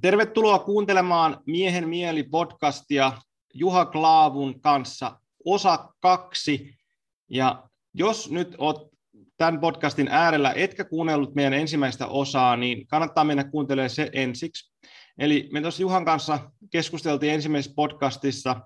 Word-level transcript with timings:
Tervetuloa 0.00 0.58
kuuntelemaan 0.58 1.42
Miehen 1.46 1.88
mieli 1.88 2.22
podcastia 2.22 3.12
Juha 3.54 3.86
Klaavun 3.86 4.60
kanssa 4.60 5.20
osa 5.44 5.88
kaksi. 6.00 6.74
Ja 7.30 7.68
jos 7.94 8.30
nyt 8.30 8.54
olet 8.58 8.76
tämän 9.36 9.60
podcastin 9.60 10.08
äärellä 10.08 10.52
etkä 10.52 10.84
kuunnellut 10.84 11.34
meidän 11.34 11.52
ensimmäistä 11.52 12.06
osaa, 12.06 12.56
niin 12.56 12.86
kannattaa 12.86 13.24
mennä 13.24 13.44
kuuntelemaan 13.44 13.90
se 13.90 14.10
ensiksi. 14.12 14.72
Eli 15.18 15.48
me 15.52 15.60
tuossa 15.60 15.82
Juhan 15.82 16.04
kanssa 16.04 16.50
keskusteltiin 16.70 17.32
ensimmäisessä 17.34 17.74
podcastissa 17.76 18.60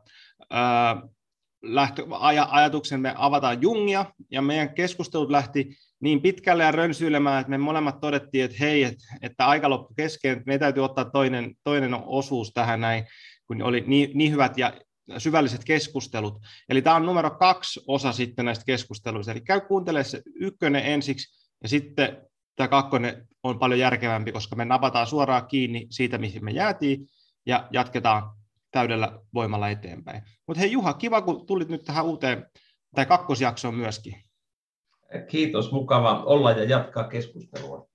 lähtö, 1.63 2.07
aj, 2.11 2.37
ajatuksemme 2.49 3.15
avataan 3.17 3.63
Jungia, 3.63 4.07
ja 4.31 4.43
meidän 4.43 4.75
keskustelut 4.75 5.31
lähti 5.31 5.77
niin 6.01 6.23
pitkälle 6.23 6.63
ja 6.63 6.73
rönsyilemään, 6.73 7.41
että 7.41 7.51
me 7.51 7.59
molemmat 7.59 8.01
todettiin, 8.01 8.45
että 8.45 8.57
hei, 8.61 8.83
että, 8.83 9.05
että 9.23 9.47
aika 9.47 9.71
loppu 9.71 9.95
kesken, 9.95 10.33
että 10.33 10.45
me 10.47 10.59
täytyy 10.59 10.85
ottaa 10.85 11.05
toinen, 11.05 11.55
toinen 11.65 11.95
osuus 11.95 12.53
tähän 12.53 12.81
näin, 12.81 13.05
kun 13.47 13.63
oli 13.63 13.85
niin, 13.87 14.11
niin 14.15 14.33
hyvät 14.33 14.59
ja 14.59 14.73
syvälliset 15.19 15.65
keskustelut. 15.65 16.39
Eli 16.69 16.83
tämä 16.83 16.97
on 16.97 17.07
numero 17.07 17.31
kaksi 17.31 17.81
osa 17.87 18.13
sitten 18.13 18.45
näistä 18.45 18.65
keskusteluista. 18.65 19.33
Eli 19.33 19.41
käy 19.41 19.61
kuuntelemaan 19.61 20.05
se 20.05 20.23
ykkönen 20.35 20.85
ensiksi, 20.85 21.51
ja 21.63 21.69
sitten 21.69 22.17
tämä 22.57 22.69
kakkonen 22.69 23.29
on 23.43 23.59
paljon 23.59 23.81
järkevämpi, 23.81 24.33
koska 24.33 24.57
me 24.57 24.65
napataan 24.65 25.07
suoraan 25.07 25.47
kiinni 25.47 25.87
siitä, 25.91 26.19
mihin 26.19 26.45
me 26.45 26.51
jäätiin, 26.51 27.07
ja 27.47 27.69
jatketaan 27.71 28.40
täydellä 28.71 29.21
voimalla 29.35 29.69
eteenpäin. 29.69 30.23
Mutta 30.47 30.61
hei 30.61 30.73
Juha, 30.73 30.95
kiva 30.95 31.23
kun 31.23 31.47
tulit 31.47 31.69
nyt 31.69 31.85
tähän 31.85 32.05
uuteen, 32.05 32.47
tai 32.95 33.07
kakkosjaksoon 33.07 33.75
myöskin. 33.75 34.15
Kiitos, 35.29 35.73
mukava 35.73 36.25
olla 36.25 36.51
ja 36.51 36.65
jatkaa 36.65 37.05
keskustelua. 37.05 37.89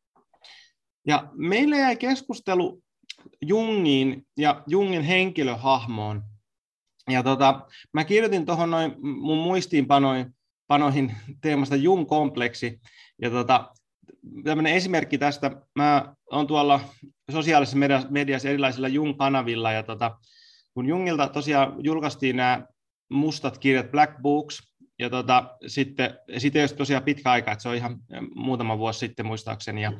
Ja 1.07 1.29
meille 1.33 1.77
jäi 1.77 1.95
keskustelu 1.95 2.83
Jungiin 3.41 4.27
ja 4.37 4.63
Jungin 4.67 5.01
henkilöhahmoon. 5.01 6.23
Ja 7.09 7.23
tota, 7.23 7.67
mä 7.93 8.03
kirjoitin 8.03 8.45
tuohon 8.45 8.71
noin 8.71 8.95
mun 9.01 9.37
muistiinpanoihin 9.37 11.15
teemasta 11.41 11.75
Jung-kompleksi. 11.75 12.79
Ja 13.21 13.29
tota, 13.29 13.71
tämmöinen 14.43 14.73
esimerkki 14.73 15.17
tästä, 15.17 15.51
mä 15.75 16.15
oon 16.31 16.47
tuolla 16.47 16.79
sosiaalisessa 17.31 17.77
mediassa 18.09 18.49
erilaisilla 18.49 18.87
Jung-kanavilla, 18.87 19.71
ja 19.71 19.83
tota, 19.83 20.17
kun 20.75 20.87
Jungilta 20.87 21.27
tosiaan 21.27 21.75
julkaistiin 21.79 22.35
nämä 22.35 22.65
mustat 23.09 23.57
kirjat 23.57 23.91
Black 23.91 24.21
Books, 24.21 24.75
ja 24.99 25.09
tota, 25.09 25.57
sitten, 25.67 26.19
siitä 26.37 26.59
ei 26.59 26.63
ole 26.63 26.77
tosiaan 26.77 27.03
pitkä 27.03 27.31
aika, 27.31 27.51
että 27.51 27.63
se 27.63 27.69
on 27.69 27.75
ihan 27.75 27.97
muutama 28.35 28.77
vuosi 28.77 28.99
sitten 28.99 29.25
muistaakseni, 29.25 29.81
ja, 29.81 29.93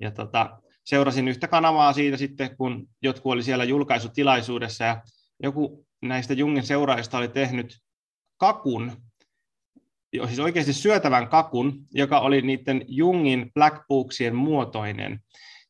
ja 0.00 0.10
tota, 0.10 0.58
seurasin 0.84 1.28
yhtä 1.28 1.48
kanavaa 1.48 1.92
siitä 1.92 2.16
sitten, 2.16 2.56
kun 2.56 2.88
jotkut 3.02 3.32
oli 3.32 3.42
siellä 3.42 3.64
julkaisutilaisuudessa, 3.64 4.84
ja 4.84 5.02
joku 5.42 5.86
näistä 6.02 6.34
Jungin 6.34 6.62
seuraajista 6.62 7.18
oli 7.18 7.28
tehnyt 7.28 7.78
kakun, 8.36 8.92
siis 10.26 10.38
oikeasti 10.38 10.72
syötävän 10.72 11.28
kakun, 11.28 11.86
joka 11.94 12.20
oli 12.20 12.42
niiden 12.42 12.84
Jungin 12.88 13.50
Black 13.54 13.86
Booksien 13.88 14.36
muotoinen. 14.36 15.20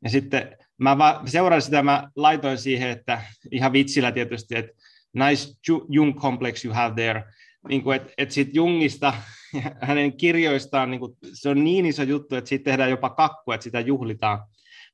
Ja 0.05 0.10
sitten 0.10 0.56
mä 0.78 1.20
seurasin 1.27 1.65
sitä, 1.65 1.83
mä 1.83 2.09
laitoin 2.17 2.59
siihen, 2.59 2.91
että 2.91 3.23
ihan 3.51 3.73
vitsillä 3.73 4.12
tietysti, 4.12 4.56
että 4.56 4.73
nice 5.12 5.48
Jung 5.89 6.20
complex 6.20 6.64
you 6.64 6.75
have 6.75 6.95
there, 6.95 7.25
niin 7.69 7.83
kuin, 7.83 7.97
että, 7.97 8.12
että 8.19 8.34
sit 8.34 8.55
Jungista 8.55 9.14
hänen 9.89 10.17
kirjoistaan 10.17 10.91
niin 10.91 11.01
kuin, 11.01 11.17
se 11.33 11.48
on 11.48 11.64
niin 11.64 11.87
iso 11.87 12.03
juttu, 12.03 12.37
että 12.37 12.48
siitä 12.48 12.64
tehdään 12.64 12.91
jopa 12.91 13.11
kakku, 13.11 13.53
että 13.53 13.64
sitä 13.64 13.81
juhlitaan. 13.81 14.39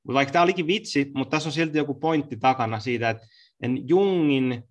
Mutta 0.02 0.14
vaikka 0.14 0.32
tämä 0.32 0.42
olikin 0.42 0.66
vitsi, 0.66 1.10
mutta 1.14 1.30
tässä 1.30 1.48
on 1.48 1.52
silti 1.52 1.78
joku 1.78 1.94
pointti 1.94 2.36
takana 2.36 2.80
siitä, 2.80 3.10
että 3.10 3.26
Jungin 3.86 4.62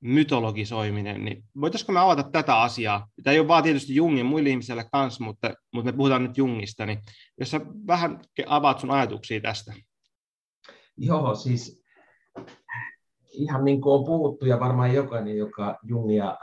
mytologisoiminen, 0.00 1.24
niin 1.24 1.44
voitaisiko 1.60 1.92
me 1.92 2.00
avata 2.00 2.22
tätä 2.22 2.60
asiaa? 2.60 3.08
Tämä 3.22 3.34
ei 3.34 3.40
ole 3.40 3.48
vaan 3.48 3.62
tietysti 3.62 3.94
Jungin 3.94 4.26
muille 4.26 4.50
ihmisille 4.50 4.84
kanssa, 4.92 5.24
mutta, 5.24 5.54
mutta 5.74 5.92
me 5.92 5.96
puhutaan 5.96 6.22
nyt 6.22 6.38
Jungista, 6.38 6.86
niin 6.86 6.98
jos 7.40 7.50
sä 7.50 7.60
vähän 7.86 8.20
avaat 8.46 8.80
sun 8.80 8.90
ajatuksia 8.90 9.40
tästä. 9.40 9.74
Joo, 11.02 11.34
siis 11.34 11.84
ihan 13.32 13.64
niin 13.64 13.80
kuin 13.80 13.94
on 13.94 14.04
puhuttu 14.04 14.46
ja 14.46 14.60
varmaan 14.60 14.94
jokainen, 14.94 15.36
joka 15.36 15.78
Jungia 15.82 16.38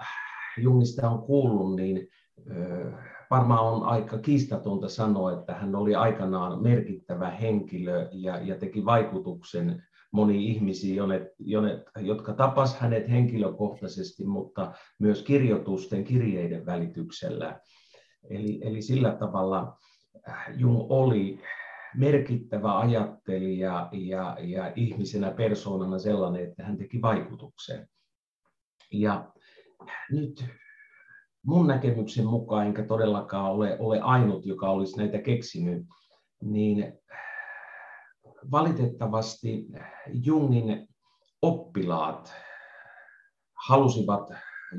Jungista 0.57 1.09
on 1.09 1.21
kuullut, 1.21 1.75
niin 1.75 2.07
varmaan 3.29 3.63
on 3.63 3.83
aika 3.83 4.17
kiistatonta 4.17 4.89
sanoa, 4.89 5.33
että 5.33 5.53
hän 5.53 5.75
oli 5.75 5.95
aikanaan 5.95 6.63
merkittävä 6.63 7.29
henkilö 7.29 8.09
ja, 8.11 8.37
ja 8.41 8.55
teki 8.55 8.85
vaikutuksen 8.85 9.83
moni 10.11 10.61
jonet, 10.83 11.83
jotka 11.99 12.33
tapas 12.33 12.75
hänet 12.75 13.09
henkilökohtaisesti, 13.09 14.25
mutta 14.25 14.71
myös 14.99 15.23
kirjoitusten, 15.23 16.03
kirjeiden 16.03 16.65
välityksellä. 16.65 17.59
Eli, 18.29 18.59
eli 18.63 18.81
sillä 18.81 19.11
tavalla 19.11 19.77
äh, 20.29 20.45
Jung 20.57 20.85
oli 20.89 21.39
merkittävä 21.97 22.79
ajattelija 22.79 23.89
ja, 23.91 24.37
ja 24.39 24.73
ihmisenä, 24.75 25.31
persoonana 25.31 25.99
sellainen, 25.99 26.43
että 26.43 26.63
hän 26.63 26.77
teki 26.77 27.01
vaikutuksen. 27.01 27.87
Ja 28.91 29.31
nyt 30.11 30.45
mun 31.45 31.67
näkemyksen 31.67 32.25
mukaan, 32.25 32.67
enkä 32.67 32.83
todellakaan 32.83 33.51
ole, 33.51 33.77
ole 33.79 33.99
ainut, 34.01 34.45
joka 34.45 34.69
olisi 34.69 34.97
näitä 34.97 35.17
keksinyt, 35.17 35.85
niin 36.43 36.93
valitettavasti 38.51 39.67
Jungin 40.07 40.87
oppilaat 41.41 42.33
halusivat 43.67 44.29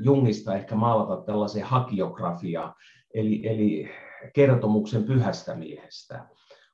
Jungista 0.01 0.55
ehkä 0.55 0.75
maalata 0.75 1.25
tällaisen 1.25 1.63
hakiografia, 1.63 2.73
eli, 3.13 3.47
eli 3.47 3.89
kertomuksen 4.33 5.03
pyhästä 5.03 5.55
miehestä. 5.55 6.27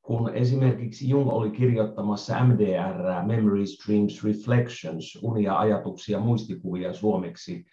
Kun 0.05 0.33
esimerkiksi 0.33 1.09
Jung 1.09 1.29
oli 1.29 1.51
kirjoittamassa 1.51 2.43
MDR, 2.43 3.25
Memories, 3.25 3.77
Dreams, 3.87 4.23
Reflections, 4.23 5.19
unia, 5.21 5.59
ajatuksia, 5.59 6.19
muistikuvia 6.19 6.93
suomeksi, 6.93 7.65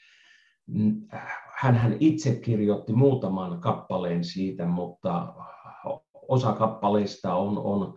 hän 1.57 1.97
itse 2.01 2.35
kirjoitti 2.35 2.93
muutaman 2.93 3.61
kappaleen 3.61 4.25
siitä, 4.25 4.67
mutta 4.67 5.35
osa 6.29 6.53
kappaleista 6.53 7.35
on, 7.35 7.59
on 7.59 7.95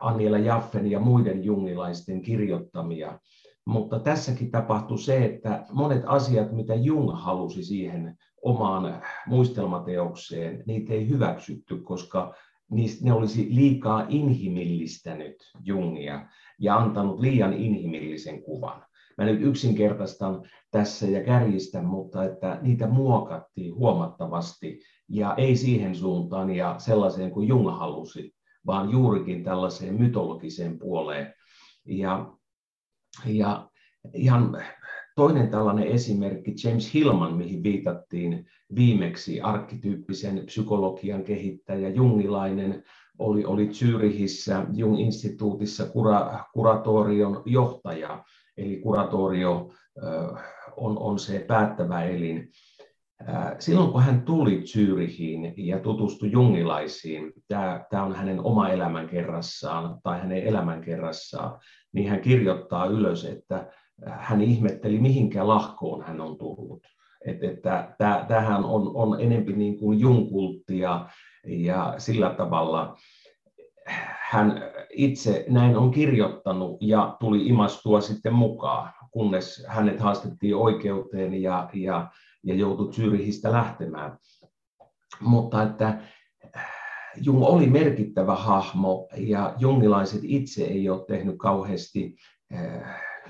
Anniela 0.00 0.38
Jaffen 0.38 0.90
ja 0.90 1.00
muiden 1.00 1.44
jungilaisten 1.44 2.22
kirjoittamia. 2.22 3.18
Mutta 3.64 3.98
tässäkin 3.98 4.50
tapahtui 4.50 4.98
se, 4.98 5.24
että 5.24 5.64
monet 5.72 6.02
asiat, 6.06 6.52
mitä 6.52 6.74
Jung 6.74 7.10
halusi 7.14 7.62
siihen 7.62 8.16
omaan 8.42 9.02
muistelmateokseen, 9.26 10.62
niitä 10.66 10.92
ei 10.92 11.08
hyväksytty, 11.08 11.76
koska 11.76 12.34
niistä 12.70 13.04
ne 13.04 13.12
olisi 13.12 13.46
liikaa 13.50 14.06
inhimillistänyt 14.08 15.36
Jungia 15.64 16.26
ja 16.58 16.76
antanut 16.76 17.20
liian 17.20 17.52
inhimillisen 17.52 18.42
kuvan. 18.42 18.84
Mä 19.18 19.24
nyt 19.24 19.42
yksinkertaistan 19.42 20.42
tässä 20.70 21.06
ja 21.06 21.24
kärjistän, 21.24 21.84
mutta 21.84 22.24
että 22.24 22.58
niitä 22.62 22.86
muokattiin 22.86 23.74
huomattavasti 23.74 24.80
ja 25.08 25.34
ei 25.34 25.56
siihen 25.56 25.94
suuntaan 25.94 26.50
ja 26.50 26.74
sellaiseen 26.78 27.30
kuin 27.30 27.48
Jung 27.48 27.70
halusi, 27.70 28.34
vaan 28.66 28.90
juurikin 28.90 29.44
tällaiseen 29.44 29.94
mytologiseen 29.94 30.78
puoleen. 30.78 31.34
Ja, 31.86 32.32
ja 33.26 33.70
ihan 34.14 34.62
toinen 35.16 35.50
tällainen 35.50 35.86
esimerkki, 35.86 36.54
James 36.64 36.94
Hillman, 36.94 37.36
mihin 37.36 37.62
viitattiin 37.62 38.46
viimeksi, 38.74 39.40
arkkityyppisen 39.40 40.42
psykologian 40.46 41.24
kehittäjä, 41.24 41.88
jungilainen, 41.88 42.84
oli, 43.18 43.44
oli 43.44 43.68
Zyrihissä 43.68 44.66
Jung-instituutissa 44.72 45.86
kura, 45.86 46.44
kuratorion 46.52 47.42
johtaja, 47.46 48.24
eli 48.56 48.76
kuratorio 48.76 49.70
on, 50.76 50.98
on 50.98 51.18
se 51.18 51.44
päättävä 51.48 52.02
elin. 52.02 52.50
Silloin 53.58 53.92
kun 53.92 54.02
hän 54.02 54.22
tuli 54.22 54.62
Zyrihiin 54.64 55.54
ja 55.56 55.78
tutustui 55.78 56.30
jungilaisiin, 56.32 57.32
tämä, 57.48 57.84
tämä 57.90 58.02
on 58.02 58.14
hänen 58.14 58.40
oma 58.40 58.68
elämänkerrassaan 58.68 59.98
tai 60.02 60.20
hänen 60.20 60.42
elämänkerrassaan, 60.42 61.58
niin 61.92 62.08
hän 62.08 62.20
kirjoittaa 62.20 62.86
ylös, 62.86 63.24
että 63.24 63.72
hän 64.06 64.40
ihmetteli, 64.40 64.98
mihinkä 64.98 65.48
lahkoon 65.48 66.02
hän 66.02 66.20
on 66.20 66.38
tullut. 66.38 66.82
Että, 67.26 67.50
että 67.50 68.24
tämähän 68.28 68.64
on, 68.64 68.90
on 68.94 69.20
enempi 69.20 69.52
niin 69.52 69.78
kuin 69.78 70.00
junkulttia 70.00 71.06
ja 71.46 71.94
sillä 71.98 72.34
tavalla 72.34 72.96
hän 74.30 74.62
itse 74.90 75.44
näin 75.48 75.76
on 75.76 75.90
kirjoittanut 75.90 76.76
ja 76.80 77.16
tuli 77.20 77.46
imastua 77.46 78.00
sitten 78.00 78.34
mukaan, 78.34 78.92
kunnes 79.10 79.64
hänet 79.68 80.00
haastettiin 80.00 80.56
oikeuteen 80.56 81.42
ja, 81.42 81.70
ja, 81.74 82.10
ja 82.42 82.54
joutui 82.54 82.92
Zyrihistä 82.92 83.52
lähtemään. 83.52 84.18
Mutta 85.20 85.62
että 85.62 85.98
Jung 87.22 87.42
oli 87.42 87.66
merkittävä 87.66 88.34
hahmo 88.34 89.08
ja 89.16 89.54
jungilaiset 89.58 90.20
itse 90.24 90.64
ei 90.64 90.88
ole 90.88 91.04
tehnyt 91.08 91.36
kauheasti 91.38 92.16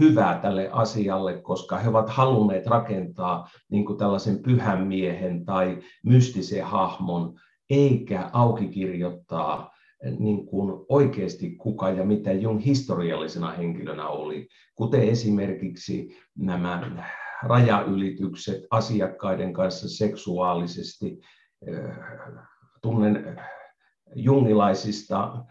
hyvää 0.01 0.39
tälle 0.39 0.69
asialle, 0.73 1.41
koska 1.43 1.79
he 1.79 1.89
ovat 1.89 2.09
halunneet 2.09 2.67
rakentaa 2.67 3.49
niin 3.71 3.85
kuin 3.85 3.99
tällaisen 3.99 4.43
pyhän 4.43 4.87
miehen 4.87 5.45
tai 5.45 5.79
mystisen 6.05 6.65
hahmon, 6.65 7.41
eikä 7.71 8.31
auki 8.33 8.69
kirjoittaa 8.69 9.71
niin 10.19 10.47
kuin 10.47 10.87
oikeasti 10.89 11.51
kuka 11.51 11.91
ja 11.91 12.05
mitä 12.05 12.33
Jung 12.33 12.65
historiallisena 12.65 13.51
henkilönä 13.51 14.09
oli, 14.09 14.49
kuten 14.75 15.03
esimerkiksi 15.03 16.17
nämä 16.39 16.91
rajaylitykset 17.43 18.63
asiakkaiden 18.71 19.53
kanssa 19.53 19.89
seksuaalisesti. 19.89 21.21
Tunnen 22.83 23.41
jungilaisista 24.15 25.45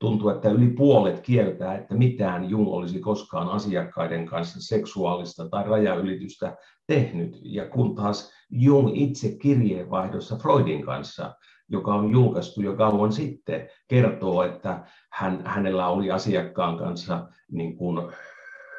tuntuu, 0.00 0.28
että 0.28 0.50
yli 0.50 0.70
puolet 0.70 1.20
kieltää, 1.20 1.78
että 1.78 1.94
mitään 1.94 2.50
Jung 2.50 2.68
olisi 2.68 3.00
koskaan 3.00 3.48
asiakkaiden 3.48 4.26
kanssa 4.26 4.60
seksuaalista 4.60 5.48
tai 5.48 5.64
rajaylitystä 5.64 6.56
tehnyt. 6.86 7.38
Ja 7.42 7.66
kun 7.68 7.94
taas 7.94 8.32
Jung 8.50 8.90
itse 8.94 9.36
kirjeenvaihdossa 9.42 10.36
Freudin 10.36 10.82
kanssa, 10.82 11.34
joka 11.68 11.94
on 11.94 12.10
julkaistu 12.10 12.62
jo 12.62 12.76
kauan 12.76 13.12
sitten, 13.12 13.68
kertoo, 13.88 14.42
että 14.42 14.84
hän, 15.12 15.42
hänellä 15.46 15.88
oli 15.88 16.10
asiakkaan 16.10 16.78
kanssa 16.78 17.28
niin 17.52 17.76
kuin 17.76 18.12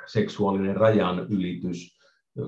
seksuaalinen 0.08 0.76
rajan 0.76 1.20
ylitys, 1.20 2.00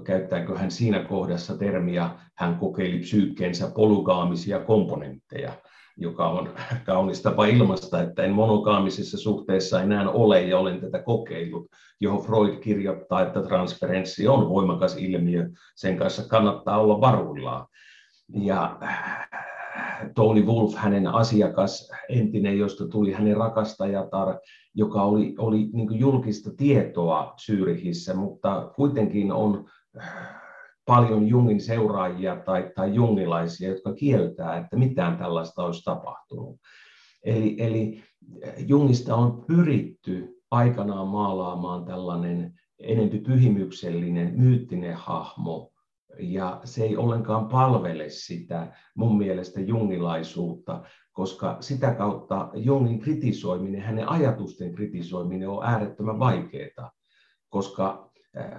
käyttääkö 0.03 0.57
hän 0.57 0.71
siinä 0.71 1.03
kohdassa 1.03 1.57
termiä, 1.57 2.09
hän 2.37 2.55
kokeili 2.55 2.99
psyykkeensä 2.99 3.71
polygaamisia 3.75 4.59
komponentteja 4.59 5.53
joka 5.97 6.29
on 6.29 6.49
kaunis 6.85 7.21
tapa 7.21 7.45
ilmasta, 7.45 8.01
että 8.01 8.23
en 8.23 8.31
monogaamisessa 8.31 9.17
suhteessa 9.17 9.81
enää 9.81 10.09
ole 10.09 10.41
ja 10.41 10.59
olen 10.59 10.81
tätä 10.81 10.99
kokeillut, 10.99 11.67
johon 11.99 12.23
Freud 12.25 12.57
kirjoittaa, 12.57 13.21
että 13.21 13.41
transferenssi 13.41 14.27
on 14.27 14.49
voimakas 14.49 14.97
ilmiö, 14.97 15.49
sen 15.75 15.97
kanssa 15.97 16.27
kannattaa 16.27 16.77
olla 16.77 17.01
varuillaan. 17.01 17.67
Ja 18.33 18.77
äh, 18.83 19.29
Tony 20.15 20.45
Wolf, 20.45 20.75
hänen 20.75 21.07
asiakas, 21.07 21.91
entinen, 22.09 22.57
josta 22.57 22.87
tuli 22.87 23.11
hänen 23.11 23.37
rakastajatar, 23.37 24.39
joka 24.75 25.03
oli, 25.03 25.35
oli 25.37 25.69
niin 25.73 25.99
julkista 25.99 26.49
tietoa 26.57 27.33
Syyrihissä, 27.37 28.13
mutta 28.13 28.71
kuitenkin 28.75 29.31
on 29.31 29.65
äh, 30.01 30.40
paljon 30.85 31.27
Jungin 31.27 31.61
seuraajia 31.61 32.35
tai, 32.35 32.71
tai 32.75 32.95
jungilaisia, 32.95 33.69
jotka 33.69 33.93
kieltää, 33.93 34.57
että 34.57 34.75
mitään 34.75 35.17
tällaista 35.17 35.63
olisi 35.63 35.83
tapahtunut. 35.83 36.59
Eli, 37.23 37.55
eli 37.59 38.03
Jungista 38.57 39.15
on 39.15 39.45
pyritty 39.47 40.41
aikanaan 40.51 41.07
maalaamaan 41.07 41.85
tällainen 41.85 42.53
enempi 42.79 43.19
pyhimyksellinen, 43.19 44.33
myyttinen 44.35 44.95
hahmo, 44.95 45.71
ja 46.19 46.61
se 46.63 46.83
ei 46.83 46.97
ollenkaan 46.97 47.47
palvele 47.47 48.09
sitä 48.09 48.73
mun 48.95 49.17
mielestä 49.17 49.61
jungilaisuutta, 49.61 50.83
koska 51.11 51.57
sitä 51.59 51.93
kautta 51.93 52.49
Jungin 52.53 52.99
kritisoiminen, 52.99 53.81
hänen 53.81 54.09
ajatusten 54.09 54.73
kritisoiminen 54.73 55.49
on 55.49 55.63
äärettömän 55.63 56.19
vaikeaa, 56.19 56.91
koska 57.49 58.11
äh, 58.37 58.51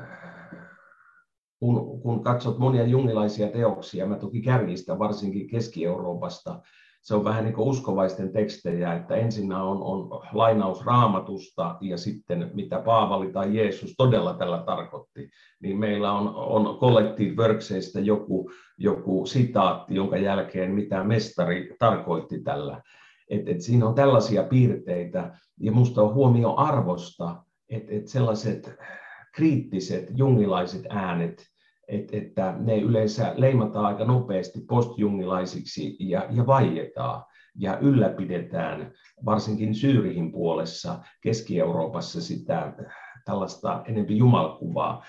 kun, 1.62 2.00
kun 2.00 2.22
katsot 2.22 2.58
monia 2.58 2.86
jungilaisia 2.86 3.48
teoksia, 3.48 4.06
mä 4.06 4.16
toki 4.16 4.40
kärjistä 4.40 4.98
varsinkin 4.98 5.48
Keski-Euroopasta, 5.48 6.60
se 7.02 7.14
on 7.14 7.24
vähän 7.24 7.44
niin 7.44 7.54
kuin 7.54 7.68
uskovaisten 7.68 8.32
tekstejä, 8.32 8.94
että 8.94 9.14
ensin 9.14 9.52
on, 9.52 9.82
on 9.82 10.20
lainaus 10.32 10.84
raamatusta 10.86 11.76
ja 11.80 11.98
sitten 11.98 12.50
mitä 12.54 12.80
Paavali 12.80 13.32
tai 13.32 13.56
Jeesus 13.56 13.94
todella 13.96 14.34
tällä 14.34 14.62
tarkoitti, 14.66 15.30
niin 15.60 15.78
meillä 15.78 16.12
on, 16.12 16.34
on 16.34 16.78
collective 16.78 17.36
workseista 17.36 18.00
joku, 18.00 18.50
joku 18.78 19.26
sitaatti, 19.26 19.94
jonka 19.94 20.16
jälkeen 20.16 20.70
mitä 20.70 21.04
mestari 21.04 21.76
tarkoitti 21.78 22.42
tällä. 22.42 22.82
Et, 23.28 23.48
et 23.48 23.60
siinä 23.60 23.86
on 23.86 23.94
tällaisia 23.94 24.42
piirteitä 24.42 25.38
ja 25.60 25.72
minusta 25.72 26.02
on 26.02 26.14
huomio 26.14 26.54
arvosta, 26.56 27.44
että 27.68 27.94
et 27.94 28.08
sellaiset 28.08 28.74
kriittiset 29.34 30.08
jungilaiset 30.14 30.86
äänet, 30.88 31.51
et, 31.88 32.14
että 32.14 32.54
ne 32.58 32.78
yleensä 32.78 33.34
leimataan 33.36 33.84
aika 33.84 34.04
nopeasti 34.04 34.60
postjungilaisiksi 34.68 35.96
ja, 35.98 36.26
ja 36.30 36.46
vaietaan 36.46 37.24
ja 37.58 37.78
ylläpidetään 37.78 38.92
varsinkin 39.24 39.74
Syyrihin 39.74 40.32
puolessa 40.32 40.98
Keski-Euroopassa 41.20 42.20
sitä 42.20 42.72
tällaista 43.24 43.82
enempi 43.86 44.16
jumalkuvaa 44.16 45.04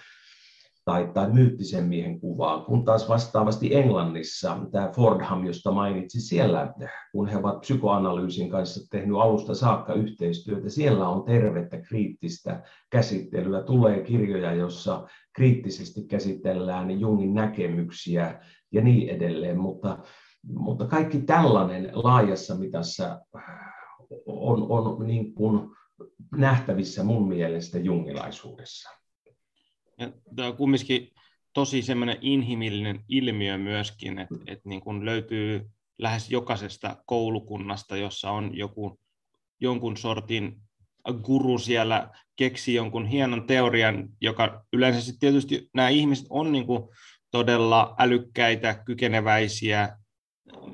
tai, 0.85 1.11
tai 1.13 1.29
myyttisen 1.33 1.83
miehen 1.85 2.19
kuvaa, 2.19 2.59
kun 2.65 2.85
taas 2.85 3.09
vastaavasti 3.09 3.75
Englannissa, 3.75 4.57
tämä 4.71 4.91
Fordham, 4.95 5.45
josta 5.45 5.71
mainitsi 5.71 6.21
siellä, 6.21 6.73
kun 7.11 7.27
he 7.27 7.37
ovat 7.37 7.59
psykoanalyysin 7.59 8.49
kanssa 8.49 8.89
tehnyt 8.91 9.17
alusta 9.17 9.55
saakka 9.55 9.93
yhteistyötä, 9.93 10.69
siellä 10.69 11.09
on 11.09 11.23
tervettä 11.23 11.81
kriittistä 11.81 12.63
käsittelyä. 12.89 13.63
Tulee 13.63 14.03
kirjoja, 14.03 14.53
jossa 14.53 15.07
kriittisesti 15.35 16.03
käsitellään 16.03 16.99
Jungin 16.99 17.33
näkemyksiä 17.33 18.39
ja 18.71 18.81
niin 18.81 19.09
edelleen, 19.09 19.59
mutta, 19.59 19.97
mutta 20.47 20.87
kaikki 20.87 21.21
tällainen 21.21 21.89
laajassa 21.93 22.55
mitassa 22.55 23.21
on, 24.25 24.65
on 24.69 25.07
niin 25.07 25.33
kuin 25.33 25.69
nähtävissä 26.37 27.03
mun 27.03 27.27
mielestä 27.27 27.79
jungilaisuudessa. 27.79 29.02
Tämä 30.35 30.47
on 30.47 30.57
kumminkin 30.57 31.11
tosi 31.53 31.81
semmoinen 31.81 32.17
inhimillinen 32.21 33.03
ilmiö 33.09 33.57
myöskin, 33.57 34.19
että, 34.19 34.35
että 34.47 34.69
niin 34.69 34.81
kuin 34.81 35.05
löytyy 35.05 35.69
lähes 35.97 36.31
jokaisesta 36.31 37.03
koulukunnasta, 37.05 37.97
jossa 37.97 38.31
on 38.31 38.57
joku, 38.57 38.99
jonkun 39.59 39.97
sortin 39.97 40.61
guru 41.23 41.57
siellä 41.57 42.09
keksi 42.35 42.73
jonkun 42.73 43.05
hienon 43.05 43.47
teorian, 43.47 44.09
joka 44.21 44.65
yleensä 44.73 45.01
sitten 45.01 45.19
tietysti 45.19 45.69
nämä 45.73 45.89
ihmiset 45.89 46.25
on 46.29 46.51
niin 46.51 46.65
kuin 46.65 46.83
todella 47.31 47.95
älykkäitä, 47.99 48.83
kykeneväisiä, 48.85 49.97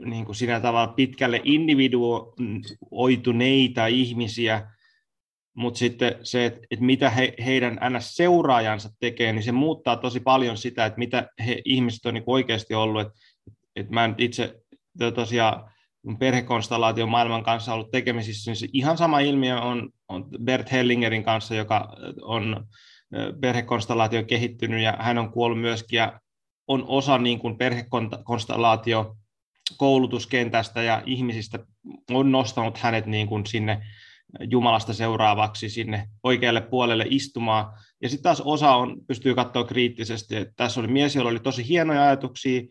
niin 0.06 0.25
kuin 0.25 0.36
siinä 0.36 0.60
tavalla 0.60 0.94
pitkälle 0.94 1.42
individuoituneita 1.44 3.88
ihmisiä, 3.88 4.71
mutta 5.59 5.77
sitten 5.77 6.15
se, 6.23 6.45
että, 6.45 6.59
että 6.71 6.85
mitä 6.85 7.09
he, 7.09 7.33
heidän 7.45 7.80
NS-seuraajansa 7.89 8.89
tekee, 8.99 9.33
niin 9.33 9.44
se 9.44 9.51
muuttaa 9.51 9.97
tosi 9.97 10.19
paljon 10.19 10.57
sitä, 10.57 10.85
että 10.85 10.99
mitä 10.99 11.30
he 11.45 11.61
ihmiset 11.66 12.06
on 12.06 12.13
niin 12.13 12.23
oikeasti 12.28 12.73
ollut. 12.73 13.01
Että, 13.01 13.13
että 13.75 13.94
mä 13.94 14.07
nyt 14.07 14.19
itse 14.19 14.56
tosiaan 15.16 15.71
perhekonstellaation 16.19 17.09
maailman 17.09 17.44
kanssa 17.44 17.73
ollut 17.73 17.92
tekemisissä, 17.92 18.51
niin 18.51 18.56
se 18.56 18.68
ihan 18.73 18.97
sama 18.97 19.19
ilmiö 19.19 19.61
on, 19.61 19.89
on 20.07 20.30
Bert 20.44 20.71
Hellingerin 20.71 21.23
kanssa, 21.23 21.56
joka 21.56 21.97
on 22.21 22.68
perhekonstellaation 23.42 24.25
kehittynyt 24.25 24.81
ja 24.81 24.97
hän 24.99 25.18
on 25.18 25.31
kuollut 25.31 25.61
myöskin 25.61 25.97
ja 25.97 26.19
on 26.68 26.85
osa 26.87 27.18
niin 27.18 27.39
kuin 27.39 27.57
perhekonstellaatio 27.57 29.16
koulutuskentästä 29.78 30.81
ja 30.81 31.04
ihmisistä 31.06 31.59
on 32.11 32.31
nostanut 32.31 32.78
hänet 32.78 33.06
niin 33.06 33.28
kuin 33.28 33.45
sinne 33.45 33.81
Jumalasta 34.40 34.94
seuraavaksi 34.94 35.69
sinne 35.69 36.09
oikealle 36.24 36.62
puolelle 36.62 37.06
istumaan. 37.09 37.74
Ja 38.02 38.09
sitten 38.09 38.24
taas 38.24 38.42
osa 38.42 38.76
on, 38.76 38.98
pystyy 39.07 39.36
katsoa 39.36 39.64
kriittisesti, 39.64 40.36
että 40.36 40.54
tässä 40.56 40.80
oli 40.80 40.88
mies, 40.88 41.16
jolla 41.16 41.30
oli 41.30 41.40
tosi 41.40 41.68
hienoja 41.68 42.04
ajatuksia, 42.04 42.62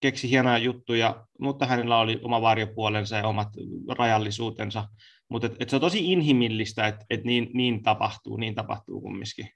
keksi 0.00 0.30
hienoja 0.30 0.58
juttuja, 0.58 1.26
mutta 1.40 1.66
hänellä 1.66 1.98
oli 1.98 2.20
oma 2.22 2.42
varjopuolensa 2.42 3.16
ja 3.16 3.28
omat 3.28 3.48
rajallisuutensa. 3.98 4.88
Mutta 5.28 5.46
et, 5.46 5.56
et 5.60 5.70
se 5.70 5.76
on 5.76 5.80
tosi 5.80 6.12
inhimillistä, 6.12 6.86
että 6.86 7.04
et 7.10 7.24
niin, 7.24 7.50
niin 7.54 7.82
tapahtuu, 7.82 8.36
niin 8.36 8.54
tapahtuu 8.54 9.00
kumminkin. 9.00 9.48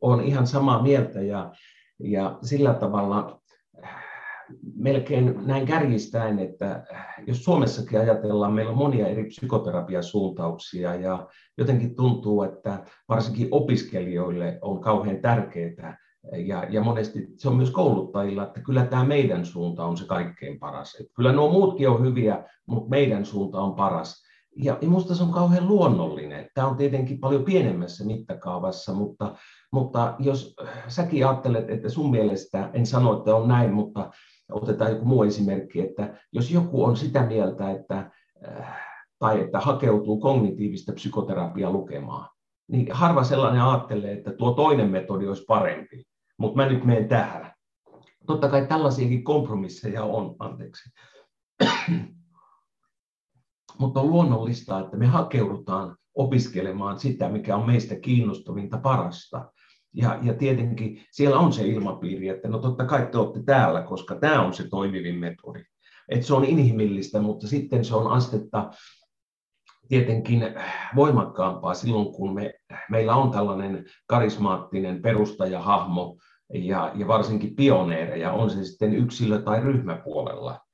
On 0.00 0.24
ihan 0.24 0.46
samaa 0.46 0.82
mieltä 0.82 1.22
ja, 1.22 1.52
ja 1.98 2.38
sillä 2.42 2.74
tavalla 2.74 3.40
melkein 4.74 5.34
näin 5.46 5.66
kärjistäen, 5.66 6.38
että 6.38 6.84
jos 7.26 7.44
Suomessakin 7.44 8.00
ajatellaan, 8.00 8.52
meillä 8.52 8.70
on 8.70 8.78
monia 8.78 9.06
eri 9.06 9.24
psykoterapiasuuntauksia 9.24 10.94
ja 10.94 11.28
jotenkin 11.58 11.96
tuntuu, 11.96 12.42
että 12.42 12.84
varsinkin 13.08 13.48
opiskelijoille 13.50 14.58
on 14.62 14.80
kauhean 14.80 15.20
tärkeää 15.20 15.98
ja, 16.32 16.66
ja 16.70 16.80
monesti 16.80 17.26
se 17.36 17.48
on 17.48 17.56
myös 17.56 17.70
kouluttajilla, 17.70 18.46
että 18.46 18.60
kyllä 18.60 18.86
tämä 18.86 19.04
meidän 19.04 19.46
suunta 19.46 19.84
on 19.84 19.96
se 19.96 20.06
kaikkein 20.06 20.58
paras. 20.58 20.96
Että 21.00 21.12
kyllä 21.16 21.32
nuo 21.32 21.52
muutkin 21.52 21.88
on 21.88 22.02
hyviä, 22.02 22.44
mutta 22.66 22.90
meidän 22.90 23.24
suunta 23.24 23.60
on 23.60 23.74
paras. 23.74 24.26
Ja 24.62 24.78
minusta 24.80 25.14
se 25.14 25.22
on 25.22 25.32
kauhean 25.32 25.68
luonnollinen. 25.68 26.48
Tämä 26.54 26.66
on 26.66 26.76
tietenkin 26.76 27.20
paljon 27.20 27.44
pienemmässä 27.44 28.04
mittakaavassa, 28.04 28.92
mutta, 28.92 29.34
mutta 29.72 30.14
jos 30.18 30.54
säkin 30.88 31.26
ajattelet, 31.26 31.70
että 31.70 31.88
sun 31.88 32.10
mielestä, 32.10 32.70
en 32.72 32.86
sano, 32.86 33.18
että 33.18 33.34
on 33.34 33.48
näin, 33.48 33.72
mutta 33.72 34.10
otetaan 34.52 34.90
joku 34.90 35.04
muu 35.04 35.22
esimerkki, 35.22 35.80
että 35.80 36.20
jos 36.32 36.50
joku 36.50 36.84
on 36.84 36.96
sitä 36.96 37.26
mieltä, 37.26 37.70
että, 37.70 38.10
tai 39.18 39.40
että 39.40 39.60
hakeutuu 39.60 40.20
kognitiivista 40.20 40.92
psykoterapiaa 40.92 41.70
lukemaan, 41.70 42.28
niin 42.68 42.86
harva 42.92 43.24
sellainen 43.24 43.62
ajattelee, 43.62 44.12
että 44.12 44.32
tuo 44.32 44.50
toinen 44.50 44.90
metodi 44.90 45.28
olisi 45.28 45.44
parempi, 45.48 46.04
mutta 46.38 46.56
mä 46.56 46.68
nyt 46.68 46.84
menen 46.84 47.08
tähän. 47.08 47.52
Totta 48.26 48.48
kai 48.48 48.66
tällaisiakin 48.66 49.24
kompromisseja 49.24 50.04
on, 50.04 50.36
anteeksi. 50.38 50.90
mutta 53.78 54.00
on 54.00 54.10
luonnollista, 54.10 54.80
että 54.80 54.96
me 54.96 55.06
hakeudutaan 55.06 55.96
opiskelemaan 56.14 56.98
sitä, 56.98 57.28
mikä 57.28 57.56
on 57.56 57.66
meistä 57.66 57.94
kiinnostavinta 58.00 58.78
parasta. 58.78 59.52
Ja, 59.96 60.18
ja 60.22 60.34
tietenkin 60.34 61.04
siellä 61.10 61.38
on 61.38 61.52
se 61.52 61.66
ilmapiiri, 61.66 62.28
että 62.28 62.48
no 62.48 62.58
totta 62.58 62.84
kai 62.84 63.08
te 63.12 63.18
olette 63.18 63.42
täällä, 63.42 63.82
koska 63.82 64.14
tämä 64.14 64.42
on 64.42 64.54
se 64.54 64.68
toimivin 64.68 65.18
metodi. 65.18 65.64
Et 66.08 66.22
se 66.22 66.34
on 66.34 66.44
inhimillistä, 66.44 67.20
mutta 67.20 67.46
sitten 67.46 67.84
se 67.84 67.96
on 67.96 68.12
astetta 68.12 68.70
tietenkin 69.88 70.54
voimakkaampaa 70.96 71.74
silloin, 71.74 72.12
kun 72.12 72.34
me, 72.34 72.54
meillä 72.90 73.14
on 73.14 73.30
tällainen 73.30 73.84
karismaattinen 74.06 75.02
perustajahahmo 75.02 76.18
ja, 76.54 76.92
ja 76.94 77.08
varsinkin 77.08 77.56
pioneereja, 77.56 78.32
on 78.32 78.50
se 78.50 78.64
sitten 78.64 78.94
yksilö- 78.94 79.42
tai 79.42 79.60
ryhmäpuolella 79.60 80.65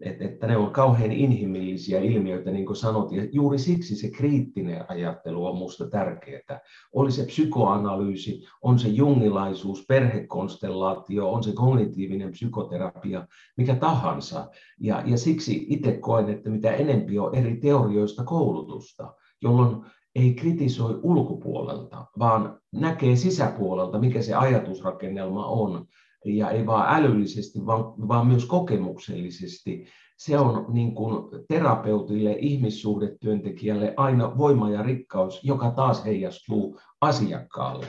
että, 0.00 0.24
että 0.24 0.46
ne 0.46 0.56
on 0.56 0.70
kauhean 0.70 1.12
inhimillisiä 1.12 2.00
ilmiöitä, 2.00 2.50
niin 2.50 2.66
kuin 2.66 2.76
sanot, 2.76 3.12
ja 3.12 3.26
juuri 3.32 3.58
siksi 3.58 3.96
se 3.96 4.10
kriittinen 4.10 4.84
ajattelu 4.88 5.46
on 5.46 5.54
minusta 5.54 5.88
tärkeää. 5.90 6.60
Oli 6.92 7.12
se 7.12 7.24
psykoanalyysi, 7.24 8.44
on 8.62 8.78
se 8.78 8.88
jungilaisuus, 8.88 9.84
perhekonstellaatio, 9.88 11.32
on 11.32 11.42
se 11.42 11.52
kognitiivinen 11.52 12.30
psykoterapia, 12.30 13.26
mikä 13.56 13.74
tahansa. 13.74 14.48
Ja, 14.80 15.02
ja 15.06 15.18
siksi 15.18 15.66
itse 15.68 15.92
koen, 15.92 16.28
että 16.28 16.50
mitä 16.50 16.72
enempi 16.72 17.18
on 17.18 17.34
eri 17.34 17.56
teorioista 17.56 18.24
koulutusta, 18.24 19.14
jolloin 19.42 19.84
ei 20.14 20.34
kritisoi 20.34 21.00
ulkopuolelta, 21.02 22.06
vaan 22.18 22.60
näkee 22.72 23.16
sisäpuolelta, 23.16 23.98
mikä 23.98 24.22
se 24.22 24.34
ajatusrakennelma 24.34 25.46
on, 25.46 25.86
ja 26.36 26.50
ei 26.50 26.66
vaan 26.66 26.94
älyllisesti, 26.94 27.66
vaan, 27.66 28.08
vaan 28.08 28.26
myös 28.26 28.46
kokemuksellisesti. 28.46 29.86
Se 30.16 30.38
on 30.38 30.66
niin 30.68 30.94
kuin 30.94 31.44
terapeutille, 31.48 32.36
ihmissuhdetyöntekijälle 32.38 33.94
aina 33.96 34.38
voima 34.38 34.70
ja 34.70 34.82
rikkaus, 34.82 35.44
joka 35.44 35.70
taas 35.70 36.04
heijastuu 36.04 36.80
asiakkaalle. 37.00 37.86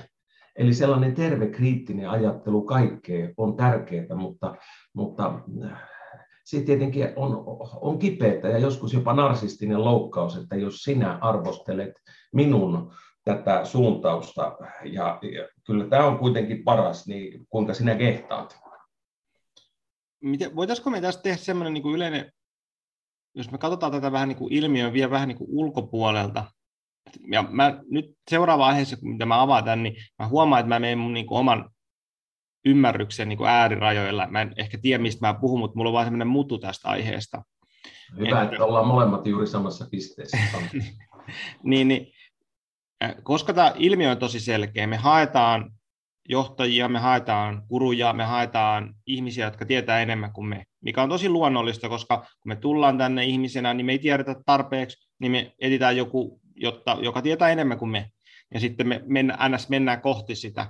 Eli 0.55 0.73
sellainen 0.73 1.15
terve 1.15 1.47
kriittinen 1.47 2.09
ajattelu 2.09 2.61
kaikkea 2.61 3.29
on 3.37 3.55
tärkeää, 3.55 4.15
mutta, 4.15 4.55
mutta 4.93 5.41
se 6.45 6.61
tietenkin 6.61 7.07
on, 7.15 7.43
on 7.81 7.99
kipeätä 7.99 8.47
ja 8.47 8.57
joskus 8.57 8.93
jopa 8.93 9.13
narsistinen 9.13 9.83
loukkaus, 9.85 10.37
että 10.37 10.55
jos 10.55 10.83
sinä 10.83 11.17
arvostelet 11.21 11.93
minun 12.33 12.91
tätä 13.35 13.65
suuntausta. 13.65 14.57
Ja, 14.83 15.19
ja 15.21 15.47
kyllä 15.65 15.85
tämä 15.85 16.05
on 16.05 16.19
kuitenkin 16.19 16.63
paras, 16.63 17.07
niin 17.07 17.47
kuinka 17.49 17.73
sinä 17.73 17.95
kehtaat? 17.95 18.59
Miten, 20.21 20.55
voitaisiko 20.55 20.89
me 20.89 21.01
tästä 21.01 21.21
tehdä 21.21 21.37
sellainen 21.37 21.73
niin 21.73 21.83
kuin 21.83 21.95
yleinen, 21.95 22.31
jos 23.35 23.51
me 23.51 23.57
katsotaan 23.57 23.91
tätä 23.91 24.11
vähän 24.11 24.27
niin 24.27 24.37
kuin 24.37 24.53
ilmiöä 24.53 24.93
vielä 24.93 25.11
vähän 25.11 25.27
niin 25.27 25.37
kuin 25.37 25.49
ulkopuolelta, 25.51 26.45
ja 27.31 27.43
mä 27.43 27.79
nyt 27.91 28.05
seuraava 28.29 28.67
aiheessa, 28.67 28.97
kun 28.97 29.09
mitä 29.09 29.25
mä 29.25 29.41
avaan 29.41 29.63
tämän, 29.63 29.83
niin 29.83 29.95
mä 30.19 30.27
huomaan, 30.27 30.59
että 30.59 30.69
mä 30.69 30.79
menen 30.79 30.97
mun 30.97 31.13
niin 31.13 31.25
kuin 31.25 31.39
oman 31.39 31.69
ymmärryksen 32.65 33.29
niin 33.29 33.37
kuin 33.37 33.49
äärirajoilla. 33.49 34.27
Mä 34.27 34.41
en 34.41 34.53
ehkä 34.57 34.77
tiedä, 34.81 35.01
mistä 35.01 35.27
mä 35.27 35.33
puhun, 35.33 35.59
mutta 35.59 35.77
mulla 35.77 35.89
on 35.89 35.93
vaan 35.93 36.05
semmoinen 36.05 36.27
mutu 36.27 36.59
tästä 36.59 36.89
aiheesta. 36.89 37.43
Hyvä, 38.17 38.41
että, 38.41 38.41
että 38.41 38.65
ollaan 38.65 38.87
molemmat 38.87 39.27
juuri 39.27 39.47
samassa 39.47 39.87
pisteessä. 39.91 40.37
niin, 41.63 41.87
niin, 41.87 42.11
koska 43.23 43.53
tämä 43.53 43.73
ilmiö 43.75 44.11
on 44.11 44.17
tosi 44.17 44.39
selkeä, 44.39 44.87
me 44.87 44.97
haetaan 44.97 45.71
johtajia, 46.29 46.87
me 46.87 46.99
haetaan 46.99 47.63
kuruja, 47.67 48.13
me 48.13 48.23
haetaan 48.23 48.95
ihmisiä, 49.05 49.45
jotka 49.45 49.65
tietää 49.65 50.01
enemmän 50.01 50.33
kuin 50.33 50.47
me, 50.47 50.63
mikä 50.81 51.03
on 51.03 51.09
tosi 51.09 51.29
luonnollista, 51.29 51.89
koska 51.89 52.17
kun 52.17 52.49
me 52.49 52.55
tullaan 52.55 52.97
tänne 52.97 53.25
ihmisenä, 53.25 53.73
niin 53.73 53.85
me 53.85 53.91
ei 53.91 53.99
tiedetä 53.99 54.35
tarpeeksi, 54.45 55.09
niin 55.19 55.31
me 55.31 55.53
etsitään 55.59 55.97
joku, 55.97 56.41
jotta, 56.55 56.97
joka 57.01 57.21
tietää 57.21 57.49
enemmän 57.49 57.77
kuin 57.77 57.91
me, 57.91 58.11
ja 58.53 58.59
sitten 58.59 58.87
me 58.87 59.01
mennään, 59.05 59.51
ns. 59.51 59.69
mennään 59.69 60.01
kohti 60.01 60.35
sitä. 60.35 60.67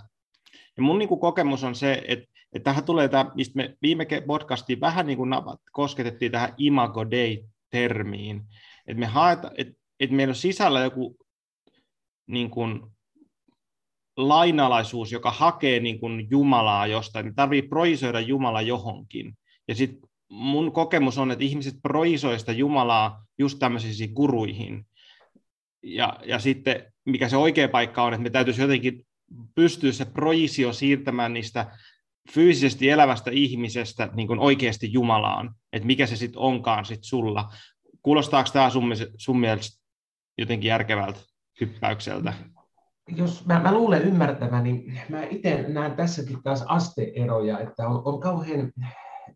Ja 0.77 0.83
mun 0.83 0.99
niin 0.99 1.09
kuin 1.09 1.19
kokemus 1.19 1.63
on 1.63 1.75
se, 1.75 2.03
että, 2.07 2.25
että 2.53 2.63
tähän 2.63 2.83
tulee 2.83 3.09
tämä, 3.09 3.31
mistä 3.35 3.57
me 3.57 3.77
viime 3.81 4.07
podcastiin 4.27 4.81
vähän 4.81 5.07
niin 5.07 5.17
kuin 5.17 5.29
kosketettiin 5.71 6.31
tähän 6.31 6.53
imago 6.57 7.11
dei-termiin, 7.11 8.41
että 8.87 8.99
me 8.99 9.05
haetaan, 9.05 9.53
että, 9.57 9.73
että 9.99 10.15
meillä 10.15 10.31
on 10.31 10.35
sisällä 10.35 10.79
joku 10.79 11.17
niin 12.29 12.49
kuin 12.49 12.81
lainalaisuus, 14.17 15.11
joka 15.11 15.31
hakee 15.31 15.79
niin 15.79 15.99
kuin 15.99 16.27
Jumalaa 16.29 16.87
jostain, 16.87 17.25
niin 17.25 17.35
tarvii 17.35 17.61
proisoida 17.61 18.19
Jumala 18.19 18.61
johonkin. 18.61 19.37
Ja 19.67 19.75
sitten 19.75 20.09
mun 20.29 20.71
kokemus 20.71 21.17
on, 21.17 21.31
että 21.31 21.43
ihmiset 21.43 21.75
proisoi 21.81 22.39
sitä 22.39 22.51
Jumalaa 22.51 23.25
just 23.39 23.59
tämmöisiin 23.59 24.13
guruihin. 24.13 24.85
Ja, 25.83 26.19
ja 26.25 26.39
sitten 26.39 26.93
mikä 27.05 27.29
se 27.29 27.37
oikea 27.37 27.69
paikka 27.69 28.03
on, 28.03 28.13
että 28.13 28.23
me 28.23 28.29
täytyisi 28.29 28.61
jotenkin 28.61 29.05
pystyä 29.55 29.91
se 29.91 30.05
proisio 30.05 30.73
siirtämään 30.73 31.33
niistä 31.33 31.71
fyysisesti 32.31 32.89
elävästä 32.89 33.31
ihmisestä 33.31 34.09
niin 34.13 34.27
kuin 34.27 34.39
oikeasti 34.39 34.93
Jumalaan, 34.93 35.55
että 35.73 35.85
mikä 35.85 36.05
se 36.07 36.15
sitten 36.15 36.41
onkaan 36.41 36.85
sit 36.85 37.03
sulla. 37.03 37.53
Kuulostaako 38.01 38.49
tämä 38.53 38.69
sun, 38.69 38.91
sun 39.17 39.39
mielestä 39.39 39.83
jotenkin 40.37 40.67
järkevältä? 40.67 41.19
Hyppäykseltä? 41.61 42.33
Jos 43.15 43.45
mä, 43.45 43.59
mä 43.59 43.73
luulen 43.73 44.01
ymmärtäväni, 44.01 44.71
niin 44.71 45.01
mä 45.09 45.23
itse 45.23 45.65
näen 45.67 45.95
tässäkin 45.95 46.43
taas 46.43 46.63
asteeroja, 46.67 47.59
että 47.59 47.87
on, 47.87 48.01
on 48.05 48.19
kauhean 48.19 48.71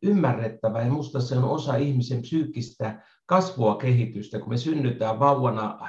ymmärrettävä 0.03 0.81
ja 0.81 0.91
musta 0.91 1.21
se 1.21 1.37
on 1.37 1.43
osa 1.43 1.75
ihmisen 1.75 2.21
psyykkistä 2.21 3.01
kasvua, 3.25 3.75
kehitystä, 3.75 4.39
kun 4.39 4.49
me 4.49 4.57
synnytään 4.57 5.19
vauvana, 5.19 5.79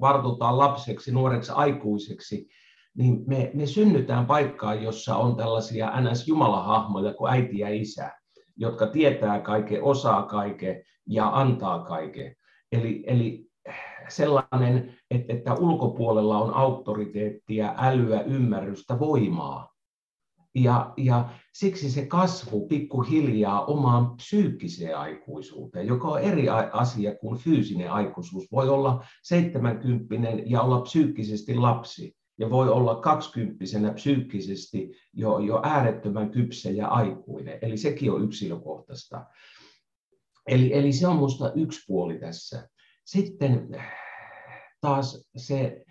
vartutaan 0.00 0.58
lapseksi, 0.58 1.12
nuoreksi 1.12 1.52
aikuiseksi, 1.52 2.48
niin 2.98 3.24
me, 3.26 3.50
me 3.54 3.66
synnytään 3.66 4.26
paikkaan, 4.26 4.82
jossa 4.82 5.16
on 5.16 5.36
tällaisia 5.36 5.92
NS-jumalahahmoja 6.00 7.14
kuin 7.14 7.32
äiti 7.32 7.58
ja 7.58 7.68
isä, 7.68 8.10
jotka 8.56 8.86
tietää 8.86 9.40
kaiken, 9.40 9.82
osaa 9.82 10.22
kaiken 10.22 10.82
ja 11.06 11.30
antaa 11.32 11.84
kaiken. 11.84 12.36
Eli, 12.72 13.04
eli 13.06 13.43
sellainen, 14.08 14.96
että, 15.10 15.32
että 15.32 15.54
ulkopuolella 15.54 16.38
on 16.38 16.54
auktoriteettia, 16.54 17.74
älyä, 17.78 18.20
ymmärrystä, 18.20 18.98
voimaa. 18.98 19.74
Ja, 20.54 20.92
ja 20.96 21.28
siksi 21.54 21.90
se 21.90 22.06
kasvu 22.06 22.68
pikkuhiljaa 22.68 23.64
omaan 23.64 24.16
psyykkiseen 24.16 24.98
aikuisuuteen, 24.98 25.86
joka 25.86 26.08
on 26.08 26.20
eri 26.20 26.48
asia 26.72 27.14
kuin 27.14 27.38
fyysinen 27.38 27.92
aikuisuus. 27.92 28.52
Voi 28.52 28.68
olla 28.68 29.04
70 29.22 30.28
ja 30.46 30.62
olla 30.62 30.80
psyykkisesti 30.80 31.54
lapsi, 31.54 32.16
ja 32.38 32.50
voi 32.50 32.68
olla 32.68 32.94
kaksikymppisenä 32.94 33.92
psyykkisesti 33.92 34.92
jo, 35.12 35.38
jo 35.38 35.60
äärettömän 35.62 36.30
kypsä 36.30 36.70
ja 36.70 36.88
aikuinen. 36.88 37.58
Eli 37.62 37.76
sekin 37.76 38.12
on 38.12 38.24
yksilökohtaista. 38.24 39.26
Eli, 40.46 40.74
eli 40.74 40.92
se 40.92 41.06
on 41.06 41.16
minusta 41.16 41.52
yksi 41.52 41.84
puoli 41.86 42.18
tässä. 42.18 42.68
Sitten 43.04 43.68
taas 44.80 45.30
se, 45.36 45.84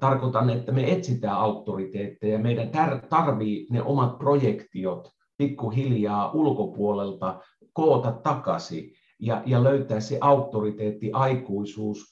tarkoitan, 0.00 0.50
että 0.50 0.72
me 0.72 0.92
etsitään 0.92 1.36
auktoriteetteja, 1.36 2.38
meidän 2.38 2.70
tarvii 3.08 3.66
ne 3.70 3.82
omat 3.82 4.18
projektiot 4.18 5.10
pikkuhiljaa 5.36 6.32
ulkopuolelta 6.32 7.40
koota 7.72 8.12
takaisin 8.12 8.92
ja, 9.18 9.42
ja 9.46 9.64
löytää 9.64 10.00
se 10.00 10.18
auktoriteetti, 10.20 11.12
aikuisuus 11.12 12.04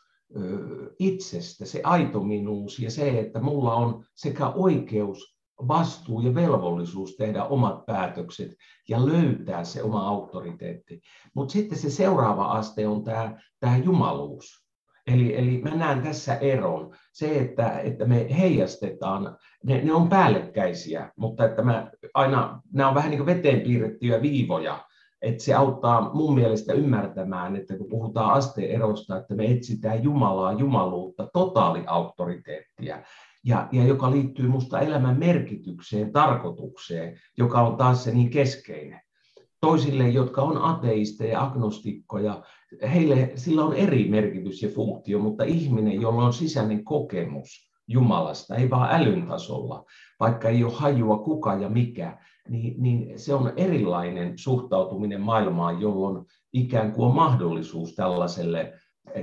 itsestä, 0.98 1.64
se 1.64 1.80
aito 1.84 2.20
minuus 2.20 2.78
ja 2.78 2.90
se, 2.90 3.18
että 3.18 3.40
mulla 3.40 3.74
on 3.74 4.04
sekä 4.14 4.48
oikeus 4.48 5.37
vastuu 5.68 6.20
ja 6.20 6.34
velvollisuus 6.34 7.16
tehdä 7.16 7.44
omat 7.44 7.86
päätökset 7.86 8.50
ja 8.88 9.06
löytää 9.06 9.64
se 9.64 9.82
oma 9.82 10.08
auktoriteetti. 10.08 11.00
Mutta 11.34 11.52
sitten 11.52 11.78
se 11.78 11.90
seuraava 11.90 12.44
aste 12.44 12.88
on 12.88 13.04
tämä, 13.04 13.40
tämä 13.60 13.76
jumaluus. 13.76 14.68
Eli, 15.06 15.38
eli 15.38 15.60
mä 15.62 15.70
näen 15.70 16.02
tässä 16.02 16.34
eron. 16.34 16.94
Se, 17.12 17.38
että, 17.38 17.80
että 17.80 18.04
me 18.04 18.26
heijastetaan, 18.38 19.36
ne, 19.64 19.84
ne 19.84 19.92
on 19.92 20.08
päällekkäisiä, 20.08 21.12
mutta 21.16 21.44
että 21.44 21.62
mä 21.62 21.90
aina, 22.14 22.62
nämä 22.72 22.88
on 22.88 22.94
vähän 22.94 23.10
niin 23.10 23.24
kuin 23.24 23.36
veteen 23.36 23.60
piirrettyjä 23.60 24.22
viivoja, 24.22 24.84
että 25.22 25.44
se 25.44 25.54
auttaa 25.54 26.14
mun 26.14 26.34
mielestä 26.34 26.72
ymmärtämään, 26.72 27.56
että 27.56 27.76
kun 27.76 27.88
puhutaan 27.88 28.34
asteerosta, 28.34 29.16
että 29.16 29.34
me 29.34 29.50
etsitään 29.50 30.02
Jumalaa, 30.02 30.52
jumaluutta, 30.52 31.28
totaaliauktoriteettia, 31.32 33.02
ja, 33.48 33.68
ja 33.72 33.84
joka 33.84 34.10
liittyy 34.10 34.48
musta 34.48 34.80
elämän 34.80 35.18
merkitykseen, 35.18 36.12
tarkoitukseen, 36.12 37.20
joka 37.38 37.60
on 37.60 37.76
taas 37.76 38.04
se 38.04 38.12
niin 38.12 38.30
keskeinen. 38.30 39.00
toisille, 39.60 40.08
jotka 40.08 40.42
on 40.42 40.58
ateisteja, 40.58 41.42
agnostikkoja, 41.42 42.42
heille 42.92 43.32
sillä 43.34 43.64
on 43.64 43.74
eri 43.74 44.08
merkitys 44.08 44.62
ja 44.62 44.68
funktio, 44.68 45.18
mutta 45.18 45.44
ihminen, 45.44 46.00
jolla 46.00 46.24
on 46.24 46.32
sisäinen 46.32 46.84
kokemus 46.84 47.68
Jumalasta, 47.88 48.56
ei 48.56 48.70
vaan 48.70 48.90
älyn 49.00 49.26
tasolla, 49.26 49.84
vaikka 50.20 50.48
ei 50.48 50.64
ole 50.64 50.72
hajua 50.72 51.18
kuka 51.18 51.54
ja 51.54 51.68
mikä, 51.68 52.18
niin, 52.48 52.82
niin 52.82 53.18
se 53.18 53.34
on 53.34 53.52
erilainen 53.56 54.38
suhtautuminen 54.38 55.20
maailmaan, 55.20 55.80
jolloin 55.80 56.26
ikään 56.52 56.92
kuin 56.92 57.08
on 57.08 57.14
mahdollisuus 57.14 57.94
tällaiselle 57.94 58.72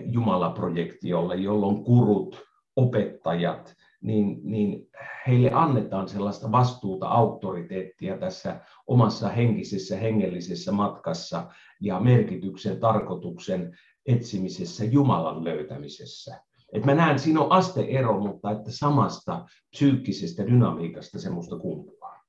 Jumalaprojektiolle, 0.05 1.35
jolloin 1.35 1.83
kurut, 1.83 2.43
opettajat, 2.75 3.75
niin, 4.05 4.39
niin 4.43 4.89
heille 5.27 5.51
annetaan 5.53 6.07
sellaista 6.09 6.51
vastuuta, 6.51 7.07
auktoriteettia 7.07 8.17
tässä 8.17 8.61
omassa 8.87 9.29
henkisessä, 9.29 9.97
hengellisessä 9.97 10.71
matkassa 10.71 11.47
ja 11.81 11.99
merkityksen, 11.99 12.79
tarkoituksen 12.79 13.77
etsimisessä, 14.05 14.85
Jumalan 14.85 15.43
löytämisessä. 15.43 16.41
Et 16.73 16.85
mä 16.85 16.95
näen, 16.95 17.19
siinä 17.19 17.41
on 17.41 17.51
asteero, 17.51 18.19
mutta 18.19 18.51
että 18.51 18.71
samasta 18.71 19.45
psyykkisestä 19.71 20.47
dynamiikasta 20.47 21.19
semmoista 21.19 21.59
kumpuaa. 21.59 22.23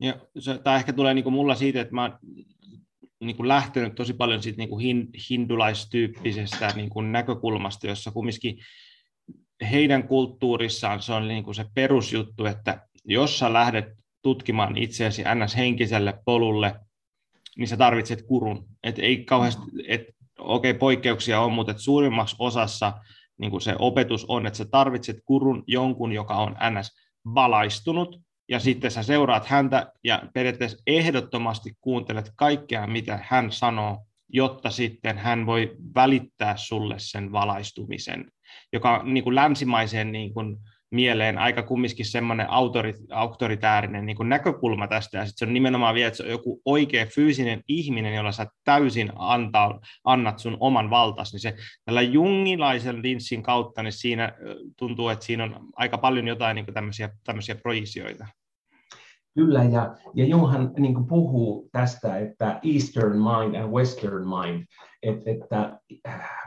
Ja 0.00 0.14
se, 0.38 0.58
tämä 0.58 0.76
ehkä 0.76 0.92
tulee 0.92 1.14
niin 1.14 1.32
mulla 1.32 1.54
siitä, 1.54 1.80
että 1.80 1.94
mä 1.94 2.18
niin 3.20 3.36
kuin 3.36 3.48
lähtenyt 3.48 3.94
tosi 3.94 4.12
paljon 4.12 4.42
siitä 4.42 4.58
niin 4.58 4.68
kuin 4.68 4.84
hindulaistyyppisestä 5.30 6.72
niin 6.76 6.90
kuin 6.90 7.12
näkökulmasta, 7.12 7.86
jossa 7.86 8.10
kumminkin 8.10 8.58
heidän 9.70 10.08
kulttuurissaan 10.08 11.02
se 11.02 11.12
on 11.12 11.28
niin 11.28 11.44
kuin 11.44 11.54
se 11.54 11.64
perusjuttu, 11.74 12.44
että 12.44 12.86
jos 13.04 13.38
sä 13.38 13.52
lähdet 13.52 13.84
tutkimaan 14.22 14.76
itseäsi 14.76 15.22
ns-henkiselle 15.22 16.18
polulle, 16.24 16.80
niin 17.56 17.68
sä 17.68 17.76
tarvitset 17.76 18.22
kurun. 18.22 18.68
Et 18.82 18.98
ei 18.98 19.24
kauheasti, 19.24 19.62
et, 19.88 20.02
okei 20.38 20.70
okay, 20.70 20.78
poikkeuksia 20.78 21.40
on, 21.40 21.52
mutta 21.52 21.72
et 21.72 21.78
suurimmaksi 21.78 22.36
osassa 22.38 22.92
niin 23.38 23.50
kuin 23.50 23.60
se 23.60 23.76
opetus 23.78 24.24
on, 24.28 24.46
että 24.46 24.56
sä 24.56 24.64
tarvitset 24.64 25.16
kurun 25.24 25.64
jonkun, 25.66 26.12
joka 26.12 26.34
on 26.34 26.56
ns 26.70 26.92
valaistunut, 27.34 28.20
ja 28.48 28.60
sitten 28.60 28.90
sä 28.90 29.02
seuraat 29.02 29.46
häntä 29.46 29.92
ja 30.04 30.22
periaatteessa 30.34 30.82
ehdottomasti 30.86 31.72
kuuntelet 31.80 32.32
kaikkea, 32.36 32.86
mitä 32.86 33.18
hän 33.22 33.52
sanoo, 33.52 33.98
jotta 34.28 34.70
sitten 34.70 35.18
hän 35.18 35.46
voi 35.46 35.76
välittää 35.94 36.56
sulle 36.56 36.94
sen 36.98 37.32
valaistumisen, 37.32 38.30
joka 38.72 39.02
niin 39.04 39.24
kuin 39.24 39.34
länsimaiseen 39.34 40.12
niin 40.12 40.34
kuin 40.34 40.56
mieleen 40.90 41.38
aika 41.38 41.62
kumminkin 41.62 42.06
semmoinen 42.06 42.50
autori, 42.50 42.94
autoritäärinen 43.10 44.06
niin 44.06 44.16
kuin 44.16 44.28
näkökulma 44.28 44.88
tästä, 44.88 45.18
ja 45.18 45.26
sitten 45.26 45.38
se 45.38 45.50
on 45.50 45.54
nimenomaan 45.54 45.94
vielä, 45.94 46.08
että 46.08 46.16
se 46.16 46.22
on 46.22 46.30
joku 46.30 46.60
oikea 46.64 47.06
fyysinen 47.06 47.62
ihminen, 47.68 48.14
jolla 48.14 48.32
sä 48.32 48.46
täysin 48.64 49.12
antaa, 49.16 49.80
annat 50.04 50.38
sun 50.38 50.56
oman 50.60 50.90
valtas, 50.90 51.32
niin 51.32 51.40
se 51.40 51.54
tällä 51.84 52.02
jungilaisen 52.02 53.02
linssin 53.02 53.42
kautta, 53.42 53.82
niin 53.82 53.92
siinä 53.92 54.32
tuntuu, 54.78 55.08
että 55.08 55.24
siinä 55.24 55.44
on 55.44 55.68
aika 55.76 55.98
paljon 55.98 56.28
jotain 56.28 56.54
niin 56.54 56.64
kuin 56.64 56.74
tämmöisiä, 56.74 57.10
tämmöisiä 57.24 57.54
projisioita. 57.54 58.26
Kyllä, 59.34 59.64
ja, 59.64 59.96
ja 60.14 60.26
Junghan 60.26 60.72
niin 60.78 61.06
puhuu 61.06 61.68
tästä, 61.72 62.18
että 62.18 62.60
Eastern 62.74 63.18
mind 63.18 63.54
and 63.54 63.72
Western 63.72 64.24
mind, 64.28 64.64
että, 65.08 65.30
että 65.30 65.78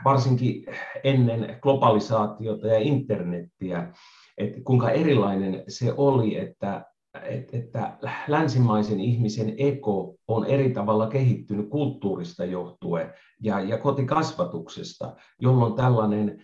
varsinkin 0.04 0.64
ennen 1.04 1.58
globalisaatiota 1.60 2.66
ja 2.66 2.78
internettiä, 2.78 3.92
että 4.38 4.60
kuinka 4.64 4.90
erilainen 4.90 5.64
se 5.68 5.94
oli, 5.96 6.38
että, 6.38 6.84
että, 7.22 7.56
että 7.56 7.98
länsimaisen 8.28 9.00
ihmisen 9.00 9.54
eko 9.58 10.14
on 10.28 10.46
eri 10.46 10.70
tavalla 10.70 11.06
kehittynyt 11.06 11.68
kulttuurista 11.68 12.44
johtuen 12.44 13.14
ja, 13.42 13.60
ja 13.60 13.78
kotikasvatuksesta, 13.78 15.16
jolloin 15.40 15.74
tällainen 15.74 16.42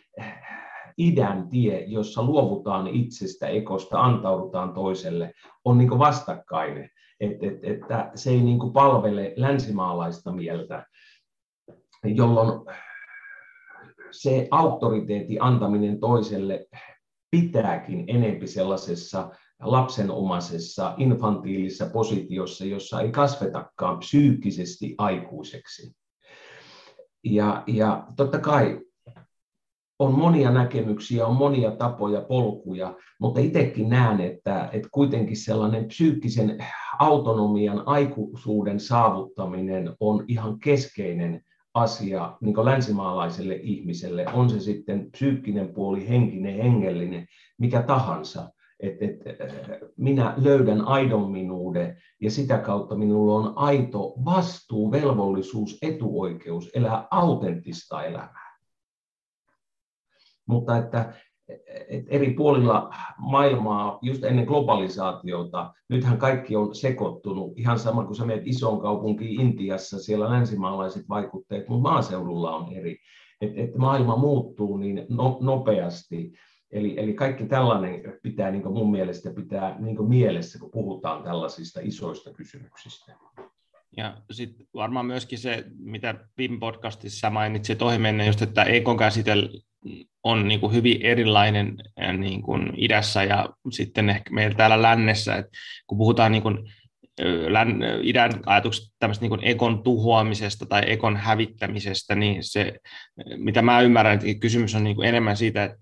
idän 0.99 1.49
tie, 1.49 1.85
jossa 1.85 2.23
luovutaan 2.23 2.87
itsestä, 2.87 3.47
ekosta, 3.47 4.01
antaudutaan 4.01 4.73
toiselle, 4.73 5.33
on 5.65 5.79
niin 5.79 5.99
vastakkainen. 5.99 6.91
Että 7.21 7.47
et, 7.47 7.65
että 7.65 8.11
se 8.15 8.31
ei 8.31 8.41
niin 8.41 8.73
palvele 8.73 9.33
länsimaalaista 9.37 10.33
mieltä, 10.33 10.87
jolloin 12.05 12.65
se 14.11 14.49
auktoriteetin 14.51 15.43
antaminen 15.43 16.01
toiselle 16.01 16.67
pitääkin 17.31 18.05
enempi 18.09 18.47
sellaisessa 18.47 19.31
lapsenomaisessa, 19.63 20.95
infantiilisessa 20.97 21.87
positiossa, 21.87 22.65
jossa 22.65 23.01
ei 23.01 23.11
kasvetakaan 23.13 23.99
psyykkisesti 23.99 24.95
aikuiseksi. 24.99 25.97
Ja, 27.25 27.63
ja 27.67 28.07
totta 28.17 28.39
kai 28.39 28.81
on 29.99 30.19
monia 30.19 30.51
näkemyksiä, 30.51 31.27
on 31.27 31.37
monia 31.37 31.71
tapoja, 31.71 32.21
polkuja, 32.21 32.95
mutta 33.21 33.41
itsekin 33.41 33.89
näen, 33.89 34.21
että, 34.21 34.69
että 34.73 34.89
kuitenkin 34.93 35.37
sellainen 35.37 35.85
psyykkisen 35.85 36.59
autonomian 36.99 37.83
aikuisuuden 37.87 38.81
saavuttaminen 38.81 39.93
on 40.01 40.25
ihan 40.29 40.59
keskeinen 40.59 41.43
asia 41.77 42.37
niin 42.41 42.65
länsimaalaiselle 42.65 43.55
ihmiselle, 43.55 44.27
on 44.33 44.51
se 44.51 44.61
sitten 44.61 45.11
psyykkinen 45.11 45.75
puoli, 45.75 46.09
henkinen, 46.09 46.57
hengellinen, 46.57 47.27
mikä 47.59 47.83
tahansa. 47.83 48.51
Et, 48.81 49.03
et, 49.03 49.17
minä 49.97 50.35
löydän 50.37 50.81
aidon 50.81 51.31
minuuden 51.31 51.97
ja 52.21 52.31
sitä 52.31 52.59
kautta 52.59 52.95
minulla 52.95 53.35
on 53.35 53.53
aito 53.57 54.15
vastuu, 54.25 54.91
velvollisuus, 54.91 55.79
etuoikeus 55.83 56.71
elää 56.75 57.09
autenttista 57.11 58.05
elämää 58.05 58.47
mutta 60.47 60.77
että, 60.77 61.01
että 61.01 61.15
eri 62.09 62.35
puolilla 62.35 62.91
maailmaa, 63.19 63.99
just 64.03 64.25
ennen 64.25 64.45
globalisaatiota, 64.45 65.75
nythän 65.89 66.19
kaikki 66.19 66.57
on 66.57 66.75
sekoittunut, 66.75 67.59
ihan 67.59 67.79
sama 67.79 68.05
kuin 68.05 68.17
sä 68.17 68.25
menet 68.25 68.47
isoon 68.47 68.81
kaupunkiin 68.81 69.41
Intiassa, 69.41 69.99
siellä 69.99 70.31
länsimaalaiset 70.31 71.09
vaikutteet, 71.09 71.69
mutta 71.69 71.89
maaseudulla 71.91 72.57
on 72.57 72.73
eri. 72.73 72.99
Että 73.41 73.61
et 73.61 73.77
maailma 73.77 74.17
muuttuu 74.17 74.77
niin 74.77 75.07
no, 75.09 75.39
nopeasti, 75.41 76.33
Eli, 76.71 76.95
eli 76.99 77.15
kaikki 77.15 77.45
tällainen 77.45 78.19
pitää 78.23 78.51
niin 78.51 78.73
mun 78.73 78.91
mielestä 78.91 79.31
pitää 79.31 79.77
niin 79.79 80.09
mielessä, 80.09 80.59
kun 80.59 80.71
puhutaan 80.71 81.23
tällaisista 81.23 81.81
isoista 81.83 82.33
kysymyksistä. 82.33 83.13
Ja 83.97 84.17
sitten 84.31 84.67
varmaan 84.75 85.07
myöskin 85.07 85.39
se, 85.39 85.65
mitä 85.79 86.15
viime 86.39 86.59
podcastissa 86.59 87.31
mainitsit 87.31 87.83
ohi 87.83 87.99
mennä, 87.99 88.25
just 88.25 88.43
että 88.43 88.63
Ekon 88.63 88.97
käsitel 88.97 89.49
on 90.23 90.49
niin 90.49 90.61
kuin 90.61 90.73
hyvin 90.73 91.03
erilainen 91.03 91.77
niin 92.17 92.43
kuin 92.43 92.73
idässä 92.77 93.25
ja 93.25 93.49
sitten 93.71 94.11
ehkä 94.11 94.31
meillä 94.31 94.57
täällä 94.57 94.83
lännessä, 94.83 95.35
että 95.37 95.51
kun 95.87 95.99
puhutaan 95.99 96.33
niin 96.33 96.43
kuin 96.43 96.59
län, 97.49 97.79
idän 98.03 98.33
ajatuksesta 98.47 98.97
tämmöistä 98.99 99.27
niin 99.27 99.39
ekon 99.43 99.83
tuhoamisesta 99.83 100.67
tai 100.67 100.83
ekon 100.87 101.17
hävittämisestä, 101.17 102.15
niin 102.15 102.37
se, 102.41 102.73
mitä 103.37 103.63
mä 103.63 103.81
ymmärrän, 103.81 104.15
että 104.15 104.41
kysymys 104.41 104.75
on 104.75 104.85
niin 104.85 105.05
enemmän 105.05 105.37
siitä, 105.37 105.65
että 105.65 105.79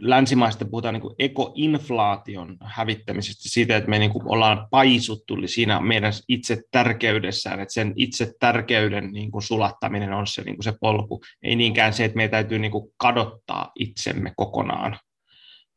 länsimaista 0.00 0.64
puhutaan 0.64 0.94
niin 0.94 1.14
ekoinflaation 1.18 2.56
hävittämisestä, 2.64 3.48
siitä, 3.48 3.76
että 3.76 3.90
me 3.90 3.98
niin 3.98 4.10
kuin 4.10 4.28
ollaan 4.28 4.66
paisuttu 4.70 5.36
siinä 5.46 5.80
meidän 5.80 6.12
itse 6.28 6.62
tärkeydessään, 6.70 7.60
että 7.60 7.74
sen 7.74 7.92
itse 7.96 8.32
tärkeyden 8.40 9.12
niin 9.12 9.30
kuin 9.30 9.42
sulattaminen 9.42 10.12
on 10.12 10.26
se, 10.26 10.42
niin 10.42 10.56
kuin 10.56 10.64
se 10.64 10.72
polku, 10.80 11.20
ei 11.42 11.56
niinkään 11.56 11.92
se, 11.92 12.04
että 12.04 12.16
meidän 12.16 12.30
täytyy 12.30 12.58
niin 12.58 12.72
kuin 12.72 12.90
kadottaa 12.96 13.72
itsemme 13.78 14.32
kokonaan. 14.36 14.98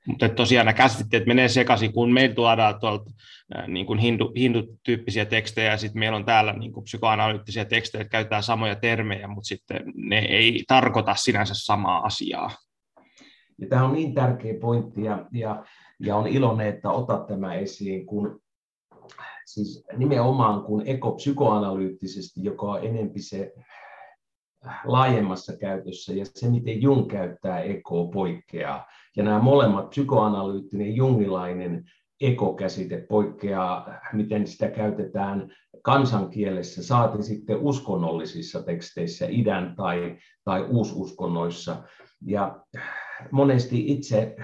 Mutta 0.07 0.29
tosiaan 0.29 0.65
nämä 0.65 0.73
käsitteet 0.73 1.25
menee 1.25 1.47
sekaisin, 1.47 1.93
kun 1.93 2.13
meillä 2.13 2.35
tuodaan 2.35 2.79
tuolta 2.79 3.11
niin 3.67 3.85
kuin 3.85 3.99
hindu, 3.99 4.33
hindutyyppisiä 4.37 5.25
tekstejä, 5.25 5.71
ja 5.71 5.77
sitten 5.77 5.99
meillä 5.99 6.15
on 6.15 6.25
täällä 6.25 6.53
niin 6.53 6.73
kuin 6.73 6.83
psykoanalyyttisiä 6.83 7.65
tekstejä, 7.65 8.01
että 8.01 8.11
käytetään 8.11 8.43
samoja 8.43 8.75
termejä, 8.75 9.27
mutta 9.27 9.47
sitten 9.47 9.83
ne 9.95 10.19
ei 10.19 10.63
tarkoita 10.67 11.15
sinänsä 11.15 11.53
samaa 11.57 12.05
asiaa. 12.05 12.51
Ja 13.61 13.67
tämä 13.67 13.85
on 13.85 13.93
niin 13.93 14.13
tärkeä 14.13 14.53
pointti 14.61 15.03
ja, 15.03 15.25
ja, 15.31 15.65
ja 15.99 16.15
on 16.15 16.27
iloinen, 16.27 16.67
että 16.67 16.91
otat 16.91 17.27
tämä 17.27 17.53
esiin, 17.53 18.05
kun 18.05 18.41
siis 19.45 19.85
nimenomaan 19.97 20.63
kun 20.63 20.83
ekopsykoanalyyttisesti, 20.85 22.43
joka 22.43 22.65
on 22.65 22.83
enempi 22.83 23.21
se 23.21 23.53
laajemmassa 24.85 25.57
käytössä 25.57 26.13
ja 26.13 26.25
se, 26.25 26.49
miten 26.49 26.81
Jung 26.81 27.07
käyttää 27.07 27.61
eko 27.61 28.07
poikkeaa. 28.07 28.85
Ja 29.17 29.23
nämä 29.23 29.39
molemmat, 29.39 29.89
psykoanalyyttinen 29.89 30.95
jungilainen 30.95 31.83
ekokäsite 32.21 33.05
poikkeaa, 33.09 33.99
miten 34.13 34.47
sitä 34.47 34.67
käytetään 34.67 35.51
kansankielessä, 35.81 36.83
saati 36.83 37.23
sitten 37.23 37.57
uskonnollisissa 37.57 38.63
teksteissä, 38.63 39.25
idän 39.29 39.75
tai, 39.75 40.17
tai 40.43 40.65
uususkonnoissa. 40.69 41.83
Ja 42.25 42.65
monesti 43.31 43.91
itse 43.91 44.35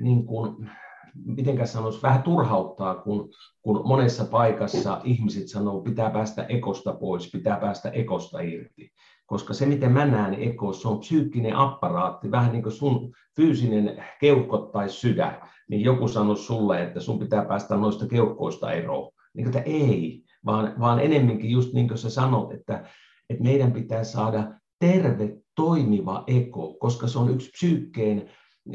niin 0.00 0.26
kuin 0.26 0.70
miten 1.14 1.66
sanoisi, 1.66 2.02
vähän 2.02 2.22
turhauttaa, 2.22 2.94
kun, 2.94 3.28
kun 3.62 3.82
monessa 3.84 4.24
paikassa 4.24 5.00
ihmiset 5.04 5.48
sanoo, 5.48 5.80
pitää 5.80 6.10
päästä 6.10 6.44
ekosta 6.48 6.92
pois, 6.92 7.30
pitää 7.32 7.56
päästä 7.56 7.90
ekosta 7.90 8.40
irti. 8.40 8.92
Koska 9.26 9.54
se, 9.54 9.66
miten 9.66 9.92
mä 9.92 10.06
näen 10.06 10.34
ekos, 10.34 10.86
on 10.86 10.98
psyykkinen 10.98 11.56
apparaatti, 11.56 12.30
vähän 12.30 12.52
niin 12.52 12.62
kuin 12.62 12.72
sun 12.72 13.12
fyysinen 13.36 14.04
keuhko 14.20 14.58
tai 14.58 14.88
sydän. 14.88 15.40
Niin 15.68 15.84
joku 15.84 16.08
sanoi 16.08 16.36
sulle, 16.36 16.82
että 16.82 17.00
sun 17.00 17.18
pitää 17.18 17.44
päästä 17.44 17.76
noista 17.76 18.06
keuhkoista 18.06 18.72
eroon. 18.72 19.12
Niin 19.34 19.46
että 19.46 19.60
ei, 19.60 20.22
vaan, 20.46 20.74
vaan 20.80 21.00
enemminkin 21.00 21.50
just 21.50 21.72
niin 21.72 21.88
kuin 21.88 21.98
sä 21.98 22.10
sanot, 22.10 22.52
että, 22.52 22.84
että 23.30 23.42
meidän 23.42 23.72
pitää 23.72 24.04
saada 24.04 24.54
terve, 24.78 25.36
toimiva 25.60 26.24
eko, 26.26 26.76
koska 26.80 27.08
se 27.08 27.18
on 27.18 27.30
yksi 27.30 27.50
psyykkeen 27.50 28.30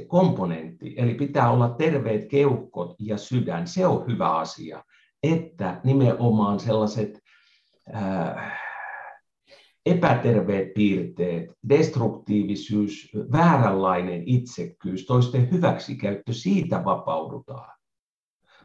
komponentti. 0.07 0.95
Eli 0.97 1.13
pitää 1.13 1.51
olla 1.51 1.69
terveet 1.69 2.29
keuhkot 2.29 2.95
ja 2.99 3.17
sydän, 3.17 3.67
se 3.67 3.87
on 3.87 4.07
hyvä 4.07 4.35
asia. 4.35 4.83
Että 5.23 5.81
nimenomaan 5.83 6.59
sellaiset 6.59 7.19
äh, 7.95 8.61
epäterveet 9.85 10.73
piirteet, 10.73 11.49
destruktiivisuus, 11.69 13.09
vääränlainen 13.31 14.23
itsekkyys, 14.25 15.05
toisten 15.05 15.51
hyväksikäyttö, 15.51 16.33
siitä 16.33 16.85
vapaudutaan. 16.85 17.75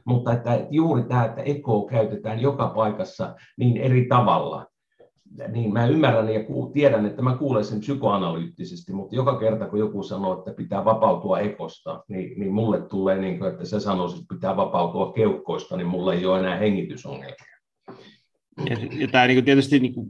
Mutta 0.04 0.32
että 0.32 0.66
juuri 0.70 1.02
tämä, 1.02 1.24
että 1.24 1.42
eko 1.42 1.86
käytetään 1.86 2.40
joka 2.40 2.68
paikassa 2.68 3.34
niin 3.58 3.76
eri 3.76 4.06
tavalla, 4.06 4.66
niin 5.48 5.72
mä 5.72 5.86
ymmärrän 5.86 6.34
ja 6.34 6.40
tiedän, 6.72 7.06
että 7.06 7.22
mä 7.22 7.36
kuulen 7.36 7.64
sen 7.64 7.80
psykoanalyyttisesti, 7.80 8.92
mutta 8.92 9.16
joka 9.16 9.38
kerta 9.38 9.68
kun 9.68 9.78
joku 9.78 10.02
sanoo, 10.02 10.38
että 10.38 10.52
pitää 10.52 10.84
vapautua 10.84 11.40
ekosta, 11.40 12.04
niin, 12.08 12.40
niin 12.40 12.52
mulle 12.52 12.80
tulee, 12.80 13.18
niin 13.18 13.38
kuin, 13.38 13.50
että 13.50 13.64
se 13.64 13.80
sanoisi, 13.80 14.16
että 14.16 14.34
pitää 14.34 14.56
vapautua 14.56 15.12
keuhkoista, 15.12 15.76
niin 15.76 15.86
mulle 15.86 16.14
ei 16.14 16.26
ole 16.26 16.38
enää 16.38 16.56
hengitysongelmia. 16.56 17.60
Ja, 18.70 18.76
ja 18.98 19.08
tämä 19.08 19.26
niin 19.26 19.36
kuin 19.36 19.44
tietysti 19.44 19.80
niin 19.80 19.94
kuin 19.94 20.06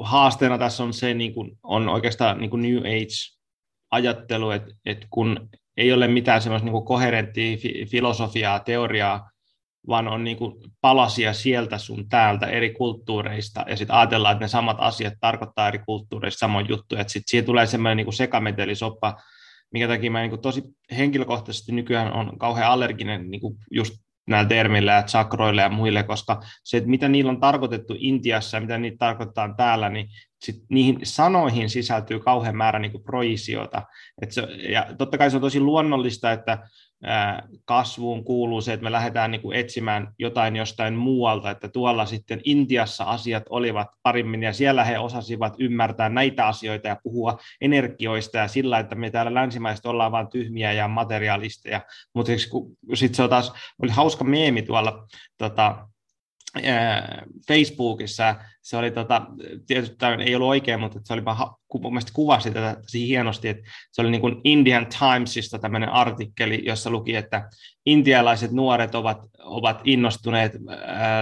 haasteena 0.00 0.58
tässä 0.58 0.84
on 0.84 0.92
se, 0.92 1.14
niin 1.14 1.34
kuin, 1.34 1.58
on 1.62 1.88
oikeastaan 1.88 2.38
niin 2.38 2.50
kuin 2.50 2.62
New 2.62 2.78
Age-ajattelu, 2.78 4.50
että, 4.50 4.74
että 4.86 5.06
kun 5.10 5.48
ei 5.76 5.92
ole 5.92 6.08
mitään 6.08 6.42
semmoista 6.42 6.70
niin 6.70 6.84
koherenttia 6.84 7.56
filosofiaa, 7.90 8.60
teoriaa, 8.60 9.30
vaan 9.88 10.08
on 10.08 10.24
niin 10.24 10.36
kuin 10.36 10.54
palasia 10.80 11.32
sieltä 11.32 11.78
sun 11.78 12.08
täältä 12.08 12.46
eri 12.46 12.74
kulttuureista, 12.74 13.64
ja 13.68 13.76
sitten 13.76 13.96
ajatellaan, 13.96 14.32
että 14.32 14.44
ne 14.44 14.48
samat 14.48 14.76
asiat 14.80 15.14
tarkoittaa 15.20 15.68
eri 15.68 15.78
kulttuureista 15.78 16.38
samoin 16.38 16.68
juttu, 16.68 16.96
että 16.96 17.12
sitten 17.12 17.30
siihen 17.30 17.46
tulee 17.46 17.66
semmoinen 17.66 17.96
niin 17.96 18.12
sekametelisoppa, 18.12 19.16
minkä 19.72 19.88
takia 19.88 20.10
mä 20.10 20.20
niin 20.20 20.30
kuin 20.30 20.42
tosi 20.42 20.62
henkilökohtaisesti 20.96 21.72
nykyään 21.72 22.12
on 22.12 22.38
kauhean 22.38 22.70
allerginen 22.70 23.30
niin 23.30 23.40
kuin 23.40 23.56
just 23.70 23.94
näillä 24.28 24.48
termillä 24.48 24.92
ja 24.92 25.02
chakroille 25.02 25.62
ja 25.62 25.68
muille, 25.68 26.02
koska 26.02 26.42
se, 26.64 26.76
että 26.76 26.90
mitä 26.90 27.08
niillä 27.08 27.30
on 27.30 27.40
tarkoitettu 27.40 27.94
Intiassa 27.98 28.56
ja 28.56 28.60
mitä 28.60 28.78
niitä 28.78 28.96
tarkoittaa 28.98 29.54
täällä, 29.56 29.88
niin 29.88 30.08
sit 30.44 30.56
niihin 30.70 30.98
sanoihin 31.02 31.70
sisältyy 31.70 32.20
kauhean 32.20 32.56
määrä 32.56 32.78
niin 32.78 32.92
kuin 32.92 33.04
proisiota. 33.04 33.82
Et 34.22 34.32
se, 34.32 34.42
ja 34.68 34.86
totta 34.98 35.18
kai 35.18 35.30
se 35.30 35.36
on 35.36 35.40
tosi 35.40 35.60
luonnollista, 35.60 36.32
että 36.32 36.58
kasvuun 37.64 38.24
kuuluu 38.24 38.60
se, 38.60 38.72
että 38.72 38.84
me 38.84 38.92
lähdetään 38.92 39.30
niin 39.30 39.40
kuin 39.40 39.56
etsimään 39.58 40.12
jotain 40.18 40.56
jostain 40.56 40.94
muualta, 40.94 41.50
että 41.50 41.68
tuolla 41.68 42.06
sitten 42.06 42.40
Intiassa 42.44 43.04
asiat 43.04 43.42
olivat 43.50 43.88
parimmin 44.02 44.42
ja 44.42 44.52
siellä 44.52 44.84
he 44.84 44.98
osasivat 44.98 45.54
ymmärtää 45.58 46.08
näitä 46.08 46.46
asioita 46.46 46.88
ja 46.88 46.96
puhua 47.02 47.38
energioista 47.60 48.38
ja 48.38 48.48
sillä, 48.48 48.78
että 48.78 48.94
me 48.94 49.10
täällä 49.10 49.34
länsimaista 49.34 49.90
ollaan 49.90 50.12
vain 50.12 50.28
tyhmiä 50.28 50.72
ja 50.72 50.88
materialisteja, 50.88 51.80
mutta 52.14 52.32
sitten 52.94 53.14
se 53.14 53.22
on 53.22 53.30
taas, 53.30 53.52
oli 53.82 53.90
hauska 53.90 54.24
meemi 54.24 54.62
tuolla 54.62 55.06
tota, 55.38 55.88
Facebookissa, 57.48 58.36
se 58.62 58.76
oli 58.76 58.90
tota, 58.90 59.26
tietysti 59.66 59.96
tämä 59.96 60.14
ei 60.14 60.34
ollut 60.34 60.48
oikein, 60.48 60.80
mutta 60.80 61.00
se 61.04 61.12
oli 61.12 61.22
mun 61.72 61.92
mielestä 61.92 62.12
kuvasi 62.14 62.50
tätä 62.50 62.76
hienosti, 62.94 63.48
että 63.48 63.62
se 63.92 64.02
oli 64.02 64.10
niin 64.10 64.20
kuin 64.20 64.40
Indian 64.44 64.86
Timesista 64.86 65.58
tämmöinen 65.58 65.88
artikkeli, 65.88 66.62
jossa 66.66 66.90
luki, 66.90 67.16
että 67.16 67.48
intialaiset 67.86 68.52
nuoret 68.52 68.94
ovat, 68.94 69.18
ovat 69.38 69.80
innostuneet 69.84 70.52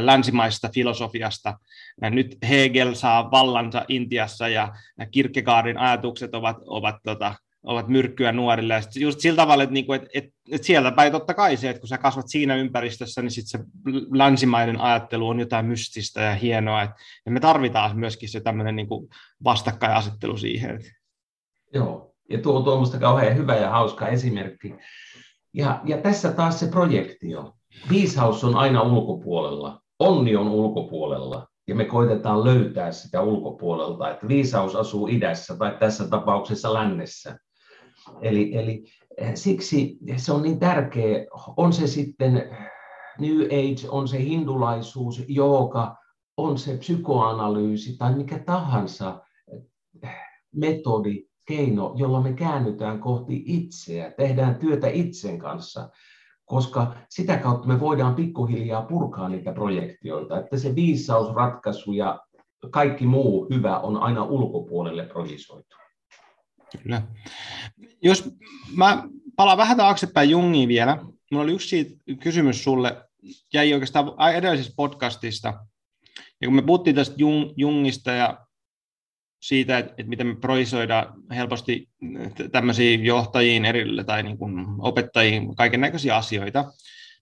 länsimaisesta 0.00 0.70
filosofiasta. 0.74 1.58
Ja 2.02 2.10
nyt 2.10 2.36
Hegel 2.48 2.94
saa 2.94 3.30
vallansa 3.30 3.84
Intiassa 3.88 4.48
ja 4.48 4.74
Kierkegaardin 5.10 5.78
ajatukset 5.78 6.34
ovat, 6.34 6.56
ovat 6.66 6.96
tota, 7.04 7.34
ovat 7.62 7.88
myrkkyä 7.88 8.32
nuorille. 8.32 8.74
Ja 8.74 8.80
just 8.96 9.20
sillä 9.20 9.36
tavalla, 9.36 9.62
että, 9.62 9.72
niinku, 9.72 9.92
että, 9.92 10.08
että, 10.14 10.30
että 10.52 10.66
sieltä 10.66 10.92
päin 10.92 11.12
totta 11.12 11.34
kai 11.34 11.56
se, 11.56 11.70
että 11.70 11.80
kun 11.80 11.88
sä 11.88 11.98
kasvat 11.98 12.28
siinä 12.28 12.56
ympäristössä, 12.56 13.22
niin 13.22 13.30
sitten 13.30 13.60
se 13.60 13.66
länsimainen 14.12 14.80
ajattelu 14.80 15.28
on 15.28 15.40
jotain 15.40 15.66
mystistä 15.66 16.20
ja 16.20 16.34
hienoa. 16.34 16.82
Että, 16.82 16.96
ja 17.26 17.32
me 17.32 17.40
tarvitaan 17.40 17.98
myöskin 17.98 18.28
se 18.28 18.40
tämmöinen 18.40 18.76
niin 18.76 18.88
vastakkainasettelu 19.44 20.36
siihen. 20.36 20.80
Joo, 21.74 22.14
ja 22.30 22.38
tuo 22.38 22.56
on 22.56 22.64
tuommoista 22.64 22.98
kauhean 22.98 23.36
hyvä 23.36 23.56
ja 23.56 23.70
hauska 23.70 24.08
esimerkki. 24.08 24.74
Ja, 25.54 25.80
ja 25.84 25.98
tässä 25.98 26.32
taas 26.32 26.60
se 26.60 26.66
projektio. 26.66 27.52
Viisaus 27.90 28.44
on 28.44 28.56
aina 28.56 28.82
ulkopuolella, 28.82 29.80
onni 29.98 30.36
on 30.36 30.48
ulkopuolella, 30.48 31.46
ja 31.68 31.74
me 31.74 31.84
koitetaan 31.84 32.44
löytää 32.44 32.92
sitä 32.92 33.20
ulkopuolelta, 33.22 34.10
että 34.10 34.28
viisaus 34.28 34.76
asuu 34.76 35.08
idässä 35.08 35.56
tai 35.56 35.76
tässä 35.80 36.08
tapauksessa 36.08 36.74
lännessä. 36.74 37.38
Eli, 38.20 38.56
eli 38.56 38.84
eh, 39.16 39.34
siksi 39.34 39.98
se 40.16 40.32
on 40.32 40.42
niin 40.42 40.58
tärkeä, 40.58 41.26
on 41.56 41.72
se 41.72 41.86
sitten 41.86 42.56
New 43.18 43.40
Age, 43.40 43.88
on 43.88 44.08
se 44.08 44.18
hindulaisuus, 44.18 45.24
jooga, 45.28 45.96
on 46.36 46.58
se 46.58 46.76
psykoanalyysi 46.76 47.96
tai 47.96 48.14
mikä 48.14 48.38
tahansa 48.38 49.20
eh, 50.02 50.10
metodi, 50.54 51.24
keino, 51.44 51.92
jolla 51.96 52.20
me 52.20 52.32
käännytään 52.32 53.00
kohti 53.00 53.42
itseä, 53.46 54.10
tehdään 54.10 54.54
työtä 54.54 54.88
itsen 54.88 55.38
kanssa, 55.38 55.90
koska 56.44 56.94
sitä 57.08 57.36
kautta 57.36 57.68
me 57.68 57.80
voidaan 57.80 58.14
pikkuhiljaa 58.14 58.82
purkaa 58.82 59.28
niitä 59.28 59.52
projektioita, 59.52 60.38
että 60.40 60.58
se 60.58 60.74
viisausratkaisu 60.74 61.92
ja 61.92 62.20
kaikki 62.70 63.06
muu 63.06 63.46
hyvä 63.50 63.78
on 63.78 63.96
aina 63.96 64.24
ulkopuolelle 64.24 65.06
projisoitu. 65.06 65.81
Kyllä. 66.82 67.02
Jos 68.02 68.30
mä 68.76 69.04
palaan 69.36 69.58
vähän 69.58 69.76
taaksepäin 69.76 70.30
Jungiin 70.30 70.68
vielä. 70.68 70.96
Minulla 71.30 71.44
oli 71.44 71.52
yksi 71.52 71.98
kysymys 72.20 72.64
sulle, 72.64 73.04
jäi 73.52 73.74
oikeastaan 73.74 74.34
edellisestä 74.34 74.72
podcastista. 74.76 75.66
Ja 76.40 76.48
kun 76.48 76.54
me 76.54 76.62
puhuttiin 76.62 76.96
tästä 76.96 77.14
Jung, 77.18 77.52
Jungista 77.56 78.10
ja 78.10 78.46
siitä, 79.42 79.78
että, 79.78 79.94
että 79.98 80.10
miten 80.10 80.26
me 80.26 80.36
projisoidaan 80.36 81.14
helposti 81.30 81.88
tämmöisiä 82.52 82.98
johtajiin 82.98 83.64
erille 83.64 84.04
tai 84.04 84.22
niin 84.22 84.38
kuin 84.38 84.66
opettajiin 84.78 85.56
kaiken 85.56 85.80
näköisiä 85.80 86.16
asioita. 86.16 86.72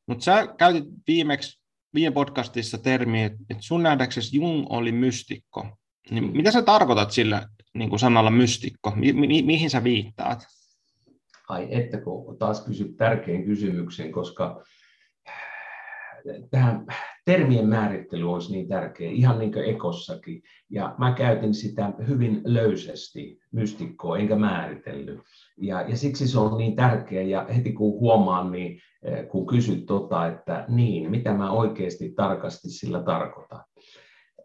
Mutta 0.07 0.25
sä 0.25 0.47
käytit 0.59 0.85
viimeksi 1.07 1.61
viime 1.95 2.15
podcastissa 2.15 2.79
termiä, 2.79 3.27
että 3.27 3.57
sun 3.61 3.83
nähdäksesi 3.83 4.37
Jung 4.37 4.67
oli 4.69 4.93
mystikko. 4.93 5.77
Niin 6.11 6.37
mitä 6.37 6.51
sä 6.51 6.63
tarkoitat 6.63 7.11
sillä 7.11 7.49
niin 7.75 7.91
kuin 7.91 8.01
sanalla 8.01 8.31
mystikko? 8.31 8.93
Mi- 8.97 9.13
mi- 9.13 9.43
mihin 9.43 9.71
sä 9.71 9.85
viittaat? 9.85 10.47
Ai 11.49 11.69
että 11.71 12.01
kun 12.01 12.39
taas 12.39 12.65
kysyt 12.65 12.97
tärkeän 12.97 13.45
kysymyksen, 13.45 14.13
koska 14.13 14.65
tähän 16.51 16.87
termien 17.25 17.69
määrittely 17.69 18.33
olisi 18.33 18.53
niin 18.53 18.69
tärkeä, 18.69 19.11
ihan 19.11 19.39
niin 19.39 19.53
kuin 19.53 19.65
ekossakin. 19.65 20.43
Ja 20.71 20.95
mä 20.99 21.13
käytin 21.13 21.55
sitä 21.55 21.93
hyvin 22.09 22.41
löysästi, 22.45 23.39
mystikkoa, 23.53 24.19
enkä 24.19 24.37
määritellyt. 24.37 25.21
Ja, 25.57 25.83
ja 25.83 25.97
siksi 25.97 26.29
se 26.29 26.39
on 26.39 26.59
niin 26.59 26.77
tärkeä, 26.77 27.23
ja 27.23 27.47
heti 27.57 27.73
kun 27.73 28.01
huomaan, 28.01 28.53
niin 28.53 28.81
eh, 29.03 29.29
kun 29.29 29.47
kysyt 29.47 29.87
tota, 29.87 30.27
että 30.27 30.65
niin, 30.69 31.11
mitä 31.11 31.35
mä 31.35 31.51
oikeasti 31.51 32.13
tarkasti 32.17 32.71
sillä 32.71 33.03
tarkoitan. 33.03 33.65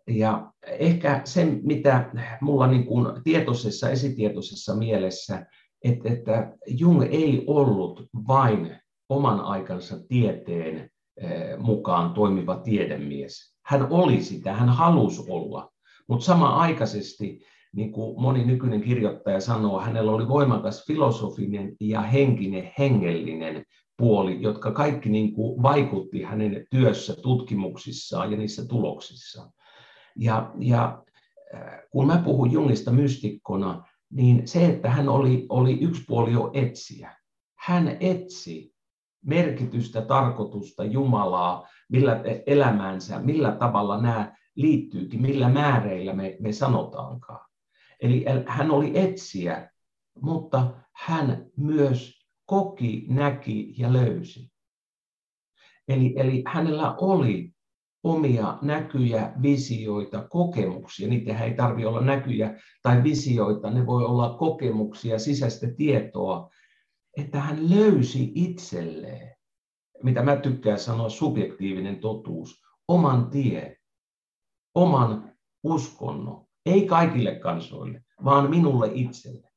Ja 0.08 0.52
ehkä 0.68 1.22
se, 1.24 1.46
mitä 1.64 2.12
mulla 2.42 2.68
niin 2.68 2.86
kuin 2.86 3.24
tietoisessa, 3.24 3.90
esitietoisessa 3.90 4.76
mielessä, 4.76 5.46
että, 5.84 6.10
että 6.10 6.54
Jung 6.68 7.04
ei 7.04 7.44
ollut 7.48 8.08
vain 8.28 8.80
oman 9.10 9.40
aikansa 9.40 9.96
tieteen 10.08 10.90
Eh, 11.22 11.58
mukaan 11.58 12.14
toimiva 12.14 12.56
tiedemies. 12.58 13.56
Hän 13.66 13.88
oli 13.90 14.24
sitä, 14.24 14.54
hän 14.54 14.70
halusi 14.70 15.24
olla, 15.30 15.72
mutta 16.08 16.26
sama-aikaisesti, 16.26 17.40
niin 17.74 17.92
kuin 17.92 18.22
moni 18.22 18.46
nykyinen 18.46 18.82
kirjoittaja 18.82 19.40
sanoo, 19.40 19.80
hänellä 19.80 20.12
oli 20.12 20.28
voimakas 20.28 20.86
filosofinen 20.88 21.76
ja 21.80 22.02
henkinen, 22.02 22.72
hengellinen 22.80 23.64
puoli, 23.98 24.42
jotka 24.42 24.72
kaikki 24.72 25.10
niin 25.10 25.34
kuin 25.34 25.64
vaikutti 25.64 26.24
hänen 26.24 26.66
työssä, 26.72 27.16
tutkimuksissaan 27.22 28.32
ja 28.32 28.38
niissä 28.38 28.68
tuloksissa. 28.68 29.52
Ja, 30.16 30.52
ja 30.60 31.04
kun 31.92 32.08
mä 32.08 32.22
puhun 32.26 32.52
Jungista 32.52 32.92
mystikkona, 32.92 33.84
niin 34.10 34.48
se, 34.48 34.66
että 34.66 34.90
hän 34.90 35.10
oli, 35.10 35.46
oli 35.50 35.80
yksi 35.82 36.04
puoli 36.08 36.32
jo 36.32 36.52
etsiä. 36.54 37.16
Hän 37.56 37.98
etsi 38.00 38.76
merkitystä, 39.26 40.02
tarkoitusta, 40.02 40.84
Jumalaa, 40.84 41.68
millä 41.90 42.22
elämänsä, 42.46 43.20
millä 43.20 43.52
tavalla 43.52 44.02
nämä 44.02 44.36
liittyykin, 44.56 45.22
millä 45.22 45.50
määreillä 45.50 46.14
me, 46.14 46.38
me 46.40 46.52
sanotaankaan. 46.52 47.50
Eli 48.00 48.26
hän 48.48 48.72
oli 48.72 49.00
etsiä, 49.00 49.70
mutta 50.22 50.74
hän 50.92 51.46
myös 51.58 52.26
koki, 52.46 53.06
näki 53.10 53.74
ja 53.78 53.94
löysi. 53.94 54.52
Eli, 55.88 56.14
eli 56.18 56.44
hänellä 56.48 56.96
oli 56.96 57.55
omia 58.06 58.58
näkyjä, 58.62 59.34
visioita, 59.42 60.28
kokemuksia. 60.30 61.08
Niitä 61.08 61.40
ei 61.40 61.54
tarvitse 61.54 61.88
olla 61.88 62.02
näkyjä 62.02 62.60
tai 62.82 63.04
visioita, 63.04 63.70
ne 63.70 63.86
voi 63.86 64.06
olla 64.06 64.38
kokemuksia, 64.38 65.20
sisäistä 65.20 65.68
tietoa, 65.78 66.50
että 67.18 67.40
hän 67.40 67.70
löysi 67.70 68.32
itselleen, 68.36 69.36
mitä 70.04 70.24
mä 70.24 70.36
tykkään 70.36 70.80
sanoa, 70.80 71.10
subjektiivinen 71.10 72.00
totuus, 72.00 72.62
oman 72.88 73.30
tie, 73.30 73.78
oman 74.76 75.32
uskonnon, 75.64 76.46
ei 76.66 76.88
kaikille 76.88 77.36
kansoille, 77.36 78.04
vaan 78.24 78.50
minulle 78.50 78.92
itselle. 78.94 79.50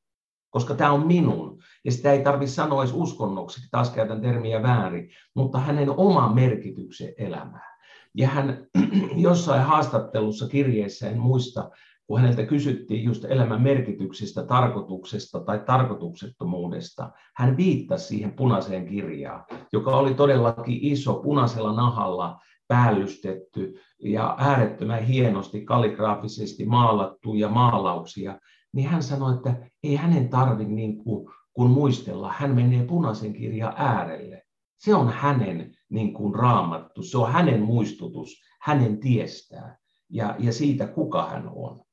Koska 0.49 0.75
tämä 0.75 0.91
on 0.91 1.07
minun, 1.07 1.61
ja 1.85 1.91
sitä 1.91 2.11
ei 2.11 2.23
tarvitse 2.23 2.55
sanoa 2.55 2.83
edes 2.83 2.93
uskonnoksi, 2.93 3.61
taas 3.71 3.89
käytän 3.89 4.21
termiä 4.21 4.63
väärin, 4.63 5.09
mutta 5.35 5.59
hänen 5.59 5.89
oma 5.89 6.33
merkityksen 6.33 7.13
elämään. 7.17 7.68
Ja 8.17 8.27
hän 8.27 8.67
jossain 9.27 9.61
haastattelussa 9.61 10.47
kirjeessä, 10.47 11.09
en 11.09 11.19
muista, 11.19 11.69
kun 12.07 12.19
häneltä 12.19 12.43
kysyttiin 12.43 13.03
just 13.03 13.25
elämän 13.25 13.61
merkityksestä, 13.61 14.43
tarkoituksesta 14.43 15.39
tai 15.39 15.59
tarkoituksettomuudesta, 15.65 17.11
hän 17.35 17.57
viittasi 17.57 18.07
siihen 18.07 18.31
punaiseen 18.31 18.85
kirjaan, 18.85 19.45
joka 19.73 19.97
oli 19.97 20.13
todellakin 20.13 20.79
iso, 20.81 21.13
punaisella 21.13 21.73
nahalla 21.73 22.39
päällystetty 22.67 23.73
ja 24.03 24.35
äärettömän 24.37 25.03
hienosti 25.03 25.65
kalligraafisesti 25.65 26.65
maalattu 26.65 27.33
ja 27.33 27.49
maalauksia, 27.49 28.39
niin 28.73 28.87
hän 28.87 29.03
sanoi, 29.03 29.35
että 29.35 29.55
ei 29.83 29.95
hänen 29.95 30.29
tarvitse 30.29 30.73
niin 30.73 30.97
kuin, 30.97 31.29
kun 31.53 31.69
muistella, 31.69 32.33
hän 32.37 32.55
menee 32.55 32.85
punaisen 32.85 33.33
kirjan 33.33 33.73
äärelle. 33.77 34.43
Se 34.77 34.95
on 34.95 35.09
hänen 35.09 35.71
niin 35.89 36.13
kuin 36.13 36.35
raamattu, 36.35 37.03
se 37.03 37.17
on 37.17 37.31
hänen 37.31 37.61
muistutus, 37.61 38.41
hänen 38.61 38.99
tiestään 38.99 39.77
ja, 40.09 40.35
ja 40.39 40.53
siitä, 40.53 40.87
kuka 40.87 41.29
hän 41.29 41.49
on. 41.55 41.83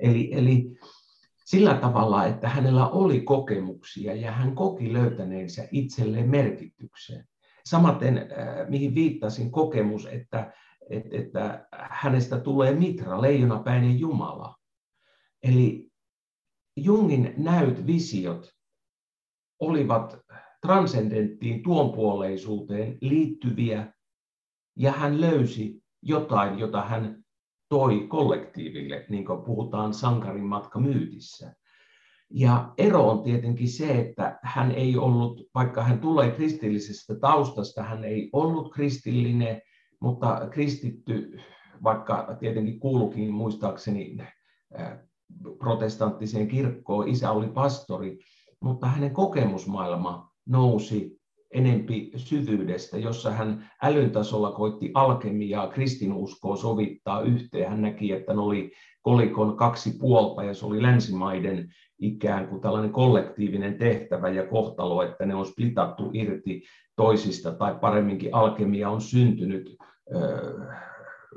Eli, 0.00 0.28
eli 0.32 0.76
sillä 1.44 1.74
tavalla, 1.74 2.26
että 2.26 2.48
hänellä 2.48 2.88
oli 2.88 3.20
kokemuksia 3.20 4.14
ja 4.14 4.32
hän 4.32 4.54
koki 4.54 4.92
löytäneensä 4.92 5.68
itselleen 5.72 6.30
merkitykseen. 6.30 7.28
Samaten, 7.64 8.18
äh, 8.18 8.68
mihin 8.68 8.94
viittasin, 8.94 9.52
kokemus, 9.52 10.06
että, 10.06 10.52
että, 10.90 11.08
että 11.12 11.66
hänestä 11.72 12.40
tulee 12.40 12.74
mitra, 12.74 13.22
leijonapäinen 13.22 14.00
Jumala. 14.00 14.56
Eli 15.42 15.90
Jungin 16.76 17.34
näyt, 17.36 17.86
visiot 17.86 18.52
olivat 19.60 20.21
transcendenttiin 20.66 21.62
tuonpuoleisuuteen 21.62 22.98
liittyviä, 23.00 23.92
ja 24.76 24.92
hän 24.92 25.20
löysi 25.20 25.82
jotain, 26.02 26.58
jota 26.58 26.82
hän 26.82 27.24
toi 27.68 28.06
kollektiiville, 28.08 29.06
niin 29.08 29.24
kuin 29.24 29.42
puhutaan 29.42 29.94
sankarin 29.94 30.46
matka 30.46 30.80
myytissä. 30.80 31.54
Ja 32.30 32.74
ero 32.78 33.08
on 33.08 33.22
tietenkin 33.22 33.68
se, 33.68 33.98
että 33.98 34.38
hän 34.42 34.70
ei 34.70 34.96
ollut, 34.96 35.50
vaikka 35.54 35.82
hän 35.82 35.98
tulee 35.98 36.30
kristillisestä 36.30 37.14
taustasta, 37.14 37.82
hän 37.82 38.04
ei 38.04 38.30
ollut 38.32 38.74
kristillinen, 38.74 39.62
mutta 40.00 40.48
kristitty, 40.50 41.40
vaikka 41.82 42.36
tietenkin 42.40 42.80
kuulukin 42.80 43.34
muistaakseni 43.34 44.16
äh, 44.80 44.98
protestanttiseen 45.58 46.48
kirkkoon, 46.48 47.08
isä 47.08 47.30
oli 47.30 47.48
pastori, 47.48 48.18
mutta 48.60 48.86
hänen 48.86 49.14
kokemusmaailma 49.14 50.31
nousi 50.48 51.22
enempi 51.52 52.10
syvyydestä, 52.16 52.98
jossa 52.98 53.30
hän 53.30 53.70
älyn 53.82 54.10
tasolla 54.10 54.52
koitti 54.52 54.90
alkemiaa 54.94 55.66
kristinuskoa 55.66 56.56
sovittaa 56.56 57.20
yhteen. 57.20 57.70
Hän 57.70 57.82
näki, 57.82 58.12
että 58.12 58.34
ne 58.34 58.40
oli 58.40 58.72
kolikon 59.02 59.56
kaksi 59.56 59.98
puolta 59.98 60.44
ja 60.44 60.54
se 60.54 60.66
oli 60.66 60.82
länsimaiden 60.82 61.68
ikään 61.98 62.48
kuin 62.48 62.60
tällainen 62.60 62.92
kollektiivinen 62.92 63.78
tehtävä 63.78 64.28
ja 64.28 64.46
kohtalo, 64.46 65.02
että 65.02 65.26
ne 65.26 65.34
on 65.34 65.46
splitattu 65.46 66.10
irti 66.12 66.62
toisista 66.96 67.52
tai 67.52 67.74
paremminkin 67.80 68.34
alkemia 68.34 68.90
on 68.90 69.00
syntynyt 69.00 69.76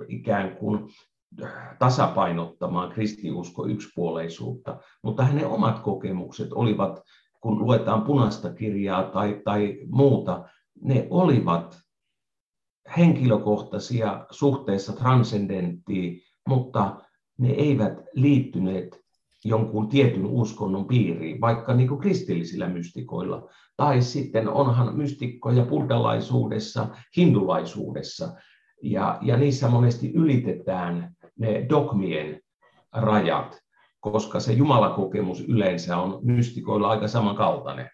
ikään 0.07 0.57
kuin 0.57 0.79
tasapainottamaan 1.79 2.91
kristiusko 2.91 3.67
yksipuoleisuutta, 3.67 4.79
mutta 5.03 5.23
hänen 5.23 5.47
omat 5.47 5.79
kokemukset 5.79 6.53
olivat 6.53 7.01
kun 7.45 7.60
luetaan 7.60 8.01
punaista 8.01 8.53
kirjaa 8.53 9.03
tai, 9.03 9.41
tai 9.43 9.77
muuta, 9.88 10.49
ne 10.81 11.08
olivat 11.10 11.79
henkilökohtaisia 12.97 14.25
suhteessa 14.31 14.93
transcendenttiin, 14.93 16.21
mutta 16.47 17.01
ne 17.38 17.49
eivät 17.49 17.93
liittyneet 18.13 18.99
jonkun 19.43 19.88
tietyn 19.88 20.25
uskonnon 20.25 20.88
piiriin, 20.88 21.41
vaikka 21.41 21.73
niin 21.73 21.88
kuin 21.88 21.99
kristillisillä 21.99 22.67
mystikoilla. 22.67 23.49
Tai 23.77 24.01
sitten 24.01 24.49
onhan 24.49 24.97
mystikkoja 24.97 25.65
buddhalaisuudessa, 25.65 26.88
hindulaisuudessa, 27.17 28.34
ja, 28.84 29.19
ja 29.21 29.38
niissä 29.38 29.69
monesti 29.69 30.12
ylitetään 30.13 31.15
ne 31.39 31.65
dogmien 31.69 32.41
rajat 32.91 33.64
koska 34.11 34.39
se 34.39 34.53
jumalakokemus 34.53 35.41
yleensä 35.41 35.97
on 35.97 36.19
mystikoilla 36.23 36.89
aika 36.89 37.07
samankaltainen. 37.07 37.89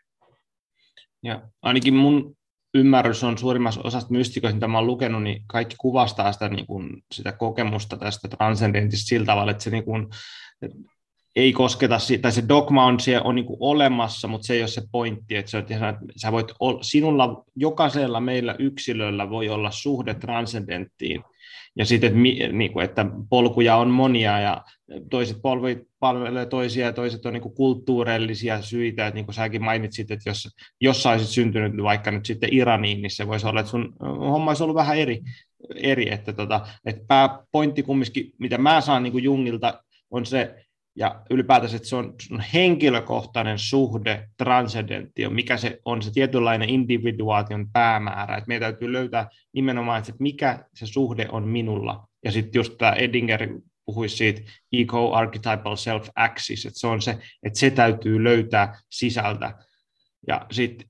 Ja 1.24 1.42
ainakin 1.62 1.94
mun 1.94 2.36
ymmärrys 2.74 3.24
on 3.24 3.38
suurimmassa 3.38 3.82
osasta 3.84 4.12
mystikoista, 4.12 4.56
mitä 4.56 4.68
mä 4.68 4.78
olen 4.78 4.88
lukenut, 4.88 5.24
niin 5.24 5.44
kaikki 5.48 5.76
kuvastaa 5.80 6.32
sitä, 6.32 6.50
niin 6.50 6.66
kuin, 6.66 7.04
sitä 7.14 7.32
kokemusta 7.32 7.98
tästä 7.98 8.28
transcendentista 8.28 9.08
sillä 9.08 9.26
tavalla, 9.26 9.52
että 9.52 9.64
se 9.64 9.70
niin 9.70 9.86
kuin, 9.86 10.08
ei 11.36 11.54
kosketa, 11.54 11.98
tai 12.22 12.32
se 12.32 12.44
dogma 12.50 12.86
on, 12.86 13.00
siellä, 13.00 13.24
on 13.24 13.36
niin 13.36 13.46
kuin 13.46 13.58
olemassa, 13.60 14.28
mutta 14.28 14.48
se 14.48 14.54
ei 14.54 14.62
ole 14.62 14.68
se 14.68 14.82
pointti, 14.92 15.36
että, 15.36 15.52
se 15.52 15.58
on, 15.58 15.64
että 15.64 15.86
sä 16.16 16.32
voit, 16.32 16.48
sinulla, 16.82 17.44
jokaisella 17.56 18.20
meillä 18.20 18.56
yksilöllä 18.60 19.30
voi 19.30 19.50
olla 19.50 19.72
suhde 19.72 20.14
transcendenttiin, 20.14 21.24
ja 21.76 21.86
sitten, 21.86 22.08
että, 22.08 22.54
niin 22.54 22.74
kuin, 22.74 22.86
että 22.86 23.06
polkuja 23.30 23.76
on 23.76 23.90
monia 23.90 24.40
ja 24.40 24.64
toiset 25.10 25.38
polvit 25.42 25.91
palvelee 26.02 26.46
toisia 26.46 26.86
ja 26.86 26.94
toiset 26.94 27.26
on 27.26 27.34
niin 27.34 27.54
kulttuurillisia 27.56 28.62
syitä, 28.62 29.08
että 29.08 29.16
niin 29.16 29.26
kuin 29.26 29.36
säkin 29.36 29.64
mainitsit, 29.64 30.12
että 30.12 30.30
jos, 30.30 30.48
jos 30.82 31.04
sä 31.04 31.10
olisit 31.10 31.30
syntynyt 31.30 31.84
vaikka 31.84 32.12
nyt 32.12 32.26
sitten 32.26 32.54
Iraniin, 32.54 33.02
niin 33.02 33.12
se 33.12 33.28
voisi 33.28 33.48
olla, 33.48 33.60
että 33.60 33.70
sun 33.70 33.94
homma 34.02 34.52
olisi 34.52 34.64
ollut 34.64 34.76
vähän 34.76 34.98
eri, 34.98 35.22
eri 35.76 36.14
että, 36.14 36.34
tota, 36.34 36.68
että 36.86 37.02
pääpointti 37.08 37.84
kumminkin, 37.84 38.32
mitä 38.40 38.58
mä 38.58 38.82
saan 38.82 39.04
niin 39.04 39.12
kuin 39.12 39.24
Jungilta, 39.24 39.84
on 40.12 40.26
se, 40.26 40.66
ja 40.96 41.22
ylipäätänsä, 41.30 41.76
että 41.76 41.90
se 41.90 41.96
on, 41.96 42.14
henkilökohtainen 42.54 43.60
suhde 43.60 44.30
transcendentio, 44.38 45.30
mikä 45.30 45.58
se 45.58 45.80
on 45.86 46.02
se 46.02 46.12
tietynlainen 46.12 46.70
individuaation 46.70 47.72
päämäärä, 47.72 48.38
että 48.38 48.48
meidän 48.48 48.72
täytyy 48.72 48.94
löytää 48.94 49.30
nimenomaan, 49.54 50.00
että 50.00 50.14
mikä 50.20 50.66
se 50.74 50.86
suhde 50.86 51.28
on 51.32 51.48
minulla, 51.48 52.08
ja 52.26 52.32
sitten 52.32 52.60
just 52.60 52.78
tämä 52.78 52.92
Edinger 52.92 53.50
puhuisi 53.86 54.16
siitä 54.16 54.42
eco-archetypal 54.74 55.76
self-axis, 55.76 56.68
että 56.68 56.80
se 56.80 56.88
on 56.88 57.02
se, 57.02 57.18
että 57.44 57.60
se 57.60 57.70
täytyy 57.70 58.24
löytää 58.24 58.80
sisältä, 58.90 59.56
ja 60.28 60.46
sitten 60.52 60.88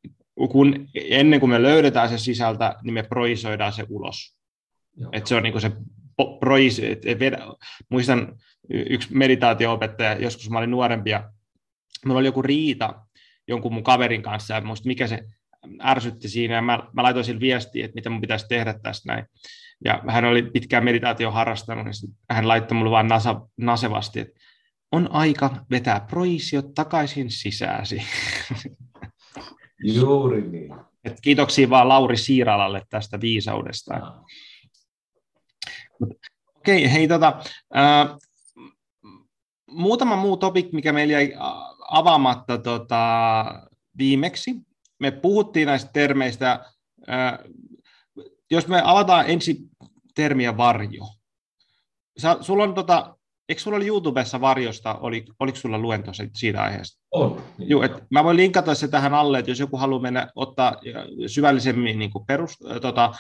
kun, 0.50 0.88
ennen 0.96 1.40
kuin 1.40 1.50
me 1.50 1.62
löydetään 1.62 2.10
se 2.10 2.18
sisältä, 2.18 2.76
niin 2.84 2.94
me 2.94 3.04
projisoidaan 3.04 3.74
se 3.74 3.86
ulos. 3.90 4.38
Että 5.12 5.30
se 5.30 5.36
on 5.36 5.44
niin 5.44 5.62
se 5.62 5.72
prois, 6.40 6.80
et, 6.80 7.06
et, 7.06 7.20
muistan 7.90 8.36
yksi 8.70 9.08
meditaatio-opettaja, 9.12 10.14
joskus 10.14 10.50
mä 10.50 10.58
olin 10.58 10.72
nuorempi 10.72 11.10
ja 11.10 11.32
mulla 12.06 12.20
oli 12.20 12.28
joku 12.28 12.42
riita 12.42 13.06
jonkun 13.48 13.74
mun 13.74 13.84
kaverin 13.84 14.22
kanssa 14.22 14.54
ja 14.54 14.62
muista 14.62 14.88
mikä 14.88 15.08
se 15.08 15.24
ärsytti 15.84 16.30
siinä 16.30 16.56
ja 16.56 16.62
mä, 16.62 16.80
mä 16.94 17.04
laitoin 17.04 17.26
sille 17.26 17.40
viestiä, 17.40 17.86
että 17.86 17.96
mitä 17.96 18.10
mun 18.10 18.22
pitäisi 18.22 18.46
tehdä 18.50 18.74
tästä 18.84 19.14
näin. 19.14 19.26
Ja 19.86 20.04
hän 20.08 20.26
oli 20.26 20.44
pitkään 20.44 20.84
meditaatio 20.84 21.32
harrastanut, 21.32 21.86
niin 21.86 22.16
hän 22.30 22.48
laittoi 22.48 22.78
mulle 22.78 22.92
vaan 22.92 23.08
nasa, 23.08 23.42
nasevasti, 23.58 24.20
että 24.20 24.40
on 24.92 25.12
aika 25.12 25.66
vetää 25.72 26.00
proisiot 26.00 26.74
takaisin 26.74 27.32
sisääsi. 27.32 28.02
Juuri 29.84 30.42
niin. 30.42 30.76
Et 31.04 31.22
kiitoksia 31.22 31.70
vaan 31.70 31.90
Lauri 31.90 32.18
Siiralalle 32.18 32.82
tästä 32.90 33.22
viisaudesta. 33.22 34.00
No. 34.00 34.26
Okei, 36.58 36.86
okay, 36.86 36.94
hei 36.94 37.08
tota, 37.08 37.42
äh, 37.76 38.18
muutama 39.72 40.16
muu 40.16 40.38
topik, 40.38 40.72
mikä 40.72 40.94
meillä 40.94 41.14
jäi 41.14 41.34
avaamatta 41.90 42.58
tota, 42.58 43.46
viimeksi, 43.98 44.56
me 45.02 45.12
puhuttiin 45.12 45.66
näistä 45.66 45.90
termeistä, 45.94 46.66
jos 48.52 48.68
me 48.68 48.82
avataan 48.84 49.30
ensin 49.30 49.58
termiä 50.16 50.58
varjo. 50.58 51.06
Sä, 52.18 52.38
sulla 52.42 52.64
on 52.64 52.74
tota, 52.74 53.16
eikö 53.50 53.62
sulla 53.62 53.78
oli 53.78 53.88
YouTubessa 53.88 54.42
varjosta, 54.42 54.96
oli, 54.96 55.26
oliko 55.40 55.58
sulla 55.58 55.80
luento 55.80 56.12
siitä 56.36 56.64
aiheesta? 56.64 57.02
On. 57.12 57.42
Joo, 57.58 57.84
et 57.84 57.92
mä 58.10 58.24
voin 58.24 58.38
linkata 58.38 58.76
se 58.76 58.88
tähän 58.88 59.14
alle, 59.14 59.40
että 59.40 59.52
jos 59.52 59.60
joku 59.60 59.78
haluaa 59.78 60.02
mennä 60.02 60.28
ottaa 60.36 60.76
syvällisemmin 61.28 62.00
niin 62.00 62.12
kuin 62.12 62.26
perus, 62.26 62.58
tota, 62.82 63.12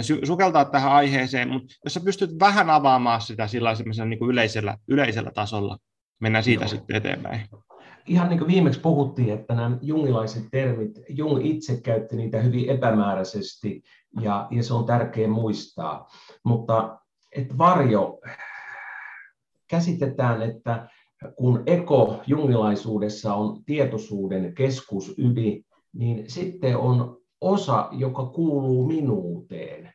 sy, 0.00 0.20
sukeltaa 0.24 0.64
tähän 0.64 0.92
aiheeseen, 0.92 1.48
mutta 1.48 1.74
jos 1.84 1.94
sä 1.94 2.00
pystyt 2.00 2.30
vähän 2.40 2.70
avaamaan 2.70 3.20
sitä 3.20 3.46
sillä 3.46 3.74
niin 4.04 4.18
kuin 4.18 4.30
yleisellä, 4.30 4.76
yleisellä 4.88 5.30
tasolla, 5.30 5.78
mennään 6.20 6.44
siitä 6.44 6.64
Joo. 6.64 6.68
sitten 6.68 6.96
eteenpäin. 6.96 7.48
Ihan 8.06 8.28
niin 8.28 8.38
kuin 8.38 8.48
viimeksi 8.48 8.80
puhuttiin, 8.80 9.32
että 9.32 9.54
nämä 9.54 9.78
jungilaiset 9.82 10.44
termit, 10.50 11.00
Jung 11.08 11.46
itse 11.46 11.80
käytti 11.80 12.16
niitä 12.16 12.40
hyvin 12.40 12.70
epämääräisesti, 12.70 13.82
ja, 14.20 14.48
ja 14.50 14.62
se 14.62 14.74
on 14.74 14.86
tärkeä 14.86 15.28
muistaa. 15.28 16.08
Mutta 16.44 16.98
että 17.36 17.58
varjo, 17.58 18.20
käsitetään, 19.68 20.42
että 20.42 20.88
kun 21.36 21.62
eko 21.66 22.22
jungilaisuudessa 22.26 23.34
on 23.34 23.64
tietoisuuden 23.64 24.54
keskusydin, 24.54 25.64
niin 25.92 26.30
sitten 26.30 26.76
on 26.76 27.16
osa, 27.40 27.88
joka 27.92 28.26
kuuluu 28.26 28.86
minuuteen, 28.86 29.94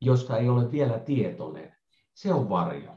josta 0.00 0.38
ei 0.38 0.48
ole 0.48 0.72
vielä 0.72 0.98
tietoinen. 0.98 1.76
Se 2.14 2.32
on 2.32 2.48
varjo. 2.48 2.92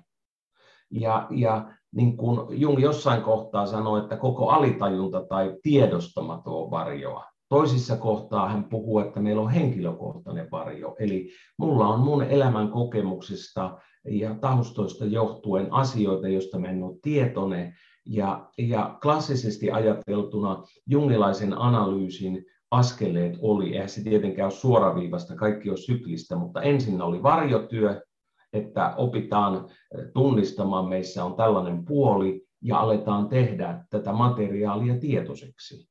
Ja, 0.91 1.27
ja 1.31 1.71
niin 1.93 2.17
kuin 2.17 2.61
Jung 2.61 2.81
jossain 2.81 3.21
kohtaa 3.21 3.65
sanoi, 3.65 3.99
että 3.99 4.17
koko 4.17 4.49
alitajunta 4.49 5.25
tai 5.29 5.57
tiedostamaton 5.63 6.63
on 6.63 6.71
varjoa. 6.71 7.25
Toisissa 7.49 7.97
kohtaa 7.97 8.49
hän 8.49 8.63
puhuu, 8.63 8.99
että 8.99 9.19
meillä 9.19 9.41
on 9.41 9.49
henkilökohtainen 9.49 10.47
varjo. 10.51 10.95
Eli 10.99 11.29
mulla 11.57 11.87
on 11.87 11.99
mun 11.99 12.23
elämän 12.23 12.71
kokemuksista 12.71 13.77
ja 14.05 14.35
taustoista 14.35 15.05
johtuen 15.05 15.73
asioita, 15.73 16.27
joista 16.27 16.59
mä 16.59 16.67
en 16.67 16.83
ole 16.83 16.97
tietoinen. 17.01 17.73
Ja, 18.05 18.49
ja 18.57 18.97
klassisesti 19.01 19.71
ajateltuna 19.71 20.63
jungilaisen 20.89 21.57
analyysin 21.57 22.45
askeleet 22.71 23.37
oli, 23.41 23.73
eihän 23.73 23.89
se 23.89 24.03
tietenkään 24.03 24.45
ole 24.45 24.51
suoraviivasta, 24.51 25.35
kaikki 25.35 25.69
on 25.69 25.77
syklistä, 25.77 26.35
mutta 26.35 26.61
ensin 26.61 27.01
oli 27.01 27.23
varjotyö, 27.23 28.01
että 28.53 28.93
opitaan 28.97 29.69
tunnistamaan, 30.13 30.89
meissä 30.89 31.25
on 31.25 31.35
tällainen 31.35 31.85
puoli, 31.85 32.45
ja 32.61 32.79
aletaan 32.79 33.29
tehdä 33.29 33.83
tätä 33.89 34.13
materiaalia 34.13 34.97
tietoiseksi. 34.97 35.89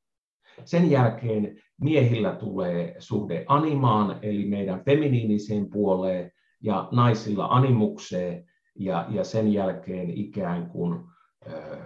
Sen 0.65 0.91
jälkeen 0.91 1.61
miehillä 1.81 2.35
tulee 2.35 2.95
suhde 2.99 3.45
animaan, 3.47 4.19
eli 4.21 4.45
meidän 4.45 4.83
feminiiniseen 4.85 5.69
puoleen, 5.69 6.31
ja 6.61 6.87
naisilla 6.91 7.45
animukseen, 7.45 8.45
ja, 8.75 9.05
ja 9.09 9.23
sen 9.23 9.53
jälkeen 9.53 10.09
ikään 10.09 10.69
kuin 10.69 10.99
äh, 11.47 11.79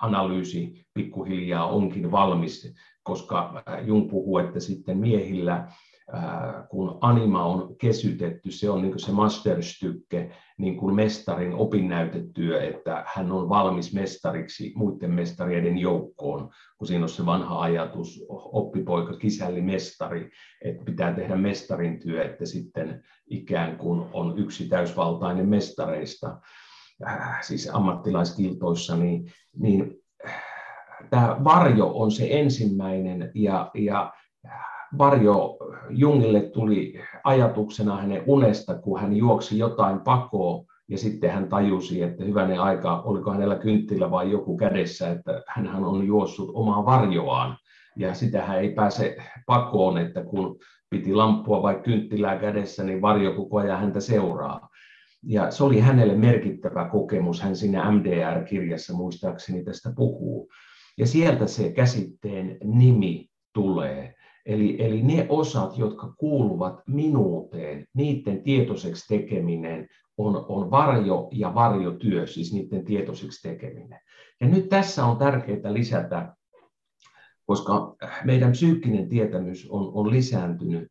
analyysi 0.00 0.86
pikkuhiljaa 0.94 1.66
onkin 1.66 2.10
valmis, 2.10 2.74
koska 3.02 3.62
Jung 3.86 4.10
puhuu, 4.10 4.38
että 4.38 4.60
sitten 4.60 4.98
miehillä 4.98 5.68
kun 6.68 6.98
anima 7.00 7.44
on 7.44 7.76
kesytetty, 7.76 8.50
se 8.50 8.70
on 8.70 8.82
niin 8.82 8.98
se 8.98 9.12
masterstykke, 9.12 10.30
niin 10.58 10.76
kuin 10.76 10.94
mestarin 10.94 11.54
opinnäytetyö, 11.54 12.62
että 12.62 13.04
hän 13.06 13.32
on 13.32 13.48
valmis 13.48 13.94
mestariksi 13.94 14.72
muiden 14.76 15.10
mestarien 15.10 15.78
joukkoon, 15.78 16.50
kun 16.78 16.86
siinä 16.86 17.04
on 17.04 17.08
se 17.08 17.26
vanha 17.26 17.60
ajatus, 17.60 18.24
oppipoika, 18.28 19.16
kisälli, 19.16 19.60
mestari, 19.60 20.30
että 20.64 20.84
pitää 20.84 21.12
tehdä 21.12 21.36
mestarin 21.36 22.00
työ, 22.00 22.24
että 22.24 22.46
sitten 22.46 23.02
ikään 23.26 23.76
kuin 23.76 24.06
on 24.12 24.38
yksi 24.38 24.68
täysvaltainen 24.68 25.48
mestareista, 25.48 26.40
siis 27.40 27.70
ammattilaiskiltoissa, 27.72 28.96
niin, 28.96 29.32
niin 29.58 29.94
tämä 31.10 31.36
varjo 31.44 31.92
on 31.94 32.10
se 32.10 32.28
ensimmäinen 32.30 33.30
ja, 33.34 33.70
ja 33.74 34.12
Varjo 34.98 35.56
Jungille 35.90 36.40
tuli 36.40 37.00
ajatuksena 37.24 37.96
hänen 37.96 38.22
unesta, 38.26 38.74
kun 38.74 39.00
hän 39.00 39.16
juoksi 39.16 39.58
jotain 39.58 40.00
pakoa 40.00 40.64
ja 40.88 40.98
sitten 40.98 41.30
hän 41.30 41.48
tajusi, 41.48 42.02
että 42.02 42.24
hyvänen 42.24 42.60
aika, 42.60 43.00
oliko 43.00 43.32
hänellä 43.32 43.56
kynttilä 43.56 44.10
vai 44.10 44.30
joku 44.30 44.56
kädessä, 44.56 45.10
että 45.10 45.42
hän 45.46 45.84
on 45.84 46.06
juossut 46.06 46.50
omaa 46.54 46.84
varjoaan. 46.84 47.56
Ja 47.96 48.14
sitä 48.14 48.46
hän 48.46 48.58
ei 48.58 48.74
pääse 48.74 49.16
pakoon, 49.46 49.98
että 49.98 50.24
kun 50.24 50.58
piti 50.90 51.14
lamppua 51.14 51.62
vai 51.62 51.80
kynttilää 51.84 52.38
kädessä, 52.38 52.84
niin 52.84 53.02
varjo 53.02 53.34
koko 53.34 53.58
ajan 53.58 53.80
häntä 53.80 54.00
seuraa. 54.00 54.68
Ja 55.22 55.50
se 55.50 55.64
oli 55.64 55.80
hänelle 55.80 56.14
merkittävä 56.14 56.88
kokemus. 56.88 57.40
Hän 57.40 57.56
siinä 57.56 57.90
MDR-kirjassa 57.90 58.94
muistaakseni 58.94 59.64
tästä 59.64 59.92
puhuu. 59.96 60.48
Ja 60.98 61.06
sieltä 61.06 61.46
se 61.46 61.72
käsitteen 61.72 62.58
nimi 62.64 63.28
tulee. 63.52 64.14
Eli, 64.46 64.76
eli 64.78 65.02
ne 65.02 65.26
osat, 65.28 65.78
jotka 65.78 66.14
kuuluvat 66.18 66.80
minuuteen, 66.86 67.86
niiden 67.94 68.42
tietoiseksi 68.42 69.08
tekeminen 69.08 69.88
on, 70.16 70.44
on 70.48 70.70
varjo 70.70 71.28
ja 71.32 71.54
varjotyö, 71.54 72.26
siis 72.26 72.52
niiden 72.52 72.84
tietoiseksi 72.84 73.48
tekeminen. 73.48 74.00
Ja 74.40 74.48
nyt 74.48 74.68
tässä 74.68 75.04
on 75.04 75.16
tärkeää 75.16 75.72
lisätä, 75.74 76.34
koska 77.46 77.96
meidän 78.24 78.52
psyykkinen 78.52 79.08
tietämys 79.08 79.66
on, 79.70 79.90
on 79.94 80.10
lisääntynyt. 80.10 80.88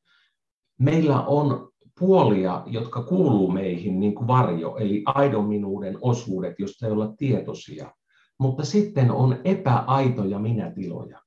Meillä 0.80 1.22
on 1.22 1.70
puolia, 2.00 2.64
jotka 2.66 3.04
kuuluu 3.04 3.52
meihin 3.52 4.00
niin 4.00 4.16
kuin 4.16 4.28
varjo, 4.28 4.78
eli 4.78 5.02
aidon 5.06 5.46
minuuden 5.46 5.98
osuudet, 6.02 6.60
joista 6.60 6.86
ei 6.86 6.92
olla 6.92 7.14
tietoisia. 7.18 7.92
Mutta 8.40 8.66
sitten 8.66 9.12
on 9.12 9.40
epäaitoja 9.44 10.40
minätiloja 10.40 11.20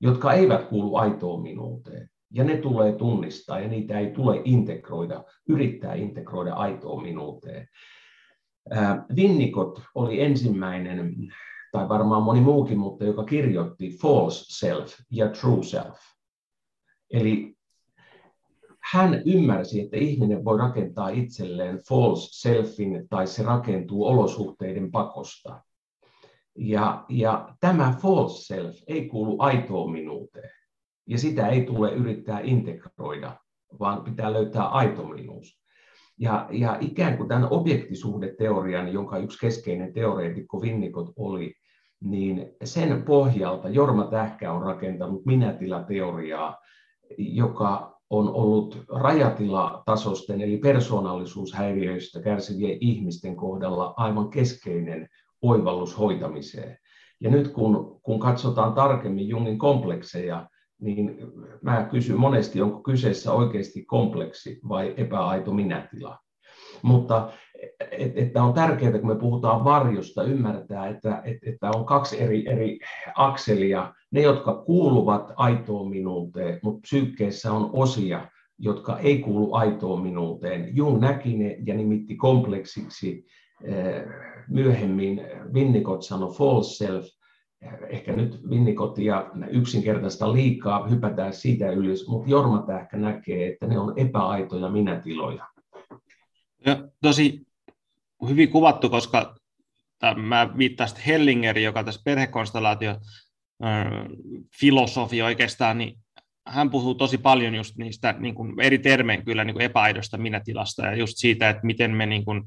jotka 0.00 0.32
eivät 0.32 0.64
kuulu 0.64 0.96
aitoon 0.96 1.42
minuuteen. 1.42 2.10
Ja 2.30 2.44
ne 2.44 2.56
tulee 2.56 2.92
tunnistaa 2.92 3.60
ja 3.60 3.68
niitä 3.68 3.98
ei 3.98 4.10
tule 4.10 4.40
integroida, 4.44 5.24
yrittää 5.48 5.94
integroida 5.94 6.54
aitoon 6.54 7.02
minuuteen. 7.02 7.68
Winnicott 9.16 9.80
oli 9.94 10.20
ensimmäinen, 10.20 11.14
tai 11.72 11.88
varmaan 11.88 12.22
moni 12.22 12.40
muukin, 12.40 12.78
mutta 12.78 13.04
joka 13.04 13.24
kirjoitti 13.24 13.98
false 14.02 14.44
self 14.48 14.94
ja 15.10 15.28
true 15.28 15.62
self. 15.62 15.98
Eli 17.12 17.56
hän 18.92 19.22
ymmärsi, 19.26 19.80
että 19.80 19.96
ihminen 19.96 20.44
voi 20.44 20.58
rakentaa 20.58 21.08
itselleen 21.08 21.78
false 21.88 22.28
selfin 22.30 23.08
tai 23.08 23.26
se 23.26 23.42
rakentuu 23.42 24.06
olosuhteiden 24.06 24.90
pakosta. 24.90 25.62
Ja, 26.60 27.04
ja 27.08 27.54
tämä 27.60 27.94
false 28.02 28.44
self 28.44 28.76
ei 28.86 29.08
kuulu 29.08 29.36
aitoon 29.38 29.92
minuuteen. 29.92 30.50
Ja 31.06 31.18
sitä 31.18 31.48
ei 31.48 31.62
tule 31.62 31.92
yrittää 31.92 32.40
integroida, 32.40 33.36
vaan 33.80 34.04
pitää 34.04 34.32
löytää 34.32 34.68
aito 34.68 35.04
minuus. 35.04 35.58
Ja, 36.18 36.48
ja 36.50 36.76
ikään 36.80 37.16
kuin 37.16 37.28
tämän 37.28 37.48
objektisuhdeteorian, 37.50 38.92
jonka 38.92 39.18
yksi 39.18 39.38
keskeinen 39.38 39.92
teoreetikko 39.92 40.60
Winnicott 40.60 41.12
oli, 41.16 41.54
niin 42.00 42.56
sen 42.64 43.02
pohjalta 43.02 43.68
Jorma 43.68 44.04
Tähkä 44.04 44.52
on 44.52 44.62
rakentanut 44.62 45.26
minätilateoriaa, 45.26 46.56
joka 47.18 47.98
on 48.10 48.28
ollut 48.28 48.84
rajatilatasosten 48.88 50.40
eli 50.40 50.56
persoonallisuushäiriöistä 50.56 52.20
kärsivien 52.20 52.78
ihmisten 52.80 53.36
kohdalla 53.36 53.94
aivan 53.96 54.30
keskeinen 54.30 55.08
oivallus 55.42 55.98
hoitamiseen. 55.98 56.78
Ja 57.20 57.30
nyt 57.30 57.48
kun, 57.48 58.00
kun 58.02 58.20
katsotaan 58.20 58.72
tarkemmin 58.72 59.28
Jungin 59.28 59.58
komplekseja, 59.58 60.48
niin 60.80 61.16
mä 61.62 61.88
kysyn 61.90 62.20
monesti, 62.20 62.62
onko 62.62 62.82
kyseessä 62.82 63.32
oikeasti 63.32 63.84
kompleksi 63.84 64.60
vai 64.68 64.94
epäaito 64.96 65.52
minätila. 65.52 66.18
Mutta 66.82 67.32
että 67.90 68.42
on 68.42 68.54
tärkeää, 68.54 68.98
kun 68.98 69.08
me 69.08 69.16
puhutaan 69.16 69.64
varjosta, 69.64 70.22
ymmärtää, 70.22 70.88
että, 70.88 71.22
että 71.24 71.70
on 71.74 71.84
kaksi 71.86 72.20
eri, 72.20 72.48
eri 72.48 72.78
akselia. 73.14 73.94
Ne, 74.10 74.22
jotka 74.22 74.54
kuuluvat 74.54 75.32
aitoon 75.36 75.90
minuuteen, 75.90 76.60
mutta 76.62 76.80
psyykkeessä 76.80 77.52
on 77.52 77.70
osia, 77.72 78.28
jotka 78.58 78.98
ei 78.98 79.18
kuulu 79.18 79.54
aitoon 79.54 80.02
minuuteen. 80.02 80.76
Jung 80.76 81.00
näki 81.00 81.36
ne 81.36 81.56
ja 81.66 81.74
nimitti 81.74 82.16
kompleksiksi 82.16 83.24
myöhemmin 84.48 85.20
Winnicott 85.52 86.02
sanoi 86.02 86.34
false 86.34 86.76
self, 86.76 87.06
ehkä 87.88 88.12
nyt 88.12 88.40
Winnicott 88.48 88.98
ja 88.98 89.30
yksinkertaista 89.50 90.32
liikaa 90.32 90.86
hypätään 90.86 91.32
siitä 91.32 91.70
ylös, 91.70 92.08
mutta 92.08 92.30
Jorma 92.30 92.62
Tähkä 92.66 92.96
näkee, 92.96 93.48
että 93.48 93.66
ne 93.66 93.78
on 93.78 93.98
epäaitoja 93.98 94.68
minätiloja. 94.68 95.46
Ja 96.66 96.88
tosi 97.02 97.46
hyvin 98.28 98.50
kuvattu, 98.50 98.90
koska 98.90 99.34
mä 100.16 100.50
viittasin 100.58 100.98
Hellinger, 101.06 101.58
joka 101.58 101.84
tässä 101.84 102.00
perhekonstellaatio 102.04 102.96
filosofia 104.60 105.24
oikeastaan, 105.24 105.78
niin 105.78 105.98
hän 106.46 106.70
puhuu 106.70 106.94
tosi 106.94 107.18
paljon 107.18 107.54
just 107.54 107.76
niistä 107.76 108.14
niin 108.18 108.34
kuin 108.34 108.60
eri 108.60 108.78
termein 108.78 109.24
kyllä 109.24 109.44
niin 109.44 109.54
kuin 109.54 109.64
epäaidosta 109.64 110.18
minätilasta 110.18 110.86
ja 110.86 110.96
just 110.96 111.12
siitä, 111.16 111.50
että 111.50 111.66
miten 111.66 111.90
me 111.90 112.06
niin 112.06 112.24
kuin, 112.24 112.44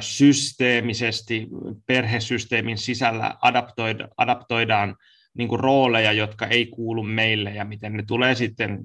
systeemisesti 0.00 1.48
perhesysteemin 1.86 2.78
sisällä 2.78 3.34
adaptoida, 3.42 4.08
adaptoidaan 4.16 4.96
niin 5.34 5.48
kuin 5.48 5.60
rooleja, 5.60 6.12
jotka 6.12 6.46
ei 6.46 6.66
kuulu 6.66 7.02
meille 7.02 7.50
ja 7.50 7.64
miten 7.64 7.92
ne 7.92 8.02
tulee 8.06 8.34
sitten 8.34 8.78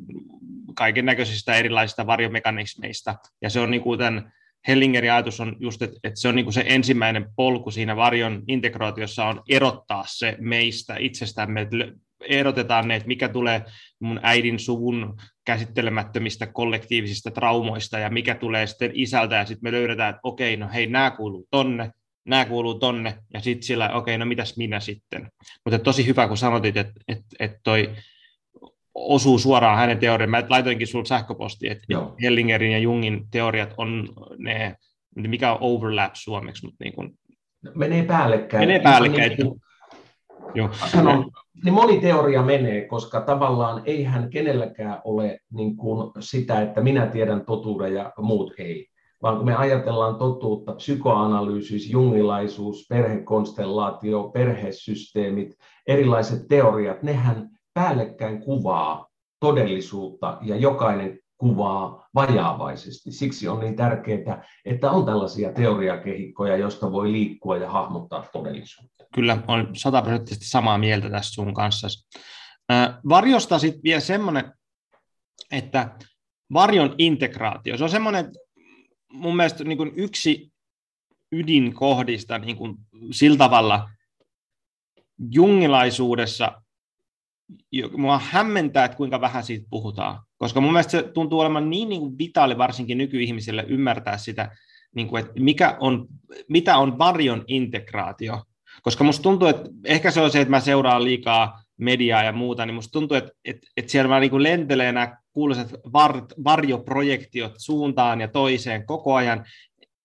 kaiken 0.75 1.05
näköisistä 1.05 1.55
erilaisista 1.55 2.07
varjomekanismeista. 2.07 3.15
Ja 3.41 3.49
se 3.49 3.59
on 3.59 3.71
niin 3.71 3.81
kuin 3.81 3.99
tämän 3.99 4.33
Hellingerin 4.67 5.11
ajatus 5.11 5.39
on 5.39 5.55
just, 5.59 5.81
että, 5.81 5.99
että 6.03 6.19
se 6.19 6.27
on 6.27 6.35
niin 6.35 6.53
se 6.53 6.63
ensimmäinen 6.67 7.25
polku 7.35 7.71
siinä 7.71 7.95
varjon 7.95 8.43
integraatiossa 8.47 9.25
on 9.25 9.43
erottaa 9.49 10.03
se 10.07 10.37
meistä 10.39 10.95
itsestämme, 10.99 11.61
että 11.61 11.77
erotetaan 12.21 12.87
ne, 12.87 12.95
että 12.95 13.07
mikä 13.07 13.29
tulee 13.29 13.65
mun 13.99 14.19
äidin 14.23 14.59
suvun 14.59 15.17
käsittelemättömistä 15.45 16.47
kollektiivisista 16.47 17.31
traumoista 17.31 17.99
ja 17.99 18.09
mikä 18.09 18.35
tulee 18.35 18.67
sitten 18.67 18.91
isältä 18.93 19.35
ja 19.35 19.45
sitten 19.45 19.63
me 19.63 19.71
löydetään, 19.71 20.09
että 20.09 20.19
okei, 20.23 20.57
no 20.57 20.69
hei, 20.73 20.87
nämä 20.87 21.11
kuuluu 21.11 21.47
tonne, 21.51 21.91
nämä 22.25 22.45
kuuluu 22.45 22.73
tonne 22.73 23.17
ja 23.33 23.39
sitten 23.39 23.63
sillä, 23.63 23.89
okei, 23.89 24.17
no 24.17 24.25
mitäs 24.25 24.57
minä 24.57 24.79
sitten. 24.79 25.31
Mutta 25.65 25.79
tosi 25.79 26.05
hyvä, 26.07 26.27
kun 26.27 26.37
sanotit, 26.37 26.77
että, 26.77 26.93
että, 27.07 27.35
että 27.39 27.59
toi 27.63 27.95
osuu 28.95 29.39
suoraan 29.39 29.77
hänen 29.77 29.99
teoriaan. 29.99 30.29
Mä 30.29 30.43
laitoinkin 30.49 30.87
sinulle 30.87 31.05
sähköposti, 31.05 31.69
että 31.69 31.85
Joo. 31.89 32.15
Hellingerin 32.21 32.71
ja 32.71 32.79
Jungin 32.79 33.27
teoriat 33.31 33.73
on 33.77 34.09
ne, 34.37 34.75
mikä 35.15 35.51
on 35.51 35.57
overlap 35.61 36.11
suomeksi, 36.15 36.65
mutta 36.65 36.83
niin 36.83 36.93
kuin, 36.93 37.17
menee 37.75 38.03
päällekkäin. 38.03 38.61
Menee 38.61 38.79
päällekkäin. 38.79 39.37
Niin, 39.37 39.61
Joo. 40.55 40.69
Sanon, 40.73 41.31
niin 41.63 41.73
moni 41.73 42.01
teoria 42.01 42.41
menee, 42.41 42.85
koska 42.85 43.21
tavallaan 43.21 43.81
eihän 43.85 44.29
kenelläkään 44.29 45.01
ole 45.03 45.39
niin 45.53 45.77
kuin 45.77 46.11
sitä, 46.19 46.61
että 46.61 46.81
minä 46.81 47.07
tiedän 47.07 47.45
totuuden 47.45 47.93
ja 47.93 48.13
muut 48.17 48.53
ei. 48.57 48.87
Vaan 49.21 49.37
kun 49.37 49.45
me 49.45 49.55
ajatellaan 49.55 50.15
totuutta, 50.15 50.73
psykoanalyysis, 50.73 51.91
jungilaisuus, 51.91 52.85
perhekonstellaatio, 52.89 54.23
perhesysteemit, 54.33 55.57
erilaiset 55.87 56.47
teoriat, 56.47 57.03
nehän 57.03 57.49
päällekkäin 57.73 58.39
kuvaa 58.39 59.07
todellisuutta 59.39 60.37
ja 60.41 60.55
jokainen 60.55 61.19
kuvaa 61.37 62.09
vajaavaisesti. 62.15 63.11
Siksi 63.11 63.47
on 63.47 63.59
niin 63.59 63.75
tärkeää, 63.75 64.45
että 64.65 64.91
on 64.91 65.05
tällaisia 65.05 65.53
teoriakehikkoja, 65.53 66.57
joista 66.57 66.91
voi 66.91 67.11
liikkua 67.11 67.57
ja 67.57 67.71
hahmottaa 67.71 68.25
todellisuutta. 68.33 69.05
Kyllä, 69.13 69.37
olen 69.47 69.67
sataprosenttisesti 69.75 70.45
samaa 70.45 70.77
mieltä 70.77 71.09
tässä 71.09 71.33
sun 71.33 71.53
kanssa. 71.53 71.87
Varjosta 73.09 73.59
sitten 73.59 73.83
vielä 73.83 73.99
semmoinen, 73.99 74.53
että 75.51 75.97
varjon 76.53 76.95
integraatio, 76.97 77.77
se 77.77 77.83
on 77.83 77.89
semmoinen 77.89 78.31
mun 79.11 79.35
mielestä 79.35 79.63
niin 79.63 79.77
kuin 79.77 79.91
yksi 79.95 80.51
ydinkohdista 81.31 82.37
niin 82.37 82.57
kuin 82.57 82.75
sillä 83.11 83.37
tavalla 83.37 83.89
jungilaisuudessa 85.31 86.61
mua 87.97 88.21
hämmentää, 88.23 88.85
että 88.85 88.97
kuinka 88.97 89.21
vähän 89.21 89.43
siitä 89.43 89.67
puhutaan, 89.69 90.19
koska 90.37 90.61
mun 90.61 90.71
mielestä 90.71 90.91
se 90.91 91.03
tuntuu 91.03 91.39
olevan 91.39 91.69
niin, 91.69 91.89
niin 91.89 92.01
kuin 92.01 92.17
vitaali 92.17 92.57
varsinkin 92.57 92.97
nykyihmisille 92.97 93.65
ymmärtää 93.67 94.17
sitä, 94.17 94.51
niin 94.95 95.07
kuin, 95.07 95.25
että 95.25 95.39
mikä 95.39 95.77
on, 95.79 96.07
mitä 96.49 96.77
on 96.77 96.97
varjon 96.97 97.43
integraatio, 97.47 98.43
koska 98.81 99.03
musta 99.03 99.23
tuntuu, 99.23 99.47
että 99.47 99.69
ehkä 99.85 100.11
se 100.11 100.21
on 100.21 100.31
se, 100.31 100.41
että 100.41 100.49
mä 100.49 100.59
seuraan 100.59 101.03
liikaa 101.03 101.63
mediaa 101.77 102.23
ja 102.23 102.31
muuta, 102.31 102.65
niin 102.65 102.75
musta 102.75 102.91
tuntuu, 102.91 103.17
että, 103.17 103.31
että, 103.45 103.67
että 103.77 103.91
siellä 103.91 104.09
vaan 104.09 104.21
niin 104.21 104.43
lentelee 104.43 104.91
nämä 104.91 105.17
kuuluisat 105.33 105.73
var, 105.93 106.21
varjoprojektiot 106.43 107.53
suuntaan 107.57 108.21
ja 108.21 108.27
toiseen 108.27 108.85
koko 108.85 109.15
ajan, 109.15 109.45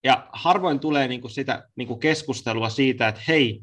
ja 0.04 0.28
harvoin 0.32 0.80
tulee 0.80 1.08
niin 1.08 1.20
kuin 1.20 1.30
sitä 1.30 1.68
niin 1.76 1.88
kuin 1.88 2.00
keskustelua 2.00 2.68
siitä, 2.68 3.08
että 3.08 3.20
hei, 3.28 3.62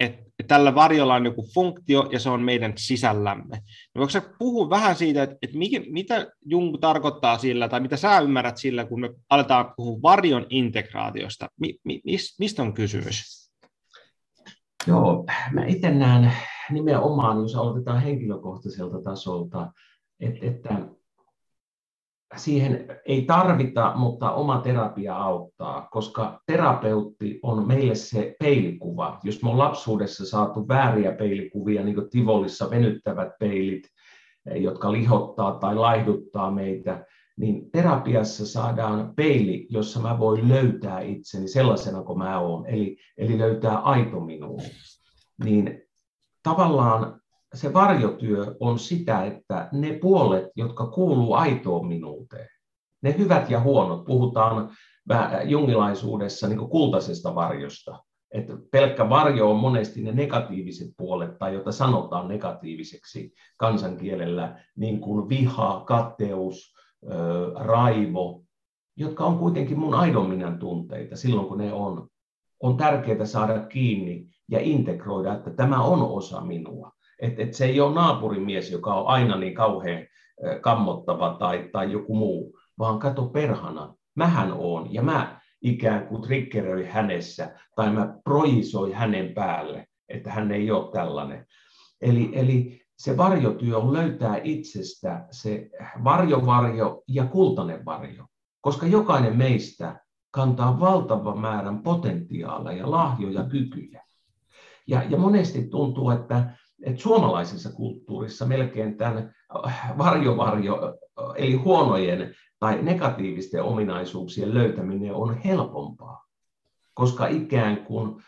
että 0.00 0.24
tällä 0.48 0.74
varjolla 0.74 1.14
on 1.14 1.24
joku 1.24 1.46
funktio 1.54 2.08
ja 2.12 2.18
se 2.18 2.30
on 2.30 2.42
meidän 2.42 2.72
sisällämme. 2.76 3.56
No 3.94 3.98
voiko 3.98 4.28
puhua 4.38 4.70
vähän 4.70 4.96
siitä, 4.96 5.22
että, 5.22 5.36
että 5.42 5.58
mikä, 5.58 5.80
mitä 5.90 6.26
Jung 6.46 6.76
tarkoittaa 6.80 7.38
sillä, 7.38 7.68
tai 7.68 7.80
mitä 7.80 7.96
sä 7.96 8.20
ymmärrät 8.20 8.56
sillä, 8.56 8.84
kun 8.84 9.00
me 9.00 9.10
aletaan 9.30 9.72
puhua 9.76 10.02
varjon 10.02 10.46
integraatiosta? 10.50 11.48
Mi, 11.60 11.78
mi, 11.84 12.02
mistä 12.38 12.62
on 12.62 12.74
kysymys? 12.74 13.50
Joo, 14.86 15.26
mä 15.52 15.64
itse 15.64 15.90
näen 15.90 16.32
nimenomaan, 16.70 17.40
jos 17.40 17.54
aloitetaan 17.54 18.02
henkilökohtaiselta 18.02 19.02
tasolta, 19.02 19.72
että, 20.20 20.46
että 20.46 20.78
siihen 22.36 22.86
ei 23.06 23.22
tarvita, 23.22 23.92
mutta 23.96 24.32
oma 24.32 24.60
terapia 24.60 25.16
auttaa, 25.16 25.88
koska 25.90 26.40
terapeutti 26.46 27.40
on 27.42 27.66
meille 27.66 27.94
se 27.94 28.36
peilikuva. 28.40 29.18
Jos 29.22 29.42
me 29.42 29.50
on 29.50 29.58
lapsuudessa 29.58 30.26
saatu 30.26 30.68
vääriä 30.68 31.12
peilikuvia, 31.12 31.84
niin 31.84 31.94
kuin 31.94 32.10
Tivolissa 32.10 32.70
venyttävät 32.70 33.28
peilit, 33.38 33.82
jotka 34.54 34.92
lihottaa 34.92 35.58
tai 35.58 35.74
laihduttaa 35.74 36.50
meitä, 36.50 37.06
niin 37.36 37.70
terapiassa 37.70 38.46
saadaan 38.46 39.12
peili, 39.16 39.66
jossa 39.70 40.00
mä 40.00 40.18
voin 40.18 40.48
löytää 40.48 41.00
itseni 41.00 41.48
sellaisena 41.48 42.02
kuin 42.02 42.18
mä 42.18 42.40
oon, 42.40 42.66
eli, 42.66 42.96
eli 43.18 43.38
löytää 43.38 43.78
aito 43.78 44.20
minuun. 44.20 44.60
Niin 45.44 45.82
tavallaan 46.42 47.20
se 47.54 47.72
varjotyö 47.72 48.56
on 48.60 48.78
sitä, 48.78 49.24
että 49.24 49.68
ne 49.72 49.98
puolet, 50.02 50.46
jotka 50.56 50.86
kuuluu 50.86 51.34
aitoon 51.34 51.86
minuuteen, 51.86 52.48
ne 53.02 53.14
hyvät 53.18 53.50
ja 53.50 53.60
huonot, 53.60 54.04
puhutaan 54.04 54.70
jungilaisuudessa 55.44 56.48
niin 56.48 56.68
kultaisesta 56.68 57.34
varjosta, 57.34 57.98
että 58.30 58.52
pelkkä 58.70 59.08
varjo 59.08 59.50
on 59.50 59.56
monesti 59.56 60.02
ne 60.02 60.12
negatiiviset 60.12 60.88
puolet, 60.96 61.38
tai 61.38 61.54
jota 61.54 61.72
sanotaan 61.72 62.28
negatiiviseksi 62.28 63.32
kansankielellä, 63.56 64.64
niin 64.76 65.00
kuin 65.00 65.28
viha, 65.28 65.82
kateus, 65.86 66.74
raivo, 67.54 68.42
jotka 68.96 69.24
on 69.24 69.38
kuitenkin 69.38 69.78
mun 69.78 69.94
aidon 69.94 70.28
minän 70.28 70.58
tunteita 70.58 71.16
silloin, 71.16 71.46
kun 71.46 71.58
ne 71.58 71.72
on. 71.72 72.08
On 72.60 72.76
tärkeää 72.76 73.24
saada 73.24 73.66
kiinni 73.66 74.26
ja 74.48 74.60
integroida, 74.60 75.34
että 75.34 75.50
tämä 75.50 75.82
on 75.82 76.02
osa 76.02 76.40
minua. 76.40 76.93
Että 77.20 77.42
et 77.42 77.54
se 77.54 77.64
ei 77.64 77.80
ole 77.80 77.94
naapurimies, 77.94 78.70
joka 78.70 78.94
on 78.94 79.06
aina 79.06 79.36
niin 79.36 79.54
kauhean 79.54 80.06
kammottava 80.60 81.36
tai, 81.38 81.68
tai 81.72 81.92
joku 81.92 82.14
muu, 82.14 82.58
vaan 82.78 82.98
kato 82.98 83.26
perhana, 83.26 83.94
mähän 84.14 84.52
on 84.52 84.94
ja 84.94 85.02
mä 85.02 85.40
ikään 85.62 86.06
kuin 86.06 86.22
triggeröi 86.22 86.84
hänessä 86.84 87.54
tai 87.76 87.92
mä 87.92 88.18
projisoin 88.24 88.94
hänen 88.94 89.34
päälle, 89.34 89.86
että 90.08 90.30
hän 90.30 90.52
ei 90.52 90.70
ole 90.70 90.92
tällainen. 90.92 91.46
Eli, 92.00 92.30
eli 92.32 92.82
se 92.98 93.16
varjotyö 93.16 93.78
on 93.78 93.92
löytää 93.92 94.40
itsestä 94.44 95.26
se 95.30 95.70
varjovarjo 96.04 97.02
ja 97.08 97.26
kultainen 97.26 97.84
varjo, 97.84 98.24
koska 98.60 98.86
jokainen 98.86 99.36
meistä 99.36 100.00
kantaa 100.30 100.80
valtavan 100.80 101.38
määrän 101.38 101.82
potentiaaleja, 101.82 102.90
lahjoja, 102.90 103.44
kykyjä. 103.44 104.04
Ja, 104.86 105.02
ja 105.08 105.18
monesti 105.18 105.68
tuntuu, 105.68 106.10
että 106.10 106.56
että 106.86 107.02
suomalaisessa 107.02 107.72
kulttuurissa 107.72 108.46
melkein 108.46 108.96
tämän 108.96 109.34
varjovarjo, 109.98 110.94
eli 111.36 111.54
huonojen 111.54 112.34
tai 112.58 112.82
negatiivisten 112.82 113.62
ominaisuuksien 113.62 114.54
löytäminen 114.54 115.14
on 115.14 115.36
helpompaa. 115.36 116.24
Koska 116.94 117.26
ikään 117.26 117.76
kuin, 117.76 118.22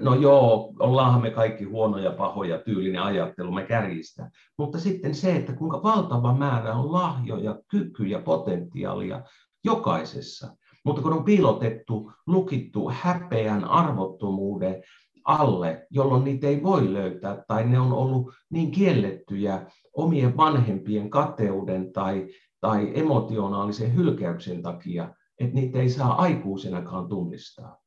no 0.00 0.14
joo, 0.14 0.72
ollaanhan 0.78 1.22
me 1.22 1.30
kaikki 1.30 1.64
huonoja, 1.64 2.10
pahoja, 2.10 2.58
tyylinen 2.58 3.02
ajattelu, 3.02 3.52
me 3.52 3.62
kärjistä. 3.62 4.30
Mutta 4.58 4.78
sitten 4.78 5.14
se, 5.14 5.36
että 5.36 5.52
kuinka 5.52 5.82
valtava 5.82 6.34
määrä 6.34 6.74
on 6.74 6.92
lahjoja, 6.92 7.58
kykyjä, 7.68 8.18
potentiaalia 8.18 9.22
jokaisessa. 9.64 10.56
Mutta 10.84 11.02
kun 11.02 11.12
on 11.12 11.24
piilotettu, 11.24 12.12
lukittu 12.26 12.90
häpeän, 12.94 13.64
arvottomuuden, 13.64 14.82
alle, 15.28 15.86
jolloin 15.90 16.24
niitä 16.24 16.46
ei 16.46 16.62
voi 16.62 16.92
löytää, 16.92 17.44
tai 17.48 17.66
ne 17.66 17.80
on 17.80 17.92
ollut 17.92 18.32
niin 18.50 18.70
kiellettyjä 18.70 19.66
omien 19.92 20.36
vanhempien 20.36 21.10
kateuden 21.10 21.92
tai, 21.92 22.28
tai 22.60 22.92
emotionaalisen 22.94 23.96
hylkäyksen 23.96 24.62
takia, 24.62 25.14
että 25.40 25.54
niitä 25.54 25.78
ei 25.78 25.90
saa 25.90 26.22
aikuisenakaan 26.22 27.08
tunnistaa. 27.08 27.78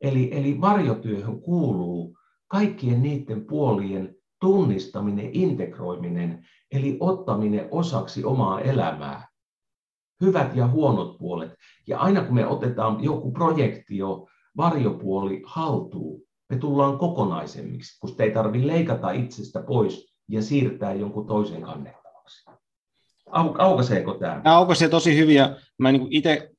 Eli, 0.00 0.28
eli 0.32 0.60
varjotyöhön 0.60 1.40
kuuluu 1.40 2.16
kaikkien 2.48 3.02
niiden 3.02 3.46
puolien 3.46 4.14
tunnistaminen, 4.40 5.30
integroiminen, 5.32 6.46
eli 6.72 6.96
ottaminen 7.00 7.68
osaksi 7.70 8.24
omaa 8.24 8.60
elämää. 8.60 9.28
Hyvät 10.20 10.56
ja 10.56 10.68
huonot 10.68 11.18
puolet. 11.18 11.54
Ja 11.86 11.98
aina 11.98 12.24
kun 12.24 12.34
me 12.34 12.46
otetaan 12.46 13.04
joku 13.04 13.32
projektio, 13.32 14.28
varjopuoli 14.56 15.42
haltuun, 15.46 16.22
me 16.50 16.56
tullaan 16.56 16.98
kokonaisemmiksi, 16.98 18.00
kun 18.00 18.14
ei 18.18 18.30
tarvitse 18.30 18.66
leikata 18.66 19.10
itsestä 19.10 19.62
pois 19.62 20.14
ja 20.28 20.42
siirtää 20.42 20.94
jonkun 20.94 21.26
toisen 21.26 21.62
kannettavaksi. 21.62 22.50
Au, 23.30 23.54
aukaseeko 23.58 24.14
tämä? 24.14 24.40
Tämä 24.42 24.56
aukaisee 24.56 24.88
tosi 24.88 25.16
hyviä. 25.16 25.56
Mä 25.78 25.92
niin 25.92 26.06
itse 26.10 26.50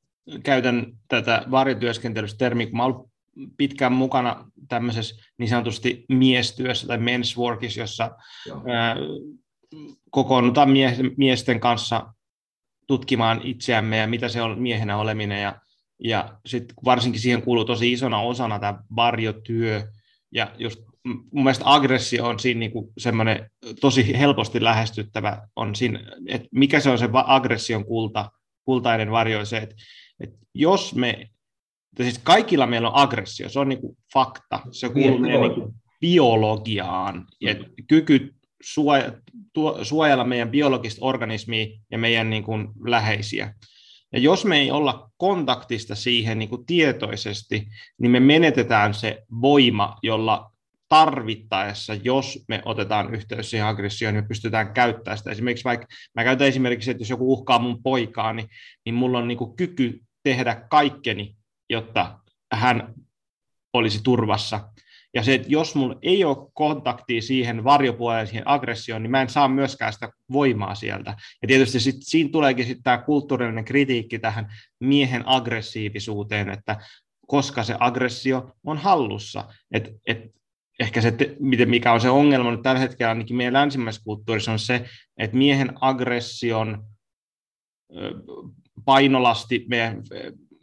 käytän 0.44 0.86
tätä 1.08 1.44
varjotyöskentelystä 1.50 2.38
termiä, 2.38 2.66
kun 2.66 2.76
mä 2.76 2.84
olen 2.84 3.10
pitkään 3.56 3.92
mukana 3.92 4.50
tämmöisessä 4.68 5.14
niin 5.38 5.48
sanotusti 5.48 6.04
miestyössä 6.08 6.86
tai 6.86 6.96
men's 6.96 7.38
workissa, 7.38 7.80
jossa 7.80 8.10
ää, 8.72 8.96
kokoonnutaan 10.10 10.68
miesten 11.16 11.60
kanssa 11.60 12.12
tutkimaan 12.86 13.40
itseämme 13.44 13.96
ja 13.96 14.06
mitä 14.06 14.28
se 14.28 14.42
on 14.42 14.62
miehenä 14.62 14.96
oleminen. 14.96 15.42
Ja, 15.42 15.60
ja 16.04 16.38
sitten 16.46 16.76
varsinkin 16.84 17.20
siihen 17.20 17.42
kuuluu 17.42 17.64
tosi 17.64 17.92
isona 17.92 18.20
osana 18.20 18.58
tämä 18.58 18.78
varjotyö. 18.96 19.88
Ja 20.32 20.52
just 20.58 20.80
mun 21.04 21.44
mielestä 21.44 21.64
aggressio 21.66 22.26
on 22.26 22.38
siinä 22.38 22.58
niinku 22.58 22.92
semmoinen 22.98 23.50
tosi 23.80 24.18
helposti 24.18 24.64
lähestyttävä, 24.64 25.48
on 25.56 25.74
siinä, 25.74 26.00
että 26.28 26.48
mikä 26.50 26.80
se 26.80 26.90
on 26.90 26.98
se 26.98 27.08
aggression 27.12 27.84
kulta, 27.84 28.30
kultainen 28.64 29.10
varjo, 29.10 29.44
se, 29.44 29.56
että, 29.56 29.74
että 30.20 30.36
jos 30.54 30.94
me, 30.94 31.28
siis 31.96 32.18
kaikilla 32.18 32.66
meillä 32.66 32.88
on 32.88 32.96
aggressio, 32.96 33.48
se 33.48 33.58
on 33.58 33.68
niinku 33.68 33.96
fakta, 34.12 34.60
se 34.70 34.88
kuuluu 34.88 35.18
meidän 35.18 35.40
niinku 35.40 35.74
biologiaan, 36.00 37.26
ja 37.40 37.54
kyky 37.88 38.34
suojella 39.82 40.24
meidän 40.24 40.50
biologista 40.50 41.04
organismia 41.04 41.66
ja 41.90 41.98
meidän 41.98 42.30
niin 42.30 42.42
kuin 42.42 42.68
läheisiä. 42.86 43.54
Ja 44.12 44.18
jos 44.18 44.44
me 44.44 44.58
ei 44.58 44.70
olla 44.70 45.10
kontaktista 45.16 45.94
siihen 45.94 46.38
niin 46.38 46.48
kuin 46.48 46.66
tietoisesti, 46.66 47.66
niin 47.98 48.10
me 48.10 48.20
menetetään 48.20 48.94
se 48.94 49.22
voima, 49.40 49.96
jolla 50.02 50.52
tarvittaessa, 50.88 51.94
jos 51.94 52.44
me 52.48 52.62
otetaan 52.64 53.14
yhteys 53.14 53.50
siihen 53.50 53.66
aggressioon, 53.66 54.14
niin 54.14 54.24
me 54.24 54.28
pystytään 54.28 54.72
käyttämään 54.72 55.18
sitä. 55.18 55.30
Esimerkiksi 55.30 55.64
vaikka, 55.64 55.86
mä 56.14 56.24
käytän 56.24 56.46
esimerkiksi, 56.46 56.90
että 56.90 57.00
jos 57.00 57.10
joku 57.10 57.32
uhkaa 57.32 57.58
mun 57.58 57.82
poikaa, 57.82 58.32
niin, 58.32 58.48
niin 58.84 58.94
mulla 58.94 59.18
on 59.18 59.28
niin 59.28 59.38
kuin 59.38 59.56
kyky 59.56 60.00
tehdä 60.22 60.54
kaikkeni, 60.70 61.36
jotta 61.70 62.18
hän 62.52 62.94
olisi 63.72 64.00
turvassa. 64.02 64.60
Ja 65.14 65.22
se, 65.22 65.34
että 65.34 65.48
jos 65.50 65.74
mulla 65.74 65.98
ei 66.02 66.24
ole 66.24 66.50
kontaktia 66.52 67.22
siihen 67.22 67.64
varjopuoleen, 67.64 68.26
siihen 68.26 68.48
aggressioon, 68.48 69.02
niin 69.02 69.10
mä 69.10 69.22
en 69.22 69.28
saa 69.28 69.48
myöskään 69.48 69.92
sitä 69.92 70.12
voimaa 70.32 70.74
sieltä. 70.74 71.16
Ja 71.42 71.48
tietysti 71.48 71.80
sit, 71.80 71.96
siinä 72.00 72.30
tuleekin 72.32 72.66
sitten 72.66 72.82
tämä 72.82 72.98
kulttuurillinen 72.98 73.64
kritiikki 73.64 74.18
tähän 74.18 74.52
miehen 74.80 75.22
aggressiivisuuteen, 75.26 76.50
että 76.50 76.76
koska 77.26 77.64
se 77.64 77.76
aggressio 77.78 78.52
on 78.64 78.78
hallussa. 78.78 79.44
Et, 79.72 79.90
et 80.06 80.18
ehkä 80.80 81.00
se, 81.00 81.12
mikä 81.66 81.92
on 81.92 82.00
se 82.00 82.10
ongelma 82.10 82.50
nyt 82.50 82.62
tällä 82.62 82.80
hetkellä 82.80 83.10
ainakin 83.10 83.36
meidän 83.36 83.52
länsimaisessa 83.52 84.04
kulttuurissa 84.04 84.52
on 84.52 84.58
se, 84.58 84.84
että 85.16 85.36
miehen 85.36 85.72
aggression 85.80 86.84
painolasti 88.84 89.64
meidän 89.68 90.02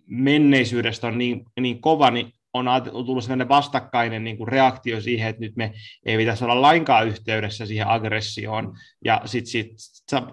menneisyydestä 0.05 1.07
on 1.07 1.17
niin, 1.17 1.45
niin 1.59 1.81
kova, 1.81 2.11
niin 2.11 2.33
on 2.67 3.05
tullut 3.05 3.23
sellainen 3.23 3.49
vastakkainen 3.49 4.23
niin 4.23 4.37
kuin 4.37 4.47
reaktio 4.47 5.01
siihen, 5.01 5.29
että 5.29 5.41
nyt 5.41 5.55
me 5.55 5.73
ei 6.05 6.17
pitäisi 6.17 6.43
olla 6.43 6.61
lainkaan 6.61 7.07
yhteydessä 7.07 7.65
siihen 7.65 7.87
aggressioon, 7.87 8.77
ja 9.05 9.21
sitten 9.25 9.51
sit 9.51 9.71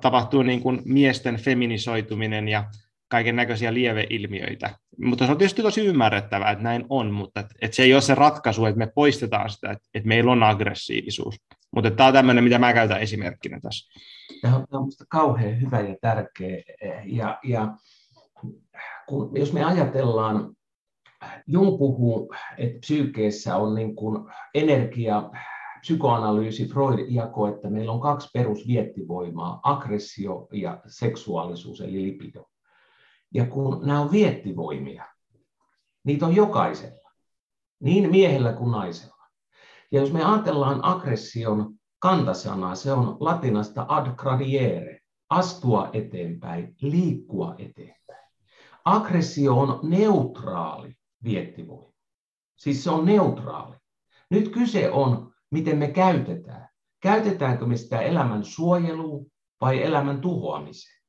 tapahtuu 0.00 0.42
niin 0.42 0.60
kuin 0.60 0.82
miesten 0.84 1.36
feminisoituminen 1.36 2.48
ja 2.48 2.64
kaiken 3.08 3.36
näköisiä 3.36 3.74
lieveilmiöitä. 3.74 4.70
Mutta 4.98 5.26
se 5.26 5.32
on 5.32 5.38
tietysti 5.38 5.62
tosi 5.62 5.86
ymmärrettävää, 5.86 6.50
että 6.50 6.64
näin 6.64 6.84
on, 6.88 7.10
mutta 7.10 7.40
et, 7.40 7.46
et 7.60 7.74
se 7.74 7.82
ei 7.82 7.94
ole 7.94 8.02
se 8.02 8.14
ratkaisu, 8.14 8.64
että 8.64 8.78
me 8.78 8.92
poistetaan 8.94 9.50
sitä, 9.50 9.70
että, 9.70 9.88
että 9.94 10.08
meillä 10.08 10.32
on 10.32 10.42
aggressiivisuus. 10.42 11.36
Mutta 11.74 11.90
tämä 11.90 12.06
on 12.06 12.12
tämmöinen, 12.12 12.44
mitä 12.44 12.58
mä 12.58 12.72
käytän 12.72 13.00
esimerkkinä 13.00 13.60
tässä. 13.60 14.00
Tämä 14.42 14.56
on, 14.56 14.66
on 14.70 14.88
kauhean 15.08 15.60
hyvä 15.60 15.80
ja 15.80 15.96
tärkeä. 16.00 16.62
Ja, 17.04 17.38
ja 17.44 17.74
kun, 19.08 19.30
jos 19.34 19.52
me 19.52 19.64
ajatellaan 19.64 20.56
Jung 21.46 21.78
puhuu, 21.78 22.34
että 22.58 22.78
psyykeessä 22.78 23.56
on 23.56 23.74
niin 23.74 23.96
kuin 23.96 24.32
energia, 24.54 25.30
psykoanalyysi, 25.80 26.68
Freud 26.68 26.98
jako, 27.08 27.46
että 27.46 27.70
meillä 27.70 27.92
on 27.92 28.00
kaksi 28.00 28.28
perusviettivoimaa, 28.32 29.60
aggressio 29.62 30.48
ja 30.52 30.80
seksuaalisuus 30.86 31.80
eli 31.80 32.02
lipido. 32.02 32.44
Ja 33.34 33.46
kun 33.46 33.86
nämä 33.86 34.00
on 34.00 34.12
viettivoimia, 34.12 35.04
niitä 36.04 36.26
on 36.26 36.36
jokaisella, 36.36 37.10
niin 37.80 38.10
miehellä 38.10 38.52
kuin 38.52 38.70
naisella. 38.70 39.26
Ja 39.92 40.00
jos 40.00 40.12
me 40.12 40.24
ajatellaan 40.24 40.80
aggression 40.82 41.74
kantasanaa, 41.98 42.74
se 42.74 42.92
on 42.92 43.16
latinasta 43.20 43.86
ad 43.88 44.14
gradiere, 44.16 45.00
astua 45.30 45.90
eteenpäin, 45.92 46.74
liikkua 46.82 47.54
eteenpäin. 47.58 48.30
Aggressio 48.84 49.58
on 49.58 49.80
neutraali 49.82 50.96
viettivoima. 51.26 51.92
Siis 52.56 52.84
se 52.84 52.90
on 52.90 53.04
neutraali. 53.04 53.76
Nyt 54.30 54.48
kyse 54.48 54.90
on, 54.90 55.32
miten 55.50 55.78
me 55.78 55.88
käytetään. 55.88 56.68
Käytetäänkö 57.00 57.66
me 57.66 57.76
sitä 57.76 58.00
elämän 58.00 58.44
suojeluun 58.44 59.26
vai 59.60 59.82
elämän 59.82 60.20
tuhoamiseen? 60.20 61.02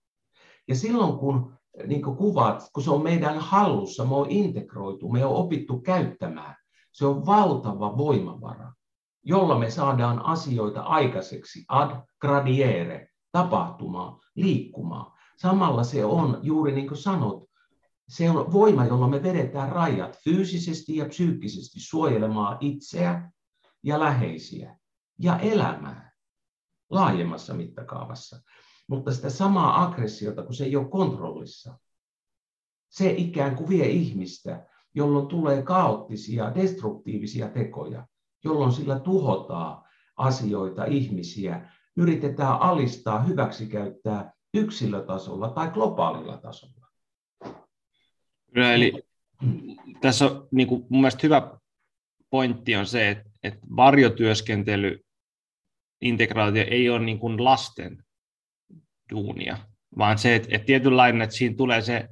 Ja 0.67 0.75
silloin 0.75 1.17
kun 1.17 1.57
niin 1.87 2.01
kuin 2.01 2.17
kuvat, 2.17 2.69
kun 2.73 2.83
se 2.83 2.91
on 2.91 3.03
meidän 3.03 3.39
hallussa, 3.39 4.05
me 4.05 4.15
on 4.15 4.29
integroitu, 4.29 5.09
me 5.09 5.25
on 5.25 5.35
opittu 5.35 5.79
käyttämään, 5.79 6.55
se 6.91 7.05
on 7.05 7.25
valtava 7.25 7.97
voimavara, 7.97 8.73
jolla 9.23 9.59
me 9.59 9.69
saadaan 9.69 10.25
asioita 10.25 10.81
aikaiseksi 10.81 11.65
ad 11.67 12.01
gradiere, 12.21 13.07
tapahtumaan, 13.31 14.19
liikkumaan. 14.35 15.11
Samalla 15.37 15.83
se 15.83 16.05
on, 16.05 16.39
juuri 16.41 16.71
niin 16.71 16.87
kuin 16.87 16.97
sanot, 16.97 17.46
se 18.09 18.29
on 18.29 18.53
voima, 18.53 18.85
jolla 18.85 19.07
me 19.07 19.23
vedetään 19.23 19.71
rajat 19.71 20.17
fyysisesti 20.23 20.95
ja 20.95 21.05
psyykkisesti 21.05 21.79
suojelemaan 21.79 22.57
itseä 22.59 23.31
ja 23.83 23.99
läheisiä 23.99 24.77
ja 25.19 25.39
elämää 25.39 26.11
laajemmassa 26.89 27.53
mittakaavassa. 27.53 28.41
Mutta 28.89 29.13
sitä 29.13 29.29
samaa 29.29 29.83
aggressiota, 29.83 30.43
kun 30.43 30.53
se 30.53 30.65
ei 30.65 30.75
ole 30.75 30.89
kontrollissa, 30.89 31.79
se 32.89 33.11
ikään 33.11 33.55
kuin 33.55 33.69
vie 33.69 33.85
ihmistä, 33.89 34.67
jolloin 34.93 35.27
tulee 35.27 35.61
kaoottisia, 35.61 36.55
destruktiivisia 36.55 37.49
tekoja, 37.49 38.07
jolloin 38.43 38.71
sillä 38.71 38.99
tuhotaan 38.99 39.83
asioita, 40.17 40.85
ihmisiä, 40.85 41.69
yritetään 41.97 42.61
alistaa, 42.61 43.23
hyväksikäyttää 43.23 44.33
yksilötasolla 44.53 45.49
tai 45.49 45.69
globaalilla 45.71 46.37
tasolla. 46.37 46.86
Kyllä, 48.57 48.73
eli 48.73 49.03
tässä 50.01 50.25
on 50.25 50.47
niin 50.51 50.67
kuin, 50.67 50.85
mun 50.89 51.01
mielestä 51.01 51.19
hyvä 51.23 51.57
pointti 52.29 52.75
on 52.75 52.85
se, 52.85 53.09
että, 53.09 53.29
että 53.43 53.59
varjotyöskentely, 53.75 54.99
integraatio 56.01 56.65
ei 56.67 56.89
ole 56.89 56.99
niin 56.99 57.19
kuin 57.19 57.43
lasten 57.43 58.03
duunia, 59.11 59.57
vaan 59.97 60.17
se, 60.17 60.35
että, 60.35 60.47
että 60.51 60.65
tietynlainen, 60.65 61.21
että 61.21 61.35
siinä 61.35 61.55
tulee 61.55 61.81
se, 61.81 62.07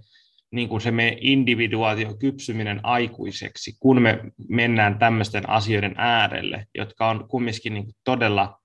niin 0.51 0.69
kuin 0.69 0.81
se 0.81 0.91
meidän 0.91 1.17
individuaatio 1.21 2.15
kypsyminen 2.17 2.79
aikuiseksi, 2.83 3.77
kun 3.79 4.01
me 4.01 4.19
mennään 4.49 4.99
tämmöisten 4.99 5.49
asioiden 5.49 5.95
äärelle, 5.97 6.67
jotka 6.75 7.09
on 7.09 7.27
kumminkin 7.27 7.73
niin 7.73 7.85
todella 8.03 8.61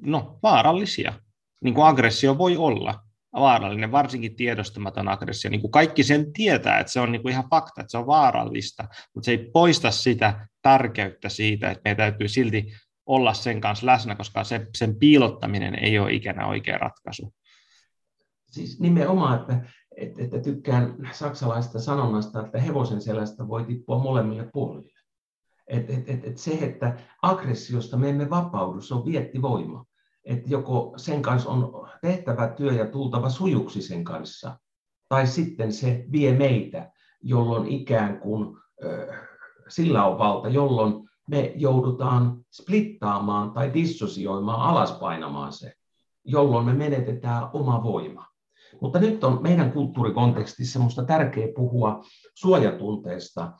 no, 0.00 0.38
vaarallisia, 0.42 1.12
niin 1.64 1.74
kuin 1.74 1.86
aggressio 1.86 2.38
voi 2.38 2.56
olla 2.56 2.94
vaarallinen, 3.32 3.92
varsinkin 3.92 4.36
tiedostamaton 4.36 5.08
aggressio. 5.08 5.50
Niin 5.50 5.60
kuin 5.60 5.70
kaikki 5.70 6.02
sen 6.02 6.32
tietää, 6.32 6.78
että 6.78 6.92
se 6.92 7.00
on 7.00 7.12
niin 7.12 7.22
kuin 7.22 7.32
ihan 7.32 7.48
fakta, 7.50 7.80
että 7.80 7.90
se 7.90 7.98
on 7.98 8.06
vaarallista, 8.06 8.84
mutta 9.14 9.24
se 9.24 9.30
ei 9.30 9.50
poista 9.52 9.90
sitä 9.90 10.48
tärkeyttä 10.62 11.28
siitä, 11.28 11.70
että 11.70 11.82
meidän 11.84 11.96
täytyy 11.96 12.28
silti 12.28 12.72
olla 13.06 13.34
sen 13.34 13.60
kanssa 13.60 13.86
läsnä, 13.86 14.14
koska 14.14 14.44
se, 14.44 14.66
sen 14.78 14.96
piilottaminen 14.98 15.74
ei 15.74 15.98
ole 15.98 16.12
ikinä 16.12 16.46
oikea 16.46 16.78
ratkaisu. 16.78 17.34
Siis 18.46 18.80
nimenomaan, 18.80 19.40
että, 19.40 19.60
että, 19.96 20.22
että 20.22 20.38
tykkään 20.38 21.10
saksalaista 21.12 21.80
sanonnasta, 21.80 22.46
että 22.46 22.60
hevosen 22.60 23.00
selästä 23.00 23.48
voi 23.48 23.64
tippua 23.64 23.98
molemmille 23.98 24.48
puolille. 24.52 24.92
Et, 25.66 25.90
et, 25.90 26.08
et, 26.08 26.24
et 26.24 26.38
se, 26.38 26.50
että 26.50 26.98
aggressiosta 27.22 27.96
me 27.96 28.08
emme 28.08 28.30
vapaudu, 28.30 28.80
se 28.80 28.94
on 28.94 29.04
viettivoima 29.04 29.84
että 30.24 30.50
joko 30.50 30.94
sen 30.96 31.22
kanssa 31.22 31.50
on 31.50 31.88
tehtävä 32.02 32.48
työ 32.48 32.72
ja 32.72 32.86
tultava 32.86 33.30
sujuksi 33.30 33.82
sen 33.82 34.04
kanssa, 34.04 34.58
tai 35.08 35.26
sitten 35.26 35.72
se 35.72 36.04
vie 36.12 36.34
meitä, 36.34 36.90
jolloin 37.22 37.68
ikään 37.68 38.20
kuin 38.20 38.56
sillä 39.68 40.04
on 40.04 40.18
valta, 40.18 40.48
jolloin 40.48 41.08
me 41.28 41.52
joudutaan 41.56 42.44
splittaamaan 42.50 43.50
tai 43.50 43.74
dissosioimaan, 43.74 44.60
alaspainamaan 44.60 45.52
se, 45.52 45.72
jolloin 46.24 46.66
me 46.66 46.72
menetetään 46.72 47.48
oma 47.52 47.82
voima. 47.82 48.26
Mutta 48.80 48.98
nyt 48.98 49.24
on 49.24 49.42
meidän 49.42 49.72
kulttuurikontekstissa 49.72 50.78
minusta 50.78 51.04
tärkeää 51.04 51.48
puhua 51.56 52.04
suojatunteesta, 52.34 53.52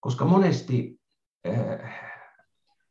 koska 0.00 0.24
monesti 0.24 1.00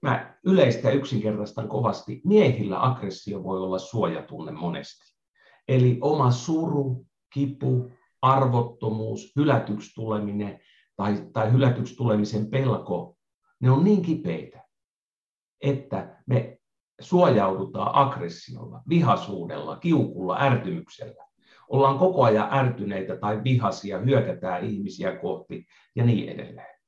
mä 0.01 0.36
yleistä 0.47 0.89
yksinkertaistan 0.89 1.67
kovasti, 1.67 2.21
miehillä 2.25 2.85
aggressio 2.85 3.43
voi 3.43 3.61
olla 3.61 3.79
suojatunne 3.79 4.51
monesti. 4.51 5.17
Eli 5.67 5.97
oma 6.01 6.31
suru, 6.31 7.05
kipu, 7.33 7.91
arvottomuus, 8.21 9.31
hylätyksi 9.35 9.93
tuleminen 9.95 10.59
tai, 10.95 11.27
tai 11.33 11.51
hylätyksi 11.51 11.95
tulemisen 11.95 12.49
pelko, 12.49 13.17
ne 13.59 13.71
on 13.71 13.83
niin 13.83 14.01
kipeitä, 14.01 14.63
että 15.61 16.23
me 16.25 16.59
suojaudutaan 17.01 17.95
aggressiolla, 17.95 18.81
vihasuudella, 18.89 19.75
kiukulla, 19.75 20.37
ärtymyksellä. 20.39 21.27
Ollaan 21.69 21.97
koko 21.97 22.23
ajan 22.23 22.53
ärtyneitä 22.53 23.17
tai 23.17 23.43
vihasia, 23.43 23.99
hyökätään 23.99 24.63
ihmisiä 24.65 25.15
kohti 25.15 25.65
ja 25.95 26.05
niin 26.05 26.29
edelleen. 26.29 26.79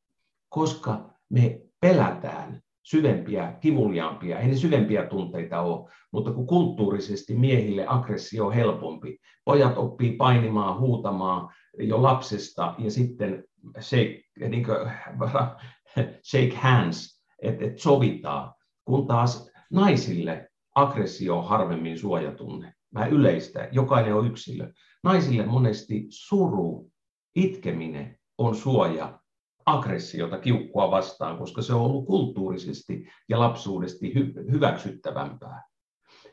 Koska 0.50 1.10
me 1.30 1.62
pelätään 1.82 2.62
syvempiä, 2.90 3.58
kivuliaampia, 3.62 4.40
ei 4.40 4.48
ne 4.48 4.56
syvempiä 4.56 5.06
tunteita 5.06 5.62
ole, 5.62 5.90
mutta 6.12 6.32
kun 6.32 6.48
kulttuurisesti 6.48 7.36
miehille 7.36 7.86
aggressio 7.88 8.46
on 8.46 8.54
helpompi. 8.54 9.18
Pojat 9.46 9.78
oppii 9.78 10.12
painimaan, 10.12 10.80
huutamaan 10.80 11.50
jo 11.80 12.02
lapsesta 12.02 12.76
ja 12.78 12.92
sitten 12.92 13.44
shake, 13.80 14.22
niin 14.50 14.66
kuin, 14.66 14.78
shake 16.32 16.56
hands, 16.56 17.24
että 17.42 17.66
et 17.66 17.80
sovitaan, 17.80 18.54
kun 18.86 19.08
taas 19.08 19.52
naisille 19.72 20.50
aggressio 20.76 21.38
on 21.38 21.48
harvemmin 21.48 22.00
suojatunne. 22.00 22.74
Mä 22.92 23.06
yleistä, 23.06 23.70
jokainen 23.72 24.16
on 24.16 24.28
yksilö. 24.28 24.72
Naisille 25.04 25.46
monesti 25.46 26.06
suru, 26.10 26.92
itkeminen 27.36 28.20
on 28.38 28.56
suoja 28.56 29.19
aggressiota, 29.70 30.38
kiukkua 30.38 30.92
vastaan, 30.92 31.38
koska 31.38 31.62
se 31.62 31.74
on 31.74 31.82
ollut 31.82 32.06
kulttuurisesti 32.06 33.08
ja 33.30 33.40
lapsuudesti 33.40 34.14
hy- 34.14 34.52
hyväksyttävämpää. 34.52 35.64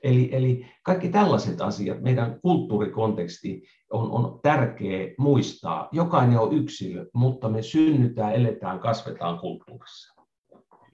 Eli, 0.03 0.29
eli 0.33 0.67
kaikki 0.83 1.09
tällaiset 1.09 1.61
asiat, 1.61 2.01
meidän 2.01 2.41
kulttuurikonteksti 2.41 3.63
on, 3.93 4.11
on 4.11 4.41
tärkeä 4.43 5.15
muistaa. 5.19 5.89
Jokainen 5.93 6.39
on 6.39 6.53
yksilö, 6.53 7.07
mutta 7.15 7.49
me 7.49 7.63
synnytään, 7.63 8.35
eletään, 8.35 8.79
kasvetaan 8.79 9.39
kulttuurissa. 9.39 10.23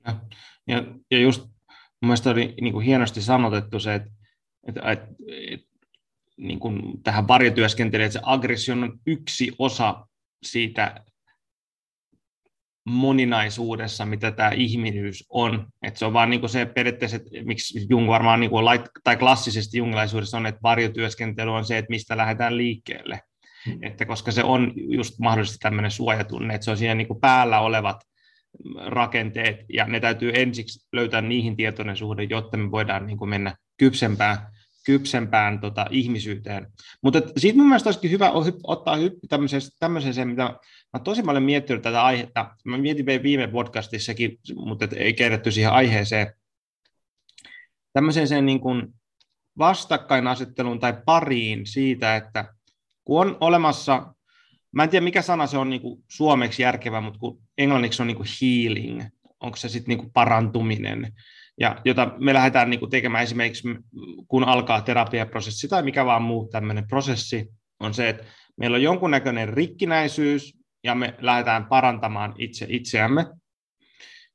Ja, 0.07 0.15
ja, 0.67 0.85
ja 1.11 1.19
just 1.19 1.49
mielestäni 2.01 2.33
oli 2.33 2.55
niin 2.61 2.73
kuin 2.73 2.87
hienosti 2.87 3.23
sanotettu 3.23 3.81
se, 3.81 3.95
että, 3.95 4.11
että, 4.69 4.91
että, 4.91 5.09
että 5.51 5.67
niin 6.37 6.59
kuin 6.59 7.03
tähän 7.03 7.29
varjotyöskentelyyn, 7.29 8.07
että 8.07 8.19
se 8.19 8.25
aggressio 8.27 8.75
on 8.75 8.99
yksi 9.07 9.53
osa 9.59 10.07
siitä 10.43 11.05
moninaisuudessa, 12.85 14.07
mitä 14.07 14.31
tämä 14.31 14.51
ihmisyys 14.51 15.25
on. 15.29 15.67
Että 15.83 15.99
se 15.99 16.05
on 16.05 16.13
vaan 16.13 16.31
niin 16.31 16.49
se 16.49 16.67
periaatteessa, 16.67 17.17
että 17.17 17.31
miksi 17.45 17.87
Jung 17.91 18.09
varmaan, 18.09 18.41
niin 18.41 18.51
kuin, 18.51 18.81
tai 19.05 19.17
klassisesti 19.17 19.79
jungilaisuudessa 19.79 20.37
on, 20.37 20.47
että 20.47 20.63
varjotyöskentely 20.63 21.51
on 21.55 21.65
se, 21.65 21.79
että 21.79 21.91
mistä 21.91 22.17
lähdetään 22.17 22.57
liikkeelle. 22.57 23.21
Hmm. 23.67 23.79
Että 23.83 24.05
koska 24.05 24.33
se 24.33 24.45
on 24.45 24.73
just 24.77 25.19
mahdollisesti 25.19 25.59
tämmöinen 25.59 25.91
suojatunne, 25.91 26.55
että 26.55 26.65
se 26.65 26.71
on 26.71 26.77
siinä 26.77 26.95
niin 26.95 27.09
kuin 27.09 27.21
päällä 27.21 27.61
olevat 27.61 27.97
rakenteet, 28.87 29.57
ja 29.73 29.85
ne 29.85 30.01
täytyy 30.01 30.33
ensiksi 30.35 30.89
löytää 30.93 31.21
niihin 31.21 31.57
tietoinen 31.57 31.97
suhde, 31.97 32.23
jotta 32.23 32.57
me 32.57 32.71
voidaan 32.71 33.07
niin 33.07 33.19
kuin 33.19 33.29
mennä 33.29 33.57
kypsempään, 33.79 34.39
kypsempään 34.85 35.61
tota, 35.61 35.87
ihmisyyteen. 35.91 36.67
Mutta 37.03 37.23
siitä 37.37 37.59
mun 37.59 37.69
mielestä 37.69 37.89
olisikin 37.89 38.11
hyvä 38.11 38.31
ottaa 38.65 38.97
hyppy 38.97 39.27
tämmöiseen, 39.29 39.63
tämmöiseen 39.79 40.15
se, 40.15 40.25
mitä 40.25 40.43
mä 40.93 41.01
tosi 41.05 41.23
paljon 41.23 41.43
miettinyt 41.43 41.83
tätä 41.83 42.05
aihetta. 42.05 42.57
Mä 42.65 42.79
mietin 42.79 43.07
viime 43.07 43.49
podcastissakin, 43.49 44.39
mutta 44.55 44.89
ei 44.97 45.13
kerätty 45.13 45.51
siihen 45.51 45.73
aiheeseen. 45.73 46.33
Tämmöiseen 47.93 48.29
sen 48.29 48.47
niin 48.47 48.61
kuin 48.61 48.95
vastakkainasetteluun 49.59 50.81
tai 50.81 50.95
pariin 51.07 51.67
siitä, 51.67 52.17
että 52.17 52.55
kun 53.05 53.21
on 53.21 53.37
olemassa, 53.41 54.15
mä 54.73 54.83
en 54.83 54.89
tiedä 54.89 55.05
mikä 55.05 55.23
sana 55.23 55.47
se 55.47 55.59
on 55.59 55.71
niin 55.71 55.83
kuin 55.83 56.05
suomeksi 56.09 56.63
järkevä, 56.63 57.01
mutta 57.01 57.19
kun 57.19 57.43
englanniksi 57.59 58.03
on 58.03 58.07
niin 58.07 58.17
kuin 58.17 58.29
healing, 58.43 59.03
onko 59.41 59.57
se 59.57 59.69
sitten 59.69 59.97
niin 59.97 60.13
parantuminen, 60.13 61.13
ja 61.61 61.81
jota 61.85 62.15
me 62.19 62.35
lähdetään 62.35 62.71
niin 62.71 62.81
kuin 62.81 62.91
tekemään 62.91 63.25
esimerkiksi, 63.25 63.69
kun 64.29 64.45
alkaa 64.45 64.81
terapiaprosessi 64.81 65.69
tai 65.69 65.83
mikä 65.83 66.05
vaan 66.05 66.23
muu 66.23 66.49
tämmöinen 66.49 66.87
prosessi, 66.89 67.49
on 67.81 67.95
se, 67.95 68.09
että 68.09 68.25
meillä 68.57 68.75
on 68.75 68.83
jonkunnäköinen 68.83 69.49
rikkinäisyys, 69.49 70.63
ja 70.85 70.95
me 70.95 71.15
lähdetään 71.21 71.67
parantamaan 71.67 72.35
itse 72.39 72.67
itseämme. 72.69 73.27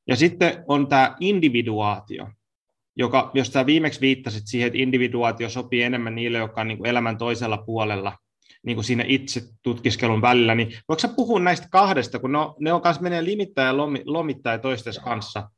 Ja 0.06 0.16
sitten 0.16 0.64
on 0.68 0.88
tämä 0.88 1.16
individuaatio, 1.20 2.28
joka, 2.96 3.30
jos 3.34 3.48
sä 3.48 3.66
viimeksi 3.66 4.00
viittasit 4.00 4.42
siihen, 4.46 4.66
että 4.66 4.78
individuaatio 4.78 5.48
sopii 5.48 5.82
enemmän 5.82 6.14
niille, 6.14 6.38
jotka 6.38 6.60
on 6.60 6.68
niin 6.68 6.78
kuin 6.78 6.90
elämän 6.90 7.18
toisella 7.18 7.58
puolella, 7.58 8.18
niin 8.66 8.76
kuin 8.76 8.84
siinä 8.84 9.04
itse 9.06 9.42
tutkiskelun 9.62 10.22
välillä, 10.22 10.54
niin 10.54 10.68
voiko 10.88 11.00
sä 11.00 11.08
puhua 11.08 11.40
näistä 11.40 11.68
kahdesta, 11.70 12.18
kun 12.18 12.32
ne 12.32 12.38
on, 12.38 12.54
ne 12.60 12.72
on 12.72 12.82
kanssa 12.82 13.02
menee 13.02 13.24
limittäin 13.24 13.66
ja 13.66 13.76
lomittain 14.04 14.60
toistes 14.60 14.98
kanssa? 14.98 15.50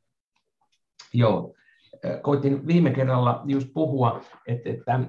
Joo, 1.13 1.53
koitin 2.21 2.67
viime 2.67 2.91
kerralla 2.91 3.41
just 3.45 3.67
puhua, 3.73 4.21
että, 4.47 4.69
että 4.69 4.99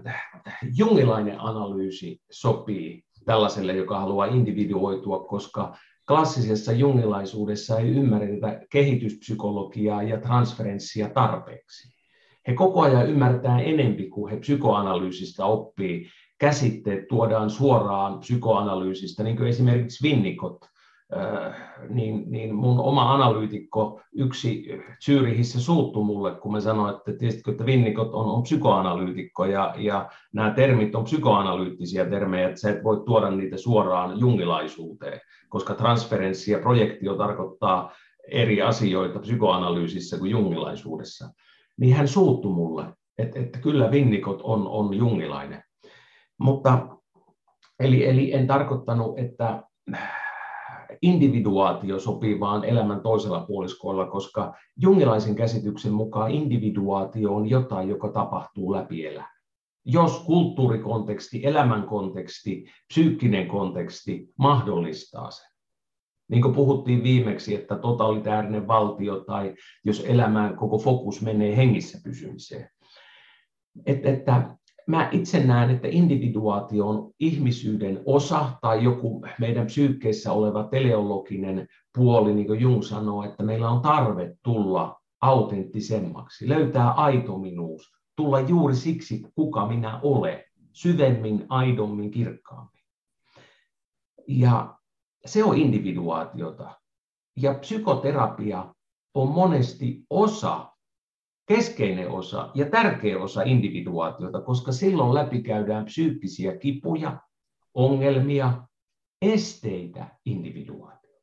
jungilainen 0.76 1.40
analyysi 1.40 2.20
sopii 2.30 3.04
tällaiselle, 3.24 3.72
joka 3.72 4.00
haluaa 4.00 4.26
individuoitua, 4.26 5.24
koska 5.24 5.76
klassisessa 6.08 6.72
jungilaisuudessa 6.72 7.78
ei 7.78 7.88
ymmärretä 7.88 8.60
kehityspsykologiaa 8.70 10.02
ja 10.02 10.20
transferenssia 10.20 11.10
tarpeeksi. 11.10 11.92
He 12.48 12.54
koko 12.54 12.80
ajan 12.80 13.08
ymmärtää 13.08 13.60
enempi 13.60 14.08
kuin 14.08 14.32
he 14.32 14.40
psykoanalyysistä 14.40 15.44
oppii. 15.44 16.08
Käsitteet 16.38 17.08
tuodaan 17.08 17.50
suoraan 17.50 18.18
psykoanalyysistä, 18.18 19.22
niin 19.22 19.36
kuin 19.36 19.48
esimerkiksi 19.48 20.08
Winnicott 20.08 20.64
Äh, 20.64 20.71
niin, 21.88 22.24
niin 22.26 22.54
mun 22.54 22.80
oma 22.80 23.14
analyytikko 23.14 24.00
yksi 24.12 24.68
Zyrihissä 25.04 25.60
suuttu 25.60 26.04
mulle, 26.04 26.34
kun 26.34 26.52
mä 26.52 26.60
sanoin, 26.60 26.94
että 26.96 27.12
tiesitkö, 27.12 27.50
että 27.50 27.66
Vinnikot 27.66 28.14
on, 28.14 28.26
on 28.26 28.42
psykoanalyytikko 28.42 29.44
ja, 29.44 29.74
ja 29.78 30.10
nämä 30.32 30.50
termit 30.50 30.94
on 30.94 31.04
psykoanalyyttisiä 31.04 32.04
termejä, 32.04 32.48
että 32.48 32.60
sä 32.60 32.70
et 32.70 32.84
voi 32.84 33.02
tuoda 33.06 33.30
niitä 33.30 33.56
suoraan 33.56 34.20
jungilaisuuteen, 34.20 35.20
koska 35.48 35.74
transferenssi 35.74 36.52
ja 36.52 36.58
projektio 36.58 37.14
tarkoittaa 37.14 37.92
eri 38.28 38.62
asioita 38.62 39.18
psykoanalyysissä 39.18 40.18
kuin 40.18 40.30
jungilaisuudessa. 40.30 41.28
Niin 41.80 41.96
hän 41.96 42.08
suuttu 42.08 42.52
mulle, 42.52 42.84
että, 43.18 43.40
että 43.40 43.58
kyllä 43.58 43.90
Vinnikot 43.90 44.40
on, 44.42 44.68
on 44.68 44.94
jungilainen. 44.94 45.62
Mutta 46.38 46.88
eli, 47.80 48.06
eli 48.06 48.34
en 48.34 48.46
tarkoittanut, 48.46 49.18
että 49.18 49.62
individuaatio 51.02 51.98
sopii 51.98 52.40
vaan 52.40 52.64
elämän 52.64 53.00
toisella 53.00 53.44
puoliskolla, 53.46 54.06
koska 54.06 54.54
jungilaisen 54.76 55.34
käsityksen 55.34 55.92
mukaan 55.92 56.30
individuaatio 56.30 57.34
on 57.34 57.50
jotain, 57.50 57.88
joka 57.88 58.08
tapahtuu 58.08 58.72
läpi 58.72 59.06
elämän. 59.06 59.32
Jos 59.84 60.18
kulttuurikonteksti, 60.18 61.46
elämän 61.46 61.82
konteksti, 61.82 62.64
psyykkinen 62.88 63.48
konteksti 63.48 64.28
mahdollistaa 64.38 65.30
sen. 65.30 65.52
Niin 66.30 66.42
kuin 66.42 66.54
puhuttiin 66.54 67.02
viimeksi, 67.02 67.54
että 67.54 67.78
totalitaarinen 67.78 68.68
valtio 68.68 69.20
tai 69.20 69.54
jos 69.84 70.04
elämään 70.06 70.56
koko 70.56 70.78
fokus 70.78 71.22
menee 71.22 71.56
hengissä 71.56 71.98
pysymiseen. 72.04 72.68
Että, 73.86 74.10
että 74.10 74.56
mä 74.86 75.08
itse 75.12 75.44
näen, 75.46 75.70
että 75.70 75.88
individuaatio 75.90 76.88
on 76.88 77.10
ihmisyyden 77.20 78.02
osa 78.06 78.50
tai 78.60 78.84
joku 78.84 79.24
meidän 79.38 79.66
psyykkeissä 79.66 80.32
oleva 80.32 80.64
teleologinen 80.64 81.68
puoli, 81.94 82.34
niin 82.34 82.46
kuin 82.46 82.60
Jung 82.60 82.82
sanoo, 82.82 83.22
että 83.24 83.42
meillä 83.42 83.70
on 83.70 83.82
tarve 83.82 84.36
tulla 84.42 85.00
autenttisemmaksi, 85.20 86.48
löytää 86.48 86.90
aito 86.90 87.38
minuus, 87.38 87.92
tulla 88.16 88.40
juuri 88.40 88.74
siksi, 88.74 89.22
kuka 89.34 89.66
minä 89.66 90.00
olen, 90.02 90.44
syvemmin, 90.72 91.46
aidommin, 91.48 92.10
kirkkaammin. 92.10 92.82
Ja 94.28 94.78
se 95.26 95.44
on 95.44 95.58
individuaatiota. 95.58 96.70
Ja 97.36 97.54
psykoterapia 97.54 98.74
on 99.14 99.28
monesti 99.28 100.06
osa 100.10 100.71
keskeinen 101.46 102.10
osa 102.10 102.50
ja 102.54 102.70
tärkeä 102.70 103.18
osa 103.18 103.42
individuaatiota, 103.42 104.40
koska 104.40 104.72
silloin 104.72 105.14
läpikäydään 105.14 105.84
psyykkisiä 105.84 106.56
kipuja, 106.56 107.20
ongelmia, 107.74 108.66
esteitä 109.22 110.06
individuaatioon. 110.24 111.22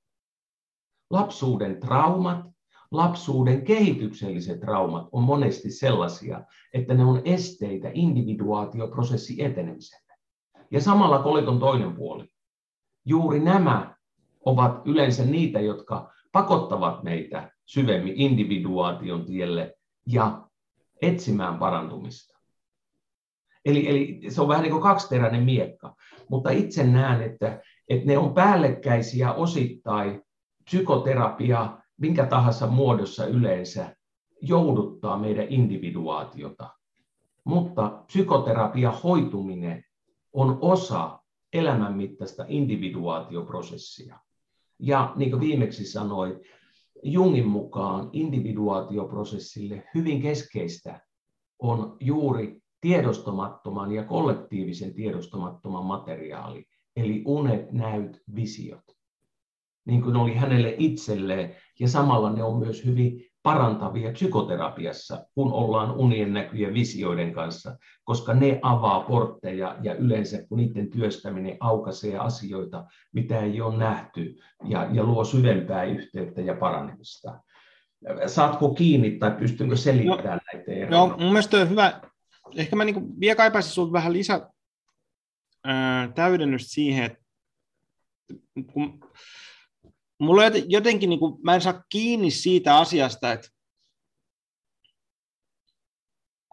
Lapsuuden 1.10 1.80
traumat, 1.80 2.46
lapsuuden 2.92 3.62
kehitykselliset 3.62 4.60
traumat 4.60 5.08
on 5.12 5.24
monesti 5.24 5.72
sellaisia, 5.72 6.44
että 6.74 6.94
ne 6.94 7.06
on 7.06 7.22
esteitä 7.26 7.92
individuaatioprosessi 7.94 9.44
etenemiselle. 9.44 10.14
Ja 10.72 10.82
samalla 10.82 11.24
kolikon 11.24 11.60
toinen 11.60 11.96
puoli. 11.96 12.28
Juuri 13.06 13.40
nämä 13.40 13.96
ovat 14.46 14.82
yleensä 14.86 15.26
niitä, 15.26 15.60
jotka 15.60 16.12
pakottavat 16.32 17.04
meitä 17.04 17.52
syvemmin 17.66 18.14
individuaation 18.16 19.26
tielle 19.26 19.79
ja 20.14 20.48
etsimään 21.02 21.60
parantumista. 21.60 22.40
Eli, 23.66 23.90
eli 23.90 24.22
se 24.30 24.42
on 24.42 24.48
vähän 24.48 24.64
niin 24.64 24.72
kuin 24.72 24.84
kaksiteräinen 24.84 25.44
miekka. 25.44 25.96
Mutta 26.30 26.50
itse 26.50 26.84
näen, 26.84 27.22
että, 27.22 27.62
että 27.90 28.08
ne 28.08 28.18
on 28.18 28.34
päällekkäisiä 28.34 29.34
osittain. 29.34 30.22
Psykoterapia, 30.66 31.78
minkä 31.98 32.26
tahansa 32.26 32.68
muodossa 32.68 33.26
yleensä, 33.26 33.96
jouduttaa 34.42 35.18
meidän 35.18 35.46
individuaatiota. 35.50 36.70
Mutta 37.44 38.04
psykoterapia 38.08 38.92
hoituminen 38.92 39.84
on 40.34 40.58
osa 40.62 41.20
elämänmittaista 41.54 42.46
individuaatioprosessia. 42.48 44.20
Ja 44.80 45.14
niin 45.16 45.32
kuin 45.32 45.42
viimeksi 45.42 45.86
sanoin, 45.86 46.40
Jungin 47.04 47.48
mukaan 47.48 48.10
individuaatioprosessille 48.14 49.84
hyvin 49.96 50.22
keskeistä 50.22 51.02
on 51.60 51.98
juuri 52.00 52.62
tiedostamattoman 52.82 53.92
ja 53.92 54.04
kollektiivisen 54.04 54.94
tiedostamattoman 54.94 55.86
materiaali, 55.86 56.66
eli 56.96 57.24
unet, 57.26 57.72
näyt, 57.72 58.22
visiot. 58.36 58.84
Niin 59.86 60.02
kuin 60.02 60.16
oli 60.16 60.36
hänelle 60.36 60.76
itselleen, 60.78 61.56
ja 61.80 61.88
samalla 61.88 62.34
ne 62.34 62.44
on 62.44 62.60
myös 62.60 62.86
hyvin 62.86 63.29
parantavia 63.44 64.12
psykoterapiassa, 64.12 65.26
kun 65.36 65.54
ollaan 65.54 65.92
unien 65.92 66.34
näkyjen 66.34 66.74
visioiden 66.74 67.34
kanssa, 67.34 67.78
koska 68.04 68.34
ne 68.34 68.60
avaa 68.62 69.00
portteja 69.00 69.78
ja 69.82 69.96
yleensä 69.96 70.48
kun 70.48 70.58
niiden 70.58 70.90
työstäminen 70.90 71.58
aukaisee 71.60 72.18
asioita, 72.18 72.86
mitä 73.14 73.40
ei 73.40 73.62
ole 73.62 73.78
nähty 73.78 74.36
ja, 74.64 74.88
ja 74.92 75.04
luo 75.04 75.24
syvempää 75.26 75.84
yhteyttä 75.84 76.42
ja 76.42 76.54
paranemista. 76.54 77.40
Saatko 78.28 78.74
kiinni 78.74 79.12
tai 79.12 79.32
pystynkö 79.32 79.76
selittämään 79.76 80.40
no, 80.46 80.54
näitä 80.54 80.72
eroja? 80.72 80.92
Joo, 80.92 81.08
mun 81.08 81.32
mielestä 81.32 81.58
on 81.58 81.70
hyvä. 81.70 82.02
Ehkä 82.56 82.76
mä 82.76 82.86
niin 82.86 83.20
vielä 83.20 83.36
kaipaisin 83.36 83.72
sinulta 83.72 83.94
vähän 83.94 84.14
lisä 84.14 84.50
ää, 85.64 86.12
täydennystä 86.16 86.70
siihen, 86.70 87.04
että 87.06 87.20
kun 88.74 89.00
mulla 90.20 90.44
on 90.46 90.52
jotenkin, 90.68 91.10
niin 91.10 91.20
kuin, 91.20 91.36
mä 91.44 91.56
en 91.56 91.62
saa 91.62 91.84
kiinni 91.90 92.32
siitä 92.32 92.78
asiasta, 92.78 93.32
että 93.32 93.48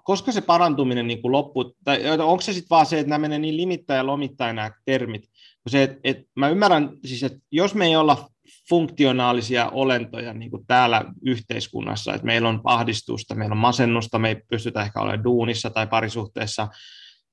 koska 0.05 0.33
se 0.33 0.41
parantuminen 0.41 1.07
niin 1.07 1.21
loppuu, 1.23 1.77
tai 1.85 2.11
onko 2.11 2.41
se 2.41 2.53
sitten 2.53 2.71
vaan 2.71 2.87
se, 2.87 2.99
että 2.99 3.11
nämä 3.11 3.19
menee 3.19 3.39
niin 3.39 3.57
limittäin 3.57 3.99
ja 3.99 4.07
lomittain 4.07 4.57
nämä 4.57 4.71
termit, 4.85 5.29
se, 5.69 5.83
että, 5.83 5.99
että 6.05 6.25
mä 6.35 6.49
ymmärrän 6.49 6.91
siis, 7.05 7.23
että 7.23 7.39
jos 7.53 7.75
me 7.75 7.87
ei 7.87 7.97
olla 7.97 8.29
funktionaalisia 8.69 9.71
olentoja 9.71 10.35
niin 10.35 10.51
kuin 10.51 10.67
täällä 10.67 11.05
yhteiskunnassa, 11.25 12.15
että 12.15 12.27
meillä 12.27 12.49
on 12.49 12.61
ahdistusta, 12.65 13.35
meillä 13.35 13.53
on 13.53 13.59
masennusta, 13.59 14.19
me 14.19 14.29
ei 14.29 14.43
pystytä 14.51 14.83
ehkä 14.83 15.01
olemaan 15.01 15.25
duunissa 15.25 15.71
tai 15.71 15.87
parisuhteessa, 15.87 16.69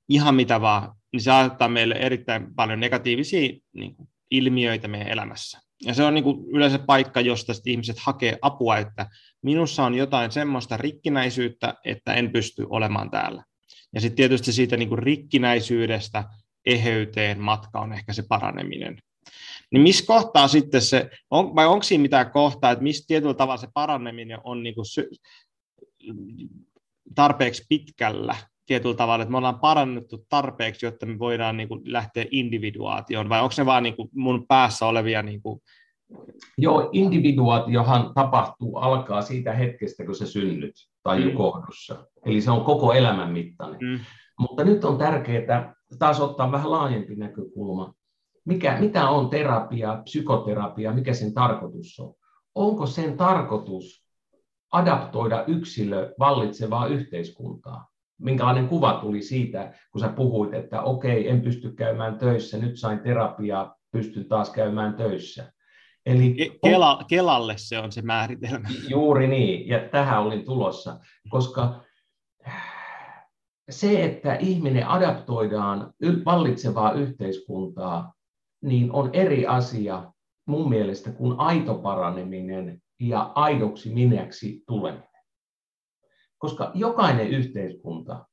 ihan 0.09 0.35
mitä 0.35 0.61
vaan, 0.61 0.95
niin 1.11 1.21
se 1.21 1.31
aiheuttaa 1.31 1.69
meille 1.69 1.95
erittäin 1.95 2.55
paljon 2.55 2.79
negatiivisia 2.79 3.49
niin 3.73 3.95
kuin, 3.95 4.09
ilmiöitä 4.31 4.87
meidän 4.87 5.07
elämässä. 5.07 5.62
Ja 5.85 5.93
se 5.93 6.03
on 6.03 6.13
niin 6.13 6.23
kuin 6.23 6.45
yleensä 6.49 6.79
paikka, 6.79 7.21
josta 7.21 7.53
ihmiset 7.65 7.99
hakee 7.99 8.37
apua, 8.41 8.77
että 8.77 9.09
minussa 9.41 9.83
on 9.83 9.95
jotain 9.95 10.31
semmoista 10.31 10.77
rikkinäisyyttä, 10.77 11.73
että 11.85 12.13
en 12.13 12.31
pysty 12.31 12.65
olemaan 12.69 13.11
täällä. 13.11 13.43
Ja 13.93 14.01
sitten 14.01 14.15
tietysti 14.15 14.51
siitä 14.51 14.77
niin 14.77 14.89
kuin 14.89 14.99
rikkinäisyydestä 14.99 16.23
eheyteen 16.65 17.39
matka 17.39 17.79
on 17.79 17.93
ehkä 17.93 18.13
se 18.13 18.23
paraneminen. 18.29 18.97
Niin 19.71 19.81
missä 19.81 20.05
kohtaa 20.07 20.47
sitten 20.47 20.81
se, 20.81 21.09
on, 21.31 21.55
vai 21.55 21.67
onko 21.67 21.83
siinä 21.83 22.01
mitään 22.01 22.31
kohtaa, 22.31 22.71
että 22.71 22.83
missä 22.83 23.03
tietyllä 23.07 23.33
tavalla 23.33 23.57
se 23.57 23.67
paraneminen 23.73 24.39
on 24.43 24.63
niin 24.63 24.75
kuin 24.75 24.85
sy- 24.85 25.09
tarpeeksi 27.15 27.65
pitkällä, 27.69 28.35
tietyllä 28.65 28.95
tavalla, 28.95 29.23
että 29.23 29.31
me 29.31 29.37
ollaan 29.37 29.59
parannettu 29.59 30.25
tarpeeksi, 30.29 30.85
jotta 30.85 31.05
me 31.05 31.19
voidaan 31.19 31.57
niin 31.57 31.69
kuin 31.69 31.81
lähteä 31.85 32.25
individuaatioon, 32.31 33.29
vai 33.29 33.41
onko 33.41 33.55
ne 33.57 33.65
vaan 33.65 33.83
niin 33.83 33.95
kuin 33.95 34.09
mun 34.15 34.47
päässä 34.47 34.85
olevia... 34.85 35.23
Niin 35.23 35.41
kuin... 35.41 35.61
Joo, 36.57 36.89
individuaatiohan 36.91 38.13
tapahtuu, 38.13 38.77
alkaa 38.77 39.21
siitä 39.21 39.53
hetkestä, 39.53 40.05
kun 40.05 40.15
se 40.15 40.25
synnyt 40.25 40.73
tai 41.03 41.25
mm. 41.25 41.37
kohdussa. 41.37 42.07
Eli 42.25 42.41
se 42.41 42.51
on 42.51 42.65
koko 42.65 42.93
elämän 42.93 43.31
mittainen. 43.31 43.79
Mm. 43.81 43.99
Mutta 44.39 44.63
nyt 44.63 44.83
on 44.85 44.97
tärkeää 44.97 45.75
taas 45.99 46.19
ottaa 46.19 46.51
vähän 46.51 46.71
laajempi 46.71 47.15
näkökulma. 47.15 47.93
Mikä, 48.45 48.77
mitä 48.79 49.09
on 49.09 49.29
terapia, 49.29 50.01
psykoterapia, 50.03 50.93
mikä 50.93 51.13
sen 51.13 51.33
tarkoitus 51.33 51.99
on? 51.99 52.13
Onko 52.55 52.85
sen 52.85 53.17
tarkoitus 53.17 54.03
adaptoida 54.71 55.43
yksilö 55.47 56.13
vallitsevaa 56.19 56.87
yhteiskuntaa? 56.87 57.92
Minkälainen 58.23 58.67
kuva 58.67 58.93
tuli 58.93 59.21
siitä, 59.21 59.73
kun 59.91 60.01
sä 60.01 60.09
puhuit, 60.09 60.53
että 60.53 60.81
okei, 60.81 61.29
en 61.29 61.41
pysty 61.41 61.71
käymään 61.71 62.17
töissä, 62.17 62.57
nyt 62.57 62.79
sain 62.79 62.99
terapiaa, 62.99 63.75
pystyn 63.91 64.27
taas 64.27 64.49
käymään 64.49 64.93
töissä. 64.93 65.53
Eli 66.05 66.59
Kela, 66.65 67.05
Kelalle 67.07 67.53
se 67.57 67.79
on 67.79 67.91
se 67.91 68.01
määritelmä. 68.01 68.67
Juuri 68.87 69.27
niin, 69.27 69.67
ja 69.67 69.79
tähän 69.79 70.21
olin 70.21 70.45
tulossa, 70.45 70.99
koska 71.29 71.81
se, 73.69 74.03
että 74.03 74.35
ihminen 74.35 74.87
adaptoidaan 74.87 75.93
vallitsevaa 76.25 76.91
yhteiskuntaa, 76.91 78.13
niin 78.61 78.91
on 78.91 79.09
eri 79.13 79.47
asia 79.47 80.11
mun 80.47 80.69
mielestä 80.69 81.11
kuin 81.11 81.39
aito 81.39 81.75
paraneminen 81.75 82.81
ja 82.99 83.31
aidoksi 83.35 83.93
minäksi 83.93 84.63
tuleminen 84.67 85.12
koska 86.43 86.71
jokainen 86.73 87.27
yhteiskunta 87.27 88.25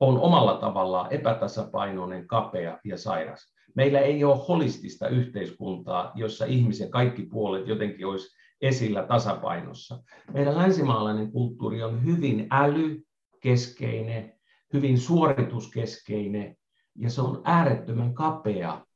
on 0.00 0.18
omalla 0.18 0.56
tavallaan 0.56 1.12
epätasapainoinen, 1.12 2.26
kapea 2.26 2.78
ja 2.84 2.98
sairas. 2.98 3.54
Meillä 3.74 4.00
ei 4.00 4.24
ole 4.24 4.44
holistista 4.48 5.08
yhteiskuntaa, 5.08 6.12
jossa 6.14 6.44
ihmisen 6.44 6.90
kaikki 6.90 7.22
puolet 7.22 7.66
jotenkin 7.66 8.06
olisi 8.06 8.36
esillä 8.60 9.02
tasapainossa. 9.02 10.02
Meidän 10.32 10.56
länsimaalainen 10.56 11.32
kulttuuri 11.32 11.82
on 11.82 12.04
hyvin 12.04 12.46
älykeskeinen, 12.50 14.38
hyvin 14.72 14.98
suorituskeskeinen 14.98 16.56
ja 16.94 17.10
se 17.10 17.20
on 17.20 17.40
äärettömän 17.44 18.14
kapea, 18.14 18.86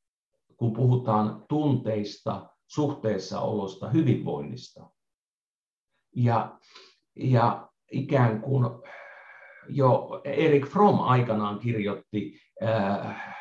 kun 0.57 0.73
puhutaan 0.73 1.45
tunteista, 1.49 2.49
suhteessa 2.67 3.41
olosta, 3.41 3.91
hyvinvoinnista. 3.91 4.91
Ja, 6.17 6.59
ja 7.17 7.68
ikään 7.93 8.41
kuin 8.41 8.67
jo 9.69 10.21
Erik 10.25 10.67
Fromm 10.67 11.01
aikanaan 11.01 11.59
kirjoitti 11.59 12.41
äh, 12.63 13.37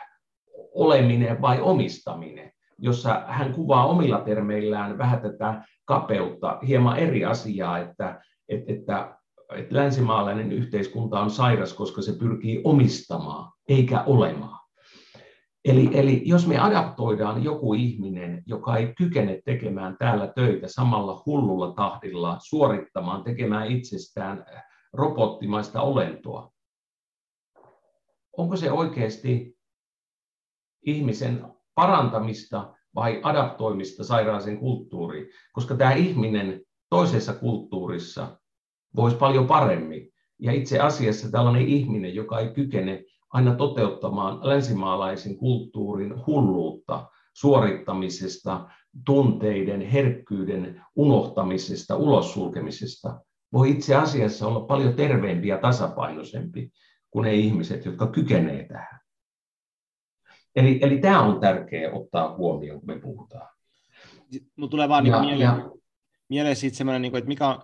oleminen 0.71 1.41
vai 1.41 1.61
omistaminen, 1.61 2.51
jossa 2.79 3.23
hän 3.27 3.53
kuvaa 3.53 3.85
omilla 3.85 4.21
termeillään 4.21 4.97
vähän 4.97 5.21
tätä 5.21 5.63
kapeutta, 5.85 6.59
hieman 6.67 6.97
eri 6.97 7.25
asiaa, 7.25 7.77
että, 7.77 8.21
että, 8.49 8.73
että, 8.73 9.17
että 9.55 9.75
länsimaalainen 9.75 10.51
yhteiskunta 10.51 11.19
on 11.19 11.31
sairas, 11.31 11.73
koska 11.73 12.01
se 12.01 12.13
pyrkii 12.19 12.61
omistamaan 12.63 13.51
eikä 13.69 14.03
olemaan. 14.03 14.66
Eli, 15.67 15.89
eli 15.93 16.21
jos 16.25 16.47
me 16.47 16.59
adaptoidaan 16.59 17.43
joku 17.43 17.73
ihminen, 17.73 18.43
joka 18.45 18.77
ei 18.77 18.93
kykene 18.97 19.41
tekemään 19.45 19.97
täällä 19.97 20.27
töitä 20.35 20.67
samalla 20.67 21.23
hullulla 21.25 21.73
tahdilla, 21.73 22.37
suorittamaan, 22.39 23.23
tekemään 23.23 23.71
itsestään 23.71 24.45
robottimaista 24.93 25.81
olentoa, 25.81 26.51
onko 28.37 28.55
se 28.55 28.71
oikeasti 28.71 29.57
ihmisen 30.85 31.45
parantamista 31.75 32.73
vai 32.95 33.19
adaptoimista 33.23 34.03
sairaaseen 34.03 34.57
kulttuuriin? 34.57 35.27
Koska 35.53 35.75
tämä 35.75 35.93
ihminen 35.93 36.61
toisessa 36.89 37.33
kulttuurissa 37.33 38.39
voisi 38.95 39.17
paljon 39.17 39.47
paremmin. 39.47 40.11
Ja 40.39 40.51
itse 40.51 40.79
asiassa 40.79 41.31
tällainen 41.31 41.67
ihminen, 41.67 42.15
joka 42.15 42.39
ei 42.39 42.49
kykene 42.49 43.03
aina 43.37 43.55
toteuttamaan 43.55 44.39
länsimaalaisen 44.47 45.37
kulttuurin 45.37 46.25
hulluutta 46.25 47.09
suorittamisesta, 47.33 48.69
tunteiden, 49.05 49.81
herkkyyden 49.81 50.85
unohtamisesta, 50.95 51.95
ulossulkemisesta, 51.95 53.21
voi 53.53 53.71
itse 53.71 53.95
asiassa 53.95 54.47
olla 54.47 54.59
paljon 54.59 54.93
terveempi 54.93 55.47
ja 55.47 55.57
tasapainoisempi 55.57 56.71
kuin 57.11 57.23
ne 57.23 57.33
ihmiset, 57.33 57.85
jotka 57.85 58.07
kykenevät 58.07 58.67
tähän. 58.67 58.99
Eli, 60.55 60.79
eli 60.81 60.97
tämä 60.97 61.21
on 61.21 61.39
tärkeää 61.39 61.91
ottaa 61.93 62.35
huomioon, 62.37 62.79
kun 62.79 62.95
me 62.95 62.99
puhutaan. 62.99 63.49
Mulla 64.55 64.69
tulee 64.69 64.89
vaan 64.89 65.03
niin 65.03 65.19
mieleen, 65.19 65.39
ja, 65.39 65.71
mieleen 66.29 66.55
siitä 66.55 66.77
semmoinen, 66.77 67.01
niin 67.01 67.17
että 67.17 67.27
mikä 67.27 67.47
on 67.47 67.61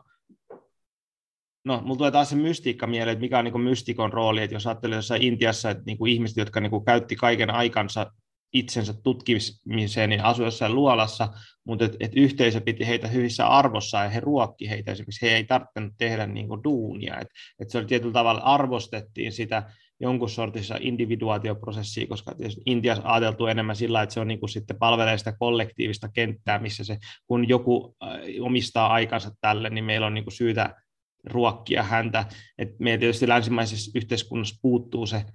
no, 1.66 1.82
mulla 1.82 1.98
tulee 1.98 2.12
taas 2.12 2.30
se 2.30 2.36
mystiikka 2.36 2.88
mieleen, 2.88 3.14
että 3.14 3.22
mikä 3.22 3.40
on 3.40 3.46
niin 3.46 3.62
mystikon 3.62 4.14
rooli, 4.14 4.44
että 4.44 4.56
jos 4.56 4.68
ajattelee 4.68 4.96
jossain 4.96 5.22
Intiassa, 5.22 5.70
että 5.70 5.84
niin 5.86 6.08
ihmiset, 6.08 6.38
jotka 6.38 6.60
niin 6.60 6.86
käytti 6.86 7.16
kaiken 7.16 7.50
aikansa 7.50 8.12
itsensä 8.54 8.94
tutkimiseen, 9.04 10.10
niin 10.10 10.24
asui 10.24 10.46
jossain 10.46 10.76
luolassa, 10.76 11.30
mutta 11.66 11.86
et, 11.86 11.96
et 12.00 12.12
yhteisö 12.16 12.62
piti 12.62 12.88
heitä 12.88 13.08
hyvissä 13.08 13.48
arvossa 13.48 14.04
ja 14.04 14.10
he 14.10 14.20
ruokki 14.20 14.70
heitä, 14.70 14.92
esimerkiksi. 14.92 15.26
He 15.26 15.36
ei 15.36 15.44
tarvinnut 15.44 15.94
tehdä 15.98 16.28
niin 16.28 16.48
duunia, 16.64 17.20
että 17.20 17.34
et 17.60 17.70
se 17.70 17.78
oli 17.78 17.86
tietyllä 17.86 18.14
tavalla 18.14 18.42
arvostettiin 18.42 19.32
sitä 19.32 19.64
jonkun 20.00 20.30
sortissa 20.30 20.76
individuaatioprosessia, 20.80 22.08
koska 22.08 22.36
Intiassa 22.66 23.04
ajateltu 23.06 23.46
enemmän 23.46 23.76
sillä, 23.76 24.02
että 24.02 24.14
se 24.14 24.20
on 24.20 24.28
niin 24.28 24.40
kuin 24.40 24.50
sitten 24.50 24.78
palvelee 24.78 25.18
sitä 25.18 25.34
kollektiivista 25.40 26.10
kenttää, 26.14 26.60
missä 26.60 26.84
se, 26.84 26.98
kun 27.28 27.50
joku 27.50 27.96
äh, 28.04 28.10
omistaa 28.42 28.88
aikansa 28.88 29.32
tälle, 29.42 29.70
niin 29.70 29.86
meillä 29.86 30.08
on 30.08 30.14
niin 30.14 30.24
kuin 30.24 30.34
syytä 30.34 30.76
ruokkia 31.24 31.84
häntä. 31.84 32.26
Et 32.58 32.80
meidän 32.80 33.00
tietysti 33.00 33.28
länsimaisessa 33.28 33.92
yhteiskunnassa 33.96 34.56
puuttuu 34.62 35.06
se. 35.06 35.26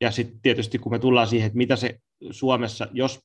Ja 0.00 0.10
sitten 0.10 0.40
tietysti 0.40 0.78
kun 0.78 0.92
me 0.92 0.98
tullaan 0.98 1.26
siihen, 1.26 1.46
että 1.46 1.56
mitä 1.56 1.76
se 1.76 1.98
Suomessa, 2.30 2.88
jos 2.92 3.20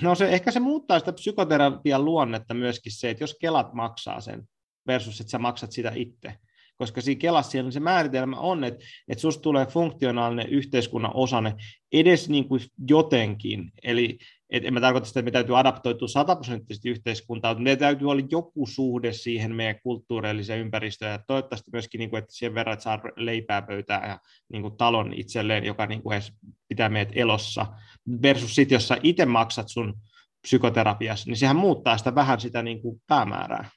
No 0.00 0.14
se, 0.14 0.28
ehkä 0.28 0.50
se 0.50 0.60
muuttaa 0.60 0.98
sitä 0.98 1.12
psykoterapian 1.12 2.04
luonnetta 2.04 2.54
myöskin 2.54 2.92
se, 2.92 3.10
että 3.10 3.22
jos 3.22 3.36
Kelat 3.40 3.72
maksaa 3.74 4.20
sen 4.20 4.48
versus, 4.86 5.20
että 5.20 5.30
sä 5.30 5.38
maksat 5.38 5.72
sitä 5.72 5.92
itse. 5.94 6.34
Koska 6.76 7.00
siinä 7.00 7.18
Kelassa 7.18 7.50
siellä 7.50 7.70
se 7.70 7.80
määritelmä 7.80 8.36
on, 8.36 8.64
että, 8.64 8.84
että 9.08 9.22
susta 9.22 9.42
tulee 9.42 9.66
funktionaalinen 9.66 10.48
yhteiskunnan 10.48 11.10
osane 11.14 11.54
edes 11.92 12.28
niin 12.28 12.48
kuin 12.48 12.60
jotenkin. 12.88 13.72
Eli 13.82 14.18
et 14.50 14.64
en 14.64 14.74
mä 14.74 14.80
tarkoita 14.80 15.06
sitä, 15.06 15.20
että 15.20 15.24
me 15.24 15.30
täytyy 15.30 15.58
adaptoitua 15.58 16.08
sataprosenttisesti 16.08 16.90
yhteiskuntaan, 16.90 17.56
mutta 17.56 17.62
meidän 17.62 17.78
täytyy 17.78 18.10
olla 18.10 18.22
joku 18.30 18.66
suhde 18.66 19.12
siihen 19.12 19.54
meidän 19.54 19.80
kulttuurilliseen 19.82 20.60
ympäristöön, 20.60 21.12
ja 21.12 21.18
toivottavasti 21.26 21.70
myöskin, 21.72 21.98
niin 21.98 22.10
kuin, 22.10 22.18
että 22.18 22.34
sen 22.34 22.54
verran, 22.54 22.72
että 22.72 22.82
saa 22.82 23.00
leipää 23.16 23.62
pöytää 23.62 24.08
ja 24.08 24.18
niin 24.52 24.62
kuin 24.62 24.76
talon 24.76 25.12
itselleen, 25.14 25.64
joka 25.64 25.86
niin 25.86 26.02
kuin 26.02 26.12
edes 26.12 26.32
pitää 26.68 26.88
meidät 26.88 27.12
elossa, 27.16 27.66
versus 28.22 28.54
sitten, 28.54 28.76
jos 28.76 28.88
sä 28.88 28.96
itse 29.02 29.26
maksat 29.26 29.68
sun 29.68 29.94
psykoterapiassa, 30.42 31.30
niin 31.30 31.36
sehän 31.36 31.56
muuttaa 31.56 31.98
sitä 31.98 32.14
vähän 32.14 32.40
sitä 32.40 32.62
niin 32.62 32.82
kuin 32.82 33.02
päämäärää. 33.06 33.70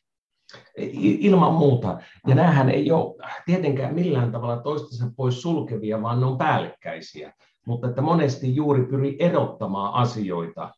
Ilman 1.02 1.54
muuta. 1.54 2.00
Ja 2.28 2.36
näähän 2.36 2.70
ei 2.70 2.92
ole 2.92 3.16
tietenkään 3.46 3.96
millään 3.96 4.32
tavalla 4.32 4.62
toistensa 4.62 5.12
pois 5.16 5.42
sulkevia, 5.42 6.02
vaan 6.02 6.20
ne 6.20 6.26
on 6.26 6.38
päällekkäisiä 6.38 7.34
mutta 7.68 7.88
että 7.88 8.02
monesti 8.02 8.56
juuri 8.56 8.86
pyri 8.86 9.16
erottamaan 9.20 9.94
asioita, 9.94 10.70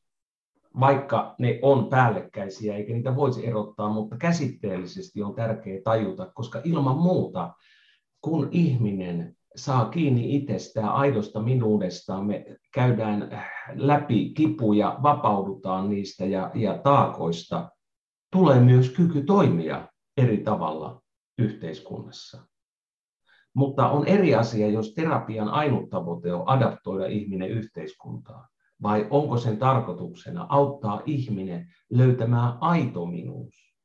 vaikka 0.79 1.35
ne 1.39 1.59
on 1.61 1.89
päällekkäisiä, 1.89 2.75
eikä 2.75 2.93
niitä 2.93 3.15
voisi 3.15 3.47
erottaa, 3.47 3.89
mutta 3.89 4.17
käsitteellisesti 4.17 5.23
on 5.23 5.35
tärkeää 5.35 5.81
tajuta, 5.83 6.31
koska 6.33 6.61
ilman 6.63 6.97
muuta, 6.97 7.53
kun 8.21 8.49
ihminen 8.51 9.35
saa 9.55 9.89
kiinni 9.89 10.35
itsestään, 10.35 10.89
aidosta 10.89 11.39
minuudestaan, 11.39 12.25
me 12.25 12.45
käydään 12.73 13.43
läpi 13.73 14.33
kipuja, 14.33 14.99
vapaudutaan 15.03 15.89
niistä 15.89 16.25
ja, 16.25 16.51
ja 16.53 16.77
taakoista, 16.77 17.69
tulee 18.31 18.59
myös 18.59 18.89
kyky 18.89 19.23
toimia 19.23 19.87
eri 20.17 20.37
tavalla 20.37 21.01
yhteiskunnassa. 21.37 22.47
Mutta 23.55 23.89
on 23.89 24.07
eri 24.07 24.35
asia, 24.35 24.69
jos 24.69 24.93
terapian 24.93 25.49
ainut 25.49 25.89
tavoite 25.89 26.33
on 26.33 26.49
adaptoida 26.49 27.05
ihminen 27.05 27.49
yhteiskuntaan, 27.49 28.47
vai 28.81 29.07
onko 29.09 29.37
sen 29.37 29.57
tarkoituksena 29.57 30.45
auttaa 30.49 31.01
ihminen 31.05 31.73
löytämään 31.89 32.57
aito 32.61 33.05
minuus 33.05 33.75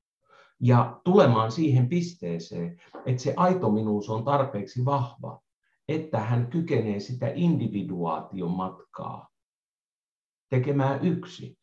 ja 0.60 1.00
tulemaan 1.04 1.52
siihen 1.52 1.88
pisteeseen, 1.88 2.80
että 3.06 3.22
se 3.22 3.34
aito 3.36 3.70
minuus 3.70 4.10
on 4.10 4.24
tarpeeksi 4.24 4.84
vahva, 4.84 5.40
että 5.88 6.20
hän 6.20 6.46
kykenee 6.46 7.00
sitä 7.00 7.32
individuaation 7.34 8.50
matkaa 8.50 9.28
tekemään 10.48 11.04
yksi. 11.04 11.58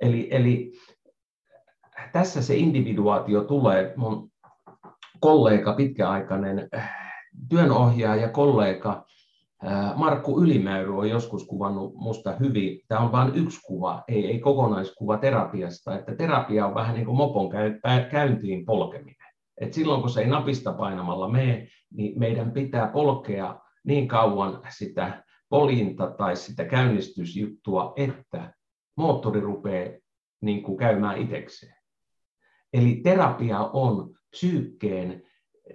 Eli, 0.00 0.28
eli 0.30 0.72
tässä 2.12 2.42
se 2.42 2.56
individuaatio 2.56 3.44
tulee. 3.44 3.94
Mun 3.96 4.30
kollega, 5.20 5.72
pitkäaikainen 5.72 6.68
työnohjaaja, 7.52 8.28
kollega 8.28 9.04
Markku 9.96 10.42
Ylimäyry 10.42 10.98
on 10.98 11.10
joskus 11.10 11.46
kuvannut 11.46 11.94
musta 11.94 12.32
hyvin. 12.40 12.80
Tämä 12.88 13.00
on 13.00 13.12
vain 13.12 13.34
yksi 13.34 13.60
kuva, 13.66 14.04
ei, 14.08 14.26
ei 14.26 14.38
kokonaiskuva 14.38 15.18
terapiasta, 15.18 15.98
että 15.98 16.16
terapia 16.16 16.66
on 16.66 16.74
vähän 16.74 16.94
niin 16.94 17.04
kuin 17.04 17.16
mopon 17.16 17.48
käyntiin 18.10 18.64
polkeminen. 18.64 19.32
Et 19.60 19.72
silloin 19.72 20.00
kun 20.00 20.10
se 20.10 20.20
ei 20.20 20.26
napista 20.26 20.72
painamalla 20.72 21.28
mene, 21.28 21.68
niin 21.90 22.18
meidän 22.18 22.52
pitää 22.52 22.88
polkea 22.88 23.60
niin 23.84 24.08
kauan 24.08 24.60
sitä 24.68 25.24
polinta 25.48 26.10
tai 26.10 26.36
sitä 26.36 26.64
käynnistysjuttua, 26.64 27.92
että 27.96 28.54
moottori 28.96 29.40
rupeaa 29.40 29.92
niin 30.40 30.62
kuin 30.62 30.78
käymään 30.78 31.18
itsekseen. 31.18 31.74
Eli 32.72 33.00
terapia 33.04 33.60
on 33.60 34.14
psyykkeen 34.30 35.22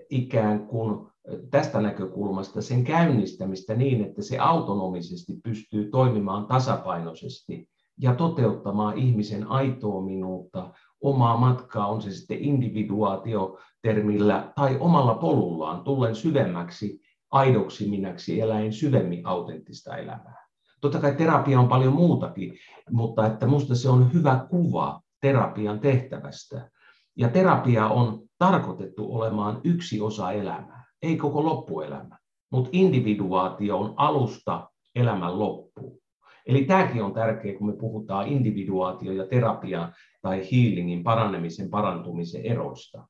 ikään 0.10 0.68
kuin 0.68 1.08
tästä 1.52 1.82
näkökulmasta 1.82 2.62
sen 2.62 2.84
käynnistämistä 2.84 3.76
niin, 3.76 4.06
että 4.06 4.22
se 4.22 4.38
autonomisesti 4.38 5.34
pystyy 5.44 5.90
toimimaan 5.92 6.46
tasapainoisesti 6.46 7.70
ja 7.98 8.16
toteuttamaan 8.16 8.98
ihmisen 8.98 9.48
aitoa 9.48 10.02
minuutta, 10.02 10.74
omaa 11.02 11.38
matkaa, 11.38 11.88
on 11.88 12.02
se 12.02 12.12
sitten 12.12 12.40
individuaatiotermillä 12.40 14.52
tai 14.56 14.78
omalla 14.80 15.16
polullaan, 15.16 15.84
tullen 15.84 16.16
syvemmäksi 16.16 17.02
aidoksi 17.32 17.90
minäksi 17.90 18.42
eläin 18.42 18.74
syvemmin 18.74 19.26
autenttista 19.26 19.98
elämää. 19.98 20.48
Totta 20.82 21.00
kai 21.00 21.16
terapia 21.16 21.60
on 21.60 21.68
paljon 21.68 21.94
muutakin, 21.94 22.54
mutta 22.92 23.26
että 23.26 23.46
minusta 23.46 23.76
se 23.76 23.90
on 23.90 24.14
hyvä 24.14 24.46
kuva 24.50 25.02
terapian 25.22 25.80
tehtävästä. 25.80 26.70
Ja 27.16 27.30
terapia 27.30 27.88
on 27.88 28.22
tarkoitettu 28.38 29.16
olemaan 29.16 29.62
yksi 29.64 30.02
osa 30.02 30.32
elämää 30.32 30.77
ei 31.02 31.18
koko 31.18 31.46
loppuelämä, 31.46 32.18
mutta 32.52 32.70
individuaatio 32.74 33.78
on 33.78 33.94
alusta 33.98 34.70
elämän 34.96 35.40
loppuun. 35.40 36.00
Eli 36.46 36.64
tämäkin 36.64 37.04
on 37.04 37.14
tärkeää, 37.14 37.58
kun 37.58 37.68
me 37.68 37.74
puhutaan 37.74 38.28
individuaatio 38.28 39.12
ja 39.12 39.28
terapia 39.28 39.92
tai 40.22 40.38
healingin, 40.52 41.04
paranemisen, 41.04 41.70
parantumisen 41.70 42.46
eroista. 42.46 43.08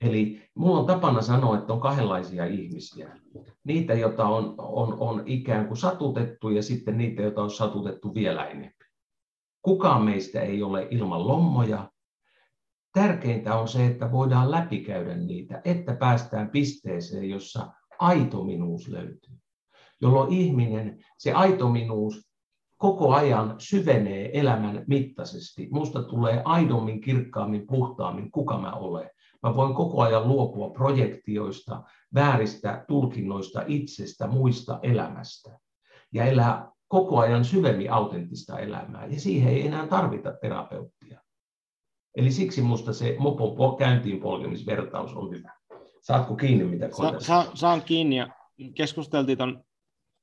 Eli 0.00 0.42
minulla 0.54 0.80
on 0.80 0.86
tapana 0.86 1.22
sanoa, 1.22 1.58
että 1.58 1.72
on 1.72 1.80
kahdenlaisia 1.80 2.44
ihmisiä. 2.44 3.10
Niitä, 3.64 3.94
joita 3.94 4.24
on, 4.24 4.54
on, 4.58 4.96
on 5.00 5.22
ikään 5.26 5.66
kuin 5.66 5.76
satutettu 5.76 6.50
ja 6.50 6.62
sitten 6.62 6.98
niitä, 6.98 7.22
joita 7.22 7.42
on 7.42 7.50
satutettu 7.50 8.14
vielä 8.14 8.46
enemmän. 8.46 8.72
Kukaan 9.62 10.04
meistä 10.04 10.40
ei 10.40 10.62
ole 10.62 10.88
ilman 10.90 11.28
lommoja, 11.28 11.90
tärkeintä 12.96 13.58
on 13.58 13.68
se, 13.68 13.86
että 13.86 14.12
voidaan 14.12 14.50
läpikäydä 14.50 15.16
niitä, 15.16 15.60
että 15.64 15.94
päästään 15.94 16.50
pisteeseen, 16.50 17.30
jossa 17.30 17.72
aito 17.98 18.44
minuus 18.44 18.88
löytyy. 18.88 19.36
Jolloin 20.00 20.32
ihminen, 20.32 21.04
se 21.18 21.32
aito 21.32 21.68
minuus 21.68 22.30
koko 22.76 23.14
ajan 23.14 23.54
syvenee 23.58 24.40
elämän 24.40 24.84
mittaisesti. 24.86 25.68
Musta 25.70 26.02
tulee 26.02 26.42
aidommin, 26.44 27.00
kirkkaammin, 27.00 27.66
puhtaammin, 27.66 28.30
kuka 28.30 28.58
mä 28.58 28.72
olen. 28.72 29.10
Mä 29.42 29.56
voin 29.56 29.74
koko 29.74 30.02
ajan 30.02 30.28
luopua 30.28 30.70
projektioista, 30.70 31.82
vääristä 32.14 32.84
tulkinnoista 32.88 33.62
itsestä, 33.66 34.26
muista 34.26 34.78
elämästä. 34.82 35.58
Ja 36.12 36.24
elää 36.24 36.70
koko 36.88 37.18
ajan 37.18 37.44
syvemmin 37.44 37.92
autenttista 37.92 38.58
elämää. 38.58 39.06
Ja 39.06 39.20
siihen 39.20 39.52
ei 39.52 39.66
enää 39.66 39.86
tarvita 39.86 40.32
terapeuttia. 40.40 40.95
Eli 42.16 42.30
siksi 42.30 42.62
minusta 42.62 42.92
se 42.92 43.16
mopon 43.18 43.76
käyntiin 43.76 44.20
polkemisvertaus 44.20 45.12
on 45.14 45.30
hyvä. 45.30 45.52
Saatko 46.00 46.36
kiinni, 46.36 46.64
mitä 46.64 46.88
Sa, 46.92 47.20
sa, 47.20 47.46
Saan 47.54 47.82
kiinni 47.82 48.16
ja 48.16 48.28
keskusteltiin 48.74 49.38
tuon 49.38 49.64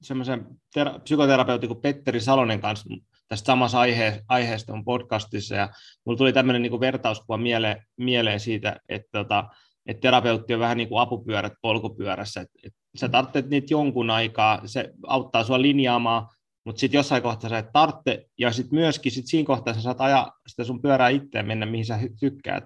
semmoisen 0.02 0.48
ter- 0.74 1.00
psykoterapeutin 1.00 1.68
kuin 1.70 1.82
Petteri 1.82 2.22
Salonen 2.22 2.62
kanssa 2.62 2.90
tästä 3.28 3.46
samassa 3.46 3.80
aihe- 3.80 4.24
aiheesta 4.28 4.74
on 4.74 4.86
podcastissa, 4.86 5.56
ja 5.56 5.70
mulla 6.06 6.18
tuli 6.18 6.34
tämmöinen 6.34 6.62
niin 6.62 6.80
vertauskuva 6.80 7.38
mieleen, 7.38 7.86
mieleen 7.98 8.40
siitä, 8.40 8.80
että, 8.90 9.10
tota, 9.12 9.44
että 9.86 10.02
terapeutti 10.02 10.54
on 10.54 10.60
vähän 10.60 10.78
niin 10.78 10.90
kuin 10.90 11.02
apupyörät 11.02 11.54
polkupyörässä, 11.62 12.42
että, 12.42 12.60
että 12.64 12.80
sä 12.98 13.10
tarvitset 13.10 13.50
niitä 13.50 13.68
jonkun 13.74 14.10
aikaa, 14.10 14.62
se 14.66 14.94
auttaa 15.08 15.44
sua 15.44 15.62
linjaamaan 15.62 16.28
mutta 16.66 16.80
sitten 16.80 16.98
jossain 16.98 17.24
kohtaa 17.24 17.50
sä 17.50 17.58
et 17.58 17.72
tarvitse, 17.74 18.26
ja 18.40 18.52
sitten 18.52 18.80
myöskin 18.80 19.12
sit 19.12 19.28
siinä 19.28 19.48
kohtaa 19.48 19.74
sä 19.74 19.82
saat 19.82 20.02
ajaa 20.02 20.40
sitä 20.48 20.64
sun 20.64 20.82
pyörää 20.82 21.10
itse 21.10 21.44
mennä, 21.44 21.66
mihin 21.66 21.86
sä 21.86 22.00
tykkäät. 22.20 22.64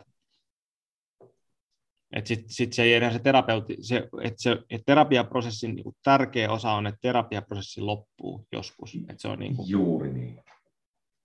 Että 2.16 2.28
sitten 2.28 2.50
sit 2.50 2.74
se 2.74 2.84
ei 2.84 2.94
enää 2.94 3.14
se 3.14 3.20
terapeutti, 3.20 3.78
se, 3.82 4.10
että 4.22 4.42
se 4.42 4.58
et 4.70 4.82
terapiaprosessin 4.86 5.76
niin 5.76 5.96
tärkeä 6.04 6.52
osa 6.52 6.72
on, 6.72 6.88
että 6.88 7.00
terapiaprosessi 7.02 7.82
loppuu 7.82 8.48
joskus. 8.52 8.98
Et 9.10 9.20
se 9.20 9.28
on 9.28 9.40
niin 9.40 9.56
kuin... 9.56 9.70
Juuri 9.70 10.14
niin. 10.14 10.44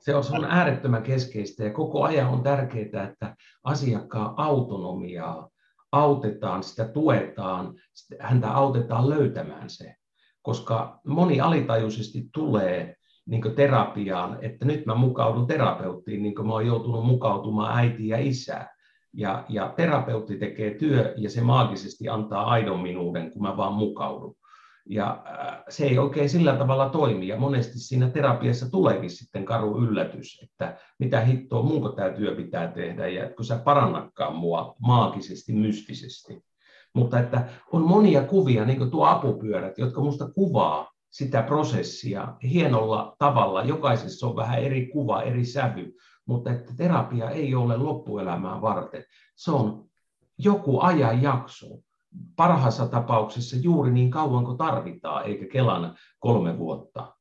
Se 0.00 0.14
on, 0.14 0.24
se 0.24 0.32
on 0.32 0.44
äärettömän 0.44 1.02
keskeistä 1.02 1.64
ja 1.64 1.72
koko 1.72 2.02
ajan 2.02 2.28
on 2.28 2.42
tärkeää, 2.42 3.08
että 3.10 3.36
asiakkaan 3.64 4.34
autonomiaa 4.36 5.50
autetaan, 5.92 6.62
sitä 6.62 6.88
tuetaan, 6.88 7.74
häntä 8.20 8.50
autetaan 8.50 9.10
löytämään 9.10 9.70
se 9.70 9.94
koska 10.42 11.00
moni 11.06 11.40
alitajuisesti 11.40 12.28
tulee 12.34 12.96
niin 13.26 13.54
terapiaan, 13.56 14.38
että 14.40 14.64
nyt 14.64 14.86
mä 14.86 14.94
mukaudun 14.94 15.46
terapeuttiin, 15.46 16.22
niin 16.22 16.34
kuin 16.34 16.46
mä 16.46 16.52
oon 16.52 16.66
joutunut 16.66 17.06
mukautumaan 17.06 17.78
äitiin 17.78 18.08
ja 18.08 18.18
isään. 18.18 18.68
Ja, 19.14 19.44
ja 19.48 19.72
terapeutti 19.76 20.38
tekee 20.38 20.74
työ 20.74 21.14
ja 21.16 21.30
se 21.30 21.40
maagisesti 21.40 22.08
antaa 22.08 22.44
aidon 22.44 22.80
minuuden, 22.80 23.30
kun 23.32 23.42
mä 23.42 23.56
vaan 23.56 23.72
mukaudun. 23.72 24.34
Ja 24.88 25.24
se 25.68 25.84
ei 25.84 25.98
oikein 25.98 26.28
sillä 26.28 26.56
tavalla 26.56 26.88
toimi, 26.88 27.28
ja 27.28 27.36
monesti 27.36 27.78
siinä 27.78 28.10
terapiassa 28.10 28.70
tuleekin 28.70 29.10
sitten 29.10 29.44
karu 29.44 29.78
yllätys, 29.78 30.42
että 30.42 30.78
mitä 30.98 31.20
hittoa 31.20 31.62
munko 31.62 31.88
tämä 31.88 32.10
työ 32.10 32.36
pitää 32.36 32.68
tehdä, 32.68 33.08
ja 33.08 33.30
kun 33.30 33.44
sä 33.44 33.58
parannakaan 33.58 34.36
mua 34.36 34.74
maagisesti, 34.78 35.52
mystisesti. 35.52 36.42
Mutta 36.94 37.18
että 37.20 37.48
on 37.72 37.82
monia 37.82 38.24
kuvia, 38.24 38.64
niin 38.64 38.78
kuin 38.78 38.90
tuo 38.90 39.06
apupyörät, 39.06 39.78
jotka 39.78 40.00
minusta 40.00 40.30
kuvaa 40.30 40.92
sitä 41.10 41.42
prosessia 41.42 42.34
hienolla 42.42 43.16
tavalla. 43.18 43.62
Jokaisessa 43.62 44.26
on 44.26 44.36
vähän 44.36 44.58
eri 44.58 44.86
kuva, 44.86 45.22
eri 45.22 45.44
sävy, 45.44 45.92
mutta 46.26 46.50
että 46.50 46.72
terapia 46.76 47.30
ei 47.30 47.54
ole 47.54 47.76
loppuelämää 47.76 48.60
varten. 48.60 49.04
Se 49.36 49.50
on 49.50 49.84
joku 50.38 50.80
ajanjakso, 50.80 51.66
parhaassa 52.36 52.88
tapauksessa 52.88 53.56
juuri 53.56 53.90
niin 53.92 54.10
kauan 54.10 54.44
kuin 54.44 54.58
tarvitaan, 54.58 55.26
eikä 55.26 55.46
Kelan 55.52 55.96
kolme 56.18 56.58
vuotta, 56.58 57.14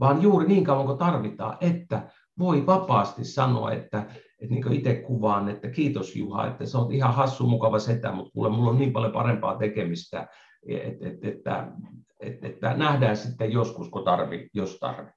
vaan 0.00 0.22
juuri 0.22 0.48
niin 0.48 0.64
kauan 0.64 0.86
kuin 0.86 0.98
tarvitaan, 0.98 1.56
että 1.60 2.10
voi 2.38 2.66
vapaasti 2.66 3.24
sanoa, 3.24 3.72
että, 3.72 4.06
että 4.44 4.54
niin 4.54 4.62
kuin 4.62 4.76
itse 4.76 4.94
kuvaan, 4.94 5.48
että 5.48 5.68
kiitos 5.68 6.16
Juha, 6.16 6.46
että 6.46 6.66
sä 6.66 6.78
oot 6.78 6.92
ihan 6.92 7.14
hassu 7.14 7.46
mukava 7.46 7.78
setä, 7.78 8.12
mutta 8.12 8.32
kuule, 8.32 8.48
mulla 8.48 8.70
on 8.70 8.78
niin 8.78 8.92
paljon 8.92 9.12
parempaa 9.12 9.56
tekemistä, 9.58 10.28
että, 10.68 11.08
että, 11.08 11.28
että, 11.28 11.72
että, 12.20 12.46
että 12.46 12.74
nähdään 12.74 13.16
sitten 13.16 13.52
joskus, 13.52 13.88
kun 13.90 14.04
tarvi, 14.04 14.48
jos 14.54 14.78
tarvi. 14.78 15.10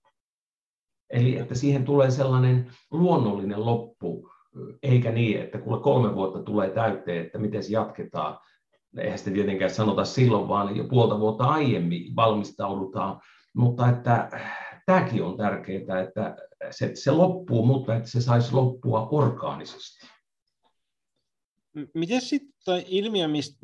Eli 1.09 1.37
että 1.37 1.55
siihen 1.55 1.85
tulee 1.85 2.11
sellainen 2.11 2.71
luonnollinen 2.91 3.65
loppu, 3.65 4.29
eikä 4.83 5.11
niin, 5.11 5.41
että 5.41 5.57
kuule 5.57 5.81
kolme 5.81 6.15
vuotta 6.15 6.43
tulee 6.43 6.69
täyteen, 6.69 7.25
että 7.25 7.37
miten 7.37 7.63
se 7.63 7.73
jatketaan. 7.73 8.37
Eihän 8.97 9.17
sitä 9.17 9.31
tietenkään 9.31 9.71
sanota 9.71 10.05
silloin, 10.05 10.47
vaan 10.47 10.77
jo 10.77 10.83
puolta 10.83 11.19
vuotta 11.19 11.43
aiemmin 11.43 12.15
valmistaudutaan. 12.15 13.21
Mutta 13.55 13.89
että 13.89 14.29
tämäkin 14.87 15.23
on 15.23 15.37
tärkeää, 15.37 16.01
että 16.07 16.35
se, 16.71 16.91
se 16.95 17.11
loppuu, 17.11 17.65
mutta 17.65 17.95
että 17.95 18.09
se 18.09 18.21
saisi 18.21 18.53
loppua 18.53 19.07
orgaanisesti. 19.11 20.07
Miten 21.93 22.21
sitten 22.21 22.83
ilmiö, 22.87 23.27
mistä, 23.27 23.57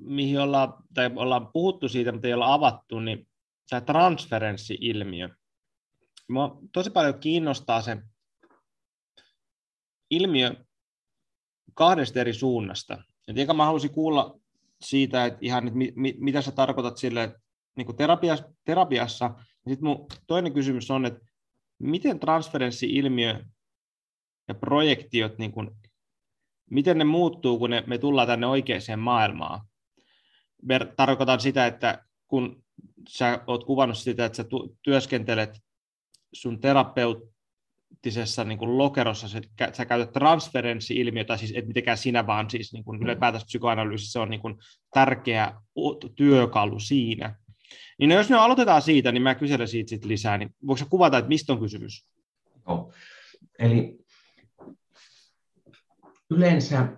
mihin 0.00 0.40
ollaan, 0.40 0.74
tai 0.94 1.10
ollaan 1.16 1.52
puhuttu 1.52 1.88
siitä, 1.88 2.12
mutta 2.12 2.28
ei 2.28 2.34
olla 2.34 2.54
avattu, 2.54 3.00
niin 3.00 3.28
tämä 3.70 3.80
transferenssi-ilmiö. 3.80 5.28
Mua 6.28 6.58
tosi 6.72 6.90
paljon 6.90 7.20
kiinnostaa 7.20 7.82
se 7.82 7.96
ilmiö 10.10 10.54
kahdesta 11.74 12.20
eri 12.20 12.32
suunnasta. 12.32 13.02
Et 13.28 13.38
eikä 13.38 13.54
mä 13.54 13.64
haluaisin 13.64 13.94
kuulla 13.94 14.40
siitä, 14.80 15.24
että 15.24 15.38
ihan, 15.42 15.66
että 15.66 15.78
mit, 15.78 15.94
mitä 16.18 16.42
sä 16.42 16.52
tarkoitat 16.52 16.96
sille 16.96 17.40
niin 17.76 17.86
kuin 17.86 17.96
terapiassa, 17.96 18.48
terapiassa. 18.64 19.34
Sitten 19.68 19.88
mun 19.88 20.06
toinen 20.26 20.52
kysymys 20.52 20.90
on, 20.90 21.06
että 21.06 21.26
miten 21.78 22.20
transferenssi-ilmiö 22.20 23.44
ja 24.48 24.54
projektiot, 24.54 25.38
niin 25.38 25.52
kuin, 25.52 25.70
miten 26.70 26.98
ne 26.98 27.04
muuttuu, 27.04 27.58
kun 27.58 27.70
ne, 27.70 27.84
me 27.86 27.98
tullaan 27.98 28.28
tänne 28.28 28.46
oikeaan 28.46 28.98
maailmaan? 28.98 29.60
Tarkoitan 30.96 31.40
sitä, 31.40 31.66
että 31.66 32.04
kun 32.28 32.64
sä 33.08 33.42
oot 33.46 33.64
kuvannut 33.64 33.98
sitä, 33.98 34.24
että 34.24 34.36
sä 34.36 34.44
työskentelet 34.82 35.62
sun 36.32 36.60
terapeuttisessa 36.60 38.44
niin 38.44 38.58
kuin 38.58 38.78
lokerossa, 38.78 39.28
sä, 39.28 39.40
sä 39.72 39.84
käytät 39.84 40.12
transferenssi-ilmiötä, 40.12 41.36
siis 41.36 41.52
et 41.56 41.66
mitenkään 41.66 41.98
sinä, 41.98 42.26
vaan 42.26 42.50
siis 42.50 42.72
niin 42.72 42.84
kuin 42.84 43.02
ylipäätänsä 43.02 43.46
psykoanalyysi, 43.46 44.12
se 44.12 44.18
on 44.18 44.30
niin 44.30 44.40
kuin 44.40 44.54
tärkeä 44.94 45.60
työkalu 46.16 46.80
siinä. 46.80 47.45
Niin 47.98 48.08
no 48.10 48.16
jos 48.16 48.30
me 48.30 48.36
aloitetaan 48.36 48.82
siitä, 48.82 49.12
niin 49.12 49.22
mä 49.22 49.34
kyselen 49.34 49.68
siitä 49.68 49.90
sit 49.90 50.04
lisää, 50.04 50.38
niin 50.38 50.54
voiko 50.66 50.82
kuvata, 50.90 51.18
että 51.18 51.28
mistä 51.28 51.52
on 51.52 51.60
kysymys? 51.60 52.06
Joo. 52.68 52.92
Eli 53.58 53.98
yleensä 56.30 56.88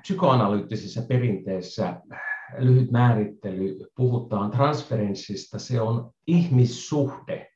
psykoanalyyttisessä 0.00 1.02
perinteessä 1.08 2.00
lyhyt 2.58 2.90
määrittely, 2.90 3.78
puhutaan 3.96 4.50
transferenssista, 4.50 5.58
se 5.58 5.80
on 5.80 6.10
ihmissuhde, 6.26 7.50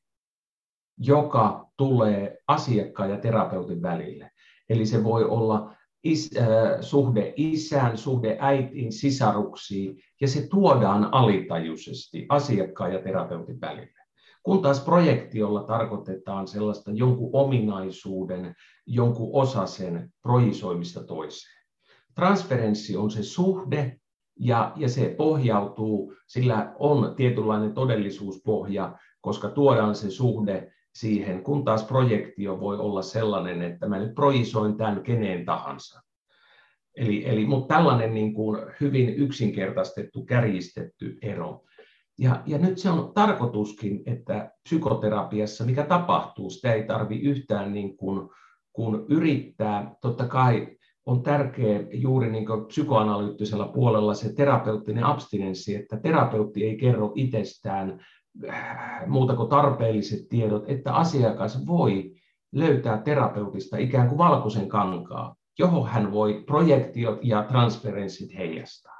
joka 0.98 1.70
tulee 1.76 2.38
asiakkaan 2.48 3.11
ja 3.11 3.18
terapeutin 3.18 3.82
välille. 3.82 4.30
Eli 4.68 4.86
se 4.86 5.04
voi 5.04 5.24
olla 5.24 5.74
is, 6.05 6.30
äh, 6.36 6.46
suhde 6.80 7.32
isään, 7.36 7.99
suhde 7.99 8.36
äitiin, 8.40 8.92
sisaruksiin, 8.92 9.96
ja 10.20 10.28
se 10.28 10.46
tuodaan 10.49 11.14
alitajuisesti 11.14 12.26
asiakkaan 12.28 12.92
ja 12.92 13.03
terapeutin 13.03 13.61
välille. 13.61 13.99
Kun 14.42 14.62
taas 14.62 14.80
projektiolla 14.80 15.62
tarkoitetaan 15.62 16.49
sellaista 16.49 16.90
jonkun 16.90 17.30
ominaisuuden, 17.32 18.55
jonkun 18.86 19.30
osasen 19.32 20.12
projisoimista 20.22 21.05
toiseen. 21.05 21.59
Transferenssi 22.14 22.96
on 22.96 23.11
se 23.11 23.22
suhde, 23.22 23.96
ja, 24.40 24.72
ja 24.76 24.88
se 24.88 25.14
pohjautuu, 25.18 26.14
sillä 26.26 26.74
on 26.78 27.14
tietynlainen 27.16 27.74
todellisuuspohja, 27.74 28.99
koska 29.20 29.49
tuodaan 29.49 29.94
se 29.94 30.11
suhde 30.11 30.72
siihen, 31.01 31.42
kun 31.42 31.64
taas 31.64 31.84
projektio 31.84 32.61
voi 32.61 32.76
olla 32.76 33.03
sellainen, 33.03 33.62
että 33.62 33.88
mä 33.88 33.99
nyt 33.99 34.14
projisoin 34.14 34.76
tämän 34.76 35.03
keneen 35.03 35.44
tahansa. 35.44 36.03
Eli, 36.96 37.28
eli 37.28 37.46
mutta 37.46 37.74
tällainen 37.74 38.14
niin 38.14 38.34
kuin 38.34 38.61
hyvin 38.80 39.09
yksinkertaistettu, 39.09 40.24
kärjistetty 40.24 41.18
ero. 41.22 41.64
Ja, 42.18 42.42
ja 42.46 42.59
nyt 42.59 42.78
se 42.78 42.90
on 42.90 43.12
tarkoituskin, 43.14 44.03
että 44.07 44.51
psykoterapiassa, 44.62 45.64
mikä 45.64 45.84
tapahtuu, 45.84 46.51
sitä 46.51 46.72
ei 46.72 46.82
tarvi 46.82 47.20
yhtään 47.20 47.72
niin 47.72 47.96
kuin, 47.96 48.28
kun 48.72 49.07
yrittää. 49.09 49.94
Totta 50.01 50.26
kai 50.26 50.78
on 51.07 51.22
tärkeä 51.22 51.80
juuri 51.92 52.30
niin 52.30 52.46
kuin 52.46 52.66
psykoanalyyttisellä 52.66 53.68
puolella 53.68 54.14
se 54.14 54.34
terapeuttinen 54.34 55.05
abstinenssi, 55.05 55.74
että 55.74 56.01
terapeutti 56.01 56.64
ei 56.64 56.76
kerro 56.76 57.12
itsestään 57.14 58.07
muuta 59.07 59.36
kuin 59.36 59.49
tarpeelliset 59.49 60.28
tiedot, 60.28 60.64
että 60.66 60.95
asiakas 60.95 61.66
voi 61.66 62.14
löytää 62.53 63.03
terapeutista 63.03 63.76
ikään 63.76 64.09
kuin 64.09 64.18
valkoisen 64.18 64.68
kankaa, 64.68 65.36
johon 65.59 65.89
hän 65.89 66.12
voi 66.12 66.43
projektiot 66.47 67.18
ja 67.22 67.43
transferenssit 67.43 68.34
heijastaa. 68.34 68.99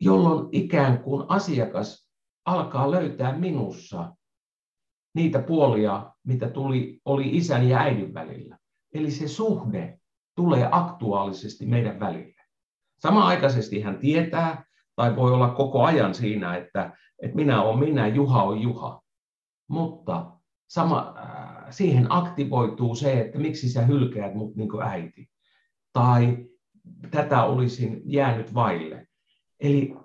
Jolloin 0.00 0.48
ikään 0.52 1.02
kuin 1.02 1.24
asiakas 1.28 2.10
alkaa 2.44 2.90
löytää 2.90 3.38
minussa 3.38 4.14
niitä 5.14 5.38
puolia, 5.38 6.12
mitä 6.26 6.48
tuli, 6.48 7.00
oli 7.04 7.36
isän 7.36 7.68
ja 7.68 7.78
äidin 7.78 8.14
välillä. 8.14 8.58
Eli 8.94 9.10
se 9.10 9.28
suhde 9.28 9.98
tulee 10.34 10.68
aktuaalisesti 10.70 11.66
meidän 11.66 12.00
välille. 12.00 12.42
Samaaikaisesti 12.98 13.80
hän 13.80 13.98
tietää, 13.98 14.64
tai 14.96 15.16
voi 15.16 15.32
olla 15.32 15.48
koko 15.48 15.84
ajan 15.84 16.14
siinä, 16.14 16.56
että, 16.56 16.96
että 17.22 17.36
minä 17.36 17.62
olen 17.62 17.78
minä, 17.78 18.08
Juha 18.08 18.42
on 18.42 18.60
Juha. 18.60 19.02
Mutta 19.68 20.32
sama, 20.68 21.14
äh, 21.18 21.66
siihen 21.70 22.06
aktivoituu 22.08 22.94
se, 22.94 23.20
että 23.20 23.38
miksi 23.38 23.68
sä 23.68 23.82
hylkäät 23.82 24.34
mut 24.34 24.56
niin 24.56 24.68
kuin 24.68 24.82
äiti. 24.82 25.30
Tai 25.92 26.46
tätä 27.10 27.44
olisin 27.44 28.02
jäänyt 28.04 28.54
vaille. 28.54 29.06
Eli 29.60 29.96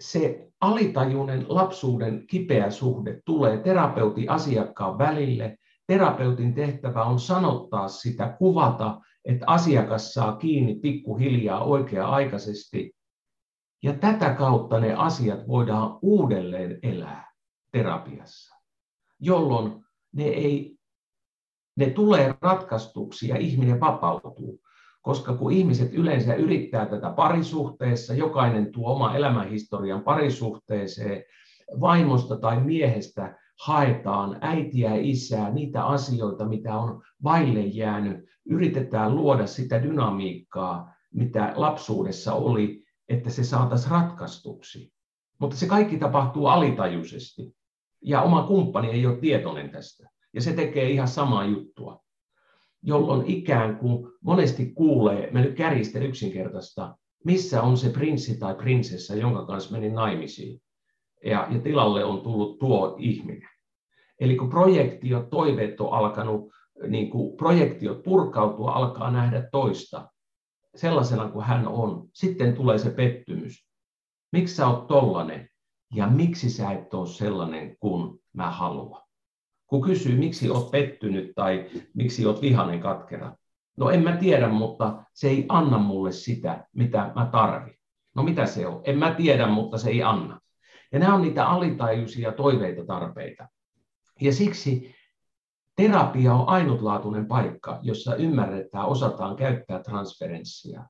se 0.00 0.48
alitajuinen 0.60 1.44
lapsuuden 1.48 2.26
kipeä 2.26 2.70
suhde 2.70 3.20
tulee 3.24 3.56
terapeutin 3.56 4.30
asiakkaan 4.30 4.98
välille. 4.98 5.56
Terapeutin 5.86 6.54
tehtävä 6.54 7.04
on 7.04 7.20
sanottaa 7.20 7.88
sitä, 7.88 8.36
kuvata, 8.38 9.00
että 9.24 9.44
asiakas 9.48 10.14
saa 10.14 10.36
kiinni 10.36 10.74
pikkuhiljaa 10.74 11.64
oikea-aikaisesti 11.64 12.97
ja 13.82 13.92
tätä 13.92 14.34
kautta 14.34 14.80
ne 14.80 14.94
asiat 14.94 15.48
voidaan 15.48 15.98
uudelleen 16.02 16.78
elää 16.82 17.32
terapiassa, 17.72 18.56
jolloin 19.20 19.84
ne, 20.12 20.24
ei, 20.24 20.76
ne 21.76 21.90
tulee 21.90 22.34
ratkaistuksi 22.40 23.28
ja 23.28 23.36
ihminen 23.36 23.80
vapautuu. 23.80 24.60
Koska 25.02 25.34
kun 25.34 25.52
ihmiset 25.52 25.94
yleensä 25.94 26.34
yrittää 26.34 26.86
tätä 26.86 27.10
parisuhteessa, 27.10 28.14
jokainen 28.14 28.72
tuo 28.72 28.92
oma 28.92 29.14
elämänhistorian 29.14 30.02
parisuhteeseen, 30.02 31.24
vaimosta 31.80 32.36
tai 32.36 32.60
miehestä 32.60 33.38
haetaan 33.66 34.38
äitiä 34.40 34.94
ja 34.94 35.00
isää, 35.02 35.50
niitä 35.50 35.84
asioita, 35.84 36.44
mitä 36.44 36.78
on 36.78 37.02
vaille 37.24 37.60
jäänyt, 37.60 38.24
yritetään 38.46 39.16
luoda 39.16 39.46
sitä 39.46 39.82
dynamiikkaa, 39.82 40.94
mitä 41.14 41.52
lapsuudessa 41.56 42.34
oli, 42.34 42.87
että 43.08 43.30
se 43.30 43.44
saataisiin 43.44 43.90
ratkaistuksi. 43.90 44.92
Mutta 45.40 45.56
se 45.56 45.66
kaikki 45.66 45.98
tapahtuu 45.98 46.46
alitajuisesti. 46.46 47.56
Ja 48.02 48.22
oma 48.22 48.42
kumppani 48.42 48.90
ei 48.90 49.06
ole 49.06 49.16
tietoinen 49.16 49.70
tästä. 49.70 50.08
Ja 50.32 50.40
se 50.40 50.52
tekee 50.52 50.90
ihan 50.90 51.08
samaa 51.08 51.44
juttua. 51.44 52.04
Jolloin 52.82 53.26
ikään 53.26 53.76
kuin 53.76 54.12
monesti 54.20 54.72
kuulee, 54.72 55.30
mä 55.30 55.40
nyt 55.40 55.56
kärjistän 55.56 56.02
yksinkertaista, 56.02 56.96
missä 57.24 57.62
on 57.62 57.76
se 57.76 57.90
prinssi 57.90 58.38
tai 58.38 58.54
prinsessa, 58.54 59.14
jonka 59.14 59.46
kanssa 59.46 59.72
menin 59.72 59.94
naimisiin. 59.94 60.60
Ja, 61.24 61.46
ja 61.50 61.60
tilalle 61.60 62.04
on 62.04 62.20
tullut 62.20 62.58
tuo 62.58 62.96
ihminen. 62.98 63.48
Eli 64.20 64.36
kun 64.36 64.50
projektiot, 64.50 65.30
toiveet 65.30 65.80
on 65.80 65.92
alkanut, 65.92 66.52
niin 66.88 67.10
kuin 67.10 67.36
projektiot 67.36 68.02
purkautua, 68.02 68.72
alkaa 68.72 69.10
nähdä 69.10 69.48
toista 69.52 70.08
sellaisena 70.74 71.28
kuin 71.28 71.44
hän 71.44 71.68
on, 71.68 72.08
sitten 72.14 72.54
tulee 72.54 72.78
se 72.78 72.90
pettymys. 72.90 73.68
Miksi 74.32 74.54
sä 74.54 74.66
oot 74.66 74.86
tollanen 74.86 75.48
ja 75.94 76.06
miksi 76.06 76.50
sä 76.50 76.70
et 76.72 76.94
ole 76.94 77.06
sellainen 77.06 77.76
kuin 77.80 78.20
mä 78.32 78.50
haluan? 78.50 79.02
Kun 79.66 79.82
kysyy, 79.82 80.18
miksi 80.18 80.50
oot 80.50 80.70
pettynyt 80.70 81.32
tai 81.34 81.70
miksi 81.94 82.26
oot 82.26 82.42
vihainen 82.42 82.80
katkera, 82.80 83.36
No 83.78 83.90
en 83.90 84.02
mä 84.02 84.16
tiedä, 84.16 84.48
mutta 84.48 85.04
se 85.14 85.28
ei 85.28 85.46
anna 85.48 85.78
mulle 85.78 86.12
sitä, 86.12 86.66
mitä 86.72 87.12
mä 87.14 87.28
tarvin. 87.32 87.74
No 88.16 88.22
mitä 88.22 88.46
se 88.46 88.66
on? 88.66 88.80
En 88.84 88.98
mä 88.98 89.14
tiedä, 89.14 89.46
mutta 89.46 89.78
se 89.78 89.90
ei 89.90 90.02
anna. 90.02 90.40
Ja 90.92 90.98
nämä 90.98 91.14
on 91.14 91.22
niitä 91.22 91.46
alitajuisia 91.46 92.32
toiveita, 92.32 92.84
tarpeita. 92.86 93.48
Ja 94.20 94.32
siksi 94.32 94.94
terapia 95.78 96.34
on 96.34 96.48
ainutlaatuinen 96.48 97.26
paikka, 97.26 97.78
jossa 97.82 98.14
ymmärretään, 98.14 98.86
osataan 98.86 99.36
käyttää 99.36 99.82
transferenssia. 99.82 100.84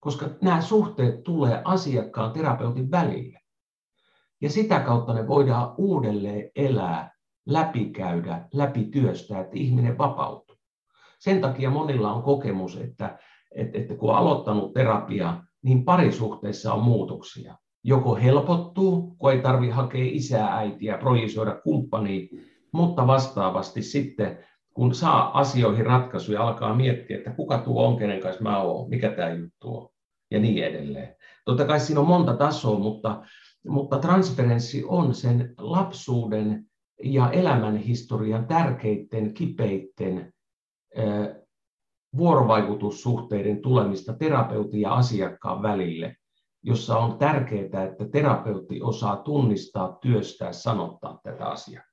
Koska 0.00 0.26
nämä 0.42 0.60
suhteet 0.60 1.22
tulee 1.22 1.62
asiakkaan 1.64 2.32
terapeutin 2.32 2.90
välille. 2.90 3.38
Ja 4.40 4.50
sitä 4.50 4.80
kautta 4.80 5.14
ne 5.14 5.28
voidaan 5.28 5.74
uudelleen 5.78 6.50
elää, 6.56 7.12
läpikäydä, 7.46 8.48
läpityöstää, 8.54 9.40
että 9.40 9.58
ihminen 9.58 9.98
vapautuu. 9.98 10.56
Sen 11.18 11.40
takia 11.40 11.70
monilla 11.70 12.12
on 12.12 12.22
kokemus, 12.22 12.76
että, 12.76 13.18
että, 13.54 13.78
että 13.78 13.94
kun 13.94 14.10
on 14.10 14.16
aloittanut 14.16 14.72
terapia, 14.72 15.42
niin 15.62 15.84
parisuhteissa 15.84 16.74
on 16.74 16.82
muutoksia. 16.82 17.56
Joko 17.84 18.14
helpottuu, 18.14 19.16
kun 19.18 19.32
ei 19.32 19.42
tarvitse 19.42 19.74
hakea 19.74 20.04
isää, 20.12 20.56
äitiä, 20.56 20.98
projisoida 20.98 21.60
kumppania, 21.64 22.28
mutta 22.72 23.06
vastaavasti 23.06 23.82
sitten, 23.82 24.38
kun 24.74 24.94
saa 24.94 25.38
asioihin 25.38 25.86
ratkaisuja, 25.86 26.42
alkaa 26.42 26.74
miettiä, 26.74 27.16
että 27.16 27.30
kuka 27.30 27.58
tuo 27.58 27.86
on, 27.86 27.96
kenen 27.96 28.20
kanssa 28.20 28.42
mä 28.42 28.58
oon, 28.58 28.90
mikä 28.90 29.10
tämä 29.10 29.30
juttu 29.30 29.76
on, 29.76 29.88
ja 30.30 30.38
niin 30.38 30.64
edelleen. 30.64 31.16
Totta 31.44 31.64
kai 31.64 31.80
siinä 31.80 32.00
on 32.00 32.06
monta 32.06 32.36
tasoa, 32.36 32.78
mutta, 32.78 33.22
mutta 33.68 33.98
transferenssi 33.98 34.84
on 34.86 35.14
sen 35.14 35.54
lapsuuden 35.58 36.64
ja 37.04 37.30
elämänhistorian 37.30 38.46
tärkeiden, 38.46 39.34
kipeitten 39.34 40.32
vuorovaikutussuhteiden 42.16 43.62
tulemista 43.62 44.12
terapeutin 44.12 44.80
ja 44.80 44.94
asiakkaan 44.94 45.62
välille, 45.62 46.16
jossa 46.62 46.98
on 46.98 47.18
tärkeää, 47.18 47.84
että 47.84 48.08
terapeutti 48.12 48.82
osaa 48.82 49.16
tunnistaa, 49.16 49.98
työstää, 50.00 50.52
sanottaa 50.52 51.20
tätä 51.22 51.46
asiakkaalle. 51.46 51.91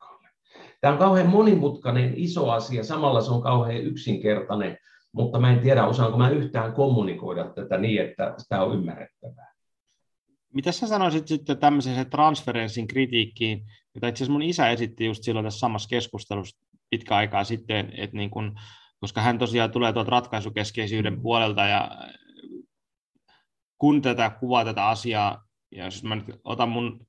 Tämä 0.82 0.94
on 0.94 1.00
kauhean 1.00 1.30
monimutkainen, 1.30 2.14
iso 2.16 2.50
asia, 2.50 2.84
samalla 2.84 3.22
se 3.22 3.32
on 3.32 3.42
kauhean 3.42 3.82
yksinkertainen, 3.82 4.78
mutta 5.12 5.40
mä 5.40 5.52
en 5.54 5.60
tiedä, 5.60 5.86
osaanko 5.86 6.18
mä 6.18 6.30
yhtään 6.30 6.74
kommunikoida 6.74 7.50
tätä 7.50 7.78
niin, 7.78 8.02
että 8.02 8.36
tämä 8.50 8.64
on 8.64 8.74
ymmärrettävää. 8.74 9.54
Mitä 10.54 10.72
sä 10.72 10.88
sanoisit 10.88 11.28
sitten 11.28 11.58
tämmöisen 11.58 12.10
transferenssin 12.10 12.88
kritiikkiin, 12.88 13.66
jota 13.96 14.08
itse 14.08 14.18
asiassa 14.24 14.32
mun 14.32 14.42
isä 14.42 14.70
esitti 14.70 15.06
just 15.06 15.24
silloin 15.24 15.46
tässä 15.46 15.60
samassa 15.60 15.90
keskustelussa 15.90 16.66
pitkä 16.90 17.16
aikaa 17.16 17.44
sitten, 17.44 17.94
että 17.98 18.18
niin 18.18 18.30
kun 18.30 18.56
koska 19.00 19.22
hän 19.22 19.38
tosiaan 19.38 19.72
tulee 19.72 19.94
tuolta 19.94 20.12
ratkaisukeskeisyyden 20.12 21.14
mm. 21.14 21.22
puolelta 21.22 21.66
ja 21.66 21.92
kun 23.78 24.02
tätä 24.02 24.30
kuvaa 24.30 24.66
tätä 24.66 24.88
asiaa, 24.88 25.44
ja 25.72 25.86
jos 25.86 26.04
mä 26.04 26.16
nyt 26.16 26.26
otan 26.44 26.70
mun 26.70 27.08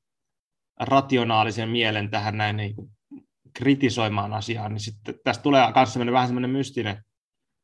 rationaalisen 0.81 1.69
mielen 1.69 2.11
tähän 2.11 2.37
näin 2.37 2.57
niin 2.57 2.75
kuin 2.75 2.91
kritisoimaan 3.55 4.33
asiaa, 4.33 4.69
niin 4.69 4.81
sitten 4.81 5.15
tästä 5.25 5.43
tulee 5.43 5.73
myös 5.97 6.13
vähän 6.13 6.29
semmoinen 6.29 6.51
mystinen, 6.51 6.97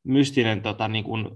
mystinen 0.04 0.62
tota, 0.62 0.88
niin 0.88 1.04
kuin 1.04 1.28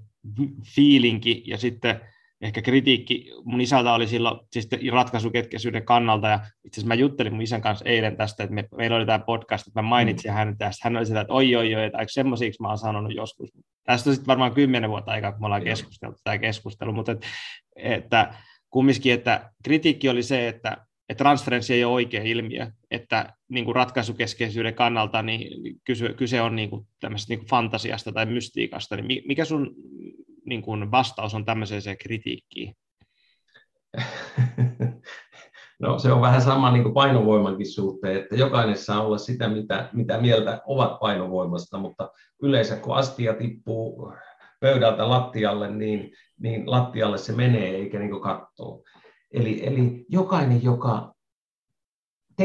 fiilinki, 0.74 1.42
ja 1.46 1.58
sitten 1.58 2.00
ehkä 2.40 2.62
kritiikki 2.62 3.30
mun 3.44 3.60
isältä 3.60 3.92
oli 3.92 4.06
silloin 4.06 4.40
siis 4.52 4.68
ratkaisuketkeisyyden 4.92 5.84
kannalta, 5.84 6.28
ja 6.28 6.40
itse 6.64 6.80
asiassa 6.80 6.88
mä 6.88 6.94
juttelin 6.94 7.32
mun 7.32 7.42
isän 7.42 7.62
kanssa 7.62 7.84
eilen 7.84 8.16
tästä, 8.16 8.42
että 8.42 8.54
me, 8.54 8.68
meillä 8.76 8.96
oli 8.96 9.06
tämä 9.06 9.18
podcast, 9.18 9.66
että 9.66 9.82
mä 9.82 9.88
mainitsin 9.88 10.30
mm. 10.30 10.34
hänet 10.34 10.58
tästä, 10.58 10.80
hän 10.84 10.96
oli 10.96 11.06
sitä, 11.06 11.20
että 11.20 11.32
oi 11.32 11.56
oi 11.56 11.74
oi, 11.74 11.84
että 11.84 11.98
aika 11.98 12.12
semmoisiksi 12.12 12.62
mä 12.62 12.68
oon 12.68 12.78
sanonut 12.78 13.14
joskus. 13.14 13.52
Tästä 13.84 14.10
on 14.10 14.14
sitten 14.14 14.26
varmaan 14.26 14.54
kymmenen 14.54 14.90
vuotta 14.90 15.12
aikaa, 15.12 15.32
kun 15.32 15.40
me 15.40 15.46
ollaan 15.46 15.64
keskusteltu 15.64 16.18
tämä 16.24 16.38
keskustelu, 16.38 16.92
mutta 16.92 17.12
että, 17.12 17.26
että 17.76 18.34
kumminkin, 18.70 19.12
että 19.12 19.50
kritiikki 19.64 20.08
oli 20.08 20.22
se, 20.22 20.48
että, 20.48 20.76
että 21.08 21.24
transferenssi 21.24 21.74
ei 21.74 21.84
ole 21.84 21.94
oikea 21.94 22.22
ilmiö, 22.22 22.70
että 22.90 23.32
niin 23.48 23.64
kuin 23.64 23.76
ratkaisukeskeisyyden 23.76 24.74
kannalta 24.74 25.22
niin 25.22 25.80
kyse, 25.84 26.08
kyse 26.08 26.40
on 26.40 26.56
niin 26.56 26.70
kuin 26.70 26.86
tämmöisestä 27.00 27.30
niin 27.30 27.38
kuin 27.38 27.48
fantasiasta 27.48 28.12
tai 28.12 28.26
mystiikasta, 28.26 28.96
niin 28.96 29.22
mikä 29.26 29.44
sun 29.44 29.74
niin 30.44 30.62
kuin 30.62 30.90
vastaus 30.90 31.34
on 31.34 31.44
tämmöiseen 31.44 31.98
kritiikkiin? 31.98 32.74
No 35.80 35.98
se 35.98 36.12
on 36.12 36.20
vähän 36.20 36.42
sama 36.42 36.72
niin 36.72 36.82
kuin 36.82 36.94
painovoimankin 36.94 37.72
suhteen, 37.72 38.16
että 38.16 38.36
jokainen 38.36 38.76
saa 38.76 39.02
olla 39.02 39.18
sitä, 39.18 39.48
mitä, 39.48 39.88
mitä 39.92 40.20
mieltä 40.20 40.62
ovat 40.66 41.00
painovoimasta, 41.00 41.78
mutta 41.78 42.12
yleensä 42.42 42.76
kun 42.76 42.96
astia 42.96 43.34
tippuu 43.34 44.12
pöydältä 44.60 45.08
lattialle, 45.08 45.70
niin, 45.70 46.12
niin 46.38 46.70
lattialle 46.70 47.18
se 47.18 47.32
menee 47.32 47.70
eikä 47.70 47.98
niin 47.98 48.20
kattoo. 48.20 48.82
Eli, 49.32 49.66
eli 49.66 50.06
jokainen, 50.08 50.62
joka 50.62 51.14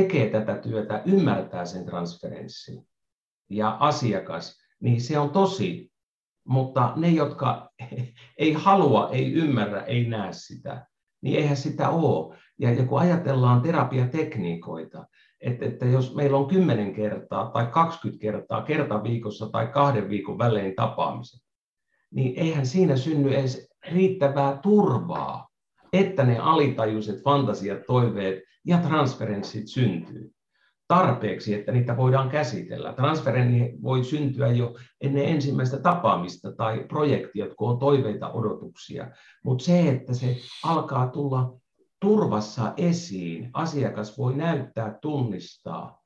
tekee 0.02 0.30
tätä 0.30 0.58
työtä, 0.58 1.02
ymmärtää 1.06 1.66
sen 1.66 1.86
transferenssin 1.86 2.88
ja 3.50 3.78
asiakas, 3.80 4.58
niin 4.80 5.02
se 5.02 5.20
on 5.20 5.30
tosi 5.30 5.96
mutta 6.46 6.94
ne, 6.96 7.10
jotka 7.10 7.70
ei 8.38 8.54
halua, 8.54 9.10
ei 9.12 9.34
ymmärrä, 9.34 9.82
ei 9.82 10.08
näe 10.08 10.34
sitä, 10.34 10.88
niin 11.22 11.40
eihän 11.40 11.58
sitä 11.58 11.90
ole. 11.90 12.38
Ja, 12.60 12.74
ja 12.74 12.86
kun 12.86 13.00
ajatellaan 13.00 13.62
terapiatekniikoita, 13.62 15.08
että, 15.42 15.66
että 15.66 15.86
jos 15.86 16.16
meillä 16.16 16.38
on 16.38 16.48
10 16.48 16.94
kertaa 16.94 17.52
tai 17.52 17.68
20 17.68 18.22
kertaa 18.22 18.62
kerta 18.62 19.04
viikossa 19.04 19.50
tai 19.50 19.68
kahden 19.68 20.10
viikon 20.10 20.38
välein 20.38 20.76
tapaamiset, 20.76 21.42
niin 22.12 22.40
eihän 22.40 22.66
siinä 22.66 22.96
synny 22.96 23.34
edes 23.34 23.70
riittävää 23.92 24.58
turvaa, 24.58 25.45
että 26.00 26.24
ne 26.24 26.40
alitajuiset 26.40 27.24
fantasiat, 27.24 27.86
toiveet 27.88 28.44
ja 28.66 28.78
transferenssit 28.78 29.68
syntyy 29.68 30.36
tarpeeksi, 30.88 31.54
että 31.54 31.72
niitä 31.72 31.98
voidaan 31.98 32.30
käsitellä. 32.30 32.94
Transferenni 32.94 33.78
voi 33.84 34.04
syntyä 34.04 34.48
jo 34.48 34.76
ennen 35.02 35.26
ensimmäistä 35.26 35.78
tapaamista 35.78 36.52
tai 36.52 36.86
projektia, 36.88 37.46
kun 37.56 37.70
on 37.70 37.80
toiveita, 37.80 38.32
odotuksia. 38.32 39.12
Mutta 39.44 39.64
se, 39.64 39.90
että 39.90 40.14
se 40.14 40.38
alkaa 40.64 41.08
tulla 41.08 41.58
turvassa 42.00 42.74
esiin, 42.78 43.50
asiakas 43.54 44.18
voi 44.18 44.36
näyttää, 44.36 44.98
tunnistaa. 45.02 46.02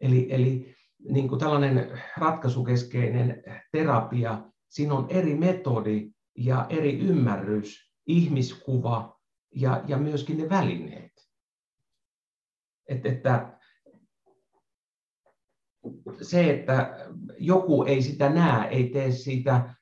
Eli, 0.00 0.26
eli 0.30 0.74
niin 1.08 1.28
kuin 1.28 1.38
tällainen 1.38 2.00
ratkaisukeskeinen 2.16 3.42
terapia, 3.72 4.42
siinä 4.68 4.94
on 4.94 5.06
eri 5.08 5.34
metodi 5.34 6.10
ja 6.38 6.66
eri 6.68 6.98
ymmärrys, 6.98 7.92
ihmiskuva 8.06 9.15
ja, 9.54 9.82
ja 9.86 9.96
myöskin 9.96 10.38
ne 10.38 10.48
välineet. 10.48 11.12
Et, 12.88 13.06
että 13.06 13.58
se, 16.22 16.50
että 16.50 17.06
joku 17.38 17.84
ei 17.84 18.02
sitä 18.02 18.28
näe, 18.28 18.68
ei 18.68 18.90
tee 18.90 19.10
siitä 19.10 19.74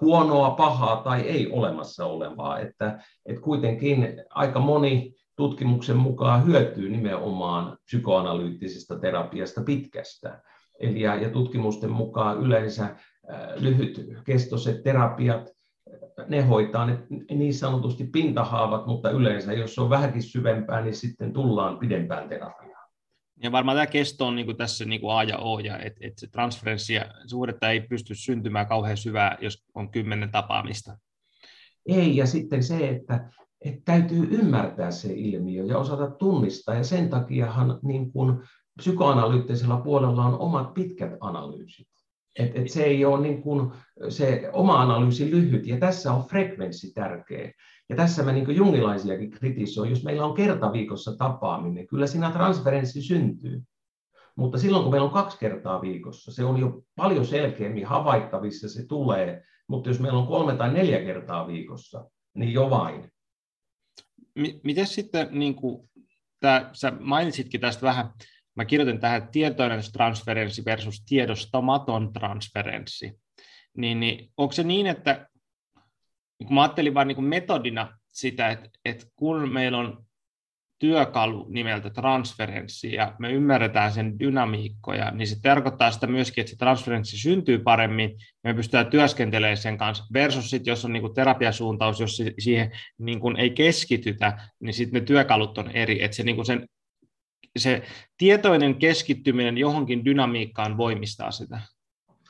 huonoa, 0.00 0.50
pahaa 0.50 1.02
tai 1.02 1.20
ei 1.20 1.50
olemassa 1.52 2.06
olevaa. 2.06 2.58
Että, 2.58 3.02
että 3.26 3.42
kuitenkin 3.42 4.24
aika 4.30 4.60
moni 4.60 5.14
tutkimuksen 5.36 5.96
mukaan 5.96 6.46
hyötyy 6.46 6.88
nimenomaan 6.88 7.78
psykoanalyyttisestä 7.84 8.98
terapiasta 8.98 9.62
pitkästä. 9.62 10.42
Eli 10.80 11.00
ja, 11.00 11.14
ja 11.14 11.30
tutkimusten 11.30 11.90
mukaan 11.90 12.38
yleensä 12.38 12.96
lyhytkestoiset 13.56 14.82
terapiat, 14.82 15.57
ne 16.28 16.40
hoitaa 16.40 16.86
ne 16.86 16.98
niin 17.30 17.54
sanotusti 17.54 18.04
pintahaavat, 18.04 18.86
mutta 18.86 19.10
yleensä 19.10 19.52
jos 19.52 19.78
on 19.78 19.90
vähänkin 19.90 20.22
syvempää, 20.22 20.80
niin 20.80 20.94
sitten 20.94 21.32
tullaan 21.32 21.78
pidempään 21.78 22.28
terapiaan. 22.28 22.88
Ja 23.42 23.52
varmaan 23.52 23.76
tämä 23.76 23.86
kesto 23.86 24.26
on 24.26 24.36
niin 24.36 24.46
kuin 24.46 24.56
tässä 24.56 24.84
niin 24.84 25.00
kuin 25.00 25.16
A 25.16 25.22
ja 25.22 25.38
O, 25.38 25.58
ja 25.58 25.78
että 25.78 26.00
et 26.02 26.18
se 26.18 26.26
transferenssi 26.26 26.94
ja 26.94 27.04
suhdetta 27.26 27.70
ei 27.70 27.80
pysty 27.80 28.14
syntymään 28.14 28.66
kauhean 28.66 28.96
syvää, 28.96 29.38
jos 29.40 29.64
on 29.74 29.90
kymmenen 29.90 30.30
tapaamista. 30.30 30.98
Ei, 31.86 32.16
ja 32.16 32.26
sitten 32.26 32.62
se, 32.62 32.88
että, 32.88 33.30
että 33.64 33.80
täytyy 33.84 34.28
ymmärtää 34.30 34.90
se 34.90 35.12
ilmiö 35.12 35.64
ja 35.64 35.78
osata 35.78 36.10
tunnistaa, 36.10 36.74
ja 36.74 36.84
sen 36.84 37.10
takiahan 37.10 37.78
niin 37.82 38.12
kuin 38.12 38.42
psykoanalyyttisellä 38.76 39.76
puolella 39.76 40.24
on 40.24 40.38
omat 40.38 40.74
pitkät 40.74 41.12
analyysit. 41.20 41.88
Et, 42.38 42.56
et 42.56 42.70
se 42.70 42.84
ei 42.84 43.04
ole 43.04 43.20
niin 43.20 43.42
kuin 43.42 43.72
se 44.08 44.50
oma 44.52 44.82
analyysi 44.82 45.30
lyhyt, 45.30 45.66
ja 45.66 45.78
tässä 45.78 46.12
on 46.12 46.24
frekvenssi 46.24 46.92
tärkeä. 46.92 47.52
Ja 47.88 47.96
tässä 47.96 48.22
mä 48.22 48.32
niin 48.32 48.56
jungilaisiakin 48.56 49.30
kritisoin, 49.30 49.90
jos 49.90 50.04
meillä 50.04 50.24
on 50.24 50.34
kerta 50.34 50.72
viikossa 50.72 51.16
tapaaminen, 51.16 51.86
kyllä 51.86 52.06
siinä 52.06 52.30
transferenssi 52.30 53.02
syntyy. 53.02 53.62
Mutta 54.36 54.58
silloin 54.58 54.82
kun 54.82 54.92
meillä 54.92 55.06
on 55.06 55.12
kaksi 55.12 55.38
kertaa 55.38 55.80
viikossa, 55.80 56.32
se 56.32 56.44
on 56.44 56.60
jo 56.60 56.82
paljon 56.96 57.26
selkeämmin 57.26 57.86
havaittavissa, 57.86 58.68
se 58.68 58.86
tulee. 58.86 59.42
Mutta 59.68 59.90
jos 59.90 60.00
meillä 60.00 60.18
on 60.18 60.26
kolme 60.26 60.56
tai 60.56 60.72
neljä 60.72 61.00
kertaa 61.00 61.46
viikossa, 61.46 62.10
niin 62.34 62.52
jo 62.52 62.70
vain. 62.70 63.12
Miten 64.64 64.86
sitten, 64.86 65.28
niin 65.30 65.54
kuin, 65.54 65.90
tää, 66.40 66.70
sä 66.72 66.92
mainitsitkin 67.00 67.60
tästä 67.60 67.82
vähän, 67.82 68.10
mä 68.58 68.64
kirjoitin 68.64 69.00
tähän 69.00 69.28
tietoinen 69.28 69.80
transferenssi 69.92 70.64
versus 70.64 71.04
tiedostamaton 71.04 72.12
transferenssi, 72.12 73.12
niin, 73.76 74.00
niin 74.00 74.30
onko 74.36 74.52
se 74.52 74.62
niin, 74.62 74.86
että 74.86 75.28
kun 76.46 76.54
mä 76.54 76.62
ajattelin 76.62 76.94
vain 76.94 77.08
niin 77.08 77.24
metodina 77.24 77.98
sitä, 78.12 78.48
että, 78.48 78.68
että 78.84 79.06
kun 79.16 79.52
meillä 79.52 79.78
on 79.78 80.04
työkalu 80.78 81.46
nimeltä 81.48 81.90
transferenssi 81.90 82.92
ja 82.92 83.14
me 83.18 83.32
ymmärretään 83.32 83.92
sen 83.92 84.18
dynamiikkoja, 84.18 85.10
niin 85.10 85.26
se 85.26 85.36
tarkoittaa 85.42 85.90
sitä 85.90 86.06
myöskin, 86.06 86.42
että 86.42 86.50
se 86.50 86.56
transferenssi 86.56 87.18
syntyy 87.18 87.58
paremmin. 87.58 88.10
Ja 88.10 88.50
me 88.50 88.54
pystytään 88.54 88.86
työskentelemään 88.86 89.56
sen 89.56 89.78
kanssa 89.78 90.04
versus 90.12 90.50
sit, 90.50 90.66
jos 90.66 90.84
on 90.84 90.92
niin 90.92 91.00
kuin 91.00 91.14
terapiasuuntaus, 91.14 92.00
jos 92.00 92.22
siihen 92.38 92.70
niin 92.98 93.20
kuin 93.20 93.36
ei 93.36 93.50
keskitytä, 93.50 94.38
niin 94.60 94.74
sitten 94.74 95.00
ne 95.00 95.06
työkalut 95.06 95.58
on 95.58 95.70
eri, 95.70 96.04
että 96.04 96.16
se, 96.16 96.22
niin 96.22 96.36
kuin 96.36 96.46
sen, 96.46 96.68
se 97.56 97.82
tietoinen 98.18 98.74
keskittyminen 98.74 99.58
johonkin 99.58 100.04
dynamiikkaan 100.04 100.76
voimistaa 100.76 101.30
sitä. 101.30 101.60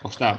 Onko 0.04 0.16
tämä 0.18 0.38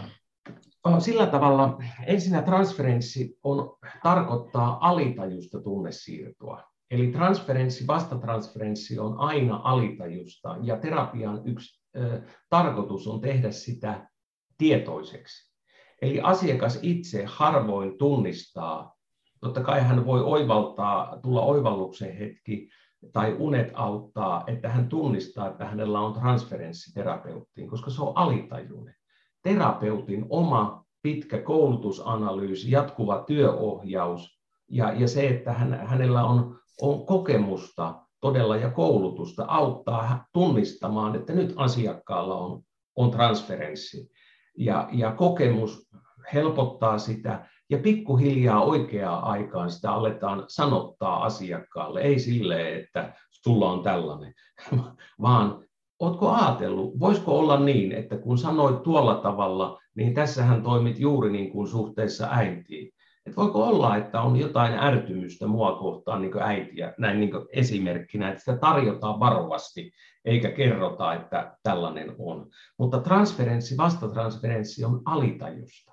Sillä 0.99 1.25
tavalla 1.25 1.77
ensinnä 2.05 2.41
transferenssi 2.41 3.37
on, 3.43 3.77
tarkoittaa 4.03 4.87
alitajusta 4.87 5.61
tunnesiirtoa. 5.61 6.63
Eli 6.91 7.07
transferenssi, 7.07 7.87
vastatransferenssi 7.87 8.99
on 8.99 9.17
aina 9.17 9.61
alitajusta 9.63 10.57
ja 10.61 10.77
terapian 10.77 11.41
yksi 11.45 11.81
ö, 11.95 12.21
tarkoitus 12.49 13.07
on 13.07 13.21
tehdä 13.21 13.51
sitä 13.51 14.09
tietoiseksi. 14.57 15.53
Eli 16.01 16.21
asiakas 16.21 16.79
itse 16.81 17.23
harvoin 17.27 17.97
tunnistaa, 17.97 18.95
totta 19.41 19.63
kai 19.63 19.81
hän 19.81 20.05
voi 20.05 20.21
oivaltaa, 20.21 21.19
tulla 21.21 21.41
oivalluksen 21.41 22.17
hetki 22.17 22.69
tai 23.13 23.35
unet 23.39 23.71
auttaa, 23.73 24.43
että 24.47 24.69
hän 24.69 24.89
tunnistaa, 24.89 25.47
että 25.47 25.65
hänellä 25.65 25.99
on 25.99 26.13
transferenssi 26.13 26.93
terapeuttiin, 26.93 27.69
koska 27.69 27.89
se 27.89 28.01
on 28.01 28.11
alitajuinen. 28.15 28.95
Terapeutin 29.43 30.25
oma 30.29 30.83
pitkä 31.01 31.41
koulutusanalyysi, 31.41 32.71
jatkuva 32.71 33.23
työohjaus 33.27 34.39
ja, 34.71 34.93
ja 34.93 35.07
se, 35.07 35.27
että 35.27 35.53
hän, 35.53 35.87
hänellä 35.87 36.23
on 36.23 36.59
on 36.81 37.05
kokemusta 37.05 38.01
todella 38.21 38.57
ja 38.57 38.69
koulutusta 38.69 39.45
auttaa 39.47 40.25
tunnistamaan, 40.33 41.15
että 41.15 41.33
nyt 41.33 41.53
asiakkaalla 41.55 42.37
on, 42.37 42.61
on 42.95 43.11
transferenssi. 43.11 44.09
Ja, 44.57 44.89
ja 44.91 45.11
kokemus 45.11 45.89
helpottaa 46.33 46.97
sitä 46.97 47.47
ja 47.69 47.77
pikkuhiljaa 47.77 48.63
oikeaa 48.63 49.29
aikaan 49.31 49.71
sitä 49.71 49.91
aletaan 49.91 50.43
sanottaa 50.47 51.23
asiakkaalle. 51.23 52.01
Ei 52.01 52.19
silleen, 52.19 52.79
että 52.79 53.13
sulla 53.29 53.71
on 53.71 53.83
tällainen, 53.83 54.33
vaan 55.21 55.69
Oletko 55.99 56.29
ajatellut, 56.29 56.99
voisiko 56.99 57.39
olla 57.39 57.59
niin, 57.59 57.91
että 57.91 58.17
kun 58.17 58.37
sanoit 58.37 58.83
tuolla 58.83 59.15
tavalla, 59.15 59.79
niin 59.95 60.13
tässähän 60.13 60.63
toimit 60.63 60.99
juuri 60.99 61.31
niin 61.31 61.51
kuin 61.51 61.67
suhteessa 61.67 62.27
äitiin. 62.31 62.91
Että 63.25 63.41
voiko 63.41 63.63
olla, 63.63 63.97
että 63.97 64.21
on 64.21 64.35
jotain 64.35 64.73
ärtymystä 64.73 65.47
mua 65.47 65.75
kohtaan 65.75 66.21
niin 66.21 66.41
äitiä, 66.41 66.93
näin 66.97 67.19
niin 67.19 67.31
esimerkkinä, 67.53 68.29
että 68.29 68.39
sitä 68.39 68.57
tarjotaan 68.57 69.19
varovasti, 69.19 69.91
eikä 70.25 70.51
kerrota, 70.51 71.13
että 71.13 71.57
tällainen 71.63 72.15
on. 72.19 72.49
Mutta 72.77 72.99
transferenssi, 72.99 73.77
vastatransferenssi 73.77 74.85
on 74.85 75.01
alitajusta 75.05 75.88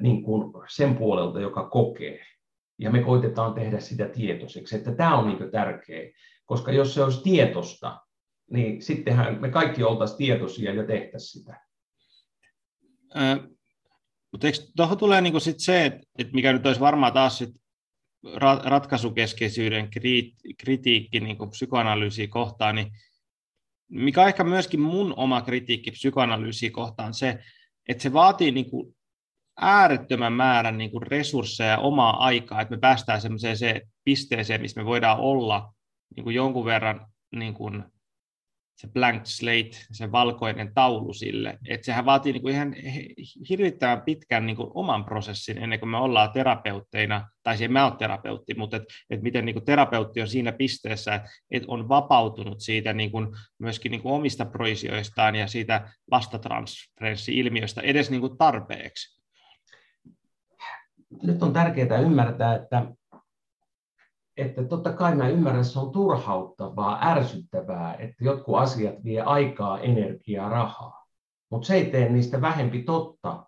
niin 0.00 0.22
kuin 0.22 0.52
sen 0.68 0.96
puolelta, 0.96 1.40
joka 1.40 1.68
kokee. 1.68 2.26
Ja 2.78 2.90
me 2.90 3.02
koitetaan 3.02 3.54
tehdä 3.54 3.80
sitä 3.80 4.08
tietoiseksi, 4.08 4.76
että 4.76 4.94
tämä 4.94 5.18
on 5.18 5.28
niin 5.28 5.50
tärkeä, 5.50 6.10
koska 6.44 6.72
jos 6.72 6.94
se 6.94 7.02
olisi 7.02 7.22
tietosta, 7.22 8.00
niin 8.50 8.82
sittenhän 8.82 9.40
me 9.40 9.50
kaikki 9.50 9.82
oltaisiin 9.82 10.18
tietoisia 10.18 10.74
ja 10.74 10.86
tehtäisiin 10.86 11.42
sitä. 11.42 11.60
Mutta 14.32 14.46
eikö 14.46 14.58
tuohon 14.76 14.98
tulee 14.98 15.20
niinku 15.20 15.40
sit 15.40 15.60
se, 15.60 15.86
että 15.86 16.00
et 16.18 16.32
mikä 16.32 16.52
nyt 16.52 16.66
olisi 16.66 16.80
varmaan 16.80 17.12
taas 17.12 17.38
sit 17.38 17.50
ratkaisukeskeisyyden 18.64 19.88
kritiikki 20.58 21.20
niin 21.20 21.50
psykoanalyysiä 21.50 22.28
kohtaan, 22.28 22.74
niin 22.74 22.92
mikä 23.88 24.22
on 24.22 24.28
ehkä 24.28 24.44
myöskin 24.44 24.80
mun 24.80 25.14
oma 25.16 25.42
kritiikki 25.42 25.90
psykoanalyysiä 25.90 26.70
kohtaan 26.70 27.14
se, 27.14 27.38
että 27.88 28.02
se 28.02 28.12
vaatii 28.12 28.50
niin 28.50 28.66
äärettömän 29.60 30.32
määrän 30.32 30.78
niin 30.78 30.90
kuin 30.90 31.02
resursseja 31.02 31.70
ja 31.70 31.78
omaa 31.78 32.24
aikaa, 32.24 32.60
että 32.60 32.74
me 32.74 32.80
päästään 32.80 33.20
semmoiseen 33.20 33.56
se 33.56 33.82
pisteeseen, 34.04 34.60
missä 34.60 34.80
me 34.80 34.86
voidaan 34.86 35.18
olla 35.18 35.74
niin 36.16 36.24
kuin 36.24 36.36
jonkun 36.36 36.64
verran 36.64 37.06
niin 37.36 37.54
kuin 37.54 37.84
se 38.80 38.88
blank 38.88 39.22
slate, 39.26 39.70
se 39.92 40.12
valkoinen 40.12 40.74
taulu 40.74 41.12
sille. 41.12 41.58
Että 41.68 41.84
sehän 41.84 42.04
vaatii 42.04 42.32
niin 42.32 42.42
kuin 42.42 42.54
ihan 42.54 42.74
hirvittävän 43.48 44.02
pitkän 44.02 44.46
niin 44.46 44.56
kuin 44.56 44.70
oman 44.74 45.04
prosessin 45.04 45.58
ennen 45.58 45.78
kuin 45.78 45.90
me 45.90 45.96
ollaan 45.96 46.32
terapeutteina, 46.32 47.28
tai 47.42 47.58
se 47.58 47.68
mä 47.68 47.86
ole 47.86 47.96
terapeutti, 47.98 48.54
mutta 48.54 48.76
et, 48.76 48.82
et 49.10 49.22
miten 49.22 49.44
niin 49.44 49.54
kuin 49.54 49.64
terapeutti 49.64 50.20
on 50.20 50.28
siinä 50.28 50.52
pisteessä, 50.52 51.20
että 51.50 51.66
on 51.68 51.88
vapautunut 51.88 52.60
siitä 52.60 52.92
niin 52.92 53.10
kuin 53.10 53.26
myöskin 53.58 53.90
niin 53.90 54.02
kuin 54.02 54.14
omista 54.14 54.44
proisioistaan 54.44 55.34
ja 55.36 55.46
siitä 55.46 55.88
vastatransferenssi-ilmiöstä 56.10 57.80
edes 57.80 58.10
niin 58.10 58.20
kuin 58.20 58.38
tarpeeksi. 58.38 59.19
Nyt 61.22 61.42
on 61.42 61.52
tärkeää 61.52 62.00
ymmärtää, 62.00 62.54
että 62.54 62.86
että 64.36 64.64
totta 64.64 64.92
kai 64.92 65.14
mä 65.14 65.28
ymmärrän, 65.28 65.60
että 65.60 65.72
se 65.72 65.78
on 65.78 65.92
turhauttavaa, 65.92 67.08
ärsyttävää, 67.10 67.94
että 67.94 68.24
jotkut 68.24 68.58
asiat 68.58 69.04
vie 69.04 69.20
aikaa, 69.20 69.80
energiaa, 69.80 70.48
rahaa. 70.48 71.06
Mutta 71.50 71.66
se 71.66 71.74
ei 71.74 71.90
tee 71.90 72.08
niistä 72.08 72.40
vähempi 72.40 72.82
totta 72.82 73.46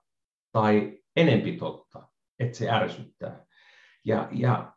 tai 0.52 0.98
enempi 1.16 1.56
totta, 1.56 2.08
että 2.38 2.58
se 2.58 2.70
ärsyttää. 2.70 3.44
Ja, 4.04 4.28
ja 4.32 4.72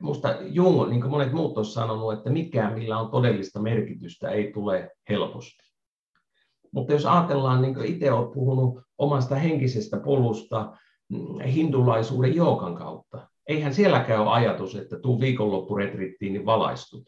musta 0.00 0.36
Jung, 0.40 0.88
niin 0.88 1.00
kuin 1.00 1.10
monet 1.10 1.32
muut 1.32 1.58
ovat 1.58 1.68
sanonut, 1.68 2.12
että 2.12 2.30
mikään, 2.30 2.72
millä 2.72 2.98
on 2.98 3.10
todellista 3.10 3.60
merkitystä, 3.60 4.30
ei 4.30 4.52
tule 4.52 4.90
helposti. 5.08 5.70
Mutta 6.72 6.92
jos 6.92 7.06
ajatellaan, 7.06 7.62
niin 7.62 7.74
kuin 7.74 7.86
itse 7.86 8.12
olen 8.12 8.32
puhunut 8.32 8.82
omasta 8.98 9.34
henkisestä 9.34 10.00
polusta 10.00 10.76
hindulaisuuden 11.54 12.36
jookan 12.36 12.74
kautta, 12.74 13.28
eihän 13.46 13.74
sielläkään 13.74 14.20
ole 14.20 14.30
ajatus, 14.30 14.76
että 14.76 14.98
tuu 14.98 15.20
viikonloppuretrittiin, 15.20 16.32
niin 16.32 16.46
valaistut. 16.46 17.02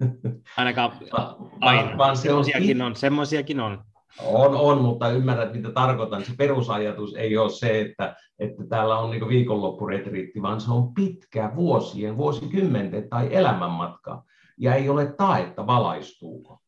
Ainakaan 0.56 0.92
aina. 1.60 1.98
Vaan 1.98 2.16
se 2.16 2.22
semmoisiakin 2.22 2.82
on, 2.82 2.96
semmoisiakin 2.96 3.60
on. 3.60 3.84
On, 4.22 4.54
on, 4.54 4.82
mutta 4.82 5.10
ymmärrät, 5.10 5.52
mitä 5.52 5.70
tarkoitan. 5.72 6.24
Se 6.24 6.32
perusajatus 6.38 7.14
ei 7.14 7.36
ole 7.36 7.50
se, 7.50 7.80
että, 7.80 8.16
että 8.38 8.66
täällä 8.68 8.98
on 8.98 9.10
niin 9.10 9.28
viikonloppuretriitti, 9.28 10.42
vaan 10.42 10.60
se 10.60 10.72
on 10.72 10.94
pitkä 10.94 11.52
vuosien, 11.56 12.16
vuosikymmenten 12.16 13.08
tai 13.08 13.28
elämänmatka, 13.34 14.22
ja 14.58 14.74
ei 14.74 14.88
ole 14.88 15.14
taetta 15.16 15.66
valaistuuko. 15.66 16.58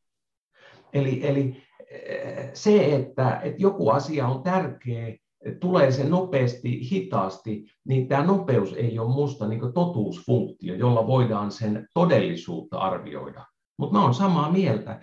Eli, 0.93 1.27
eli 1.27 1.63
eh, 1.91 2.51
se, 2.53 2.95
että, 2.95 3.41
että 3.43 3.63
joku 3.63 3.91
asia 3.91 4.29
on 4.29 4.43
tärkeä, 4.43 5.17
tulee 5.61 5.93
se 5.93 6.05
nopeasti, 6.05 6.91
hitaasti, 6.91 7.67
niin 7.85 8.09
tämä 8.09 8.25
nopeus 8.25 8.73
ei 8.73 8.99
ole 8.99 9.15
musta 9.15 9.49
niin 9.49 9.73
totuusfunktio, 9.75 10.75
jolla 10.75 11.07
voidaan 11.07 11.53
sen 11.53 11.89
todellisuutta 11.95 12.79
arvioida. 12.79 13.47
Mutta 13.79 13.97
mä 13.97 14.03
olen 14.03 14.15
samaa 14.15 14.53
mieltä. 14.53 15.01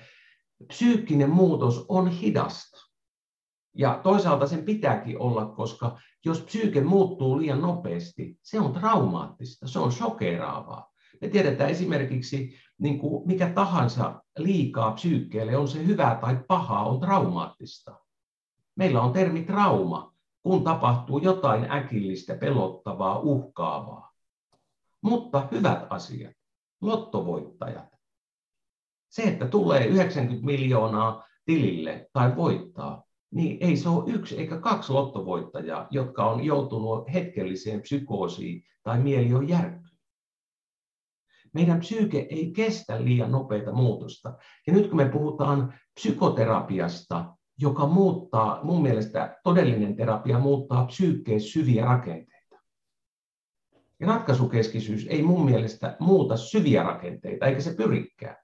Psyykkinen 0.68 1.30
muutos 1.30 1.86
on 1.90 2.08
hidasta. 2.08 2.78
Ja 3.78 4.00
toisaalta 4.04 4.48
sen 4.48 4.66
pitääkin 4.66 5.20
olla, 5.20 5.46
koska 5.46 5.98
jos 6.26 6.42
psyyke 6.42 6.82
muuttuu 6.82 7.38
liian 7.38 7.62
nopeasti, 7.62 8.40
se 8.44 8.60
on 8.60 8.74
traumaattista, 8.74 9.68
se 9.68 9.80
on 9.80 9.92
shokeraavaa. 9.92 10.92
Me 11.22 11.28
tiedetään 11.28 11.70
esimerkiksi, 11.70 12.56
niin 12.78 13.00
kuin 13.00 13.28
mikä 13.28 13.50
tahansa 13.50 14.22
liikaa 14.38 14.92
psyykkeelle, 14.92 15.58
on 15.58 15.68
se 15.68 15.86
hyvää 15.86 16.16
tai 16.16 16.40
pahaa, 16.48 16.86
on 16.86 17.00
traumaattista. 17.00 18.00
Meillä 18.76 19.02
on 19.02 19.14
termi 19.14 19.44
trauma, 19.44 20.15
kun 20.46 20.64
tapahtuu 20.64 21.20
jotain 21.20 21.72
äkillistä, 21.72 22.36
pelottavaa, 22.36 23.20
uhkaavaa. 23.20 24.12
Mutta 25.02 25.48
hyvät 25.52 25.88
asiat, 25.90 26.34
lottovoittajat. 26.82 27.88
Se, 29.10 29.24
että 29.24 29.48
tulee 29.48 29.86
90 29.86 30.46
miljoonaa 30.46 31.24
tilille 31.46 32.10
tai 32.14 32.36
voittaa, 32.36 33.04
niin 33.32 33.58
ei 33.62 33.78
se 33.78 33.90
ole 33.90 34.14
yksi 34.14 34.38
eikä 34.38 34.60
kaksi 34.60 34.94
lottovoittajaa, 34.94 35.88
jotka 35.92 36.26
on 36.26 36.44
joutunut 36.44 37.14
hetkelliseen 37.14 37.82
psykoosiin 37.82 38.64
tai 38.84 39.00
mieli 39.00 39.34
on 39.34 39.50
järkkynyt. 39.50 40.00
Meidän 41.54 41.80
psyyke 41.80 42.28
ei 42.30 42.52
kestä 42.52 43.04
liian 43.04 43.32
nopeita 43.32 43.72
muutosta. 43.72 44.38
Ja 44.68 44.74
nyt 44.74 44.88
kun 44.88 44.98
me 44.98 45.10
puhutaan 45.10 45.74
psykoterapiasta, 45.94 47.35
joka 47.58 47.88
muuttaa, 47.88 48.64
mun 48.64 48.82
mielestä 48.82 49.40
todellinen 49.44 49.96
terapia 49.96 50.40
muuttaa 50.40 50.86
psyykkeen 50.86 51.42
syviä 51.42 51.86
rakenteita. 51.86 52.56
Ja 54.00 54.08
ratkaisukeskisyys 54.08 55.08
ei 55.10 55.24
mun 55.24 55.46
mielestä 55.46 55.98
muuta 56.00 56.38
syviä 56.38 56.84
rakenteita, 56.84 57.46
eikä 57.46 57.62
se 57.62 57.74
pyrikään, 57.74 58.38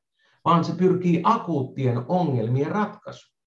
vaan 0.45 0.63
se 0.63 0.75
pyrkii 0.75 1.21
akuuttien 1.23 2.05
ongelmien 2.07 2.71
ratkaisuun. 2.71 3.41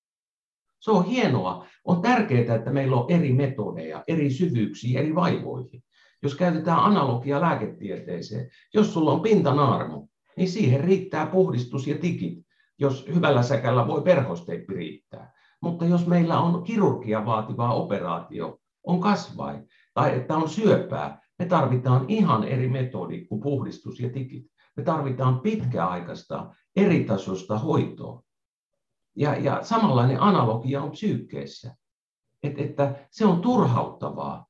Se 0.81 0.91
on 0.91 1.05
hienoa. 1.05 1.67
On 1.85 2.03
tärkeää, 2.03 2.55
että 2.55 2.73
meillä 2.73 2.97
on 2.97 3.11
eri 3.11 3.33
metodeja, 3.33 4.05
eri 4.09 4.31
syvyyksiä, 4.31 5.01
eri 5.01 5.15
vaivoihin. 5.15 5.85
Jos 6.23 6.35
käytetään 6.35 6.79
analogia 6.79 7.41
lääketieteeseen, 7.41 8.51
jos 8.75 8.95
sulla 8.95 9.13
on 9.13 9.21
pintanaarmu, 9.21 10.09
niin 10.37 10.49
siihen 10.49 10.81
riittää 10.81 11.27
puhdistus 11.27 11.87
ja 11.87 11.99
tikit, 11.99 12.47
jos 12.79 13.09
hyvällä 13.15 13.43
säkällä 13.43 13.87
voi 13.87 14.03
perhosteippi 14.03 14.75
riittää. 14.75 15.34
Mutta 15.65 15.85
jos 15.85 16.07
meillä 16.07 16.41
on 16.41 16.63
kirurgia 16.63 17.27
vaativaa 17.27 17.75
operaatio, 17.75 18.59
on 18.87 19.01
kasvai 19.01 19.63
tai 19.95 20.17
että 20.17 20.37
on 20.37 20.49
syöpää, 20.49 21.23
me 21.39 21.47
tarvitaan 21.47 22.05
ihan 22.09 22.45
eri 22.45 22.69
metodi 22.69 23.25
kuin 23.25 23.41
puhdistus 23.41 24.01
ja 24.01 24.11
tikit. 24.11 24.47
Me 24.77 24.83
tarvitaan 24.83 25.41
pitkäaikaista 25.41 26.55
eritasosta 26.77 27.59
hoitoa. 27.59 28.23
Ja, 29.17 29.37
ja 29.37 29.63
samanlainen 29.63 30.23
analogia 30.23 30.83
on 30.83 30.91
psyykkeessä. 30.91 31.77
Et, 32.43 32.59
että 32.59 32.95
se 33.11 33.27
on 33.27 33.41
turhauttavaa. 33.41 34.47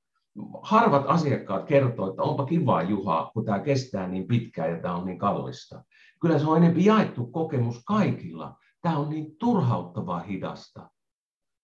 Harvat 0.63 1.05
asiakkaat 1.07 1.65
kertoo, 1.65 2.11
että 2.11 2.23
onpa 2.23 2.47
kivaa 2.47 2.83
Juha, 2.83 3.31
kun 3.35 3.45
tämä 3.45 3.59
kestää 3.59 4.09
niin 4.09 4.27
pitkään 4.27 4.71
ja 4.71 4.81
tämä 4.81 4.97
on 4.97 5.07
niin 5.07 5.19
kallista. 5.19 5.85
Kyllä 6.21 6.39
se 6.39 6.47
on 6.47 6.57
enempi 6.57 6.85
jaettu 6.85 7.27
kokemus 7.27 7.85
kaikilla. 7.85 8.57
Tämä 8.83 8.99
on 8.99 9.11
niin 9.11 9.37
turhauttavaa 9.39 10.21
hidasta. 10.21 10.94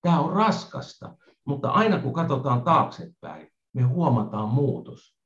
Tämä 0.03 0.21
on 0.21 0.33
raskasta, 0.33 1.17
mutta 1.45 1.71
aina 1.71 1.99
kun 1.99 2.13
katsotaan 2.13 2.63
taaksepäin, 2.63 3.49
me 3.73 3.83
huomataan 3.83 4.49
muutos. 4.49 5.17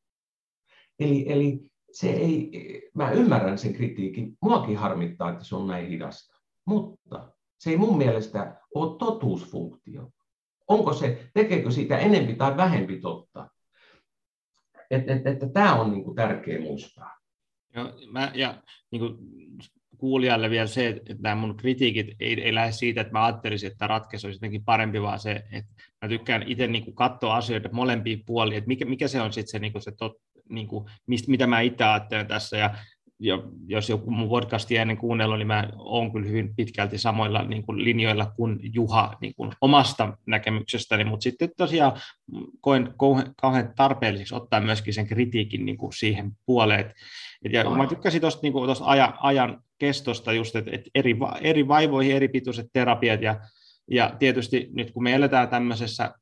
Eli, 0.98 1.32
eli 1.32 1.60
se 1.92 2.10
ei, 2.10 2.90
mä 2.94 3.10
ymmärrän 3.10 3.58
sen 3.58 3.74
kritiikin, 3.74 4.38
muakin 4.42 4.76
harmittaa, 4.76 5.30
että 5.30 5.44
se 5.44 5.56
on 5.56 5.66
näin 5.66 5.88
hidasta, 5.88 6.40
mutta 6.64 7.32
se 7.58 7.70
ei 7.70 7.76
mun 7.76 7.98
mielestä 7.98 8.60
ole 8.74 8.98
totuusfunktio. 8.98 10.10
Onko 10.68 10.92
se, 10.92 11.30
tekeekö 11.34 11.70
siitä 11.70 11.98
enempi 11.98 12.34
tai 12.34 12.56
vähempi 12.56 13.00
totta? 13.00 13.48
Että 14.90 15.12
et, 15.12 15.26
et, 15.26 15.52
tämä 15.52 15.74
on 15.74 15.90
niin 15.90 16.04
kuin 16.04 16.16
tärkeä 16.16 16.60
muistaa. 16.60 17.18
Ja, 17.74 17.92
mä, 18.12 18.32
ja 18.34 18.62
niin 18.90 19.02
kuulijalle 19.96 20.50
vielä 20.50 20.66
se, 20.66 20.88
että 20.88 21.14
nämä 21.20 21.34
mun 21.34 21.56
kritiikit 21.56 22.06
ei, 22.20 22.42
ei 22.42 22.54
lähde 22.54 22.72
siitä, 22.72 23.00
että 23.00 23.12
mä 23.12 23.24
ajattelisin, 23.24 23.72
että 23.72 23.86
ratkaisu 23.86 24.26
olisi 24.26 24.36
jotenkin 24.36 24.64
parempi, 24.64 25.02
vaan 25.02 25.18
se, 25.18 25.42
että 25.52 25.72
mä 26.02 26.08
tykkään 26.08 26.44
itse 26.46 26.66
niin 26.66 26.94
katsoa 26.94 27.36
asioita 27.36 27.68
molempiin 27.72 28.22
puoliin, 28.26 28.58
että 28.58 28.68
mikä, 28.68 28.84
mikä 28.84 29.08
se 29.08 29.20
on 29.20 29.32
sitten 29.32 29.50
se, 29.50 29.58
niin 29.58 29.72
kuin 29.72 29.82
se 29.82 29.92
tot, 29.98 30.12
niin 30.48 30.68
kuin, 30.68 30.90
mistä, 31.06 31.30
mitä 31.30 31.46
mä 31.46 31.60
itse 31.60 31.84
ajattelen 31.84 32.26
tässä, 32.26 32.56
ja 32.56 32.74
ja 33.24 33.42
jos 33.66 33.88
joku 33.88 34.10
mun 34.10 34.28
podcastia 34.28 34.82
ennen 34.82 34.96
kuunnellut, 34.96 35.38
niin 35.38 35.46
mä 35.46 35.68
oon 35.76 36.12
kyllä 36.12 36.26
hyvin 36.26 36.54
pitkälti 36.56 36.98
samoilla 36.98 37.42
niin 37.42 37.62
kuin 37.62 37.84
linjoilla 37.84 38.32
kuin 38.36 38.60
Juha 38.74 39.16
niin 39.20 39.34
kuin 39.34 39.52
omasta 39.60 40.16
näkemyksestäni, 40.26 41.04
mutta 41.04 41.24
sitten 41.24 41.50
tosiaan 41.56 42.00
koen 42.60 42.94
kauhean 43.36 43.72
tarpeelliseksi 43.76 44.34
ottaa 44.34 44.60
myöskin 44.60 44.94
sen 44.94 45.06
kritiikin 45.06 45.64
niin 45.64 45.76
kuin 45.76 45.92
siihen 45.92 46.32
puoleen. 46.46 46.80
Et, 47.44 47.52
ja 47.52 47.70
mä 47.70 47.86
tykkäsin 47.86 48.20
tuosta 48.20 48.42
niin 48.42 48.52
kuin, 48.52 48.76
ajan, 48.80 49.14
ajan 49.20 49.62
kestosta 49.78 50.32
just, 50.32 50.56
että, 50.56 50.70
että 50.74 50.90
eri, 50.94 51.16
eri 51.40 51.68
vaivoihin 51.68 52.16
eri 52.16 52.28
pituiset 52.28 52.66
terapiat. 52.72 53.22
Ja, 53.22 53.40
ja 53.90 54.16
tietysti 54.18 54.68
nyt 54.72 54.90
kun 54.90 55.02
me 55.02 55.14
eletään 55.14 55.48
tämmöisessä 55.48 56.14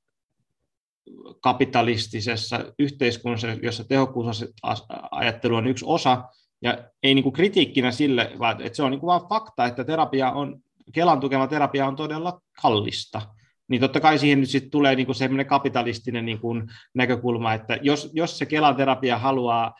kapitalistisessa 1.41 2.73
yhteiskunnassa, 2.79 3.49
jossa 3.63 3.85
tehokkuusajattelu 3.85 5.57
on 5.57 5.67
yksi 5.67 5.85
osa, 5.89 6.25
ja 6.63 6.79
ei 7.03 7.15
niin 7.15 7.23
kuin 7.23 7.33
kritiikkinä 7.33 7.91
sille, 7.91 8.33
vaan 8.39 8.63
että 8.63 8.77
se 8.77 8.83
on 8.83 8.91
niin 8.91 9.01
kuin 9.01 9.09
vaan 9.09 9.29
fakta, 9.29 9.65
että 9.67 9.85
terapia 9.85 10.31
on, 10.31 10.61
Kelan 10.93 11.21
tukema 11.21 11.47
terapia 11.47 11.87
on 11.87 11.97
todella 11.97 12.41
kallista. 12.63 13.23
Niin 13.69 13.81
totta 13.81 14.01
kai 14.01 14.19
siihen 14.19 14.41
nyt 14.41 14.51
sitten 14.51 14.71
tulee 14.71 14.97
niin 14.97 15.07
kuin 15.07 15.17
sellainen 15.17 15.47
kapitalistinen 15.47 16.25
niin 16.25 16.39
kuin 16.41 16.63
näkökulma, 16.95 17.55
että 17.55 17.79
jos, 17.83 18.11
jos 18.13 18.39
se 18.39 18.47
Kelan 18.47 18.77
terapia 18.77 19.19
haluaa 19.19 19.75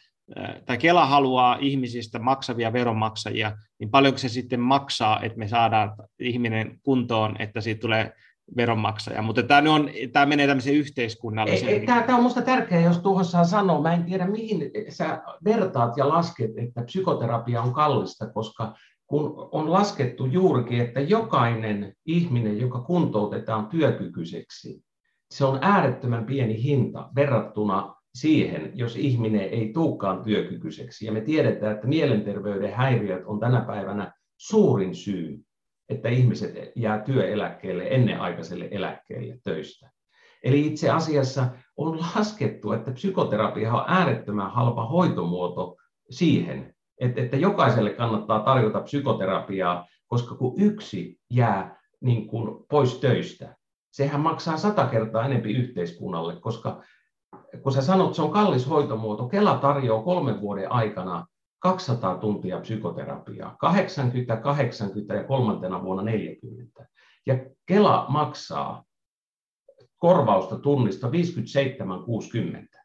tai 0.67 0.79
Kela 0.79 1.07
haluaa 1.07 1.57
ihmisistä 1.61 2.19
maksavia 2.19 2.73
veronmaksajia, 2.73 3.57
niin 3.79 3.91
paljonko 3.91 4.19
se 4.19 4.29
sitten 4.29 4.61
maksaa, 4.61 5.21
että 5.23 5.39
me 5.39 5.49
saadaan 5.49 5.91
ihminen 6.19 6.79
kuntoon, 6.83 7.37
että 7.39 7.61
siitä 7.61 7.81
tulee 7.81 8.13
veronmaksaja, 8.57 9.23
mutta 9.23 9.43
tämä, 9.43 9.75
on, 9.75 9.91
tämä 10.13 10.27
menee 10.27 10.47
tämmöiseen 10.47 10.77
yhteiskunnalliseen. 10.77 11.87
Tämä, 11.87 12.03
tämä 12.03 12.17
on 12.17 12.23
minusta 12.23 12.43
tärkeää, 12.43 12.81
jos 12.81 12.99
tuohon 12.99 13.25
saa 13.25 13.45
sanoa. 13.45 13.83
Mä 13.83 13.95
en 13.95 14.05
tiedä, 14.05 14.27
mihin 14.27 14.71
sä 14.89 15.23
vertaat 15.45 15.97
ja 15.97 16.09
lasket, 16.09 16.51
että 16.57 16.83
psykoterapia 16.83 17.63
on 17.63 17.73
kallista, 17.73 18.27
koska 18.31 18.75
kun 19.07 19.49
on 19.53 19.73
laskettu 19.73 20.27
juurikin, 20.27 20.81
että 20.81 21.01
jokainen 21.01 21.95
ihminen, 22.07 22.61
joka 22.61 22.81
kuntoutetaan 22.81 23.67
työkykyiseksi, 23.67 24.85
se 25.31 25.45
on 25.45 25.59
äärettömän 25.63 26.27
pieni 26.27 26.63
hinta 26.63 27.09
verrattuna 27.17 27.95
siihen, 28.15 28.71
jos 28.75 28.97
ihminen 28.97 29.49
ei 29.49 29.73
tuukaan 29.73 30.25
työkykyiseksi. 30.25 31.07
Ja 31.07 31.13
me 31.13 31.21
tiedetään, 31.21 31.75
että 31.75 31.87
mielenterveyden 31.87 32.75
häiriöt 32.75 33.23
on 33.27 33.41
tänä 33.41 33.61
päivänä 33.61 34.13
suurin 34.37 34.95
syy 34.95 35.41
että 35.89 36.09
ihmiset 36.09 36.73
jää 36.77 36.99
työeläkkeelle 36.99 37.87
ennenaikaiselle 37.91 38.69
eläkkeelle 38.71 39.39
töistä. 39.45 39.91
Eli 40.45 40.67
itse 40.67 40.91
asiassa 40.91 41.47
on 41.77 41.99
laskettu, 42.01 42.73
että 42.73 42.91
psykoterapia 42.91 43.75
on 43.75 43.85
äärettömän 43.87 44.51
halpa 44.51 44.87
hoitomuoto 44.87 45.77
siihen, 46.11 46.75
että, 47.01 47.21
että 47.21 47.37
jokaiselle 47.37 47.91
kannattaa 47.91 48.41
tarjota 48.41 48.81
psykoterapiaa, 48.81 49.87
koska 50.07 50.35
kun 50.35 50.55
yksi 50.61 51.21
jää 51.31 51.81
niin 52.01 52.27
kuin 52.27 52.67
pois 52.71 52.99
töistä, 52.99 53.57
sehän 53.91 54.21
maksaa 54.21 54.57
sata 54.57 54.87
kertaa 54.87 55.25
enempi 55.25 55.53
yhteiskunnalle, 55.53 56.41
koska 56.41 56.83
kun 57.63 57.73
sä 57.73 57.83
sanot, 57.83 58.07
että 58.07 58.17
se 58.17 58.23
on 58.23 58.31
kallis 58.31 58.69
hoitomuoto, 58.69 59.29
Kela 59.29 59.59
tarjoaa 59.59 60.03
kolmen 60.03 60.41
vuoden 60.41 60.73
aikana 60.73 61.27
200 61.63 62.19
tuntia 62.19 62.61
psykoterapiaa, 62.61 63.57
80, 63.59 64.37
80 64.37 65.15
ja 65.15 65.25
kolmantena 65.25 65.83
vuonna 65.83 66.03
40. 66.03 66.87
Ja 67.27 67.39
Kela 67.67 68.07
maksaa 68.09 68.85
korvausta 69.97 70.59
tunnista 70.59 71.09
57,60. 71.09 72.83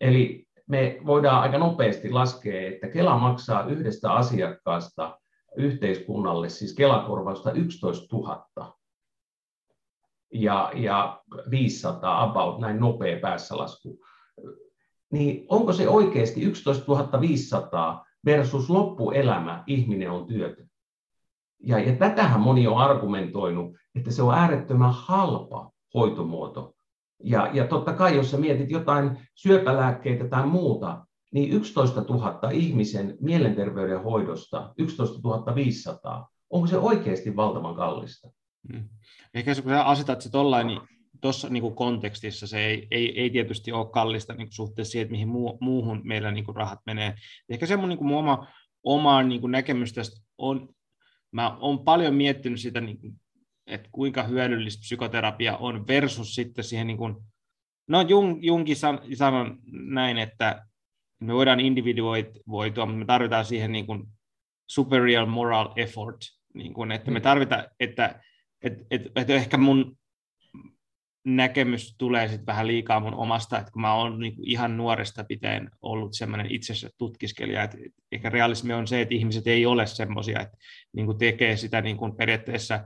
Eli 0.00 0.46
me 0.66 0.98
voidaan 1.06 1.42
aika 1.42 1.58
nopeasti 1.58 2.10
laskea, 2.10 2.68
että 2.68 2.88
Kela 2.88 3.18
maksaa 3.18 3.66
yhdestä 3.66 4.12
asiakkaasta 4.12 5.20
yhteiskunnalle, 5.56 6.48
siis 6.48 6.74
Kelakorvausta 6.74 7.52
11 7.52 8.16
000 8.16 8.76
ja, 10.32 10.72
ja 10.74 11.22
500 11.50 12.22
about, 12.22 12.60
näin 12.60 12.80
nopea 12.80 13.20
päässä 13.20 13.56
lasku 13.56 14.04
niin 15.14 15.46
onko 15.48 15.72
se 15.72 15.88
oikeasti 15.88 16.42
11 16.42 17.20
500 17.20 18.06
versus 18.24 18.70
loppuelämä 18.70 19.64
ihminen 19.66 20.10
on 20.10 20.26
työtön? 20.26 20.68
Ja, 21.62 21.78
ja 21.78 21.96
tätähän 21.96 22.40
moni 22.40 22.66
on 22.66 22.78
argumentoinut, 22.78 23.76
että 23.94 24.10
se 24.10 24.22
on 24.22 24.34
äärettömän 24.34 24.94
halpa 24.94 25.70
hoitomuoto. 25.94 26.74
Ja, 27.24 27.50
ja 27.52 27.66
totta 27.66 27.92
kai, 27.92 28.16
jos 28.16 28.30
sä 28.30 28.36
mietit 28.36 28.70
jotain 28.70 29.28
syöpälääkkeitä 29.34 30.28
tai 30.28 30.46
muuta, 30.46 31.06
niin 31.32 31.52
11 31.52 32.00
000 32.00 32.50
ihmisen 32.50 33.16
mielenterveyden 33.20 34.02
hoidosta, 34.02 34.74
11 34.78 35.54
500, 35.54 36.28
onko 36.50 36.66
se 36.66 36.78
oikeasti 36.78 37.36
valtavan 37.36 37.74
kallista? 37.74 38.28
Hmm. 38.72 38.88
Ehkä 39.34 39.54
kun 39.54 39.72
sä 39.72 39.84
asetat 39.84 40.20
se 40.20 40.30
tollain, 40.30 40.66
niin 40.66 40.80
tuossa 41.24 41.48
niin 41.48 41.74
kontekstissa 41.74 42.46
se 42.46 42.66
ei, 42.66 42.86
ei, 42.90 43.20
ei 43.20 43.30
tietysti 43.30 43.72
ole 43.72 43.90
kallista 43.90 44.34
niin 44.34 44.52
suhteessa 44.52 44.92
siihen, 44.92 45.02
että 45.02 45.12
mihin 45.12 45.28
muu, 45.28 45.58
muuhun 45.60 46.00
meillä 46.04 46.30
niin 46.30 46.44
kuin 46.44 46.56
rahat 46.56 46.78
menee. 46.86 47.14
Ehkä 47.48 47.66
se 47.66 47.76
mun, 47.76 47.88
niin 47.88 47.98
kuin 47.98 48.08
mun 48.08 48.18
oma, 48.18 48.48
oma 48.82 49.22
niin 49.22 49.40
kuin 49.40 49.50
näkemys 49.50 49.92
tästä 49.92 50.20
on, 50.38 50.68
mä 51.32 51.56
olen 51.56 51.78
paljon 51.78 52.14
miettinyt 52.14 52.60
sitä, 52.60 52.80
niin 52.80 53.00
kuin, 53.00 53.12
että 53.66 53.88
kuinka 53.92 54.22
hyödyllistä 54.22 54.80
psykoterapia 54.80 55.56
on 55.56 55.86
versus 55.86 56.34
sitten 56.34 56.64
siihen, 56.64 56.86
niin 56.86 56.96
kuin, 56.96 57.16
no 57.88 58.02
Jung, 58.02 58.38
Jungkin 58.42 58.76
san, 58.76 59.00
sanon 59.14 59.58
näin, 59.72 60.18
että 60.18 60.66
me 61.20 61.34
voidaan 61.34 61.60
individuoitua, 61.60 62.86
mutta 62.86 62.86
me 62.86 63.04
tarvitaan 63.04 63.44
siihen 63.44 63.72
niin 63.72 63.86
kuin 63.86 64.04
superior 64.66 65.26
moral 65.26 65.72
effort, 65.76 66.20
niin 66.54 66.74
kuin, 66.74 66.92
että 66.92 67.10
me 67.10 67.18
mm. 67.18 67.22
tarvitaan, 67.22 67.64
että, 67.80 68.20
että, 68.62 68.84
että, 68.90 69.20
että 69.20 69.34
ehkä 69.34 69.56
mun 69.56 69.96
näkemys 71.24 71.94
tulee 71.98 72.28
sitten 72.28 72.46
vähän 72.46 72.66
liikaa 72.66 73.00
mun 73.00 73.14
omasta, 73.14 73.58
että 73.58 73.72
kun 73.72 73.82
mä 73.82 73.94
oon 73.94 74.20
niin 74.20 74.34
ihan 74.42 74.76
nuoresta 74.76 75.24
pitäen 75.24 75.70
ollut 75.82 76.14
semmoinen 76.14 76.52
itsessä 76.52 76.90
tutkiskelija, 76.98 77.62
että 77.62 77.78
ehkä 78.12 78.30
realismi 78.30 78.72
on 78.72 78.86
se, 78.86 79.00
että 79.00 79.14
ihmiset 79.14 79.46
ei 79.46 79.66
ole 79.66 79.86
semmoisia, 79.86 80.40
että 80.40 80.56
niin 80.92 81.06
kuin 81.06 81.18
tekee 81.18 81.56
sitä 81.56 81.80
niin 81.80 81.96
kuin 81.96 82.16
periaatteessa 82.16 82.80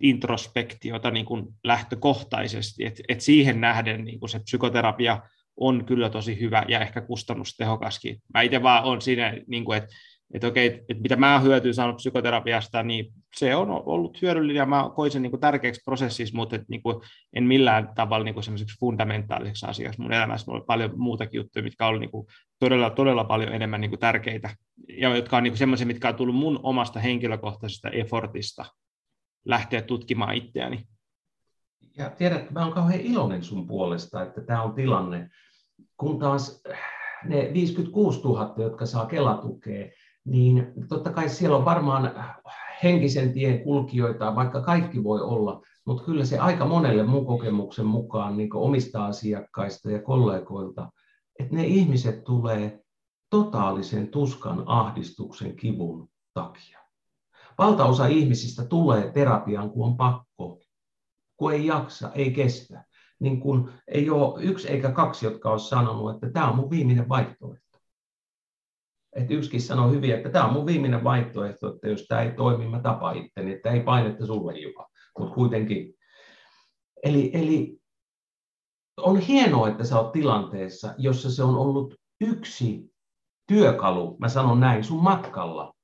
introspektiota 0.00 1.10
niin 1.10 1.26
kuin 1.26 1.46
lähtökohtaisesti, 1.64 2.84
että 2.84 3.02
että 3.08 3.24
siihen 3.24 3.60
nähden 3.60 4.04
niin 4.04 4.20
kuin 4.20 4.30
se 4.30 4.38
psykoterapia 4.38 5.22
on 5.56 5.84
kyllä 5.84 6.10
tosi 6.10 6.40
hyvä 6.40 6.64
ja 6.68 6.80
ehkä 6.80 7.00
kustannustehokaskin. 7.00 8.22
Mä 8.34 8.42
itse 8.42 8.62
vaan 8.62 8.84
on 8.84 9.00
siinä, 9.00 9.36
niin 9.46 9.64
kuin, 9.64 9.78
että 9.78 9.94
että 10.34 10.46
okei, 10.46 10.66
että 10.66 11.02
mitä 11.02 11.16
mä 11.16 11.40
hyötyä 11.40 11.72
saanut 11.72 11.96
psykoterapiasta, 11.96 12.82
niin 12.82 13.12
se 13.36 13.56
on 13.56 13.70
ollut 13.70 14.22
hyödyllinen 14.22 14.56
ja 14.56 14.66
mä 14.66 14.90
koin 14.94 15.10
sen 15.10 15.22
niin 15.22 15.30
kuin 15.30 15.40
tärkeäksi 15.40 15.80
prosessissa, 15.84 16.36
mutta 16.36 16.58
niin 16.68 16.82
kuin 16.82 17.00
en 17.32 17.44
millään 17.44 17.88
tavalla 17.94 18.24
niin 18.24 18.34
kuin 18.34 18.44
semmoiseksi 18.44 18.80
fundamentaaliseksi 18.80 19.66
asiaksi. 19.66 20.00
Mun 20.00 20.12
elämässä 20.12 20.50
oli 20.50 20.64
paljon 20.66 20.90
muutakin 20.96 21.38
juttuja, 21.38 21.62
mitkä 21.62 21.86
oli 21.86 21.98
niin 21.98 22.10
kuin 22.10 22.26
todella, 22.58 22.90
todella 22.90 23.24
paljon 23.24 23.52
enemmän 23.52 23.80
niin 23.80 23.90
kuin 23.90 24.00
tärkeitä 24.00 24.50
ja 24.88 25.16
jotka 25.16 25.36
on 25.36 25.42
niin 25.42 25.52
kuin 25.52 25.58
semmoisia, 25.58 25.86
mitkä 25.86 26.08
on 26.08 26.14
tullut 26.14 26.36
mun 26.36 26.60
omasta 26.62 27.00
henkilökohtaisesta 27.00 27.88
effortista 27.88 28.64
lähteä 29.44 29.82
tutkimaan 29.82 30.34
itseäni. 30.34 30.86
Ja 31.96 32.10
tiedät, 32.10 32.50
mä 32.50 32.64
oon 32.64 32.72
kauhean 32.72 33.00
iloinen 33.00 33.42
sun 33.42 33.66
puolesta, 33.66 34.22
että 34.22 34.40
tämä 34.40 34.62
on 34.62 34.74
tilanne, 34.74 35.30
kun 35.96 36.18
taas 36.18 36.62
ne 37.24 37.50
56 37.52 38.20
000, 38.20 38.54
jotka 38.58 38.86
saa 38.86 39.06
Kelatukea, 39.06 39.90
niin 40.24 40.72
totta 40.88 41.12
kai 41.12 41.28
siellä 41.28 41.56
on 41.56 41.64
varmaan 41.64 42.14
henkisen 42.82 43.32
tien 43.32 43.60
kulkijoita, 43.60 44.34
vaikka 44.34 44.60
kaikki 44.60 45.04
voi 45.04 45.20
olla, 45.20 45.62
mutta 45.84 46.04
kyllä 46.04 46.24
se 46.24 46.38
aika 46.38 46.64
monelle 46.64 47.02
mun 47.02 47.26
kokemuksen 47.26 47.86
mukaan 47.86 48.36
niin 48.36 48.54
omista 48.54 49.06
asiakkaista 49.06 49.90
ja 49.90 50.02
kollegoilta, 50.02 50.90
että 51.38 51.56
ne 51.56 51.64
ihmiset 51.64 52.24
tulee 52.24 52.80
totaalisen 53.30 54.08
tuskan, 54.08 54.62
ahdistuksen, 54.66 55.56
kivun 55.56 56.08
takia. 56.34 56.78
Valtaosa 57.58 58.06
ihmisistä 58.06 58.64
tulee 58.64 59.12
terapiaan, 59.12 59.70
kun 59.70 59.86
on 59.86 59.96
pakko, 59.96 60.60
kun 61.36 61.52
ei 61.52 61.66
jaksa, 61.66 62.12
ei 62.12 62.30
kestä. 62.30 62.84
Niin 63.20 63.40
kun 63.40 63.72
ei 63.88 64.10
ole 64.10 64.42
yksi 64.42 64.68
eikä 64.68 64.92
kaksi, 64.92 65.26
jotka 65.26 65.50
on 65.50 65.60
sanonut, 65.60 66.14
että 66.14 66.30
tämä 66.30 66.50
on 66.50 66.56
mun 66.56 66.70
viimeinen 66.70 67.08
vaihtoehto. 67.08 67.63
Että 69.14 69.34
yksikin 69.34 69.62
sanoi 69.62 69.90
hyvin, 69.90 70.14
että 70.14 70.28
tämä 70.28 70.44
on 70.44 70.52
mun 70.52 70.66
viimeinen 70.66 71.04
vaihtoehto, 71.04 71.74
että 71.74 71.88
jos 71.88 72.06
tämä 72.08 72.22
ei 72.22 72.32
toimi, 72.32 72.68
mä 72.68 72.80
tapaan 72.80 73.16
itteni, 73.16 73.52
että 73.52 73.70
ei 73.70 73.80
painetta 73.80 74.26
sulle 74.26 74.58
Juha. 74.58 74.88
Mutta 75.18 75.34
kuitenkin. 75.34 75.94
Eli, 77.02 77.30
eli 77.34 77.78
on 78.96 79.18
hienoa, 79.18 79.68
että 79.68 79.84
sä 79.84 80.00
oot 80.00 80.12
tilanteessa, 80.12 80.94
jossa 80.98 81.30
se 81.30 81.42
on 81.42 81.56
ollut 81.56 81.94
yksi 82.20 82.94
työkalu, 83.48 84.16
mä 84.18 84.28
sanon 84.28 84.60
näin, 84.60 84.84
sun 84.84 85.02
matkalla. 85.02 85.74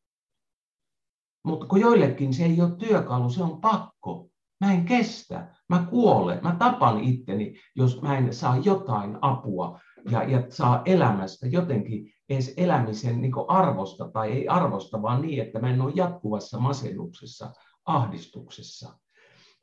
Mutta 1.45 1.67
kun 1.67 1.81
joillekin 1.81 2.35
se 2.35 2.45
ei 2.45 2.61
ole 2.61 2.77
työkalu, 2.77 3.31
se 3.31 3.43
on 3.43 3.61
pakko. 3.61 4.31
Mä 4.65 4.73
en 4.73 4.85
kestä, 4.85 5.55
mä 5.69 5.87
kuolen, 5.91 6.39
mä 6.43 6.57
tapan 6.59 7.01
itteni, 7.05 7.61
jos 7.77 8.03
mä 8.03 8.19
en 8.19 8.35
saa 8.35 8.57
jotain 8.57 9.19
apua 9.21 9.81
ja, 10.11 10.23
ja 10.23 10.43
saa 10.49 10.83
elämästä 10.85 11.47
jotenkin 11.47 12.13
edes 12.31 12.55
elämisen 12.57 13.21
niin 13.21 13.33
arvosta 13.49 14.09
tai 14.09 14.33
ei 14.33 14.49
arvosta, 14.49 15.03
vaan 15.03 15.23
niin, 15.23 15.43
että 15.43 15.61
mä 15.61 15.71
en 15.71 15.81
ole 15.81 15.93
jatkuvassa 15.97 16.59
masennuksessa, 16.59 17.53
ahdistuksessa. 17.85 18.99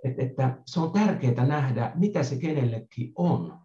Et, 0.03 0.19
että 0.19 0.57
se 0.65 0.80
on 0.80 0.91
tärkeää 0.91 1.45
nähdä, 1.45 1.91
mitä 1.95 2.23
se 2.23 2.35
kenellekin 2.35 3.11
on. 3.15 3.60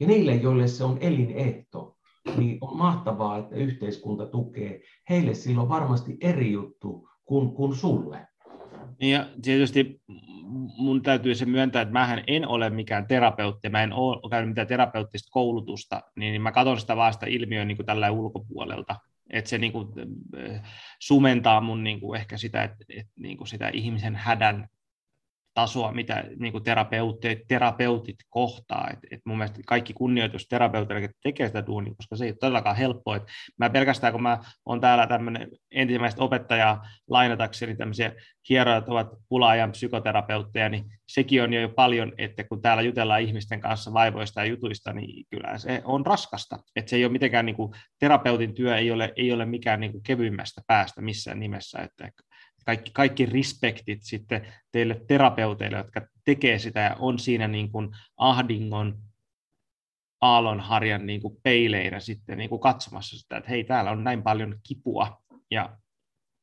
Ja 0.00 0.06
niille, 0.06 0.34
joille 0.34 0.68
se 0.68 0.84
on 0.84 0.98
elinehto, 1.00 1.96
niin 2.36 2.58
on 2.60 2.76
mahtavaa, 2.76 3.38
että 3.38 3.56
yhteiskunta 3.56 4.26
tukee. 4.26 4.80
Heille 5.10 5.34
silloin 5.34 5.68
varmasti 5.68 6.16
eri 6.20 6.52
juttu 6.52 7.08
kuin, 7.24 7.54
kuin 7.54 7.76
sulle. 7.76 8.26
Ja 9.00 9.26
tietysti 9.42 10.00
mun 10.78 11.02
täytyy 11.02 11.34
se 11.34 11.46
myöntää, 11.46 11.82
että 11.82 11.92
mähän 11.92 12.24
en 12.26 12.48
ole 12.48 12.70
mikään 12.70 13.06
terapeutti, 13.06 13.68
mä 13.68 13.82
en 13.82 13.92
ole 13.92 14.30
käynyt 14.30 14.48
mitään 14.48 14.66
terapeuttista 14.66 15.30
koulutusta, 15.30 16.00
niin 16.16 16.42
mä 16.42 16.52
katson 16.52 16.80
sitä 16.80 16.96
vaan 16.96 17.12
sitä 17.12 17.26
ilmiöä 17.26 17.64
niin 17.64 17.76
kuin 17.76 17.86
tällä 17.86 18.10
ulkopuolelta. 18.10 18.96
Että 19.30 19.50
se 19.50 19.58
niin 19.58 19.72
kuin, 19.72 19.88
äh, 20.38 20.62
sumentaa 20.98 21.60
mun 21.60 21.84
niin 21.84 22.00
kuin 22.00 22.20
ehkä 22.20 22.36
sitä, 22.36 22.62
että, 22.62 22.84
että 22.88 23.12
niin 23.16 23.36
kuin 23.36 23.48
sitä 23.48 23.68
ihmisen 23.68 24.16
hädän 24.16 24.68
tasoa, 25.54 25.92
mitä 25.92 26.24
niin 26.38 26.52
kuin 26.52 26.64
terapeutit, 26.64 27.38
terapeutit 27.48 28.16
kohtaa. 28.28 28.88
Et, 28.92 28.98
et 29.10 29.20
mun 29.24 29.38
mielestä 29.38 29.60
kaikki 29.66 29.92
kunnioitus 29.92 30.48
terapeutille, 30.48 31.04
että 31.04 31.18
tekee 31.22 31.46
sitä 31.46 31.66
duunia, 31.66 31.94
koska 31.96 32.16
se 32.16 32.24
ei 32.24 32.30
ole 32.30 32.36
todellakaan 32.40 32.76
helppoa. 32.76 33.16
Et 33.16 33.22
mä 33.58 33.70
pelkästään, 33.70 34.12
kun 34.12 34.22
mä 34.22 34.38
olen 34.66 34.80
täällä 34.80 35.06
tämmöinen 35.06 35.48
ensimmäistä 35.70 36.22
opettajaa 36.22 36.86
lainatakseni 37.08 37.76
tämmöisiä 37.76 38.12
hieroja, 38.48 38.76
että 38.76 38.92
ovat 38.92 39.08
pulaajan 39.28 39.72
psykoterapeutteja, 39.72 40.68
niin 40.68 40.84
sekin 41.08 41.42
on 41.42 41.52
jo 41.52 41.68
paljon, 41.68 42.12
että 42.18 42.44
kun 42.44 42.62
täällä 42.62 42.82
jutellaan 42.82 43.22
ihmisten 43.22 43.60
kanssa 43.60 43.92
vaivoista 43.92 44.40
ja 44.40 44.46
jutuista, 44.46 44.92
niin 44.92 45.26
kyllä 45.30 45.58
se 45.58 45.82
on 45.84 46.06
raskasta. 46.06 46.58
Että 46.76 46.90
se 46.90 46.96
ei 46.96 47.04
ole 47.04 47.12
mitenkään, 47.12 47.46
niin 47.46 47.56
kuin, 47.56 47.72
terapeutin 47.98 48.54
työ 48.54 48.76
ei 48.76 48.90
ole, 48.90 49.12
ei 49.16 49.32
ole 49.32 49.44
mikään 49.44 49.80
niin 49.80 49.92
kuin 49.92 50.02
kevyimmästä 50.02 50.60
päästä 50.66 51.00
missään 51.00 51.40
nimessä, 51.40 51.78
että 51.78 52.10
kaikki, 52.64 52.90
kaikki 52.94 53.26
respektit 53.26 54.02
sitten 54.02 54.52
teille 54.72 55.00
terapeuteille, 55.06 55.76
jotka 55.76 56.00
tekee 56.24 56.58
sitä 56.58 56.80
ja 56.80 56.96
on 56.98 57.18
siinä 57.18 57.48
niin 57.48 57.72
kuin 57.72 57.90
ahdingon 58.16 58.98
aallonharjan 60.20 61.06
niin 61.06 61.22
kuin 61.22 61.36
peileinä 61.42 62.00
sitten 62.00 62.38
niin 62.38 62.50
kuin 62.50 62.60
katsomassa 62.60 63.18
sitä, 63.18 63.36
että 63.36 63.50
hei, 63.50 63.64
täällä 63.64 63.90
on 63.90 64.04
näin 64.04 64.22
paljon 64.22 64.60
kipua 64.68 65.22
ja 65.50 65.76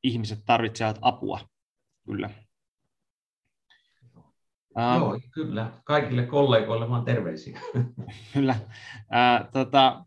ihmiset 0.03 0.39
tarvitsevat 0.45 0.99
apua. 1.01 1.39
Kyllä. 2.05 2.29
Joo, 4.75 5.19
kyllä. 5.33 5.71
Kaikille 5.83 6.25
kollegoille 6.25 6.89
vaan 6.89 7.05
terveisiä. 7.05 7.59
Kyllä. 8.33 8.55
Uh, 8.61 9.51
tota, 9.51 10.05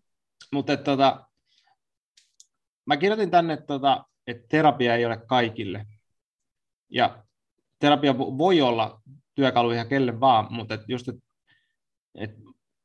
mutta 0.53 0.77
tota, 0.77 1.27
mä 2.87 2.97
kirjoitin 2.97 3.31
tänne, 3.31 3.57
tota, 3.57 4.05
että 4.27 4.47
terapia 4.49 4.95
ei 4.95 5.07
ole 5.07 5.17
kaikille. 5.17 5.87
Ja 6.95 7.25
terapia 7.79 8.19
voi 8.19 8.61
olla 8.61 9.01
työkalu 9.35 9.71
ihan 9.71 9.89
kelle 9.89 10.21
vaan, 10.21 10.47
mutta 10.51 10.75
et 10.75 10.81
just, 10.89 11.09
että 11.09 11.23
et, 12.15 12.31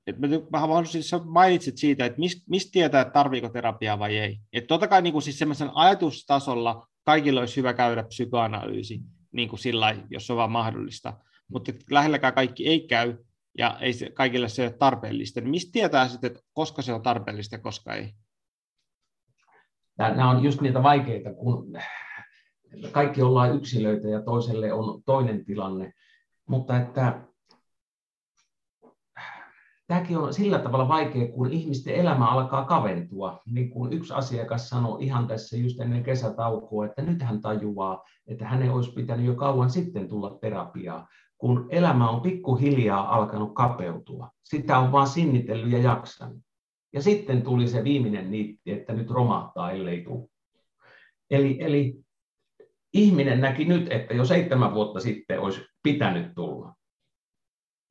et 0.08 0.20
mä 0.20 0.28
vähän 0.52 0.70
haluaisin, 0.70 1.04
siis 1.04 1.24
mainitsit 1.26 1.78
siitä, 1.78 2.06
että 2.06 2.20
mistä 2.20 2.44
mist 2.50 2.70
tietää, 2.72 3.02
että 3.02 3.12
tarviiko 3.12 3.50
terapiaa 3.50 4.00
vai 4.00 4.18
ei. 4.18 4.40
Että 4.54 4.68
totta 4.68 4.88
kai 4.88 5.02
niin 5.02 5.14
kuin 5.14 5.22
siis 5.22 5.40
semmoisen 5.40 5.72
ajatustasolla 5.74 6.88
kaikilla 7.04 7.40
olisi 7.40 7.58
hyvä 7.58 7.74
käydä 7.74 8.04
psykoanalyysi, 8.04 9.00
niin 9.32 9.50
kuin 9.50 9.60
sillä 9.60 9.96
jos 10.10 10.30
on 10.30 10.38
vaan 10.38 10.52
mahdollista. 10.52 11.18
Mutta 11.48 11.72
lähelläkään 11.92 12.34
kaikki 12.34 12.68
ei 12.68 12.88
käy, 12.88 13.18
ja 13.58 13.78
ei 13.82 13.94
se, 13.94 14.10
kaikille 14.10 14.50
se 14.50 14.62
ole 14.62 14.72
tarpeellista. 14.72 15.42
Niin 15.42 15.50
mistä 15.50 15.72
tietää 15.72 16.08
sitten, 16.08 16.32
että 16.32 16.44
koska 16.54 16.82
se 16.82 16.94
on 16.94 17.02
tarpeellista 17.02 17.56
ja 17.56 17.60
koska 17.60 17.94
ei? 17.94 18.14
Nämä 19.98 20.30
on 20.30 20.44
just 20.44 20.62
niitä 20.62 20.84
vaikeita, 20.84 21.34
kun 21.34 21.74
kaikki 22.92 23.22
ollaan 23.22 23.56
yksilöitä 23.56 24.08
ja 24.08 24.22
toiselle 24.22 24.74
on 24.74 25.04
toinen 25.06 25.46
tilanne, 25.46 25.94
mutta 26.48 26.78
että 26.78 27.22
tämäkin 29.88 30.18
on 30.18 30.34
sillä 30.34 30.60
tavalla 30.60 30.88
vaikea, 30.88 31.28
kun 31.28 31.52
ihmisten 31.52 31.96
elämä 31.96 32.28
alkaa 32.28 32.66
kaventua. 32.66 33.42
Niin 33.46 33.70
kuin 33.70 33.94
yksi 33.94 34.14
asiakas 34.14 34.70
sanoi 34.70 35.04
ihan 35.04 35.28
tässä 35.28 35.58
just 35.58 35.80
ennen 35.80 36.04
kesätaukoa, 36.04 36.86
että 36.86 37.02
nyt 37.02 37.22
hän 37.22 37.42
tajuaa, 37.42 38.04
että 38.28 38.46
hänen 38.46 38.72
olisi 38.72 38.92
pitänyt 38.92 39.26
jo 39.26 39.36
kauan 39.36 39.70
sitten 39.70 40.08
tulla 40.08 40.38
terapiaa, 40.42 41.08
kun 41.38 41.68
elämä 41.70 42.10
on 42.10 42.22
pikkuhiljaa 42.22 43.16
alkanut 43.16 43.54
kapeutua. 43.54 44.30
Sitä 44.44 44.80
on 44.80 44.92
vaan 44.92 45.08
sinnitellyt 45.08 45.72
ja 45.72 45.80
jaksanut. 45.80 46.40
Ja 46.94 47.02
sitten 47.02 47.42
tuli 47.42 47.68
se 47.68 47.84
viimeinen 47.84 48.32
niitti, 48.32 48.72
että 48.72 48.94
nyt 48.94 49.10
romahtaa, 49.10 49.72
ellei 49.72 50.04
tule. 50.04 50.28
Eli, 51.32 51.58
eli 51.62 52.00
ihminen 52.94 53.42
näki 53.42 53.66
nyt, 53.66 53.92
että 53.92 54.14
jo 54.14 54.26
seitsemän 54.26 54.74
vuotta 54.74 55.00
sitten 55.00 55.40
olisi 55.40 55.62
pitänyt 55.84 56.36
tulla. 56.36 56.74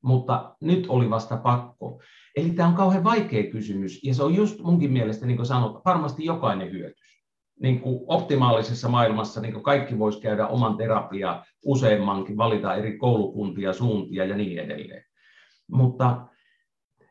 Mutta 0.03 0.55
nyt 0.61 0.85
oli 0.89 1.09
vasta 1.09 1.37
pakko. 1.37 2.01
Eli 2.35 2.49
tämä 2.49 2.69
on 2.69 2.75
kauhean 2.75 3.03
vaikea 3.03 3.51
kysymys, 3.51 4.03
ja 4.03 4.13
se 4.13 4.23
on 4.23 4.35
just 4.35 4.59
munkin 4.59 4.91
mielestä, 4.91 5.25
niin 5.25 5.37
kuin 5.37 5.45
sanot, 5.45 5.81
varmasti 5.85 6.25
jokainen 6.25 6.71
hyötys. 6.71 7.19
Niin 7.61 7.79
kuin 7.79 7.99
optimaalisessa 8.07 8.89
maailmassa 8.89 9.41
niin 9.41 9.53
kuin 9.53 9.63
kaikki 9.63 9.99
voisi 9.99 10.21
käydä 10.21 10.47
oman 10.47 10.77
terapiaa 10.77 11.45
useammankin, 11.65 12.37
valita 12.37 12.75
eri 12.75 12.97
koulukuntia, 12.97 13.73
suuntia 13.73 14.25
ja 14.25 14.37
niin 14.37 14.59
edelleen. 14.59 15.03
Mutta 15.71 16.27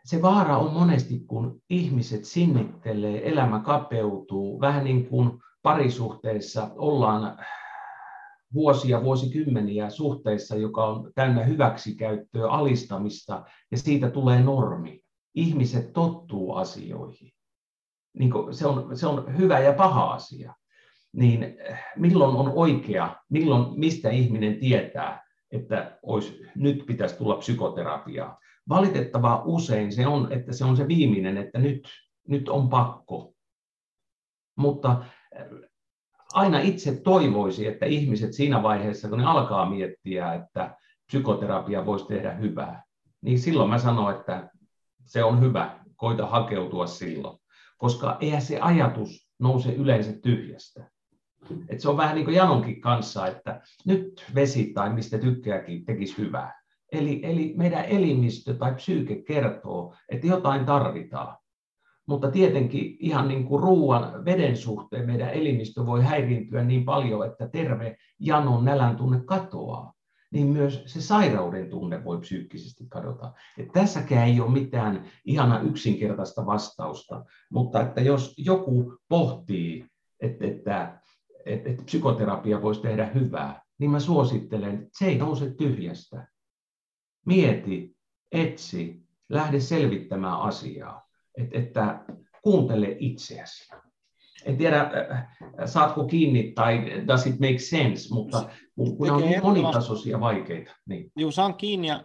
se 0.04 0.22
vaara 0.22 0.58
on 0.58 0.72
monesti, 0.72 1.20
kun 1.20 1.62
ihmiset 1.70 2.24
sinnittelee, 2.24 3.28
elämä 3.30 3.60
kapeutuu, 3.60 4.60
vähän 4.60 4.84
niin 4.84 5.06
kuin 5.06 5.30
parisuhteessa 5.62 6.70
ollaan 6.76 7.38
vuosia, 8.54 9.02
vuosikymmeniä 9.02 9.90
suhteissa, 9.90 10.56
joka 10.56 10.86
on 10.86 11.12
täynnä 11.14 11.44
hyväksikäyttöä, 11.44 12.50
alistamista, 12.50 13.44
ja 13.70 13.78
siitä 13.78 14.10
tulee 14.10 14.42
normi. 14.42 15.00
Ihmiset 15.34 15.92
tottuu 15.92 16.54
asioihin. 16.54 17.32
Niin 18.18 18.32
se, 18.50 18.66
on, 18.66 18.96
se 18.96 19.06
on 19.06 19.38
hyvä 19.38 19.58
ja 19.58 19.72
paha 19.72 20.12
asia. 20.12 20.54
Niin 21.12 21.42
eh, 21.42 21.78
milloin 21.96 22.36
on 22.36 22.52
oikea, 22.54 23.16
milloin, 23.30 23.80
mistä 23.80 24.10
ihminen 24.10 24.60
tietää, 24.60 25.26
että 25.50 25.98
olisi, 26.02 26.42
nyt 26.56 26.86
pitäisi 26.86 27.16
tulla 27.16 27.36
psykoterapiaa. 27.36 28.38
Valitettavaa 28.68 29.42
usein 29.44 29.92
se 29.92 30.06
on, 30.06 30.32
että 30.32 30.52
se 30.52 30.64
on 30.64 30.76
se 30.76 30.88
viimeinen, 30.88 31.36
että 31.36 31.58
nyt, 31.58 31.88
nyt 32.28 32.48
on 32.48 32.68
pakko. 32.68 33.34
Mutta 34.56 35.04
eh, 35.36 35.67
aina 36.32 36.60
itse 36.60 37.00
toivoisi, 37.00 37.66
että 37.66 37.86
ihmiset 37.86 38.32
siinä 38.32 38.62
vaiheessa, 38.62 39.08
kun 39.08 39.18
ne 39.18 39.24
alkaa 39.24 39.70
miettiä, 39.70 40.34
että 40.34 40.76
psykoterapia 41.06 41.86
voisi 41.86 42.06
tehdä 42.06 42.32
hyvää, 42.32 42.82
niin 43.20 43.38
silloin 43.38 43.70
mä 43.70 43.78
sanon, 43.78 44.14
että 44.14 44.50
se 45.04 45.24
on 45.24 45.40
hyvä, 45.40 45.78
koita 45.96 46.26
hakeutua 46.26 46.86
silloin. 46.86 47.38
Koska 47.78 48.16
eihän 48.20 48.42
se 48.42 48.60
ajatus 48.60 49.28
nouse 49.38 49.72
yleensä 49.72 50.12
tyhjästä. 50.22 50.90
Et 51.68 51.80
se 51.80 51.88
on 51.88 51.96
vähän 51.96 52.14
niin 52.14 52.24
kuin 52.24 52.36
Janonkin 52.36 52.80
kanssa, 52.80 53.26
että 53.26 53.60
nyt 53.86 54.26
vesi 54.34 54.72
tai 54.72 54.92
mistä 54.92 55.18
tykkääkin 55.18 55.84
tekisi 55.84 56.18
hyvää. 56.18 56.62
Eli, 56.92 57.20
eli 57.22 57.54
meidän 57.56 57.84
elimistö 57.84 58.54
tai 58.54 58.74
psyyke 58.74 59.22
kertoo, 59.22 59.94
että 60.08 60.26
jotain 60.26 60.66
tarvitaan. 60.66 61.36
Mutta 62.08 62.30
tietenkin 62.30 62.96
ihan 63.00 63.28
niin 63.28 63.44
kuin 63.44 63.62
ruoan, 63.62 64.24
veden 64.24 64.56
suhteen 64.56 65.06
meidän 65.06 65.30
elimistö 65.30 65.86
voi 65.86 66.02
häiriintyä 66.02 66.64
niin 66.64 66.84
paljon, 66.84 67.26
että 67.26 67.48
terve 67.48 67.96
janon 68.18 68.64
nälän 68.64 68.96
tunne 68.96 69.20
katoaa. 69.24 69.92
Niin 70.32 70.46
myös 70.46 70.82
se 70.86 71.00
sairauden 71.00 71.70
tunne 71.70 72.04
voi 72.04 72.20
psyykkisesti 72.20 72.86
kadota. 72.88 73.32
Et 73.58 73.72
tässäkään 73.72 74.28
ei 74.28 74.40
ole 74.40 74.50
mitään 74.50 75.04
ihana 75.24 75.60
yksinkertaista 75.60 76.46
vastausta, 76.46 77.24
mutta 77.50 77.80
että 77.80 78.00
jos 78.00 78.34
joku 78.38 78.98
pohtii, 79.08 79.86
että, 80.20 80.46
että, 80.46 81.00
että, 81.46 81.70
että 81.70 81.84
psykoterapia 81.84 82.62
voisi 82.62 82.80
tehdä 82.80 83.06
hyvää, 83.06 83.62
niin 83.78 83.90
mä 83.90 84.00
suosittelen, 84.00 84.74
että 84.74 84.88
se 84.98 85.06
ei 85.06 85.18
nouse 85.18 85.54
tyhjästä. 85.54 86.26
Mieti, 87.26 87.96
etsi, 88.32 89.02
lähde 89.28 89.60
selvittämään 89.60 90.40
asiaa 90.40 91.07
että, 91.38 91.58
että 91.58 92.04
kuuntele 92.42 92.96
itseäsi. 92.98 93.68
En 94.44 94.56
tiedä, 94.56 94.80
äh, 94.80 95.26
saatko 95.64 96.04
kiinni 96.04 96.52
tai 96.54 97.06
does 97.06 97.26
it 97.26 97.40
make 97.40 97.58
sense, 97.58 98.14
mutta 98.14 98.48
kun 98.76 99.06
ne 99.06 99.12
on 99.12 99.22
niin 99.22 99.42
monitasoisia 99.42 100.20
vaikeita. 100.20 100.76
Niin. 100.86 101.12
Joo, 101.16 101.30
saan 101.30 101.54
kiinni. 101.54 101.88
Ja 101.88 102.04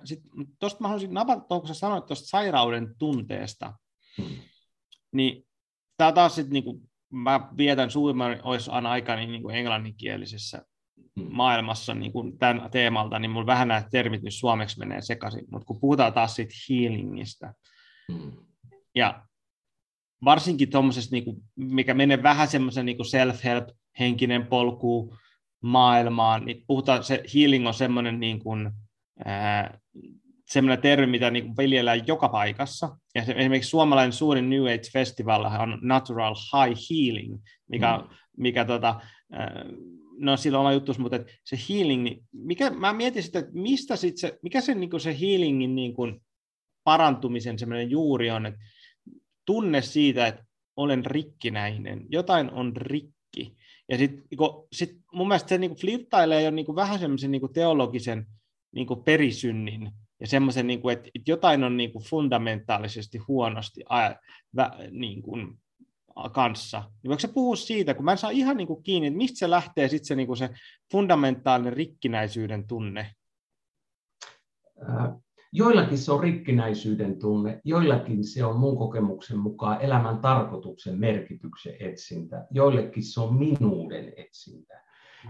tuosta 0.60 0.82
mä 0.82 0.88
haluaisin 0.88 1.14
napata, 1.14 1.60
kun 1.60 1.68
sä 1.68 1.74
sanoit 1.74 2.06
tuosta 2.06 2.28
sairauden 2.28 2.96
tunteesta, 3.00 3.74
hmm. 4.18 4.36
niin 5.12 5.48
tämä 5.98 6.12
taas 6.12 6.36
sitten, 6.36 6.54
niin 6.54 6.64
kuin, 6.64 6.82
mä 7.10 7.50
vietän 7.58 7.92
suurimman 7.92 8.40
osan 8.44 8.86
aikani 8.86 9.26
niin 9.26 9.42
kuin 9.42 9.56
englanninkielisessä 9.56 10.66
hmm. 11.20 11.28
maailmassa 11.30 11.94
niin 11.94 12.12
kuin 12.12 12.38
tämän 12.38 12.70
teemalta, 12.72 13.20
niin 13.20 13.32
mulla 13.32 13.46
vähän 13.46 13.68
nämä 13.68 13.84
termit 13.92 14.24
nyt 14.24 14.34
suomeksi 14.34 14.80
menee 14.80 15.02
sekaisin, 15.02 15.46
mutta 15.52 15.66
kun 15.66 15.80
puhutaan 15.80 16.14
taas 16.14 16.36
siitä 16.36 16.54
healingista, 16.70 17.54
hmm. 18.12 18.32
Ja 18.95 19.26
varsinkin 20.26 20.70
tuommoisessa, 20.70 21.15
niin 21.15 21.26
mikä 21.56 21.94
menee 21.94 22.24
vähän 22.24 22.48
semmoisen 22.48 22.86
niin 22.86 22.98
self-help, 22.98 23.76
henkinen 23.99 24.48
polku 24.48 25.15
maailmaan, 25.64 26.45
niin 26.45 26.64
puhutaan, 26.68 27.03
se 27.03 27.24
healing 27.36 27.68
on 27.68 27.74
semmoinen 27.74 28.20
niin 28.20 28.40
kuin, 28.40 28.72
ää, 29.26 29.80
semmoinen 30.45 30.82
termi, 30.82 31.07
mitä 31.07 31.32
niin 31.32 31.45
kuin 31.45 31.57
viljellään 31.57 32.07
joka 32.07 32.30
paikassa. 32.30 32.98
Ja 33.15 33.26
se, 33.26 33.34
esimerkiksi 33.38 33.70
suomalainen 33.70 34.14
suurin 34.14 34.49
New 34.49 34.64
Age 34.64 34.90
Festival 34.94 35.45
on 35.45 35.80
Natural 35.82 36.36
High 36.36 36.80
Healing, 36.90 37.41
mikä, 37.70 37.98
mm. 37.98 38.15
mikä 38.38 38.65
tota, 38.65 39.02
no 40.18 40.38
sillä 40.38 40.60
on 40.60 40.74
juttu, 40.74 40.95
mutta 40.98 41.20
se 41.44 41.57
healing, 41.70 42.03
niin 42.03 42.24
mikä, 42.32 42.70
mä 42.70 42.94
mietin 42.94 43.24
sitä, 43.24 43.40
että 43.40 43.52
mistä 43.53 43.95
sit 43.95 44.18
se, 44.18 44.40
mikä 44.41 44.61
se, 44.61 44.76
niin 44.76 44.90
kuin 44.90 45.02
se 45.02 45.20
healingin 45.22 45.76
niin 45.76 45.94
kuin 45.94 46.22
parantumisen 46.84 47.60
semmoinen 47.60 47.90
juuri 47.90 48.32
on, 48.32 48.45
että 48.45 48.60
tunne 49.45 49.82
siitä, 49.82 50.28
että 50.28 50.44
olen 50.76 51.06
rikkinäinen, 51.06 52.06
jotain 52.10 52.52
on 52.52 52.76
rikki. 52.76 53.57
Ja 53.90 53.98
sitten 53.98 54.24
niin 54.32 54.68
sit 54.74 54.98
mun 55.14 55.28
mielestä 55.28 55.49
se 55.49 55.57
niin 55.57 55.76
flirttailee 55.76 56.41
jo 56.41 56.52
niin 56.52 56.76
vähän 56.76 56.99
semmoisen 56.99 57.32
niin 57.32 57.53
teologisen 57.53 58.26
niin 58.72 58.88
perisynnin 59.06 59.91
ja 60.20 60.28
semmoisen, 60.28 60.68
niin 60.68 60.90
että, 60.91 61.10
että 61.15 61.32
jotain 61.32 61.64
on 61.64 61.78
niin 61.78 61.91
fundamentaalisesti 62.10 63.18
huonosti 63.18 63.84
ää, 63.90 64.20
vä, 64.56 64.72
niin 64.91 65.22
kuin, 65.22 65.57
kanssa. 66.32 66.80
Niin 66.80 67.10
voiko 67.10 67.20
se 67.20 67.28
puhua 67.28 67.56
siitä, 67.56 67.94
kun 67.94 68.06
mä 68.06 68.11
en 68.11 68.18
saa 68.18 68.30
ihan 68.30 68.57
niin 68.57 68.68
kuin 68.68 68.84
kiinni, 68.84 69.07
että 69.07 69.18
mistä 69.18 69.40
se 69.40 69.49
lähtee 69.49 69.88
sitten 69.88 70.06
se, 70.06 70.15
niin 70.15 70.38
se 70.38 70.49
fundamentaalinen 70.91 71.74
rikkinäisyyden 71.74 72.68
tunne? 72.68 73.14
Joillakin 75.56 75.98
se 75.98 76.12
on 76.12 76.20
rikkinäisyyden 76.20 77.20
tunne, 77.20 77.62
joillakin 77.64 78.24
se 78.24 78.46
on 78.46 78.60
mun 78.60 78.78
kokemuksen 78.78 79.38
mukaan 79.38 79.82
elämän 79.82 80.18
tarkoituksen 80.18 81.00
merkityksen 81.00 81.76
etsintä, 81.80 82.48
joillekin 82.52 83.04
se 83.04 83.22
on 83.22 83.36
minuuden 83.36 84.14
etsintä. 84.18 84.84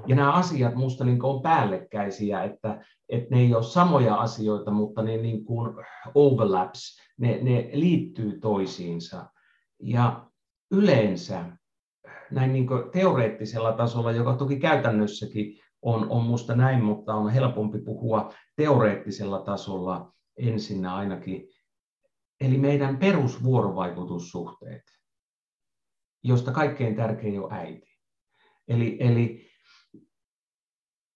Ja 0.08 0.16
nämä 0.16 0.34
asiat 0.34 0.76
minusta 0.76 1.04
niin 1.04 1.24
on 1.24 1.42
päällekkäisiä, 1.42 2.44
että, 2.44 2.86
että 3.10 3.36
ne 3.36 3.42
ei 3.42 3.56
ole 3.56 3.64
samoja 3.64 4.16
asioita, 4.16 4.72
mutta 4.72 5.04
ne 5.04 5.18
niin 5.18 5.46
kuin 5.46 5.76
overlaps, 6.16 7.00
ne, 7.18 7.40
ne 7.42 7.70
liittyy 7.74 8.40
toisiinsa. 8.40 9.30
Ja 9.80 10.28
yleensä 10.72 11.46
näin 12.32 12.54
niin 12.54 12.68
teoreettisella 12.92 13.74
tasolla, 13.74 14.12
joka 14.12 14.34
toki 14.34 14.60
käytännössäkin 14.60 15.63
on, 15.84 16.10
on 16.10 16.24
musta 16.24 16.56
näin, 16.56 16.84
mutta 16.84 17.14
on 17.14 17.30
helpompi 17.30 17.80
puhua 17.80 18.34
teoreettisella 18.56 19.42
tasolla 19.42 20.14
ensinnä 20.38 20.96
ainakin. 20.96 21.48
Eli 22.42 22.58
meidän 22.58 22.98
perusvuorovaikutussuhteet, 22.98 24.84
josta 26.24 26.52
kaikkein 26.52 26.96
tärkein 26.96 27.40
on 27.42 27.54
äiti. 27.54 27.94
Eli, 28.68 28.98
eli 29.00 29.53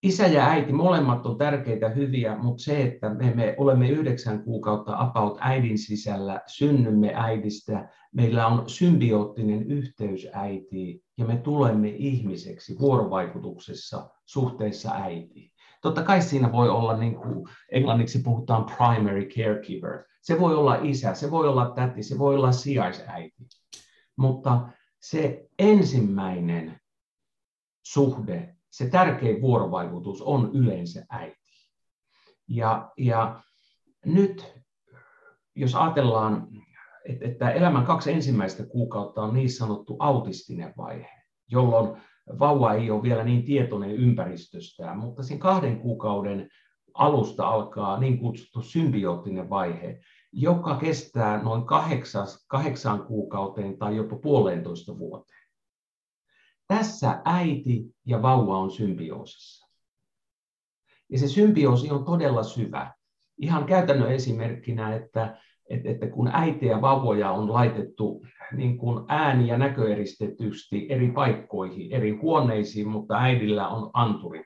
isä 0.07 0.27
ja 0.27 0.45
äiti, 0.47 0.73
molemmat 0.73 1.25
on 1.25 1.37
tärkeitä, 1.37 1.89
hyviä, 1.89 2.37
mutta 2.37 2.63
se, 2.63 2.83
että 2.83 3.09
me, 3.09 3.33
me 3.35 3.55
olemme 3.57 3.89
yhdeksän 3.89 4.43
kuukautta 4.43 4.95
apaut 4.97 5.37
äidin 5.41 5.77
sisällä, 5.77 6.41
synnymme 6.47 7.11
äidistä, 7.15 7.89
meillä 8.13 8.47
on 8.47 8.69
symbioottinen 8.69 9.71
yhteys 9.71 10.27
äitiin 10.33 11.01
ja 11.17 11.25
me 11.25 11.37
tulemme 11.37 11.89
ihmiseksi 11.89 12.79
vuorovaikutuksessa 12.79 14.09
suhteessa 14.25 14.91
äitiin. 14.93 15.51
Totta 15.81 16.03
kai 16.03 16.21
siinä 16.21 16.51
voi 16.51 16.69
olla, 16.69 16.97
niin 16.97 17.15
kuin 17.15 17.47
englanniksi 17.71 18.19
puhutaan 18.19 18.65
primary 18.65 19.25
caregiver. 19.25 20.03
Se 20.21 20.39
voi 20.39 20.55
olla 20.55 20.79
isä, 20.81 21.13
se 21.13 21.31
voi 21.31 21.47
olla 21.47 21.71
täti, 21.75 22.03
se 22.03 22.17
voi 22.17 22.35
olla 22.35 22.51
sijaisäiti. 22.51 23.47
Mutta 24.17 24.67
se 25.01 25.47
ensimmäinen 25.59 26.79
suhde, 27.85 28.56
se 28.77 28.89
tärkein 28.89 29.41
vuorovaikutus 29.41 30.21
on 30.21 30.51
yleensä 30.53 31.05
äiti. 31.09 31.69
Ja, 32.47 32.91
ja 32.97 33.43
nyt, 34.05 34.53
jos 35.55 35.75
ajatellaan, 35.75 36.47
että, 37.23 37.49
elämän 37.49 37.85
kaksi 37.85 38.11
ensimmäistä 38.11 38.65
kuukautta 38.65 39.21
on 39.21 39.33
niin 39.33 39.51
sanottu 39.51 39.95
autistinen 39.99 40.73
vaihe, 40.77 41.09
jolloin 41.51 42.01
vauva 42.39 42.73
ei 42.73 42.91
ole 42.91 43.03
vielä 43.03 43.23
niin 43.23 43.45
tietoinen 43.45 43.91
ympäristöstään, 43.91 44.97
mutta 44.97 45.23
siinä 45.23 45.41
kahden 45.41 45.79
kuukauden 45.79 46.49
alusta 46.93 47.47
alkaa 47.47 47.99
niin 47.99 48.19
kutsuttu 48.19 48.61
symbioottinen 48.61 49.49
vaihe, 49.49 49.99
joka 50.31 50.75
kestää 50.75 51.43
noin 51.43 51.63
kahdeksaan 52.47 53.05
kuukauteen 53.07 53.77
tai 53.77 53.95
jopa 53.95 54.15
puolentoista 54.15 54.97
vuoteen. 54.99 55.36
Tässä 56.67 57.21
äiti 57.25 57.95
ja 58.05 58.21
vauva 58.21 58.57
on 58.57 58.71
symbioosissa. 58.71 59.67
Ja 61.09 61.19
se 61.19 61.27
symbioosi 61.27 61.91
on 61.91 62.05
todella 62.05 62.43
syvä. 62.43 62.93
Ihan 63.37 63.65
käytännön 63.65 64.11
esimerkkinä, 64.11 64.95
että, 64.95 65.37
että, 65.69 65.89
että 65.89 66.07
kun 66.07 66.29
äitiä 66.33 66.71
ja 66.71 66.81
vauvoja 66.81 67.31
on 67.31 67.53
laitettu 67.53 68.25
niin 68.51 68.77
kuin 68.77 69.05
ääni- 69.07 69.47
ja 69.47 69.57
näköeristetysti 69.57 70.87
eri 70.89 71.11
paikkoihin, 71.11 71.91
eri 71.91 72.11
huoneisiin, 72.11 72.87
mutta 72.87 73.17
äidillä 73.17 73.67
on 73.67 73.89
anturit. 73.93 74.45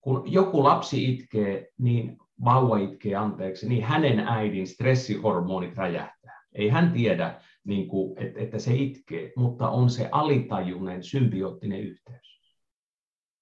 Kun 0.00 0.22
joku 0.26 0.64
lapsi 0.64 1.12
itkee, 1.12 1.68
niin 1.78 2.16
vauva 2.44 2.78
itkee 2.78 3.14
anteeksi, 3.14 3.68
niin 3.68 3.84
hänen 3.84 4.18
äidin 4.18 4.66
stressihormonit 4.66 5.76
räjähtää. 5.76 6.42
Ei 6.52 6.68
hän 6.68 6.92
tiedä, 6.92 7.40
niin 7.64 7.88
kuin, 7.88 8.22
että, 8.22 8.40
että 8.40 8.58
se 8.58 8.74
itkee, 8.74 9.32
mutta 9.36 9.70
on 9.70 9.90
se 9.90 10.08
alitajuinen 10.12 11.02
symbioottinen 11.02 11.80
yhteys. 11.80 12.42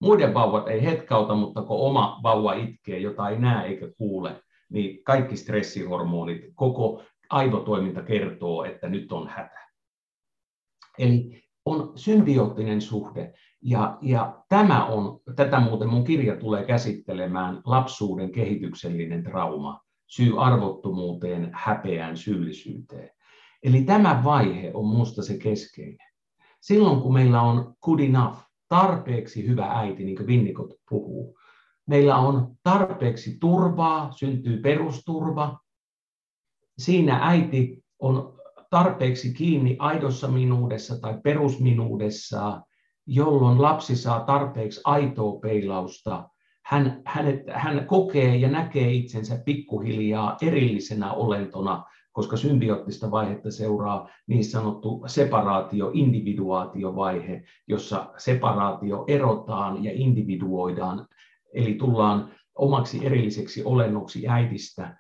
Muiden 0.01 0.35
vauvat 0.35 0.69
ei 0.69 0.85
hetkauta, 0.85 1.35
mutta 1.35 1.63
kun 1.63 1.81
oma 1.81 2.21
vauva 2.23 2.53
itkee, 2.53 2.99
jota 2.99 3.29
ei 3.29 3.39
näe 3.39 3.69
eikä 3.69 3.89
kuule, 3.99 4.43
niin 4.71 5.05
kaikki 5.05 5.37
stressihormonit, 5.37 6.45
koko 6.55 7.03
aivotoiminta 7.31 8.03
kertoo, 8.03 8.65
että 8.65 8.89
nyt 8.89 9.13
on 9.13 9.29
hätä. 9.29 9.61
Eli 10.99 11.43
on 11.65 11.93
symbioottinen 11.97 12.81
suhde. 12.81 13.35
Ja, 13.63 13.99
ja 14.03 14.45
tämä 14.49 14.87
on, 14.87 15.21
tätä 15.37 15.61
muuten 15.61 15.89
mun 15.89 16.05
kirja 16.05 16.37
tulee 16.37 16.65
käsittelemään 16.65 17.61
lapsuuden 17.65 18.33
kehityksellinen 18.33 19.23
trauma, 19.23 19.81
syy 20.07 20.45
arvottomuuteen, 20.45 21.51
häpeään, 21.55 22.17
syyllisyyteen. 22.17 23.11
Eli 23.63 23.83
tämä 23.83 24.21
vaihe 24.25 24.71
on 24.75 24.89
minusta 24.89 25.23
se 25.23 25.39
keskeinen. 25.39 26.11
Silloin 26.61 27.01
kun 27.01 27.13
meillä 27.13 27.43
on 27.43 27.75
good 27.83 28.01
enough, 28.01 28.39
tarpeeksi 28.69 29.49
hyvä 29.49 29.67
äiti, 29.67 30.05
niin 30.05 30.17
kuin 30.17 30.27
Vinnikot 30.27 30.75
puhuu, 30.89 31.39
meillä 31.87 32.17
on 32.17 32.57
tarpeeksi 32.63 33.37
turvaa, 33.41 34.13
syntyy 34.13 34.61
perusturva. 34.61 35.59
Siinä 36.79 37.19
äiti 37.23 37.85
on 37.99 38.41
tarpeeksi 38.71 39.35
kiinni 39.35 39.77
aidossa 39.79 40.29
minuudessa 40.29 41.01
tai 41.01 41.21
perusminuudessa, 41.25 42.63
jolloin 43.07 43.63
lapsi 43.63 43.97
saa 43.97 44.21
tarpeeksi 44.21 44.81
aitoa 44.85 45.41
peilausta. 45.41 46.29
Hän, 46.65 47.03
hänet, 47.07 47.41
hän 47.53 47.87
kokee 47.87 48.37
ja 48.37 48.49
näkee 48.49 48.93
itsensä 48.93 49.43
pikkuhiljaa 49.45 50.37
erillisenä 50.43 51.13
olentona, 51.13 51.85
koska 52.13 52.37
symbioottista 52.37 53.11
vaihetta 53.11 53.51
seuraa 53.51 54.09
niin 54.27 54.45
sanottu 54.45 55.03
separaatio, 55.07 55.91
individuaatiovaihe, 55.95 57.43
jossa 57.67 58.13
separaatio 58.17 59.05
erotaan 59.09 59.85
ja 59.85 59.91
individuoidaan, 59.95 61.07
eli 61.53 61.75
tullaan 61.75 62.33
omaksi 62.55 63.07
erilliseksi 63.07 63.65
olennoksi 63.65 64.29
äidistä, 64.29 64.97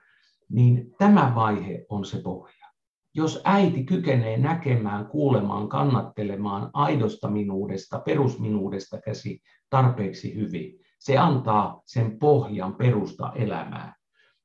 niin 0.49 0.95
tämä 0.99 1.32
vaihe 1.35 1.87
on 1.89 2.05
se 2.05 2.23
pohja. 2.23 2.66
Jos 3.15 3.41
äiti 3.45 3.85
kykenee 3.85 4.37
näkemään, 4.37 5.07
kuulemaan, 5.07 5.69
kannattelemaan 5.69 6.70
aidosta 6.73 7.28
minuudesta, 7.28 7.99
perusminuudesta 7.99 9.01
käsi 9.01 9.43
tarpeeksi 9.70 10.35
hyvin, 10.35 10.81
se 10.99 11.19
antaa 11.19 11.82
sen 11.87 12.19
pohjan 12.19 12.74
perusta 12.74 13.32
elämää, 13.35 13.95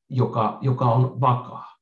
joka, 0.10 0.58
joka 0.62 0.86
on 0.86 1.22
vakaa. 1.22 1.75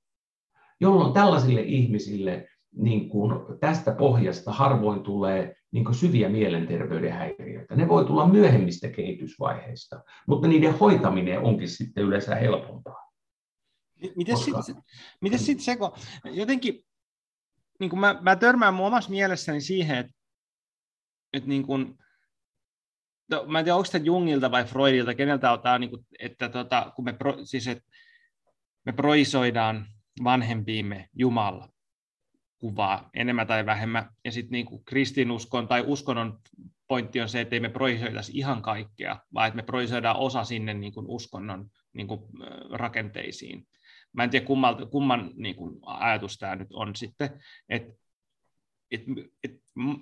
Jolloin 0.79 1.13
tällaisille 1.13 1.61
ihmisille 1.61 2.47
niin 2.75 3.09
kuin 3.09 3.59
tästä 3.59 3.91
pohjasta 3.91 4.51
harvoin 4.51 5.03
tulee 5.03 5.55
niin 5.71 5.85
kuin 5.85 5.95
syviä 5.95 6.29
mielenterveyden 6.29 7.11
häiriöitä. 7.11 7.75
Ne 7.75 7.87
voi 7.87 8.05
tulla 8.05 8.27
myöhemmistä 8.27 8.89
kehitysvaiheista, 8.89 10.03
mutta 10.27 10.47
niiden 10.47 10.77
hoitaminen 10.77 11.39
onkin 11.39 11.69
sitten 11.69 12.03
yleensä 12.03 12.35
helpompaa. 12.35 13.11
Miten 14.15 14.35
koska... 14.35 14.61
sitten 14.61 14.83
miten 15.21 15.39
sit 15.39 15.59
se, 15.59 15.75
kun 15.75 15.91
jotenkin 16.25 16.85
niin 17.79 17.89
kuin 17.89 17.99
mä, 17.99 18.19
mä 18.21 18.35
törmään 18.35 18.73
mun 18.73 18.87
omassa 18.87 19.09
mielessäni 19.09 19.61
siihen, 19.61 19.97
että, 19.97 20.13
että 21.33 21.49
niin 21.49 21.63
kuin, 21.63 21.97
to, 23.29 23.45
mä 23.47 23.59
en 23.59 23.65
tiedä, 23.65 23.75
onko 23.75 23.89
tämä 23.91 24.05
Jungilta 24.05 24.51
vai 24.51 24.65
Freudilta, 24.65 25.15
keneltä 25.15 25.51
ottaa, 25.51 25.79
niin 25.79 25.89
kuin, 25.89 26.05
että 26.19 26.49
tota, 26.49 26.91
kun 26.95 27.05
me, 27.05 27.13
pro, 27.13 27.37
siis, 27.43 27.67
että 27.67 27.83
me 28.85 28.91
proisoidaan 28.91 29.87
vanhempiimme 30.23 31.09
Jumala 31.13 31.69
kuvaa 32.57 33.09
enemmän 33.13 33.47
tai 33.47 33.65
vähemmän, 33.65 34.09
ja 34.25 34.31
sitten 34.31 34.51
niin 34.51 34.83
kristinuskon 34.85 35.67
tai 35.67 35.83
uskonnon 35.87 36.39
pointti 36.87 37.21
on 37.21 37.29
se, 37.29 37.41
että 37.41 37.55
ei 37.55 37.59
me 37.59 37.69
proisoitaisi 37.69 38.31
ihan 38.35 38.61
kaikkea, 38.61 39.19
vaan 39.33 39.47
että 39.47 39.55
me 39.55 39.63
proisoidaan 39.63 40.15
osa 40.15 40.43
sinne 40.43 40.73
niin 40.73 40.93
kuin 40.93 41.05
uskonnon 41.09 41.69
niin 41.93 42.07
kuin, 42.07 42.21
rakenteisiin. 42.71 43.67
Mä 44.13 44.23
en 44.23 44.29
tiedä 44.29 44.45
kumman, 44.45 44.89
kumman 44.89 45.31
niin 45.35 45.55
kuin 45.55 45.79
ajatus 45.85 46.37
tämä 46.37 46.55
nyt 46.55 46.67
on 46.73 46.95
sitten, 46.95 47.29
että 47.69 47.93
et, 48.91 49.01
et, 49.43 49.51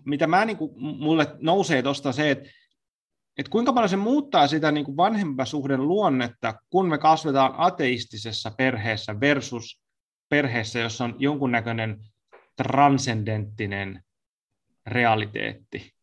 mitä 0.05 0.27
mä, 0.27 0.45
niin 0.45 0.57
kuin, 0.57 0.71
mulle 0.77 1.35
nousee 1.39 1.81
tuosta 1.81 2.11
se, 2.11 2.31
että 2.31 2.49
et 3.37 3.49
kuinka 3.49 3.73
paljon 3.73 3.89
se 3.89 3.97
muuttaa 3.97 4.47
sitä 4.47 4.71
niin 4.71 4.85
kuin 4.85 4.97
vanhempasuhden 4.97 5.87
luonnetta, 5.87 6.53
kun 6.69 6.89
me 6.89 6.97
kasvetaan 6.97 7.53
ateistisessa 7.57 8.51
perheessä 8.57 9.19
versus 9.19 9.81
perheessä, 10.31 10.79
jossa 10.79 11.03
on 11.03 11.15
jonkunnäköinen 11.19 11.99
transcendenttinen 12.55 14.03
realiteetti. 14.85 15.93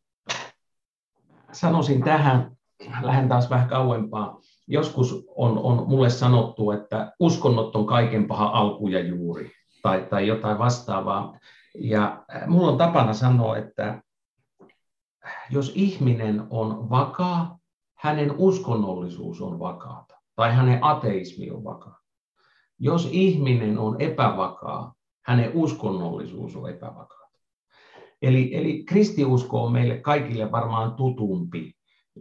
Sanoisin 1.53 2.03
tähän, 2.03 2.57
lähden 3.03 3.29
taas 3.29 3.51
vähän 3.51 3.69
kauempaa 3.69 4.41
joskus 4.69 5.25
on, 5.37 5.59
on 5.59 5.89
mulle 5.89 6.11
sanottu, 6.11 6.71
että 6.71 7.13
uskonnot 7.21 7.77
on 7.77 7.87
kaiken 7.87 8.27
paha 8.27 8.47
alku 8.47 8.89
ja 8.89 9.01
juuri 9.01 9.51
tai, 9.83 10.07
tai 10.11 10.27
jotain 10.27 10.59
vastaavaa. 10.59 11.39
Ja 11.75 12.25
äh, 12.35 12.49
mulla 12.49 12.73
on 12.73 12.79
tapana 12.79 13.13
sanoa, 13.13 13.57
että 13.57 14.03
jos 15.51 15.73
ihminen 15.75 16.47
on 16.51 16.91
vakaa, 16.91 17.59
hänen 17.95 18.35
uskonnollisuus 18.37 19.41
on 19.41 19.59
vakaata 19.59 20.15
tai 20.37 20.55
hänen 20.55 20.85
ateismi 20.85 21.51
on 21.51 21.65
vakaa. 21.65 21.98
Jos 22.79 23.09
ihminen 23.13 23.79
on 23.79 24.01
epävakaa, 24.01 24.95
hänen 25.25 25.51
uskonnollisuus 25.55 26.57
on 26.57 26.71
epävakaa. 26.71 27.29
Eli, 28.23 28.57
eli 28.57 28.85
kristiusko 28.85 29.65
on 29.65 29.73
meille 29.73 29.99
kaikille 29.99 30.53
varmaan 30.53 30.95
tutumpi 30.95 31.73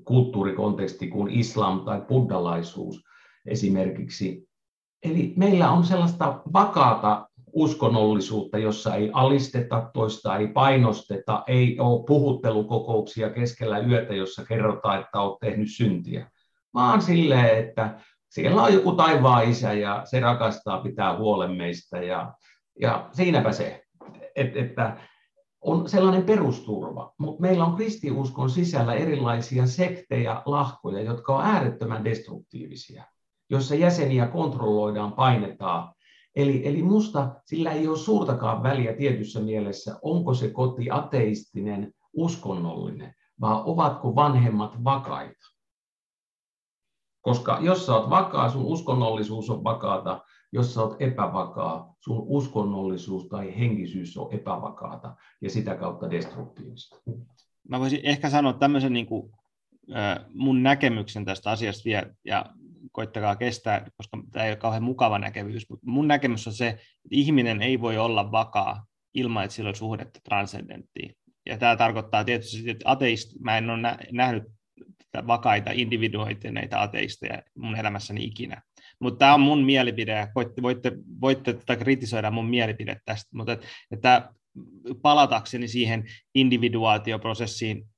kulttuurikonteksti 0.03 1.07
kuin 1.07 1.31
islam 1.31 1.79
tai 1.79 2.01
buddhalaisuus 2.01 3.03
esimerkiksi. 3.45 4.47
Eli 5.03 5.33
meillä 5.37 5.71
on 5.71 5.83
sellaista 5.83 6.41
vakaata 6.53 7.27
uskonnollisuutta, 7.53 8.57
jossa 8.57 8.95
ei 8.95 9.09
alisteta 9.13 9.89
toista, 9.93 10.37
ei 10.37 10.47
painosteta, 10.47 11.43
ei 11.47 11.79
ole 11.79 12.05
puhuttelukokouksia 12.07 13.29
keskellä 13.29 13.79
yötä, 13.79 14.13
jossa 14.13 14.45
kerrotaan, 14.45 14.99
että 14.99 15.21
olet 15.21 15.37
tehnyt 15.41 15.67
syntiä, 15.71 16.31
vaan 16.73 17.01
silleen, 17.01 17.57
että 17.57 17.99
siellä 18.29 18.63
on 18.63 18.73
joku 18.73 18.91
taivaan 18.91 19.49
isä 19.49 19.73
ja 19.73 20.01
se 20.05 20.19
rakastaa 20.19 20.81
pitää 20.81 21.17
huolen 21.17 21.51
meistä 21.51 21.97
ja, 22.01 22.33
ja 22.81 23.09
siinäpä 23.11 23.51
se, 23.51 23.83
että, 24.35 24.59
että 24.59 24.97
on 25.61 25.89
sellainen 25.89 26.23
perusturva, 26.23 27.13
mutta 27.17 27.41
meillä 27.41 27.65
on 27.65 27.75
kristiuskon 27.75 28.49
sisällä 28.49 28.93
erilaisia 28.93 29.67
sektejä, 29.67 30.41
lahkoja, 30.45 31.01
jotka 31.01 31.35
on 31.35 31.45
äärettömän 31.45 32.05
destruktiivisia, 32.05 33.03
jossa 33.49 33.75
jäseniä 33.75 34.27
kontrolloidaan, 34.27 35.13
painetaan. 35.13 35.93
Eli, 36.35 36.67
eli 36.67 36.83
musta 36.83 37.35
sillä 37.45 37.71
ei 37.71 37.87
ole 37.87 37.97
suurtakaan 37.97 38.63
väliä 38.63 38.93
tietyssä 38.93 39.39
mielessä, 39.39 39.99
onko 40.01 40.33
se 40.33 40.49
koti 40.49 40.91
ateistinen, 40.91 41.93
uskonnollinen, 42.13 43.13
vaan 43.41 43.63
ovatko 43.65 44.15
vanhemmat 44.15 44.83
vakaita. 44.83 45.56
Koska 47.27 47.59
jos 47.61 47.85
sä 47.85 47.95
oot 47.95 48.09
vakaa, 48.09 48.49
sun 48.49 48.65
uskonnollisuus 48.65 49.49
on 49.49 49.63
vakaata, 49.63 50.21
jos 50.51 50.73
sä 50.73 50.81
oot 50.81 50.95
epävakaa, 50.99 51.95
sun 51.99 52.23
uskonnollisuus 52.27 53.27
tai 53.27 53.59
henkisyys 53.59 54.17
on 54.17 54.33
epävakaata 54.33 55.15
ja 55.41 55.49
sitä 55.49 55.75
kautta 55.75 56.11
destruktiivista. 56.11 56.95
Mä 57.69 57.79
voisin 57.79 57.99
ehkä 58.03 58.29
sanoa 58.29 58.53
tämmöisen 58.53 58.93
niin 58.93 59.05
kuin, 59.05 59.31
mun 60.33 60.63
näkemyksen 60.63 61.25
tästä 61.25 61.51
asiasta 61.51 61.81
vielä, 61.85 62.13
ja 62.25 62.45
koittakaa 62.91 63.35
kestää, 63.35 63.85
koska 63.97 64.17
tämä 64.31 64.45
ei 64.45 64.51
ole 64.51 64.57
kauhean 64.57 64.83
mukava 64.83 65.19
näkemys, 65.19 65.69
mutta 65.69 65.85
mun 65.87 66.07
näkemys 66.07 66.47
on 66.47 66.53
se, 66.53 66.67
että 66.67 66.81
ihminen 67.11 67.61
ei 67.61 67.81
voi 67.81 67.97
olla 67.97 68.31
vakaa 68.31 68.85
ilman, 69.13 69.43
että 69.43 69.55
sillä 69.55 69.69
on 69.69 69.75
suhdetta 69.75 70.19
transcendenttiin. 70.23 71.15
Ja 71.45 71.57
tämä 71.57 71.75
tarkoittaa 71.75 72.23
tietysti, 72.23 72.69
että 72.69 72.91
ateist, 72.91 73.39
mä 73.39 73.57
en 73.57 73.69
ole 73.69 73.97
nähnyt 74.11 74.56
vakaita 75.27 75.71
individuoituneita 75.73 76.81
ateisteja 76.81 77.41
mun 77.57 77.75
elämässäni 77.75 78.23
ikinä. 78.23 78.61
Mutta 78.99 79.17
tämä 79.17 79.33
on 79.33 79.41
mun 79.41 79.63
mielipide, 79.63 80.27
voitte, 80.35 80.61
voitte, 80.61 80.91
voitte 81.21 81.53
tätä 81.53 81.75
kritisoida 81.75 82.31
mun 82.31 82.49
mielipide 82.49 83.01
tästä, 83.05 83.29
mutta 83.33 83.51
että, 83.51 83.67
että 83.91 84.29
palatakseni 85.01 85.67
siihen 85.67 86.03
individuaatioprosessiin, 86.35 87.89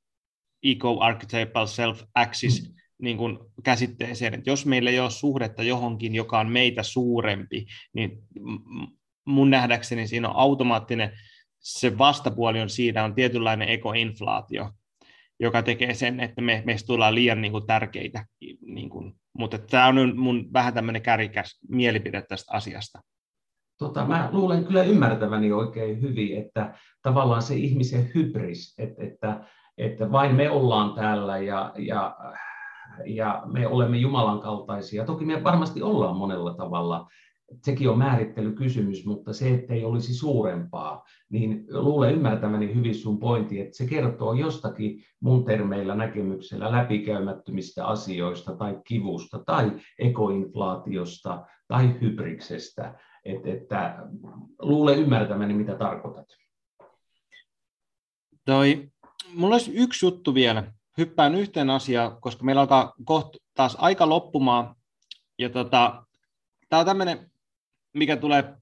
eco-archetypal 0.63 1.65
self-axis, 1.65 2.67
mm. 2.67 2.75
niin 3.01 3.17
kuin 3.17 3.37
käsitteeseen, 3.63 4.33
että 4.33 4.49
jos 4.49 4.65
meillä 4.65 4.89
ei 4.89 4.99
ole 4.99 5.11
suhdetta 5.11 5.63
johonkin, 5.63 6.15
joka 6.15 6.39
on 6.39 6.49
meitä 6.49 6.83
suurempi, 6.83 7.65
niin 7.93 8.11
mun 9.25 9.49
nähdäkseni 9.49 10.07
siinä 10.07 10.29
on 10.29 10.35
automaattinen, 10.35 11.11
se 11.59 11.97
vastapuoli 11.97 12.61
on 12.61 12.69
siinä, 12.69 13.03
on 13.03 13.15
tietynlainen 13.15 13.69
ekoinflaatio, 13.69 14.69
joka 15.39 15.61
tekee 15.63 15.93
sen, 15.93 16.19
että 16.19 16.41
me, 16.41 16.63
meistä 16.65 16.87
tullaan 16.87 17.15
liian 17.15 17.41
niin 17.41 17.51
kuin, 17.51 17.65
tärkeitä 17.65 18.25
niin 18.61 18.89
kuin, 18.89 19.15
mutta 19.37 19.57
tämä 19.57 19.87
on 19.87 20.17
mun 20.17 20.53
vähän 20.53 20.73
tämmöinen 20.73 21.01
kärikäs 21.01 21.59
mielipide 21.69 22.21
tästä 22.21 22.53
asiasta. 22.53 22.99
Tota, 23.77 24.05
mä 24.05 24.29
luulen 24.31 24.65
kyllä 24.65 24.83
ymmärtäväni 24.83 25.51
oikein 25.51 26.01
hyvin, 26.01 26.37
että 26.37 26.73
tavallaan 27.01 27.41
se 27.41 27.55
ihmisen 27.55 28.11
hybris, 28.15 28.75
että, 28.77 29.03
että, 29.03 29.43
että 29.77 30.11
vain 30.11 30.35
me 30.35 30.49
ollaan 30.49 30.93
täällä 30.93 31.37
ja, 31.37 31.73
ja, 31.77 32.15
ja 33.05 33.43
me 33.45 33.67
olemme 33.67 33.97
Jumalan 33.97 34.39
kaltaisia. 34.39 35.05
Toki 35.05 35.25
me 35.25 35.43
varmasti 35.43 35.81
ollaan 35.81 36.15
monella 36.15 36.53
tavalla, 36.53 37.07
sekin 37.63 37.89
on 37.89 37.97
määrittelykysymys, 37.97 39.05
mutta 39.05 39.33
se, 39.33 39.53
että 39.53 39.73
ei 39.73 39.85
olisi 39.85 40.13
suurempaa, 40.13 41.03
niin 41.29 41.65
luulen 41.69 42.13
ymmärtämäni 42.13 42.75
hyvin 42.75 42.95
sun 42.95 43.19
pointti, 43.19 43.59
että 43.59 43.77
se 43.77 43.87
kertoo 43.87 44.33
jostakin 44.33 45.03
mun 45.19 45.45
termeillä 45.45 45.95
näkemyksellä 45.95 46.71
läpikäymättömistä 46.71 47.87
asioista 47.87 48.55
tai 48.55 48.81
kivusta 48.87 49.39
tai 49.45 49.71
ekoinflaatiosta 49.99 51.45
tai 51.67 52.01
hybriksestä, 52.01 52.99
että, 53.25 53.49
että 53.49 54.07
luulen 54.61 54.99
ymmärtämäni, 54.99 55.53
mitä 55.53 55.75
tarkoitat. 55.75 56.25
Toi, 58.45 58.89
mulla 59.33 59.55
olisi 59.55 59.71
yksi 59.73 60.05
juttu 60.05 60.33
vielä. 60.33 60.73
Hyppään 60.97 61.35
yhteen 61.35 61.69
asiaan, 61.69 62.21
koska 62.21 62.43
meillä 62.43 62.61
alkaa 62.61 62.93
kohta 63.05 63.37
taas 63.53 63.77
aika 63.79 64.09
loppumaan. 64.09 64.75
Ja 65.39 65.49
tota, 65.49 66.05
tämä 66.69 66.79
on 66.79 66.85
tämmöinen, 66.85 67.28
mikä 67.93 68.17
tulee, 68.17 68.53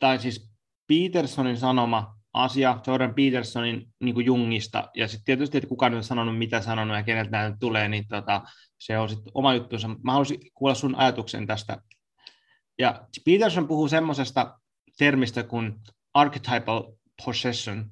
tai 0.00 0.18
siis 0.18 0.50
Petersonin 0.88 1.56
sanoma 1.56 2.14
asia, 2.32 2.80
Jordan 2.86 3.14
Petersonin 3.14 3.88
niin 4.00 4.14
kuin 4.14 4.26
Jungista, 4.26 4.90
ja 4.94 5.08
sitten 5.08 5.24
tietysti, 5.24 5.58
että 5.58 5.68
kukaan 5.68 5.94
on 5.94 6.04
sanonut, 6.04 6.38
mitä 6.38 6.60
sanonut 6.60 6.96
ja 6.96 7.02
keneltä 7.02 7.30
näitä 7.30 7.56
tulee, 7.60 7.88
niin 7.88 8.08
tota, 8.08 8.42
se 8.78 8.98
on 8.98 9.08
sitten 9.08 9.32
oma 9.34 9.54
juttuunsa. 9.54 9.88
Mä 9.88 10.12
haluaisin 10.12 10.40
kuulla 10.54 10.74
sun 10.74 10.94
ajatuksen 10.94 11.46
tästä. 11.46 11.78
Ja 12.78 13.06
Peterson 13.24 13.68
puhuu 13.68 13.88
semmoisesta 13.88 14.58
termistä 14.98 15.42
kuin 15.42 15.74
archetypal 16.14 16.92
possession, 17.24 17.90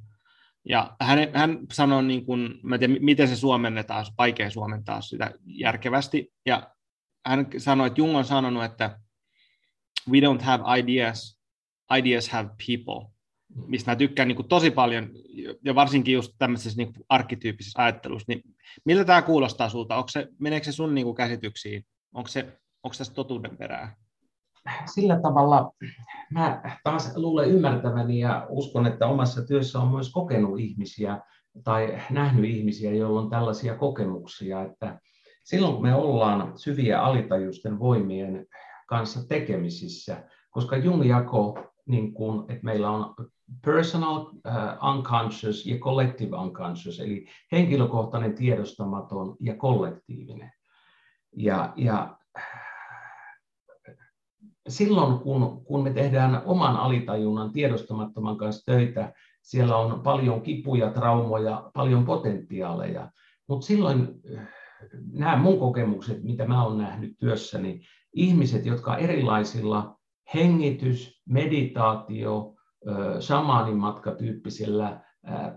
ja 0.69 0.97
hän, 1.01 1.19
hän 1.35 1.59
sanoi, 1.73 2.05
niin 2.05 2.27
kuin, 2.27 2.61
mä 2.63 2.75
en 2.75 2.79
tiedä, 2.79 2.95
miten 3.01 3.29
se 3.29 3.37
suomennetaan, 3.37 4.07
vaikea 4.19 4.51
suomentaa 4.51 5.01
sitä 5.01 5.31
järkevästi, 5.45 6.33
ja 6.47 6.71
hän 7.27 7.47
sanoi, 7.59 7.87
että 7.87 8.01
Jung 8.01 8.17
on 8.17 8.25
sanonut, 8.25 8.65
että 8.65 8.99
we 10.11 10.21
don't 10.21 10.43
have 10.43 10.79
ideas, 10.79 11.41
ideas 11.99 12.29
have 12.29 12.49
people, 12.67 13.11
mistä 13.67 13.91
mä 13.91 13.97
tykkään 13.97 14.29
niin 14.29 14.37
kuin 14.37 14.49
tosi 14.49 14.71
paljon, 14.71 15.09
ja 15.65 15.75
varsinkin 15.75 16.15
just 16.15 16.33
tämmöisessä 16.39 16.77
niin 16.77 16.93
kuin 16.93 17.05
arkkityyppisessä 17.09 17.83
ajattelussa, 17.83 18.25
niin 18.29 18.43
miltä 18.85 19.05
tämä 19.05 19.23
kuulostaa 19.23 19.69
sulta? 19.69 19.97
Onko 19.97 20.09
se, 20.09 20.29
meneekö 20.39 20.65
se 20.65 20.73
sun 20.73 20.95
niin 20.95 21.05
kuin 21.05 21.17
käsityksiin? 21.17 21.85
Onko, 22.15 22.29
se, 22.29 22.43
onko 22.83 22.95
tässä 22.99 23.15
totuuden 23.15 23.57
perää? 23.57 23.97
Sillä 24.95 25.21
tavalla 25.21 25.73
mä 26.31 26.63
taas 26.85 27.17
luulen 27.17 27.51
ymmärtäväni 27.51 28.19
ja 28.19 28.47
uskon, 28.49 28.87
että 28.87 29.07
omassa 29.07 29.47
työssä 29.47 29.79
on 29.79 29.89
myös 29.89 30.13
kokenut 30.13 30.61
ihmisiä 30.61 31.21
tai 31.65 31.99
nähnyt 32.11 32.51
ihmisiä, 32.51 32.95
joilla 32.95 33.21
on 33.21 33.31
tällaisia 33.31 33.77
kokemuksia, 33.77 34.63
että 34.63 35.01
silloin 35.45 35.75
kun 35.75 35.83
me 35.83 35.95
ollaan 35.95 36.59
syviä 36.59 37.03
alitajuisten 37.03 37.79
voimien 37.79 38.47
kanssa 38.93 39.29
tekemisissä, 39.29 40.25
koska 40.51 40.77
Jung 40.77 41.05
jako, 41.05 41.59
niin 41.87 42.15
kuin, 42.15 42.41
että 42.49 42.65
meillä 42.65 42.91
on 42.91 43.15
personal 43.65 44.17
uh, 44.17 44.95
unconscious 44.95 45.67
ja 45.67 45.79
collective 45.79 46.37
unconscious, 46.37 47.01
eli 47.01 47.27
henkilökohtainen 47.53 48.35
tiedostamaton 48.35 49.37
ja 49.41 49.57
kollektiivinen. 49.57 50.53
Ja, 51.37 51.73
ja 51.77 52.19
silloin, 54.69 55.19
kun, 55.19 55.65
kun 55.65 55.83
me 55.83 55.91
tehdään 55.91 56.43
oman 56.45 56.77
alitajunnan 56.77 57.53
tiedostamattoman 57.53 58.37
kanssa 58.37 58.73
töitä, 58.73 59.13
siellä 59.43 59.77
on 59.77 60.03
paljon 60.03 60.43
kipuja, 60.43 60.91
traumoja, 60.91 61.71
paljon 61.75 62.05
potentiaaleja. 62.05 63.11
Mutta 63.49 63.67
silloin 63.67 64.09
nämä 65.13 65.37
mun 65.37 65.59
kokemukset, 65.59 66.23
mitä 66.23 66.47
mä 66.47 66.65
olen 66.65 66.79
nähnyt 66.79 67.13
työssäni, 67.19 67.81
ihmiset, 68.13 68.67
jotka 68.67 68.97
erilaisilla 68.97 69.97
hengitys, 70.35 71.21
meditaatio, 71.29 72.55
shamaanimatkatyyppisillä 73.21 75.01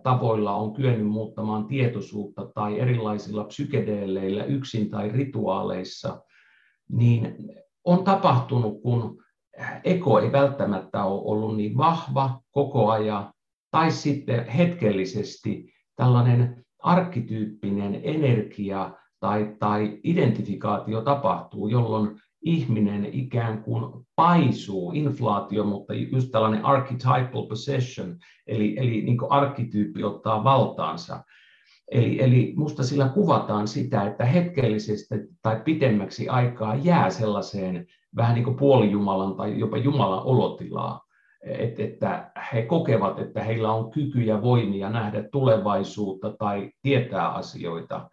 tavoilla 0.03 0.56
on 0.56 0.73
kyennyt 0.73 1.07
muuttamaan 1.07 1.65
tietoisuutta 1.65 2.52
tai 2.53 2.80
erilaisilla 2.80 3.44
psykedeeleillä 3.44 4.44
yksin 4.44 4.90
tai 4.90 5.10
rituaaleissa, 5.10 6.23
niin 6.90 7.36
on 7.84 8.03
tapahtunut, 8.03 8.82
kun 8.82 9.23
eko 9.84 10.19
ei 10.19 10.32
välttämättä 10.32 11.03
ole 11.03 11.22
ollut 11.26 11.57
niin 11.57 11.77
vahva 11.77 12.40
koko 12.52 12.91
ajan, 12.91 13.34
tai 13.72 13.91
sitten 13.91 14.48
hetkellisesti 14.48 15.73
tällainen 15.95 16.65
arkkityyppinen 16.84 17.99
energia 18.03 18.91
tai, 19.19 19.56
tai 19.60 19.99
identifikaatio 20.03 21.02
tapahtuu, 21.02 21.68
jolloin 21.68 22.19
ihminen 22.45 23.05
ikään 23.11 23.63
kuin 23.63 24.05
paisuu, 24.15 24.91
inflaatio, 24.91 25.63
mutta 25.63 25.93
just 25.93 26.31
tällainen 26.31 26.65
archetypal 26.65 27.47
possession, 27.47 28.17
eli, 28.47 28.76
eli 28.77 29.01
niin 29.01 29.17
arkkityyppi 29.30 30.03
ottaa 30.03 30.43
valtaansa. 30.43 31.23
Eli, 31.91 32.23
eli 32.23 32.53
musta 32.55 32.84
sillä 32.84 33.09
kuvataan 33.09 33.67
sitä, 33.67 34.03
että 34.03 34.26
hetkellisesti 34.26 35.15
tai 35.41 35.61
pitemmäksi 35.65 36.30
aikaa 36.30 36.76
jää 36.76 37.09
sellaiseen 37.09 37.85
vähän 38.15 38.35
niin 38.35 38.43
kuin 38.43 38.57
puolijumalan 38.57 39.35
tai 39.35 39.59
jopa 39.59 39.77
Jumalan 39.77 40.23
olotilaa, 40.23 41.01
että, 41.43 41.84
että 41.84 42.31
he 42.53 42.61
kokevat, 42.61 43.19
että 43.19 43.43
heillä 43.43 43.72
on 43.72 43.91
kykyjä, 43.91 44.41
voimia 44.41 44.89
nähdä 44.89 45.23
tulevaisuutta 45.31 46.35
tai 46.39 46.72
tietää 46.81 47.30
asioita. 47.30 48.09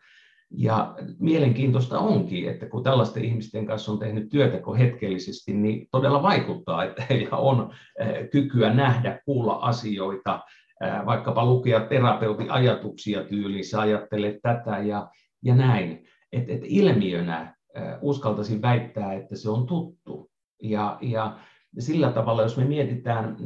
Ja 0.55 0.95
mielenkiintoista 1.19 1.99
onkin, 1.99 2.49
että 2.49 2.67
kun 2.67 2.83
tällaisten 2.83 3.25
ihmisten 3.25 3.67
kanssa 3.67 3.93
on 3.93 3.99
tehnyt 3.99 4.29
työtä 4.29 4.61
hetkellisesti, 4.79 5.55
niin 5.55 5.89
todella 5.91 6.23
vaikuttaa, 6.23 6.85
että 6.85 7.03
heillä 7.11 7.37
on 7.37 7.75
eh, 7.99 8.31
kykyä 8.31 8.75
nähdä, 8.75 9.21
kuulla 9.25 9.55
asioita, 9.55 10.41
vaikkapa 11.07 11.47
lukea 11.47 11.81
terapeutin 11.81 12.51
ajatuksia 12.51 13.25
tyylissä, 13.25 13.81
ajattele 13.81 14.39
tätä 14.43 14.79
ja, 14.79 15.09
ja 15.43 15.55
näin. 15.55 16.05
Et, 16.33 16.51
et 16.51 16.61
ilmiönä 16.65 17.55
uskaltaisin 18.01 18.63
väittää, 18.63 19.13
että 19.13 19.37
se 19.37 19.51
on 19.51 19.67
tuttu. 19.67 20.31
Ja, 20.63 20.99
ja 21.01 21.39
sillä 21.79 22.13
tavalla, 22.13 22.43
jos 22.43 22.57
me 22.57 22.65
mietitään 22.65 23.37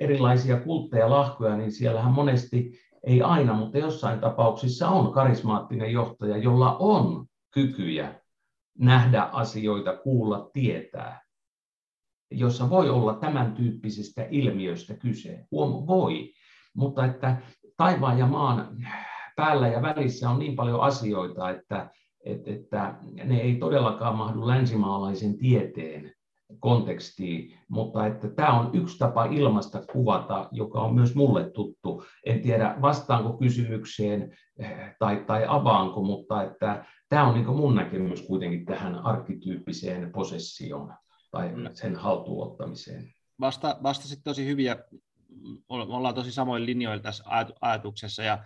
erilaisia 0.00 0.60
kultteja, 0.60 1.10
lahkoja, 1.10 1.56
niin 1.56 1.72
siellähän 1.72 2.12
monesti, 2.12 2.72
ei 3.04 3.22
aina, 3.22 3.54
mutta 3.54 3.78
jossain 3.78 4.20
tapauksissa 4.20 4.88
on 4.88 5.12
karismaattinen 5.12 5.92
johtaja, 5.92 6.36
jolla 6.36 6.76
on 6.76 7.26
kykyjä 7.50 8.20
nähdä 8.78 9.22
asioita, 9.22 9.96
kuulla, 9.96 10.50
tietää, 10.52 11.22
jossa 12.30 12.70
voi 12.70 12.90
olla 12.90 13.14
tämän 13.14 13.52
tyyppisistä 13.52 14.26
ilmiöistä 14.30 14.94
kyse. 14.94 15.44
Huom, 15.50 15.86
voi 15.86 16.32
mutta 16.74 17.04
että 17.04 17.36
taivaan 17.76 18.18
ja 18.18 18.26
maan 18.26 18.76
päällä 19.36 19.68
ja 19.68 19.82
välissä 19.82 20.30
on 20.30 20.38
niin 20.38 20.56
paljon 20.56 20.80
asioita, 20.80 21.50
että, 21.50 21.90
että, 22.24 22.50
että 22.50 22.94
ne 23.24 23.40
ei 23.40 23.56
todellakaan 23.56 24.16
mahdu 24.16 24.46
länsimaalaisen 24.46 25.38
tieteen 25.38 26.14
kontekstiin, 26.58 27.58
mutta 27.68 28.06
että 28.06 28.28
tämä 28.28 28.60
on 28.60 28.70
yksi 28.74 28.98
tapa 28.98 29.24
ilmasta 29.24 29.82
kuvata, 29.92 30.48
joka 30.52 30.80
on 30.80 30.94
myös 30.94 31.14
mulle 31.14 31.50
tuttu. 31.50 32.04
En 32.26 32.40
tiedä 32.40 32.76
vastaanko 32.82 33.32
kysymykseen 33.32 34.36
eh, 34.58 34.96
tai, 34.98 35.24
tai 35.26 35.44
avaanko, 35.48 36.02
mutta 36.02 36.42
että 36.42 36.84
tämä 37.08 37.28
on 37.28 37.34
niin 37.34 37.56
mun 37.56 37.74
näkemys 37.74 38.22
kuitenkin 38.22 38.64
tähän 38.64 38.94
arkkityyppiseen 38.94 40.12
posessioon 40.12 40.94
tai 41.30 41.50
sen 41.74 41.96
haltuunottamiseen. 41.96 43.12
Vasta, 43.40 43.78
vastasit 43.82 44.20
tosi 44.24 44.46
hyviä 44.46 44.76
ollaan 45.68 46.14
tosi 46.14 46.32
samoin 46.32 46.66
linjoilla 46.66 47.02
tässä 47.02 47.24
ajatuksessa, 47.60 48.22
ja 48.22 48.44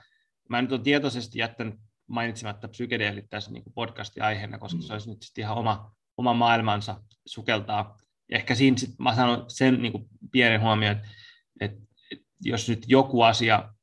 mä 0.48 0.62
nyt 0.62 0.72
olen 0.72 0.82
tietoisesti 0.82 1.39
jättänyt 1.39 1.74
mainitsematta 2.06 2.68
psykedeelit 2.68 3.31
tässä 3.31 3.51
niin 3.51 3.64
podcastin 3.74 4.22
aiheena, 4.22 4.59
koska 4.59 4.78
mm. 4.78 4.82
se 4.82 4.93
olisi 4.93 5.10
nyt 5.10 5.22
sitten 5.22 5.43
ihan 5.43 5.56
oma, 5.56 5.93
oma 6.16 6.34
maailmansa 6.34 7.00
sukeltaa. 7.26 7.96
Ehkä 8.30 8.54
siinä 8.54 8.76
sit 8.76 8.98
mä 8.98 9.14
sanon 9.14 9.44
sen 9.48 9.82
niin 9.82 10.08
pienen 10.32 10.60
huomioon, 10.60 10.96
että, 10.96 11.08
että, 11.60 11.80
jos 12.40 12.68
nyt 12.68 12.84
joku 12.86 13.22
asia 13.22 13.74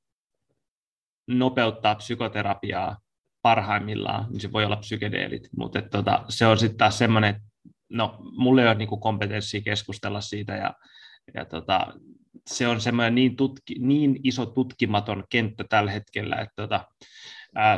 nopeuttaa 1.27 1.95
psykoterapiaa 1.95 2.97
parhaimmillaan, 3.41 4.27
niin 4.29 4.39
se 4.39 4.51
voi 4.51 4.65
olla 4.65 4.75
psykedeelit, 4.75 5.49
mutta 5.57 5.79
että, 5.79 5.89
tota, 5.89 6.25
se 6.29 6.47
on 6.47 6.57
sitten 6.57 6.77
taas 6.77 6.97
semmoinen, 6.97 7.29
että 7.35 7.43
no, 7.89 8.17
mulla 8.37 8.61
ei 8.61 8.67
ole 8.67 8.75
niin 8.75 8.99
kompetenssia 9.01 9.61
keskustella 9.61 10.21
siitä, 10.21 10.55
ja, 10.55 10.73
ja 11.33 11.45
tota, 11.45 11.93
se 12.47 12.67
on 12.67 12.81
semmoinen 12.81 13.15
niin, 13.15 13.35
tutki, 13.35 13.75
niin 13.79 14.19
iso 14.23 14.45
tutkimaton 14.45 15.23
kenttä 15.29 15.63
tällä 15.69 15.91
hetkellä, 15.91 16.35
että 16.35 16.53
tota, 16.55 16.87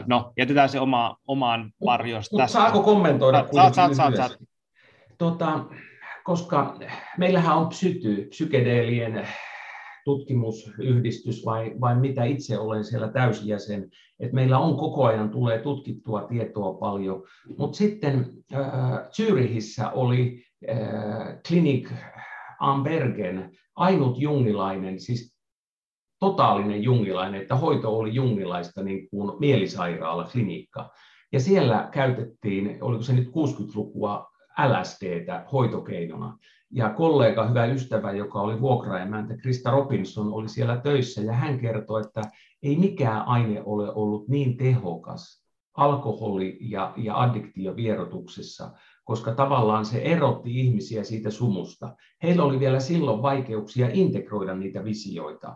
no, 0.06 0.34
jätetään 0.38 0.70
se 0.70 0.80
oma, 0.80 1.18
omaan 1.28 1.72
varjoon. 1.86 2.24
Saako 2.48 2.84
kommentoida? 2.84 3.46
Saat, 3.54 3.74
saat, 3.74 3.96
saat, 3.96 4.16
saat. 4.16 4.38
Tota, 5.18 5.66
koska 6.24 6.80
meillähän 7.18 7.58
on 7.58 7.68
psyty, 7.70 8.28
psykedeelien 8.30 9.28
tutkimusyhdistys 10.06 11.46
vai, 11.46 11.74
vai 11.82 11.96
mitä 11.96 12.24
itse 12.24 12.60
olen 12.60 12.84
siellä 12.84 13.08
täysjäsen. 13.08 13.90
Et 14.20 14.34
meillä 14.34 14.60
on 14.60 14.78
koko 14.78 15.06
ajan 15.06 15.30
tulee 15.30 15.60
tutkittua 15.60 16.22
tietoa 16.22 16.74
paljon. 16.74 17.24
Mutta 17.58 17.78
sitten 17.78 18.30
äh, 18.54 18.62
Zyrihissä 19.12 19.90
oli 19.90 20.46
äh, 20.70 21.42
Clinic 21.48 21.92
Ambergen 22.60 23.52
ainut 23.76 24.20
jungilainen, 24.20 25.00
siis 25.00 25.33
totaalinen 26.24 26.84
jungilainen, 26.84 27.42
että 27.42 27.56
hoito 27.56 27.98
oli 27.98 28.16
jungilaista 28.16 28.84
niin 28.84 29.10
kuin 29.10 29.40
mielisairaala, 29.40 30.24
klinikka. 30.32 30.90
Ja 31.32 31.40
siellä 31.40 31.90
käytettiin, 31.92 32.78
oliko 32.82 33.04
se 33.04 33.14
nyt 33.14 33.28
60-lukua, 33.28 34.28
LSDtä 34.68 35.46
hoitokeinona. 35.52 36.38
Ja 36.72 36.90
kollega, 36.90 37.48
hyvä 37.48 37.66
ystävä, 37.66 38.12
joka 38.12 38.42
oli 38.42 38.62
vuokraemäntä, 38.62 39.38
Krista 39.38 39.72
Robinson, 39.72 40.34
oli 40.34 40.50
siellä 40.50 40.78
töissä 40.78 41.22
ja 41.22 41.34
hän 41.34 41.60
kertoi, 41.60 42.02
että 42.02 42.22
ei 42.64 42.76
mikään 42.76 43.28
aine 43.28 43.62
ole 43.66 43.94
ollut 43.94 44.28
niin 44.28 44.58
tehokas 44.58 45.44
alkoholi- 45.78 46.58
ja, 46.62 46.94
ja 46.98 47.22
addiktiovierotuksessa, 47.22 48.72
koska 49.04 49.36
tavallaan 49.36 49.86
se 49.86 50.02
erotti 50.02 50.60
ihmisiä 50.60 51.04
siitä 51.04 51.30
sumusta. 51.30 51.96
Heillä 52.24 52.44
oli 52.44 52.60
vielä 52.60 52.80
silloin 52.80 53.22
vaikeuksia 53.22 53.90
integroida 53.94 54.56
niitä 54.56 54.84
visioita, 54.84 55.56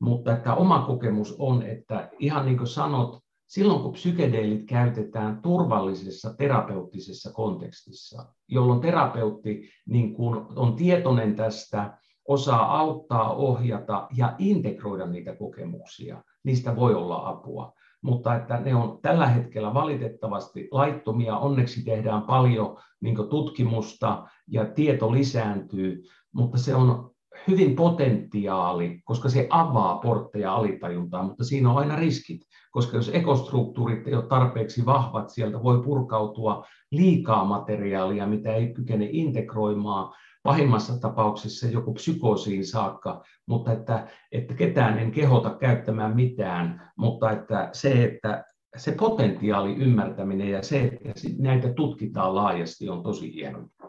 mutta 0.00 0.32
että 0.32 0.54
oma 0.54 0.78
kokemus 0.78 1.36
on, 1.38 1.62
että 1.62 2.10
ihan 2.18 2.46
niin 2.46 2.56
kuin 2.56 2.66
sanot, 2.66 3.18
silloin 3.46 3.82
kun 3.82 3.92
psykedeelit 3.92 4.66
käytetään 4.66 5.42
turvallisessa 5.42 6.34
terapeuttisessa 6.34 7.32
kontekstissa, 7.32 8.26
jolloin 8.48 8.80
terapeutti 8.80 9.68
niin 9.86 10.14
kuin 10.14 10.46
on 10.56 10.76
tietoinen 10.76 11.36
tästä, 11.36 11.98
osaa 12.28 12.78
auttaa, 12.78 13.34
ohjata 13.34 14.08
ja 14.16 14.34
integroida 14.38 15.06
niitä 15.06 15.36
kokemuksia, 15.36 16.22
niistä 16.44 16.76
voi 16.76 16.94
olla 16.94 17.28
apua. 17.28 17.72
Mutta 18.02 18.36
että 18.36 18.60
ne 18.60 18.74
on 18.74 18.98
tällä 19.02 19.26
hetkellä 19.26 19.74
valitettavasti 19.74 20.68
laittomia, 20.70 21.36
onneksi 21.36 21.84
tehdään 21.84 22.22
paljon 22.22 22.78
niin 23.00 23.16
tutkimusta 23.30 24.28
ja 24.46 24.64
tieto 24.64 25.12
lisääntyy, 25.12 26.02
mutta 26.32 26.58
se 26.58 26.74
on 26.74 27.09
hyvin 27.48 27.76
potentiaali, 27.76 29.00
koska 29.04 29.28
se 29.28 29.46
avaa 29.50 29.98
portteja 29.98 30.54
alitajuntaan, 30.54 31.26
mutta 31.26 31.44
siinä 31.44 31.70
on 31.70 31.78
aina 31.78 31.96
riskit, 31.96 32.40
koska 32.70 32.96
jos 32.96 33.10
ekostruktuurit 33.14 34.06
ei 34.06 34.14
ole 34.14 34.26
tarpeeksi 34.26 34.86
vahvat, 34.86 35.30
sieltä 35.30 35.62
voi 35.62 35.82
purkautua 35.82 36.66
liikaa 36.90 37.44
materiaalia, 37.44 38.26
mitä 38.26 38.54
ei 38.54 38.74
kykene 38.74 39.08
integroimaan, 39.10 40.14
pahimmassa 40.42 41.00
tapauksessa 41.00 41.66
joku 41.66 41.94
psykoosiin 41.94 42.66
saakka, 42.66 43.22
mutta 43.46 43.72
että, 43.72 44.08
että 44.32 44.54
ketään 44.54 44.98
en 44.98 45.10
kehota 45.10 45.50
käyttämään 45.50 46.16
mitään, 46.16 46.90
mutta 46.96 47.30
että 47.30 47.68
se, 47.72 48.04
että 48.04 48.44
se 48.76 48.92
potentiaali 48.92 49.74
ymmärtäminen 49.74 50.50
ja 50.50 50.62
se, 50.62 50.98
että 51.04 51.28
näitä 51.38 51.72
tutkitaan 51.72 52.34
laajasti, 52.34 52.88
on 52.88 53.02
tosi 53.02 53.34
hieno 53.34 53.58
juttu. 53.58 53.79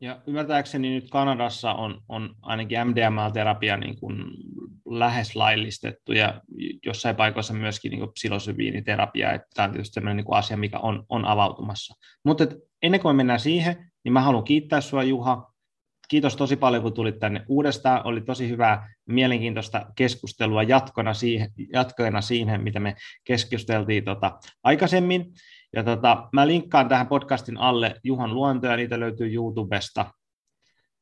Ja 0.00 0.20
ymmärtääkseni 0.26 0.94
nyt 0.94 1.10
Kanadassa 1.10 1.72
on, 1.72 2.02
on 2.08 2.34
ainakin 2.42 2.78
MDMA-terapia 2.84 3.76
niin 3.76 4.00
kuin 4.00 4.24
lähes 4.86 5.36
laillistettu 5.36 6.12
ja 6.12 6.40
jossain 6.86 7.16
paikoissa 7.16 7.54
myöskin 7.54 7.90
niin 7.90 8.12
psilosybiiniterapia, 8.12 9.32
että 9.32 9.48
tämä 9.54 9.64
on 9.64 9.72
tietysti 9.72 9.94
sellainen 9.94 10.16
niin 10.16 10.24
kuin 10.24 10.38
asia, 10.38 10.56
mikä 10.56 10.78
on, 10.78 11.04
on 11.08 11.24
avautumassa. 11.24 11.94
Mutta 12.24 12.46
ennen 12.82 13.00
kuin 13.00 13.14
me 13.14 13.16
mennään 13.16 13.40
siihen, 13.40 13.90
niin 14.04 14.12
mä 14.12 14.20
haluan 14.20 14.44
kiittää 14.44 14.80
sinua 14.80 15.02
Juha. 15.02 15.52
Kiitos 16.08 16.36
tosi 16.36 16.56
paljon, 16.56 16.82
kun 16.82 16.92
tulit 16.92 17.18
tänne 17.18 17.44
uudestaan. 17.48 18.06
Oli 18.06 18.20
tosi 18.20 18.48
hyvää, 18.48 18.94
mielenkiintoista 19.06 19.86
keskustelua 19.96 20.62
jatkona 20.62 21.14
siihen, 21.14 21.50
jatkona 21.72 22.20
siihen 22.20 22.62
mitä 22.62 22.80
me 22.80 22.94
keskusteltiin 23.24 24.04
tota, 24.04 24.38
aikaisemmin. 24.64 25.32
Ja 25.76 25.84
tota, 25.84 26.28
mä 26.32 26.46
linkkaan 26.46 26.88
tähän 26.88 27.06
podcastin 27.06 27.58
alle 27.58 27.94
Juhan 28.04 28.34
luontoja, 28.34 28.76
niitä 28.76 29.00
löytyy 29.00 29.34
YouTubesta. 29.34 30.06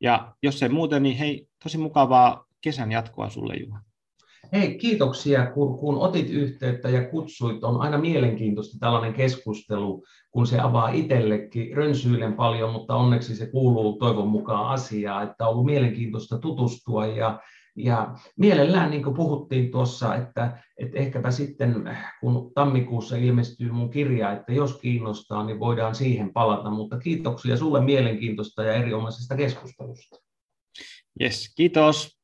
Ja 0.00 0.34
jos 0.42 0.62
ei 0.62 0.68
muuten, 0.68 1.02
niin 1.02 1.16
hei, 1.16 1.48
tosi 1.62 1.78
mukavaa 1.78 2.44
kesän 2.60 2.92
jatkoa 2.92 3.30
sulle 3.30 3.54
Juha. 3.56 3.80
Hei, 4.52 4.78
kiitoksia, 4.78 5.50
kun, 5.50 5.78
kun 5.78 5.98
otit 5.98 6.30
yhteyttä 6.30 6.88
ja 6.88 7.08
kutsuit. 7.08 7.64
On 7.64 7.80
aina 7.80 7.98
mielenkiintoista 7.98 8.78
tällainen 8.80 9.14
keskustelu, 9.14 10.04
kun 10.30 10.46
se 10.46 10.60
avaa 10.60 10.88
itsellekin. 10.88 11.76
Rönsyilen 11.76 12.32
paljon, 12.34 12.72
mutta 12.72 12.94
onneksi 12.94 13.36
se 13.36 13.46
kuuluu 13.46 13.98
toivon 13.98 14.28
mukaan 14.28 14.68
asiaa, 14.68 15.22
että 15.22 15.44
on 15.44 15.50
ollut 15.50 15.66
mielenkiintoista 15.66 16.38
tutustua 16.38 17.06
ja 17.06 17.40
ja 17.76 18.14
mielellään, 18.36 18.90
niin 18.90 19.02
kuin 19.02 19.16
puhuttiin 19.16 19.70
tuossa, 19.70 20.14
että, 20.14 20.62
että 20.78 20.98
ehkäpä 20.98 21.30
sitten, 21.30 21.98
kun 22.20 22.52
tammikuussa 22.54 23.16
ilmestyy 23.16 23.72
mun 23.72 23.90
kirja, 23.90 24.32
että 24.32 24.52
jos 24.52 24.78
kiinnostaa, 24.78 25.44
niin 25.44 25.60
voidaan 25.60 25.94
siihen 25.94 26.32
palata. 26.32 26.70
Mutta 26.70 26.98
kiitoksia 26.98 27.56
sulle 27.56 27.84
mielenkiintoista 27.84 28.62
ja 28.62 28.72
erinomaisesta 28.72 29.36
keskustelusta. 29.36 30.16
Yes, 31.20 31.52
kiitos. 31.56 32.15